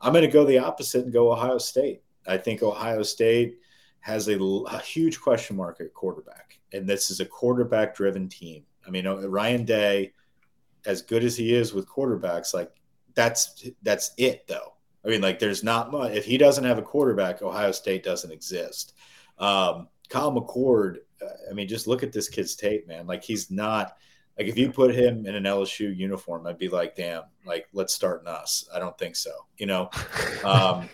I'm 0.00 0.12
going 0.12 0.24
to 0.24 0.30
go 0.30 0.44
the 0.44 0.58
opposite 0.58 1.04
and 1.04 1.12
go 1.12 1.32
Ohio 1.32 1.58
State. 1.58 2.02
I 2.26 2.36
think 2.36 2.62
Ohio 2.62 3.02
State 3.02 3.58
has 4.00 4.28
a, 4.28 4.38
a 4.38 4.78
huge 4.78 5.20
question 5.20 5.56
mark 5.56 5.80
at 5.80 5.94
quarterback, 5.94 6.58
and 6.72 6.88
this 6.88 7.10
is 7.10 7.20
a 7.20 7.26
quarterback-driven 7.26 8.28
team. 8.28 8.64
I 8.86 8.90
mean, 8.90 9.06
Ryan 9.06 9.64
Day, 9.64 10.12
as 10.86 11.02
good 11.02 11.24
as 11.24 11.36
he 11.36 11.54
is 11.54 11.74
with 11.74 11.88
quarterbacks, 11.88 12.54
like 12.54 12.72
that's 13.14 13.68
that's 13.82 14.12
it 14.16 14.46
though. 14.46 14.74
I 15.04 15.08
mean, 15.08 15.20
like 15.20 15.38
there's 15.38 15.62
not 15.62 15.92
much. 15.92 16.12
If 16.12 16.24
he 16.24 16.38
doesn't 16.38 16.64
have 16.64 16.78
a 16.78 16.82
quarterback, 16.82 17.42
Ohio 17.42 17.72
State 17.72 18.02
doesn't 18.02 18.30
exist. 18.30 18.94
Um, 19.38 19.88
Kyle 20.08 20.32
McCord, 20.32 20.98
I 21.50 21.52
mean, 21.52 21.68
just 21.68 21.86
look 21.86 22.02
at 22.02 22.12
this 22.12 22.28
kid's 22.28 22.56
tape, 22.56 22.88
man. 22.88 23.06
Like 23.06 23.22
he's 23.22 23.50
not 23.50 23.96
like 24.38 24.46
if 24.46 24.56
you 24.56 24.70
put 24.70 24.94
him 24.94 25.26
in 25.26 25.34
an 25.34 25.44
LSU 25.44 25.94
uniform, 25.94 26.46
I'd 26.46 26.58
be 26.58 26.68
like, 26.68 26.94
damn, 26.94 27.24
like 27.44 27.66
let's 27.72 27.92
start 27.92 28.22
in 28.22 28.28
us. 28.28 28.68
I 28.72 28.78
don't 28.78 28.96
think 28.96 29.16
so, 29.16 29.32
you 29.58 29.66
know. 29.66 29.90
Um, 30.44 30.88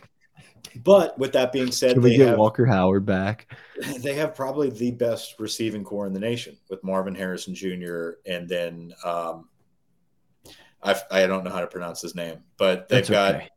but 0.82 1.18
with 1.18 1.32
that 1.32 1.52
being 1.52 1.70
said, 1.72 1.94
can 1.94 2.02
we 2.02 2.16
get 2.16 2.28
have, 2.28 2.38
Walker 2.38 2.66
Howard 2.66 3.06
back? 3.06 3.52
They 3.98 4.14
have 4.14 4.34
probably 4.34 4.70
the 4.70 4.92
best 4.92 5.34
receiving 5.38 5.84
corps 5.84 6.06
in 6.06 6.12
the 6.12 6.20
nation 6.20 6.56
with 6.70 6.82
Marvin 6.84 7.14
Harrison 7.14 7.54
Jr. 7.54 8.12
and 8.26 8.48
then 8.48 8.92
um, 9.04 9.48
I 10.82 10.94
I 11.10 11.26
don't 11.26 11.44
know 11.44 11.50
how 11.50 11.60
to 11.60 11.66
pronounce 11.66 12.00
his 12.00 12.14
name, 12.14 12.38
but 12.56 12.88
they've 12.88 12.98
That's 12.98 13.10
got. 13.10 13.34
Okay. 13.36 13.48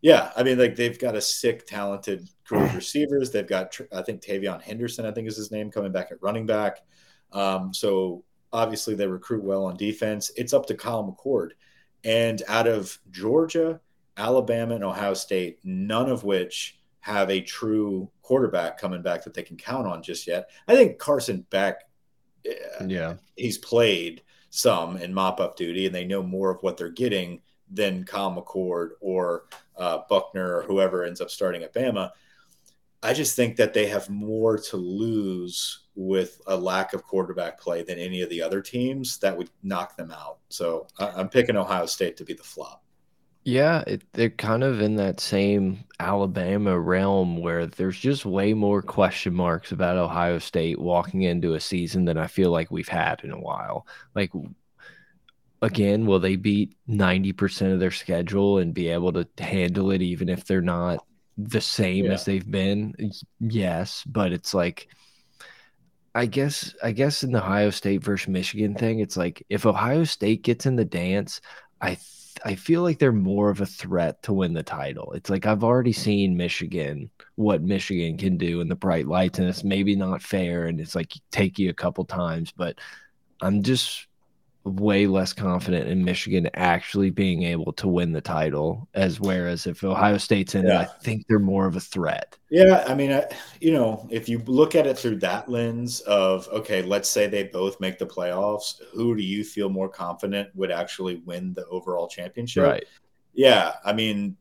Yeah, 0.00 0.32
I 0.36 0.42
mean, 0.42 0.58
like 0.58 0.76
they've 0.76 0.98
got 0.98 1.16
a 1.16 1.20
sick, 1.20 1.66
talented 1.66 2.28
crew 2.44 2.62
of 2.62 2.74
receivers. 2.76 3.30
They've 3.30 3.46
got, 3.46 3.74
I 3.90 4.02
think, 4.02 4.22
TreVeyon 4.22 4.60
Henderson, 4.60 5.06
I 5.06 5.12
think 5.12 5.26
is 5.28 5.36
his 5.36 5.50
name, 5.50 5.70
coming 5.70 5.92
back 5.92 6.12
at 6.12 6.22
running 6.22 6.44
back. 6.44 6.80
Um, 7.32 7.72
so 7.72 8.22
Obviously, 8.54 8.94
they 8.94 9.08
recruit 9.08 9.42
well 9.42 9.64
on 9.64 9.76
defense. 9.76 10.30
It's 10.36 10.52
up 10.52 10.64
to 10.66 10.76
Kyle 10.76 11.02
McCord. 11.02 11.50
And 12.04 12.40
out 12.46 12.68
of 12.68 12.96
Georgia, 13.10 13.80
Alabama, 14.16 14.74
and 14.74 14.84
Ohio 14.84 15.14
State, 15.14 15.58
none 15.64 16.10
of 16.10 16.24
which 16.24 16.78
have 17.00 17.30
a 17.30 17.40
true 17.40 18.10
quarterback 18.22 18.78
coming 18.78 19.02
back 19.02 19.24
that 19.24 19.34
they 19.34 19.42
can 19.42 19.56
count 19.56 19.86
on 19.86 20.02
just 20.02 20.26
yet. 20.26 20.48
I 20.66 20.74
think 20.74 20.98
Carson 20.98 21.44
Beck, 21.50 21.82
uh, 22.48 22.86
yeah, 22.86 23.14
he's 23.36 23.58
played 23.58 24.22
some 24.50 24.96
in 24.96 25.12
mop 25.12 25.40
up 25.40 25.56
duty, 25.56 25.86
and 25.86 25.94
they 25.94 26.04
know 26.04 26.22
more 26.22 26.50
of 26.50 26.62
what 26.62 26.76
they're 26.76 26.88
getting 26.88 27.40
than 27.70 28.04
Kyle 28.04 28.34
McCord 28.34 28.90
or 29.00 29.46
uh, 29.76 29.98
Buchner 30.08 30.56
or 30.56 30.62
whoever 30.62 31.04
ends 31.04 31.20
up 31.20 31.30
starting 31.30 31.62
at 31.62 31.74
Bama. 31.74 32.10
I 33.02 33.12
just 33.12 33.36
think 33.36 33.56
that 33.56 33.74
they 33.74 33.86
have 33.88 34.08
more 34.08 34.56
to 34.56 34.76
lose 34.76 35.80
with 35.94 36.40
a 36.46 36.56
lack 36.56 36.94
of 36.94 37.04
quarterback 37.04 37.60
play 37.60 37.82
than 37.82 37.98
any 37.98 38.22
of 38.22 38.30
the 38.30 38.40
other 38.40 38.62
teams 38.62 39.18
that 39.18 39.36
would 39.36 39.50
knock 39.62 39.96
them 39.96 40.10
out. 40.10 40.38
So 40.48 40.86
I'm 40.98 41.28
picking 41.28 41.56
Ohio 41.56 41.86
State 41.86 42.16
to 42.16 42.24
be 42.24 42.32
the 42.32 42.42
flop. 42.42 42.83
Yeah, 43.44 43.84
it, 43.86 44.02
they're 44.14 44.30
kind 44.30 44.64
of 44.64 44.80
in 44.80 44.96
that 44.96 45.20
same 45.20 45.84
Alabama 46.00 46.78
realm 46.78 47.36
where 47.36 47.66
there's 47.66 47.98
just 47.98 48.24
way 48.24 48.54
more 48.54 48.80
question 48.80 49.34
marks 49.34 49.70
about 49.70 49.98
Ohio 49.98 50.38
State 50.38 50.80
walking 50.80 51.22
into 51.22 51.52
a 51.52 51.60
season 51.60 52.06
than 52.06 52.16
I 52.16 52.26
feel 52.26 52.50
like 52.50 52.70
we've 52.70 52.88
had 52.88 53.20
in 53.22 53.30
a 53.30 53.38
while. 53.38 53.86
Like, 54.14 54.32
again, 55.60 56.06
will 56.06 56.20
they 56.20 56.36
beat 56.36 56.74
90% 56.88 57.74
of 57.74 57.80
their 57.80 57.90
schedule 57.90 58.58
and 58.58 58.72
be 58.72 58.88
able 58.88 59.12
to 59.12 59.28
handle 59.38 59.90
it 59.90 60.00
even 60.00 60.30
if 60.30 60.46
they're 60.46 60.62
not 60.62 61.04
the 61.36 61.60
same 61.60 62.06
yeah. 62.06 62.12
as 62.12 62.24
they've 62.24 62.50
been. 62.50 62.94
Yes, 63.40 64.04
but 64.06 64.32
it's 64.32 64.54
like 64.54 64.88
I 66.14 66.26
guess 66.26 66.74
I 66.82 66.92
guess 66.92 67.24
in 67.24 67.32
the 67.32 67.42
Ohio 67.42 67.70
State 67.70 68.02
versus 68.04 68.28
Michigan 68.28 68.74
thing, 68.74 69.00
it's 69.00 69.16
like 69.16 69.44
if 69.48 69.66
Ohio 69.66 70.04
State 70.04 70.42
gets 70.42 70.64
in 70.64 70.76
the 70.76 70.84
dance, 70.84 71.40
I 71.80 71.98
I 72.44 72.54
feel 72.56 72.82
like 72.82 72.98
they're 72.98 73.10
more 73.12 73.48
of 73.48 73.62
a 73.62 73.66
threat 73.66 74.22
to 74.24 74.34
win 74.34 74.52
the 74.52 74.62
title. 74.62 75.12
It's 75.12 75.30
like 75.30 75.46
I've 75.46 75.64
already 75.64 75.92
seen 75.94 76.36
Michigan, 76.36 77.10
what 77.36 77.62
Michigan 77.62 78.18
can 78.18 78.36
do 78.36 78.60
in 78.60 78.68
the 78.68 78.74
bright 78.74 79.06
lights, 79.08 79.38
and 79.38 79.48
it's 79.48 79.64
maybe 79.64 79.96
not 79.96 80.22
fair, 80.22 80.66
and 80.66 80.78
it's 80.78 80.94
like 80.94 81.14
take 81.30 81.58
you 81.58 81.70
a 81.70 81.74
couple 81.74 82.04
times, 82.04 82.52
but 82.52 82.78
I'm 83.40 83.62
just 83.62 84.06
way 84.64 85.06
less 85.06 85.32
confident 85.32 85.88
in 85.88 86.04
Michigan 86.04 86.48
actually 86.54 87.10
being 87.10 87.42
able 87.42 87.72
to 87.74 87.86
win 87.86 88.12
the 88.12 88.20
title, 88.20 88.88
as 88.94 89.20
whereas 89.20 89.66
if 89.66 89.84
Ohio 89.84 90.16
State's 90.16 90.54
in 90.54 90.66
yeah. 90.66 90.82
it, 90.82 90.88
I 90.88 91.02
think 91.02 91.26
they're 91.26 91.38
more 91.38 91.66
of 91.66 91.76
a 91.76 91.80
threat. 91.80 92.36
Yeah, 92.50 92.82
I 92.86 92.94
mean, 92.94 93.12
I, 93.12 93.26
you 93.60 93.72
know, 93.72 94.08
if 94.10 94.28
you 94.28 94.38
look 94.46 94.74
at 94.74 94.86
it 94.86 94.98
through 94.98 95.16
that 95.16 95.48
lens 95.48 96.00
of 96.00 96.48
okay, 96.48 96.82
let's 96.82 97.10
say 97.10 97.26
they 97.26 97.44
both 97.44 97.78
make 97.78 97.98
the 97.98 98.06
playoffs, 98.06 98.80
who 98.94 99.14
do 99.14 99.22
you 99.22 99.44
feel 99.44 99.68
more 99.68 99.88
confident 99.88 100.48
would 100.54 100.70
actually 100.70 101.16
win 101.16 101.52
the 101.52 101.66
overall 101.66 102.08
championship? 102.08 102.64
Right. 102.64 102.84
Yeah, 103.34 103.74
I 103.84 103.92
mean, 103.92 104.36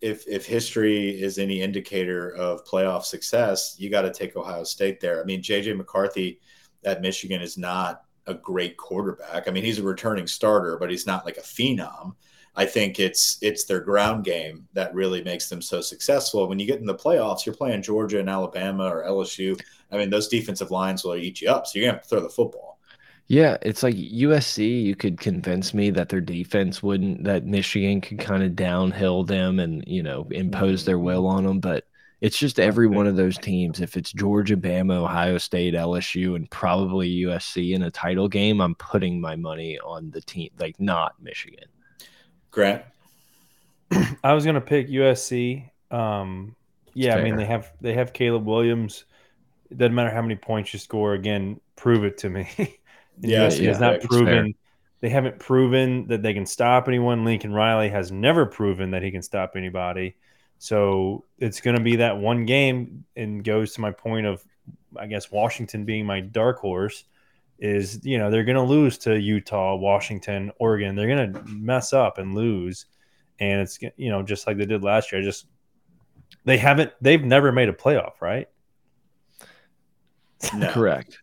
if 0.00 0.26
if 0.26 0.46
history 0.46 1.10
is 1.10 1.38
any 1.38 1.62
indicator 1.62 2.34
of 2.34 2.64
playoff 2.64 3.04
success, 3.04 3.76
you 3.78 3.88
got 3.88 4.02
to 4.02 4.12
take 4.12 4.34
Ohio 4.34 4.64
State 4.64 5.00
there. 5.00 5.20
I 5.20 5.24
mean, 5.24 5.42
JJ 5.42 5.76
McCarthy 5.76 6.40
at 6.84 7.02
Michigan 7.02 7.40
is 7.40 7.56
not 7.56 8.04
a 8.26 8.34
great 8.34 8.76
quarterback. 8.76 9.48
I 9.48 9.50
mean, 9.50 9.64
he's 9.64 9.78
a 9.78 9.82
returning 9.82 10.26
starter, 10.26 10.76
but 10.78 10.90
he's 10.90 11.06
not 11.06 11.24
like 11.24 11.36
a 11.36 11.42
phenom. 11.42 12.14
I 12.56 12.66
think 12.66 12.98
it's 12.98 13.38
it's 13.42 13.64
their 13.64 13.80
ground 13.80 14.24
game 14.24 14.66
that 14.72 14.94
really 14.94 15.22
makes 15.22 15.48
them 15.48 15.62
so 15.62 15.80
successful. 15.80 16.48
When 16.48 16.58
you 16.58 16.66
get 16.66 16.80
in 16.80 16.86
the 16.86 16.94
playoffs, 16.94 17.46
you're 17.46 17.54
playing 17.54 17.82
Georgia 17.82 18.18
and 18.18 18.28
Alabama 18.28 18.84
or 18.84 19.04
LSU. 19.04 19.60
I 19.92 19.96
mean, 19.96 20.10
those 20.10 20.28
defensive 20.28 20.70
lines 20.70 21.04
will 21.04 21.16
eat 21.16 21.40
you 21.40 21.48
up, 21.48 21.66
so 21.66 21.78
you're 21.78 21.86
gonna 21.86 21.98
have 21.98 22.02
to 22.02 22.08
throw 22.08 22.20
the 22.20 22.28
football. 22.28 22.78
Yeah, 23.28 23.56
it's 23.62 23.84
like 23.84 23.94
USC. 23.94 24.82
You 24.82 24.96
could 24.96 25.20
convince 25.20 25.72
me 25.72 25.90
that 25.90 26.08
their 26.08 26.20
defense 26.20 26.82
wouldn't, 26.82 27.22
that 27.22 27.46
Michigan 27.46 28.00
could 28.00 28.18
kind 28.18 28.42
of 28.42 28.56
downhill 28.56 29.22
them 29.22 29.60
and 29.60 29.84
you 29.86 30.02
know 30.02 30.26
impose 30.32 30.84
their 30.84 30.96
mm-hmm. 30.96 31.04
will 31.04 31.26
on 31.28 31.44
them, 31.44 31.60
but 31.60 31.84
it's 32.20 32.38
just 32.38 32.60
every 32.60 32.86
one 32.86 33.06
of 33.06 33.16
those 33.16 33.38
teams. 33.38 33.80
If 33.80 33.96
it's 33.96 34.12
Georgia, 34.12 34.56
Bama, 34.56 35.02
Ohio 35.02 35.38
State, 35.38 35.74
LSU, 35.74 36.36
and 36.36 36.50
probably 36.50 37.10
USC 37.22 37.72
in 37.74 37.82
a 37.82 37.90
title 37.90 38.28
game, 38.28 38.60
I'm 38.60 38.74
putting 38.74 39.20
my 39.20 39.36
money 39.36 39.78
on 39.78 40.10
the 40.10 40.20
team, 40.20 40.50
like 40.58 40.78
not 40.78 41.14
Michigan. 41.20 41.68
Grant. 42.50 42.82
I 44.24 44.34
was 44.34 44.44
gonna 44.44 44.60
pick 44.60 44.88
USC. 44.88 45.70
Um, 45.90 46.54
yeah, 46.92 47.16
I 47.16 47.22
mean 47.22 47.36
they 47.36 47.46
have 47.46 47.72
they 47.80 47.94
have 47.94 48.12
Caleb 48.12 48.44
Williams. 48.44 49.04
It 49.70 49.78
doesn't 49.78 49.94
matter 49.94 50.10
how 50.10 50.22
many 50.22 50.36
points 50.36 50.72
you 50.72 50.78
score. 50.78 51.14
Again, 51.14 51.60
prove 51.76 52.04
it 52.04 52.18
to 52.18 52.28
me. 52.28 52.48
yeah, 53.20 53.48
USC 53.48 53.60
yeah, 53.60 53.68
has 53.68 53.80
not 53.80 54.00
proven. 54.02 54.54
They 55.00 55.08
haven't 55.08 55.38
proven 55.38 56.08
that 56.08 56.22
they 56.22 56.34
can 56.34 56.44
stop 56.44 56.86
anyone. 56.86 57.24
Lincoln 57.24 57.54
Riley 57.54 57.88
has 57.88 58.12
never 58.12 58.44
proven 58.44 58.90
that 58.90 59.02
he 59.02 59.10
can 59.10 59.22
stop 59.22 59.52
anybody. 59.56 60.16
So 60.62 61.24
it's 61.38 61.58
going 61.62 61.78
to 61.78 61.82
be 61.82 61.96
that 61.96 62.18
one 62.18 62.44
game, 62.44 63.06
and 63.16 63.42
goes 63.42 63.72
to 63.72 63.80
my 63.80 63.92
point 63.92 64.26
of, 64.26 64.44
I 64.94 65.06
guess 65.06 65.30
Washington 65.30 65.86
being 65.86 66.04
my 66.04 66.20
dark 66.20 66.58
horse 66.58 67.04
is 67.58 68.00
you 68.04 68.18
know 68.18 68.30
they're 68.30 68.44
going 68.44 68.56
to 68.56 68.62
lose 68.62 68.98
to 68.98 69.18
Utah, 69.18 69.74
Washington, 69.74 70.52
Oregon. 70.58 70.94
They're 70.94 71.08
going 71.08 71.32
to 71.32 71.42
mess 71.48 71.94
up 71.94 72.18
and 72.18 72.34
lose, 72.34 72.84
and 73.38 73.62
it's 73.62 73.78
you 73.96 74.10
know 74.10 74.22
just 74.22 74.46
like 74.46 74.58
they 74.58 74.66
did 74.66 74.84
last 74.84 75.10
year. 75.10 75.22
I 75.22 75.24
just 75.24 75.46
they 76.44 76.58
haven't 76.58 76.92
they've 77.00 77.24
never 77.24 77.52
made 77.52 77.70
a 77.70 77.72
playoff, 77.72 78.20
right? 78.20 78.46
No. 80.54 80.70
Correct. 80.72 81.18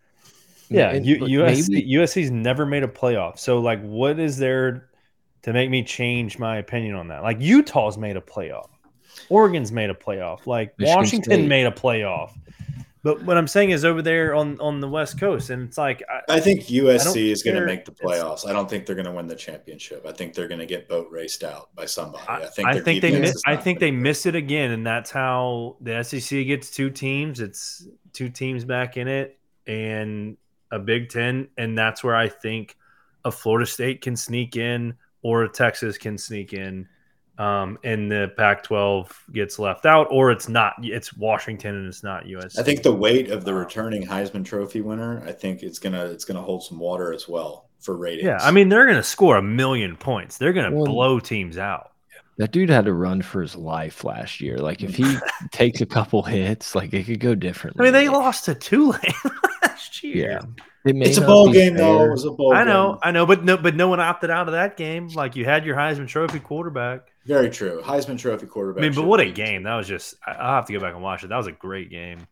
Yeah, 0.69 0.89
and, 0.89 1.05
U- 1.05 1.19
USC 1.19 1.69
maybe... 1.69 1.93
USC's 1.93 2.31
never 2.31 2.65
made 2.65 2.83
a 2.83 2.87
playoff. 2.87 3.37
So 3.37 3.59
like, 3.59 3.81
what 3.83 4.19
is 4.19 4.37
there 4.37 4.89
to 5.43 5.53
make 5.53 5.69
me 5.69 5.83
change 5.83 6.39
my 6.39 6.57
opinion 6.57 6.95
on 6.95 7.07
that? 7.09 7.21
Like 7.21 7.37
Utah's 7.39 7.99
made 7.99 8.17
a 8.17 8.21
playoff, 8.21 8.69
Oregon's 9.29 9.71
made 9.71 9.89
a 9.89 9.93
playoff, 9.93 10.45
like 10.45 10.77
Michigan 10.77 10.97
Washington 10.97 11.33
State. 11.33 11.47
made 11.47 11.65
a 11.65 11.71
playoff. 11.71 12.31
But 13.03 13.23
what 13.23 13.37
I'm 13.37 13.47
saying 13.47 13.69
is 13.69 13.85
over 13.85 14.01
there 14.01 14.35
on 14.35 14.59
on 14.59 14.81
the 14.81 14.87
West 14.89 15.19
Coast, 15.19 15.49
and 15.49 15.63
it's 15.63 15.77
like 15.77 16.03
I, 16.09 16.35
I 16.35 16.39
think 16.39 16.63
USC 16.63 17.29
I 17.29 17.31
is 17.31 17.41
going 17.43 17.55
to 17.55 17.65
make 17.65 17.85
the 17.85 17.91
playoffs. 17.91 18.45
I 18.45 18.51
don't 18.51 18.69
think 18.69 18.85
they're 18.85 18.95
going 18.95 19.05
to 19.05 19.13
win 19.13 19.27
the 19.27 19.35
championship. 19.35 20.05
I 20.05 20.11
think 20.11 20.33
they're 20.33 20.47
going 20.47 20.59
to 20.59 20.65
get 20.65 20.89
boat 20.89 21.07
raced 21.11 21.43
out 21.43 21.73
by 21.73 21.85
somebody. 21.85 22.25
I 22.27 22.47
think 22.47 22.67
I 22.67 22.79
think 22.81 23.01
they 23.01 23.17
miss, 23.17 23.41
I 23.45 23.55
think 23.55 23.79
they 23.79 23.91
miss 23.91 24.25
it 24.25 24.35
again, 24.35 24.71
and 24.71 24.85
that's 24.85 25.09
how 25.09 25.77
the 25.79 26.03
SEC 26.03 26.47
gets 26.47 26.69
two 26.69 26.89
teams. 26.89 27.39
It's 27.39 27.87
two 28.11 28.29
teams 28.29 28.65
back 28.65 28.97
in 28.97 29.07
it, 29.07 29.39
and 29.67 30.35
a 30.71 30.79
Big 30.79 31.09
Ten, 31.09 31.47
and 31.57 31.77
that's 31.77 32.03
where 32.03 32.15
I 32.15 32.27
think 32.27 32.75
a 33.23 33.31
Florida 33.31 33.67
State 33.67 34.01
can 34.01 34.15
sneak 34.15 34.57
in 34.57 34.95
or 35.21 35.43
a 35.43 35.49
Texas 35.49 35.97
can 35.97 36.17
sneak 36.17 36.53
in 36.53 36.87
um, 37.37 37.77
and 37.83 38.11
the 38.11 38.31
Pac-12 38.35 39.11
gets 39.31 39.59
left 39.59 39.85
out, 39.85 40.07
or 40.09 40.31
it's 40.31 40.49
not. 40.49 40.73
It's 40.81 41.13
Washington 41.13 41.75
and 41.75 41.87
it's 41.87 42.03
not 42.03 42.25
USC. 42.25 42.59
I 42.59 42.63
think 42.63 42.81
the 42.81 42.93
weight 42.93 43.29
of 43.29 43.45
the 43.45 43.53
returning 43.53 44.03
Heisman 44.05 44.43
Trophy 44.43 44.81
winner. 44.81 45.23
I 45.25 45.31
think 45.31 45.61
it's 45.61 45.77
gonna 45.77 46.05
it's 46.05 46.25
gonna 46.25 46.41
hold 46.41 46.63
some 46.63 46.79
water 46.79 47.13
as 47.13 47.27
well 47.27 47.69
for 47.79 47.95
ratings. 47.95 48.25
Yeah, 48.25 48.39
I 48.41 48.51
mean 48.51 48.69
they're 48.69 48.87
gonna 48.87 49.03
score 49.03 49.37
a 49.37 49.41
million 49.41 49.95
points. 49.95 50.37
They're 50.37 50.53
gonna 50.53 50.71
well, 50.71 50.85
blow 50.85 51.19
teams 51.19 51.57
out. 51.57 51.91
That 52.37 52.51
dude 52.51 52.69
had 52.69 52.85
to 52.85 52.93
run 52.93 53.21
for 53.21 53.41
his 53.41 53.55
life 53.55 54.03
last 54.03 54.41
year. 54.41 54.57
Like 54.57 54.81
if 54.83 54.95
he 54.95 55.17
takes 55.51 55.81
a 55.81 55.85
couple 55.85 56.23
hits, 56.23 56.73
like 56.73 56.93
it 56.93 57.05
could 57.05 57.19
go 57.19 57.35
differently. 57.35 57.81
I 57.81 57.83
mean, 57.85 57.93
they 57.93 58.09
lost 58.09 58.45
to 58.45 58.55
Tulane 58.55 58.99
last 59.63 60.03
year. 60.03 60.31
Yeah. 60.31 60.65
It 60.85 60.95
it's 61.05 61.17
a 61.17 61.21
bowl 61.21 61.51
game, 61.51 61.75
fair. 61.75 61.83
though. 61.83 62.05
It 62.05 62.11
was 62.11 62.25
a 62.25 62.31
bowl. 62.31 62.53
I 62.53 62.63
know, 62.63 62.93
game. 62.93 62.99
I 63.03 63.11
know, 63.11 63.25
but 63.25 63.43
no, 63.43 63.57
but 63.57 63.75
no 63.75 63.89
one 63.89 63.99
opted 63.99 64.29
out 64.29 64.47
of 64.47 64.53
that 64.53 64.77
game. 64.77 65.09
Like 65.09 65.35
you 65.35 65.43
had 65.43 65.65
your 65.65 65.75
Heisman 65.75 66.07
Trophy 66.07 66.39
quarterback. 66.39 67.09
Very 67.27 67.49
true. 67.49 67.81
Heisman 67.83 68.17
Trophy 68.17 68.45
quarterback. 68.47 68.83
I 68.83 68.87
mean, 68.87 68.95
but 68.95 69.05
what 69.05 69.19
a 69.19 69.29
game 69.29 69.63
that 69.63 69.75
was! 69.75 69.87
Just 69.87 70.15
I'll 70.25 70.55
have 70.55 70.65
to 70.65 70.73
go 70.73 70.79
back 70.79 70.93
and 70.93 71.03
watch 71.03 71.23
it. 71.23 71.27
That 71.27 71.37
was 71.37 71.47
a 71.47 71.51
great 71.51 71.89
game. 71.89 72.25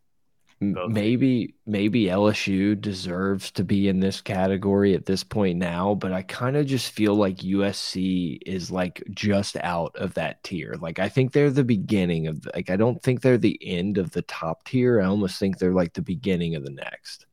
Both 0.62 0.90
maybe 0.90 1.56
maybe 1.66 2.06
LSU 2.06 2.80
deserves 2.80 3.52
to 3.52 3.64
be 3.66 3.90
in 3.90 4.00
this 4.00 4.22
category 4.22 4.94
at 4.94 5.06
this 5.06 5.22
point 5.22 5.60
now, 5.60 5.96
but 5.96 6.14
I 6.14 6.22
kind 6.22 6.56
of 6.56 6.66
just 6.66 6.94
feel 6.94 7.14
like 7.14 7.38
USC 7.40 8.40
is 8.46 8.72
like 8.72 9.04
just 9.12 9.58
out 9.58 9.94
of 9.98 10.14
that 10.14 10.42
tier. 10.44 10.76
Like 10.80 10.98
I 10.98 11.10
think 11.10 11.34
they're 11.34 11.52
the 11.52 11.66
beginning 11.66 12.28
of 12.28 12.48
like 12.56 12.70
I 12.70 12.78
don't 12.78 13.04
think 13.04 13.22
they're 13.22 13.38
the 13.38 13.60
end 13.62 13.98
of 13.98 14.12
the 14.12 14.22
top 14.22 14.64
tier. 14.64 15.02
I 15.02 15.06
almost 15.08 15.40
think 15.40 15.58
they're 15.58 15.74
like 15.74 15.92
the 15.92 16.02
beginning 16.02 16.56
of 16.56 16.64
the 16.64 16.72
next. 16.72 17.26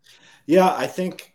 Yeah, 0.47 0.75
I 0.75 0.89
think 0.89 1.32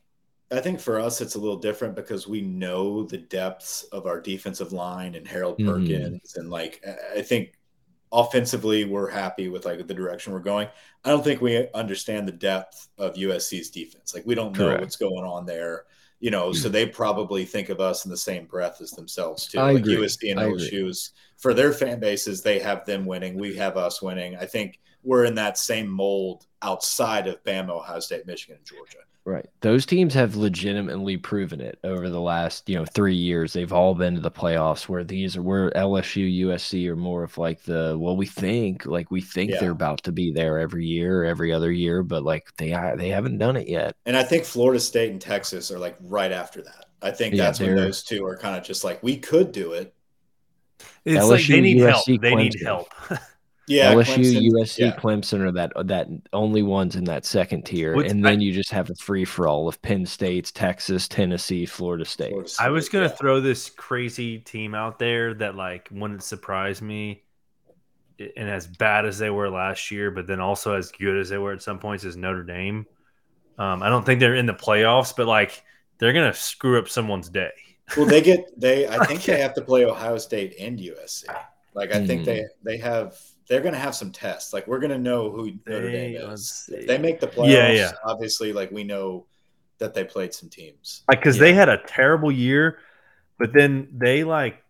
I 0.51 0.61
think 0.61 0.79
for 0.79 0.99
us 0.99 1.19
it's 1.19 1.35
a 1.35 1.39
little 1.39 1.57
different 1.57 1.95
because 1.95 2.27
we 2.27 2.41
know 2.41 3.03
the 3.03 3.17
depths 3.17 3.83
of 3.91 4.05
our 4.05 4.21
defensive 4.21 4.71
line 4.71 5.15
and 5.15 5.27
Harold 5.27 5.57
mm-hmm. 5.57 5.69
Perkins 5.69 6.33
mm. 6.33 6.37
and 6.37 6.49
like 6.49 6.83
I 7.15 7.21
think 7.21 7.53
offensively 8.11 8.85
we're 8.85 9.09
happy 9.09 9.49
with 9.49 9.65
like 9.65 9.85
the 9.85 9.93
direction 9.93 10.33
we're 10.33 10.39
going. 10.39 10.67
I 11.03 11.09
don't 11.09 11.23
think 11.23 11.41
we 11.41 11.67
understand 11.73 12.27
the 12.27 12.33
depth 12.33 12.87
of 12.97 13.15
USC's 13.15 13.69
defense. 13.69 14.13
Like 14.13 14.25
we 14.25 14.35
don't 14.35 14.57
know 14.57 14.67
Correct. 14.67 14.81
what's 14.81 14.95
going 14.95 15.25
on 15.25 15.45
there. 15.45 15.83
You 16.19 16.31
know, 16.31 16.51
so 16.51 16.67
they 16.67 16.87
probably 16.87 17.45
think 17.45 17.69
of 17.69 17.79
us 17.79 18.05
in 18.05 18.09
the 18.09 18.17
same 18.17 18.47
breath 18.47 18.81
as 18.81 18.89
themselves 18.89 19.45
too. 19.45 19.59
I 19.59 19.73
like 19.73 19.83
agree. 19.83 19.97
USC 19.97 20.31
and 20.31 20.39
LSU's 20.39 21.11
for 21.35 21.53
their 21.53 21.71
fan 21.71 21.99
bases, 21.99 22.41
they 22.41 22.57
have 22.57 22.85
them 22.85 23.05
winning. 23.05 23.37
We 23.37 23.55
have 23.57 23.77
us 23.77 24.01
winning. 24.01 24.35
I 24.35 24.47
think 24.47 24.79
we're 25.03 25.25
in 25.25 25.35
that 25.35 25.59
same 25.59 25.87
mold 25.87 26.47
outside 26.63 27.27
of 27.27 27.43
Bama, 27.43 27.69
Ohio 27.69 27.99
State, 27.99 28.25
Michigan, 28.25 28.57
and 28.57 28.65
Georgia. 28.65 28.97
Right. 29.27 29.45
Those 29.59 29.85
teams 29.85 30.13
have 30.13 30.37
legitimately 30.37 31.17
proven 31.17 31.59
it 31.59 31.79
over 31.83 32.09
the 32.09 32.21
last, 32.21 32.69
you 32.69 32.77
know, 32.77 32.85
three 32.85 33.13
years. 33.13 33.51
They've 33.51 33.73
all 33.73 33.93
been 33.93 34.15
to 34.15 34.21
the 34.21 34.31
playoffs 34.31 34.87
where 34.87 35.03
these 35.03 35.35
are 35.35 35.41
where 35.41 35.69
LSU, 35.71 36.45
USC 36.45 36.87
are 36.87 36.95
more 36.95 37.23
of 37.23 37.37
like 37.37 37.61
the 37.63 37.97
well, 37.99 38.15
we 38.15 38.25
think 38.25 38.85
like 38.85 39.11
we 39.11 39.19
think 39.19 39.51
yeah. 39.51 39.59
they're 39.59 39.71
about 39.71 40.01
to 40.03 40.13
be 40.13 40.31
there 40.31 40.57
every 40.59 40.85
year, 40.85 41.25
every 41.25 41.51
other 41.51 41.73
year, 41.73 42.03
but 42.03 42.23
like 42.23 42.55
they 42.55 42.69
they 42.95 43.09
haven't 43.09 43.37
done 43.37 43.57
it 43.57 43.67
yet. 43.67 43.97
And 44.05 44.15
I 44.15 44.23
think 44.23 44.45
Florida 44.45 44.79
State 44.79 45.11
and 45.11 45.19
Texas 45.19 45.71
are 45.71 45.79
like 45.79 45.97
right 45.99 46.31
after 46.31 46.61
that. 46.61 46.85
I 47.01 47.11
think 47.11 47.35
yeah, 47.35 47.43
that's 47.43 47.59
when 47.59 47.75
those 47.75 48.03
two 48.03 48.25
are 48.25 48.37
kind 48.37 48.55
of 48.55 48.63
just 48.63 48.85
like 48.85 49.03
we 49.03 49.17
could 49.17 49.51
do 49.51 49.73
it. 49.73 49.93
It's 51.03 51.21
LSU, 51.21 51.29
like 51.31 51.47
they 51.47 51.59
need 51.59 51.77
USC, 51.79 51.89
help. 51.89 52.21
They 52.21 52.35
need 52.35 52.61
help. 52.63 52.87
Yeah, 53.67 53.93
LSU, 53.93 54.05
Clemson, 54.05 54.49
USC, 54.51 54.77
yeah. 54.77 54.95
Clemson 54.95 55.39
are 55.41 55.51
that 55.51 55.73
that 55.87 56.07
only 56.31 56.63
ones 56.63 56.95
in 56.95 57.03
that 57.03 57.25
second 57.25 57.63
tier, 57.63 57.95
What's, 57.95 58.11
and 58.11 58.23
then 58.23 58.39
I, 58.39 58.41
you 58.41 58.53
just 58.53 58.71
have 58.71 58.89
a 58.89 58.95
free 58.95 59.25
for 59.25 59.45
all 59.45 59.67
of 59.67 59.81
Penn 59.81 60.05
State's, 60.05 60.53
Texas, 60.53 61.07
Tennessee, 61.09 61.65
Florida 61.65 62.05
State. 62.05 62.29
Florida 62.29 62.49
State 62.49 62.65
I 62.65 62.69
was 62.69 62.87
gonna 62.87 63.07
yeah. 63.07 63.11
throw 63.11 63.41
this 63.41 63.69
crazy 63.69 64.39
team 64.39 64.73
out 64.73 64.99
there 64.99 65.33
that 65.33 65.55
like 65.55 65.89
wouldn't 65.91 66.23
surprise 66.23 66.81
me, 66.81 67.23
and 68.19 68.49
as 68.49 68.67
bad 68.67 69.05
as 69.05 69.17
they 69.17 69.29
were 69.29 69.49
last 69.49 69.91
year, 69.91 70.11
but 70.11 70.27
then 70.27 70.39
also 70.39 70.73
as 70.73 70.89
good 70.91 71.17
as 71.17 71.27
they 71.27 71.37
were 71.37 71.51
at 71.51 71.61
some 71.61 71.77
points 71.77 72.05
is 72.05 72.15
Notre 72.15 72.43
Dame. 72.43 72.85
Um, 73.59 73.83
I 73.83 73.89
don't 73.89 74.05
think 74.05 74.21
they're 74.21 74.35
in 74.35 74.45
the 74.45 74.53
playoffs, 74.53 75.13
but 75.13 75.27
like 75.27 75.61
they're 75.97 76.13
gonna 76.13 76.33
screw 76.33 76.79
up 76.79 76.87
someone's 76.87 77.27
day. 77.27 77.51
well, 77.97 78.05
they 78.05 78.21
get 78.21 78.57
they. 78.57 78.87
I 78.87 79.03
think 79.05 79.23
they 79.23 79.41
have 79.41 79.55
to 79.55 79.61
play 79.61 79.83
Ohio 79.83 80.17
State 80.17 80.55
and 80.57 80.79
USC. 80.79 81.25
Like 81.73 81.93
I 81.93 81.99
mm. 81.99 82.07
think 82.07 82.23
they 82.23 82.45
they 82.63 82.77
have 82.77 83.19
they're 83.47 83.61
going 83.61 83.73
to 83.73 83.79
have 83.79 83.95
some 83.95 84.11
tests. 84.11 84.53
Like 84.53 84.67
we're 84.67 84.79
going 84.79 84.91
to 84.91 84.97
know 84.97 85.31
who 85.31 85.51
Notre 85.65 85.91
Dame 85.91 86.15
is. 86.15 86.69
If 86.71 86.87
they 86.87 86.97
make 86.97 87.19
the 87.19 87.27
playoffs, 87.27 87.51
yeah, 87.51 87.71
yeah. 87.71 87.91
obviously, 88.03 88.53
like 88.53 88.71
we 88.71 88.83
know 88.83 89.25
that 89.79 89.93
they 89.93 90.03
played 90.03 90.33
some 90.33 90.49
teams. 90.49 91.03
Like 91.07 91.19
because 91.19 91.37
yeah. 91.37 91.41
they 91.41 91.53
had 91.53 91.69
a 91.69 91.77
terrible 91.87 92.31
year, 92.31 92.79
but 93.39 93.53
then 93.53 93.87
they 93.91 94.23
like 94.23 94.63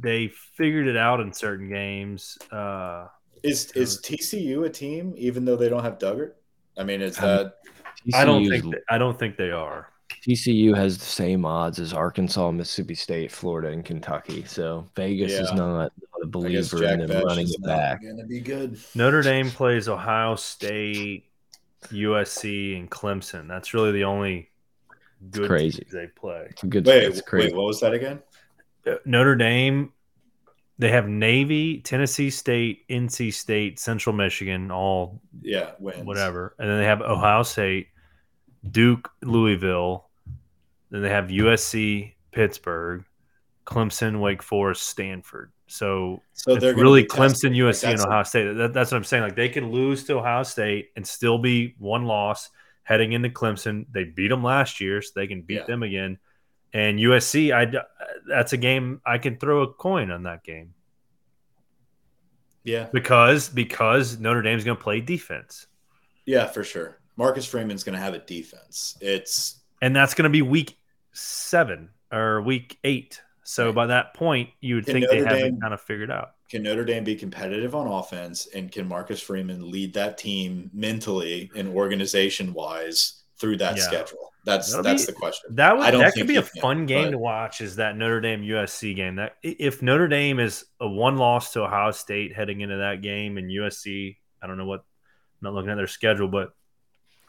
they 0.00 0.28
figured 0.28 0.86
it 0.86 0.96
out 0.96 1.20
in 1.20 1.32
certain 1.32 1.68
games. 1.68 2.38
Uh, 2.50 3.08
is 3.42 3.70
is 3.72 4.00
TCU 4.00 4.66
a 4.66 4.70
team 4.70 5.14
even 5.16 5.44
though 5.44 5.56
they 5.56 5.68
don't 5.68 5.84
have 5.84 5.98
Duggan? 5.98 6.32
I 6.78 6.84
mean, 6.84 7.00
is 7.00 7.16
that? 7.16 7.54
I 8.14 8.24
don't 8.24 8.48
think 8.48 8.74
I 8.88 8.98
don't 8.98 9.18
think 9.18 9.36
they 9.36 9.50
are. 9.50 9.88
TCU 10.26 10.76
has 10.76 10.98
the 10.98 11.04
same 11.04 11.44
odds 11.44 11.78
as 11.78 11.92
Arkansas, 11.92 12.50
Mississippi 12.50 12.94
State, 12.94 13.30
Florida, 13.30 13.68
and 13.68 13.84
Kentucky. 13.84 14.44
So 14.44 14.86
Vegas 14.96 15.32
yeah. 15.32 15.42
is 15.42 15.52
not, 15.52 15.76
not 15.76 15.92
a 16.26 16.30
believer 16.30 16.84
in 16.84 17.06
them 17.06 17.24
running 17.24 17.48
it 17.48 17.62
back. 17.62 18.02
Going 18.02 18.18
to 18.18 18.24
be 18.24 18.40
good. 18.40 18.78
Notre 18.94 19.22
Dame 19.22 19.50
plays 19.50 19.88
Ohio 19.88 20.34
State, 20.36 21.30
USC, 21.84 22.78
and 22.78 22.90
Clemson. 22.90 23.48
That's 23.48 23.72
really 23.72 23.92
the 23.92 24.04
only 24.04 24.50
good 25.30 25.48
crazy 25.48 25.86
they 25.90 26.08
play. 26.08 26.48
It's 26.50 26.62
good. 26.62 26.86
Wait, 26.86 27.04
it's 27.04 27.20
crazy. 27.20 27.48
wait, 27.48 27.56
what 27.56 27.66
was 27.66 27.80
that 27.80 27.94
again? 27.94 28.20
Uh, 28.86 28.96
Notre 29.04 29.36
Dame. 29.36 29.92
They 30.78 30.90
have 30.90 31.08
Navy, 31.08 31.80
Tennessee 31.80 32.28
State, 32.28 32.86
NC 32.88 33.32
State, 33.32 33.78
Central 33.78 34.14
Michigan, 34.14 34.70
all 34.70 35.22
yeah, 35.40 35.70
wins. 35.78 36.04
whatever, 36.04 36.54
and 36.58 36.68
then 36.68 36.78
they 36.78 36.84
have 36.84 37.00
Ohio 37.00 37.44
State, 37.44 37.88
Duke, 38.70 39.10
Louisville. 39.22 40.10
Then 40.90 41.00
they 41.00 41.08
have 41.08 41.28
USC, 41.28 42.12
Pittsburgh, 42.30 43.06
Clemson, 43.66 44.20
Wake 44.20 44.42
Forest, 44.42 44.82
Stanford. 44.82 45.50
So, 45.66 46.22
so 46.32 46.56
they're 46.56 46.74
really 46.74 47.04
Clemson, 47.04 47.56
USC, 47.56 47.84
like 47.84 47.94
and 47.94 48.06
Ohio 48.06 48.22
State. 48.22 48.56
That, 48.56 48.72
that's 48.72 48.92
what 48.92 48.98
I'm 48.98 49.04
saying. 49.04 49.24
Like 49.24 49.36
they 49.36 49.48
could 49.48 49.64
lose 49.64 50.04
to 50.04 50.18
Ohio 50.18 50.42
State 50.44 50.90
and 50.96 51.06
still 51.06 51.38
be 51.38 51.74
one 51.78 52.04
loss 52.04 52.50
heading 52.84 53.12
into 53.12 53.28
Clemson. 53.28 53.86
They 53.90 54.04
beat 54.04 54.28
them 54.28 54.44
last 54.44 54.80
year, 54.80 55.02
so 55.02 55.10
they 55.16 55.26
can 55.26 55.42
beat 55.42 55.54
yeah. 55.54 55.64
them 55.64 55.82
again. 55.82 56.18
And 56.72 56.98
USC, 56.98 57.52
I 57.52 57.82
that's 58.28 58.52
a 58.52 58.56
game 58.56 59.00
I 59.04 59.18
can 59.18 59.38
throw 59.38 59.62
a 59.62 59.72
coin 59.72 60.10
on 60.10 60.24
that 60.24 60.44
game. 60.44 60.74
Yeah, 62.64 62.88
because 62.92 63.48
because 63.48 64.18
Notre 64.18 64.42
Dame's 64.42 64.64
going 64.64 64.76
to 64.76 64.82
play 64.82 65.00
defense. 65.00 65.66
Yeah, 66.24 66.46
for 66.46 66.64
sure. 66.64 66.98
Marcus 67.16 67.46
Freeman's 67.46 67.82
going 67.82 67.94
to 67.94 68.00
have 68.00 68.14
a 68.14 68.18
defense. 68.18 68.96
It's 69.00 69.62
and 69.80 69.94
that's 69.96 70.14
going 70.14 70.24
to 70.24 70.30
be 70.30 70.42
week 70.42 70.76
seven 71.12 71.90
or 72.12 72.42
week 72.42 72.78
eight. 72.84 73.20
So 73.48 73.72
by 73.72 73.86
that 73.86 74.12
point, 74.12 74.50
you 74.60 74.74
would 74.74 74.86
can 74.86 74.94
think 74.94 75.04
Notre 75.04 75.22
they 75.22 75.28
have 75.28 75.38
Dame, 75.38 75.54
it 75.54 75.60
kind 75.60 75.72
of 75.72 75.80
figured 75.80 76.10
out. 76.10 76.32
Can 76.50 76.64
Notre 76.64 76.84
Dame 76.84 77.04
be 77.04 77.14
competitive 77.14 77.76
on 77.76 77.86
offense, 77.86 78.48
and 78.52 78.72
can 78.72 78.88
Marcus 78.88 79.20
Freeman 79.20 79.70
lead 79.70 79.94
that 79.94 80.18
team 80.18 80.68
mentally 80.74 81.48
and 81.54 81.68
organization 81.68 82.52
wise 82.52 83.22
through 83.38 83.58
that 83.58 83.76
yeah. 83.76 83.82
schedule? 83.84 84.32
That's 84.44 84.70
That'll 84.70 84.82
that's 84.82 85.06
be, 85.06 85.12
the 85.12 85.18
question. 85.18 85.54
That 85.54 85.78
would 85.78 85.94
that 85.94 86.14
could 86.14 86.26
be 86.26 86.36
a 86.36 86.42
can, 86.42 86.60
fun 86.60 86.86
game 86.86 87.04
but, 87.04 87.10
to 87.12 87.18
watch. 87.18 87.60
Is 87.60 87.76
that 87.76 87.96
Notre 87.96 88.20
Dame 88.20 88.42
USC 88.42 88.96
game? 88.96 89.14
That 89.14 89.36
if 89.44 89.80
Notre 89.80 90.08
Dame 90.08 90.40
is 90.40 90.64
a 90.80 90.88
one 90.88 91.16
loss 91.16 91.52
to 91.52 91.62
Ohio 91.62 91.92
State 91.92 92.34
heading 92.34 92.62
into 92.62 92.78
that 92.78 93.00
game, 93.00 93.38
and 93.38 93.48
USC, 93.48 94.16
I 94.42 94.48
don't 94.48 94.58
know 94.58 94.66
what. 94.66 94.80
I'm 94.80 95.42
not 95.42 95.54
looking 95.54 95.70
at 95.70 95.76
their 95.76 95.86
schedule, 95.86 96.26
but 96.26 96.52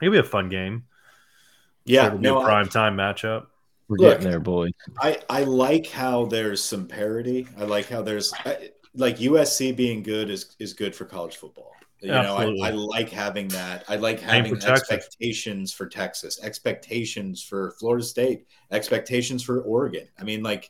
it'll 0.02 0.12
be 0.12 0.18
a 0.18 0.24
fun 0.24 0.50
game. 0.50 0.86
Yeah, 1.86 2.08
it'll 2.08 2.20
no, 2.20 2.42
a 2.42 2.44
prime 2.44 2.66
I, 2.66 2.70
time 2.70 2.98
matchup. 2.98 3.48
We're 3.90 3.98
Look, 3.98 4.18
getting 4.18 4.30
there, 4.30 4.40
boys. 4.40 4.74
I 5.00 5.20
I 5.30 5.44
like 5.44 5.88
how 5.88 6.26
there's 6.26 6.64
some 6.64 6.88
parity. 6.88 7.48
I 7.58 7.64
like 7.64 7.88
how 7.88 8.02
there's 8.02 8.34
I, 8.46 8.72
like 8.96 9.18
USC 9.18 9.76
being 9.76 10.04
good 10.04 10.30
is 10.30 10.56
is 10.60 10.74
good 10.74 10.94
for 10.96 11.06
college 11.06 11.38
football. 11.38 11.72
You 12.00 12.12
Absolutely. 12.12 12.60
know, 12.60 12.66
I, 12.66 12.70
I, 12.70 12.72
like 12.74 13.10
having 13.10 13.48
that. 13.50 13.84
I 13.88 13.96
like 13.96 14.20
having 14.20 14.56
for 14.56 14.72
expectations 14.72 15.74
for 15.74 15.88
Texas, 15.88 16.40
expectations 16.44 17.42
for 17.42 17.72
Florida 17.80 18.04
State, 18.04 18.46
expectations 18.72 19.42
for 19.42 19.62
Oregon. 19.62 20.08
I 20.20 20.24
mean, 20.24 20.44
like, 20.44 20.70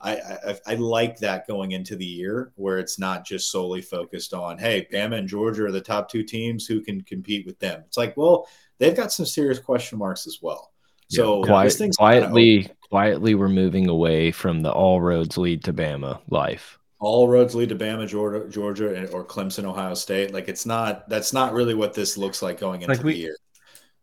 I, 0.00 0.16
I, 0.16 0.58
I 0.68 0.74
like 0.74 1.18
that 1.18 1.48
going 1.48 1.72
into 1.72 1.96
the 1.96 2.04
year 2.04 2.52
where 2.54 2.78
it's 2.78 2.96
not 2.96 3.26
just 3.26 3.50
solely 3.50 3.82
focused 3.82 4.32
on, 4.32 4.56
hey, 4.56 4.86
Bama 4.92 5.18
and 5.18 5.28
Georgia 5.28 5.64
are 5.64 5.72
the 5.72 5.80
top 5.80 6.08
two 6.08 6.22
teams 6.22 6.64
who 6.64 6.80
can 6.80 7.00
compete 7.00 7.44
with 7.44 7.58
them. 7.58 7.82
It's 7.84 7.96
like, 7.96 8.16
well, 8.16 8.46
they've 8.78 8.94
got 8.94 9.10
some 9.10 9.26
serious 9.26 9.58
question 9.58 9.98
marks 9.98 10.28
as 10.28 10.38
well. 10.40 10.70
So 11.08 11.40
yeah, 11.40 11.46
quiet, 11.46 11.96
quietly, 11.96 12.70
quietly, 12.88 13.34
we're 13.34 13.48
moving 13.48 13.88
away 13.88 14.30
from 14.30 14.62
the 14.62 14.70
all 14.70 15.00
roads 15.00 15.38
lead 15.38 15.64
to 15.64 15.72
Bama 15.72 16.20
life 16.28 16.78
all 17.00 17.28
roads 17.28 17.54
lead 17.54 17.68
to 17.68 17.76
Bama, 17.76 18.08
Georgia, 18.08 18.48
Georgia, 18.48 18.98
eh, 18.98 19.06
or 19.12 19.24
Clemson, 19.24 19.64
Ohio 19.64 19.94
State. 19.94 20.32
Like 20.32 20.48
it's 20.48 20.66
not. 20.66 21.08
That's 21.08 21.32
not 21.32 21.52
really 21.52 21.74
what 21.74 21.94
this 21.94 22.16
looks 22.16 22.42
like 22.42 22.58
going 22.58 22.82
into 22.82 22.94
like 22.94 23.04
we, 23.04 23.12
the 23.12 23.18
year. 23.18 23.36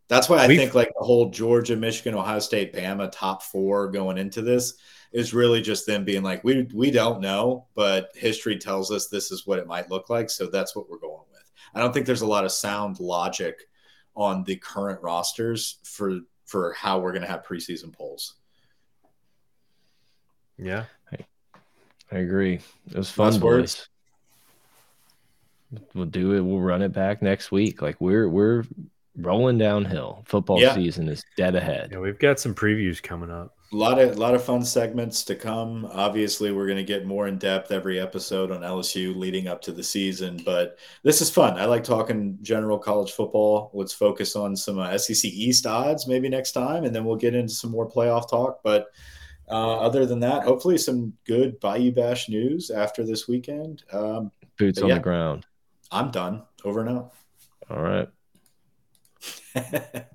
That's 0.08 0.28
why 0.28 0.38
I 0.38 0.46
think 0.46 0.74
like 0.74 0.92
the 0.98 1.04
whole 1.04 1.30
Georgia, 1.30 1.76
Michigan, 1.76 2.14
Ohio 2.14 2.38
State, 2.38 2.72
Bama 2.72 3.10
top 3.12 3.42
four 3.42 3.90
going 3.90 4.18
into 4.18 4.40
this 4.40 4.74
is 5.12 5.34
really 5.34 5.60
just 5.60 5.86
them 5.86 6.04
being 6.04 6.22
like, 6.22 6.42
we 6.44 6.68
we 6.72 6.90
don't 6.90 7.20
know, 7.20 7.66
but 7.74 8.10
history 8.14 8.56
tells 8.56 8.90
us 8.90 9.08
this 9.08 9.30
is 9.30 9.46
what 9.46 9.58
it 9.58 9.66
might 9.66 9.90
look 9.90 10.08
like, 10.08 10.30
so 10.30 10.46
that's 10.46 10.74
what 10.74 10.88
we're 10.88 10.98
going 10.98 11.24
with. 11.32 11.50
I 11.74 11.80
don't 11.80 11.92
think 11.92 12.06
there's 12.06 12.22
a 12.22 12.26
lot 12.26 12.44
of 12.44 12.52
sound 12.52 13.00
logic 13.00 13.60
on 14.14 14.44
the 14.44 14.56
current 14.56 15.02
rosters 15.02 15.78
for 15.84 16.20
for 16.46 16.72
how 16.72 16.98
we're 17.00 17.12
going 17.12 17.22
to 17.22 17.28
have 17.28 17.44
preseason 17.44 17.92
polls. 17.92 18.34
Yeah, 20.58 20.84
I 22.10 22.18
agree. 22.18 22.60
It 22.90 22.96
was 22.96 23.10
fun, 23.10 23.26
Last 23.26 23.40
boys. 23.40 23.50
Words. 23.50 23.88
We'll 25.94 26.06
do 26.06 26.32
it. 26.32 26.40
We'll 26.40 26.60
run 26.60 26.82
it 26.82 26.92
back 26.92 27.22
next 27.22 27.50
week. 27.50 27.82
Like 27.82 28.00
we're 28.00 28.28
we're 28.28 28.64
rolling 29.16 29.58
downhill. 29.58 30.22
Football 30.26 30.60
yeah. 30.60 30.74
season 30.74 31.08
is 31.08 31.24
dead 31.36 31.56
ahead. 31.56 31.90
Yeah, 31.92 31.98
we've 31.98 32.18
got 32.18 32.38
some 32.38 32.54
previews 32.54 33.02
coming 33.02 33.30
up. 33.30 33.55
A 33.72 33.76
lot 33.76 33.98
of 33.98 34.16
a 34.16 34.20
lot 34.20 34.34
of 34.34 34.44
fun 34.44 34.64
segments 34.64 35.24
to 35.24 35.34
come. 35.34 35.88
Obviously, 35.92 36.52
we're 36.52 36.66
going 36.66 36.76
to 36.78 36.84
get 36.84 37.04
more 37.04 37.26
in 37.26 37.36
depth 37.36 37.72
every 37.72 37.98
episode 37.98 38.52
on 38.52 38.60
LSU 38.60 39.16
leading 39.16 39.48
up 39.48 39.60
to 39.62 39.72
the 39.72 39.82
season. 39.82 40.40
But 40.44 40.78
this 41.02 41.20
is 41.20 41.30
fun. 41.30 41.58
I 41.58 41.64
like 41.64 41.82
talking 41.82 42.38
general 42.42 42.78
college 42.78 43.12
football. 43.12 43.70
Let's 43.74 43.92
focus 43.92 44.36
on 44.36 44.54
some 44.54 44.78
uh, 44.78 44.96
SEC 44.96 45.24
East 45.24 45.66
odds 45.66 46.06
maybe 46.06 46.28
next 46.28 46.52
time, 46.52 46.84
and 46.84 46.94
then 46.94 47.04
we'll 47.04 47.16
get 47.16 47.34
into 47.34 47.52
some 47.52 47.72
more 47.72 47.90
playoff 47.90 48.30
talk. 48.30 48.60
But 48.62 48.86
uh, 49.48 49.78
other 49.78 50.06
than 50.06 50.20
that, 50.20 50.44
hopefully 50.44 50.78
some 50.78 51.12
good 51.26 51.58
Bayou 51.58 51.92
Bash 51.92 52.28
news 52.28 52.70
after 52.70 53.04
this 53.04 53.26
weekend. 53.26 53.82
Um, 53.92 54.30
Boots 54.58 54.80
on 54.80 54.88
yeah, 54.88 54.94
the 54.94 55.00
ground. 55.00 55.44
I'm 55.90 56.10
done. 56.10 56.42
Over 56.64 56.80
and 56.80 56.90
out. 56.90 57.12
All 57.68 57.82
right. 57.82 58.08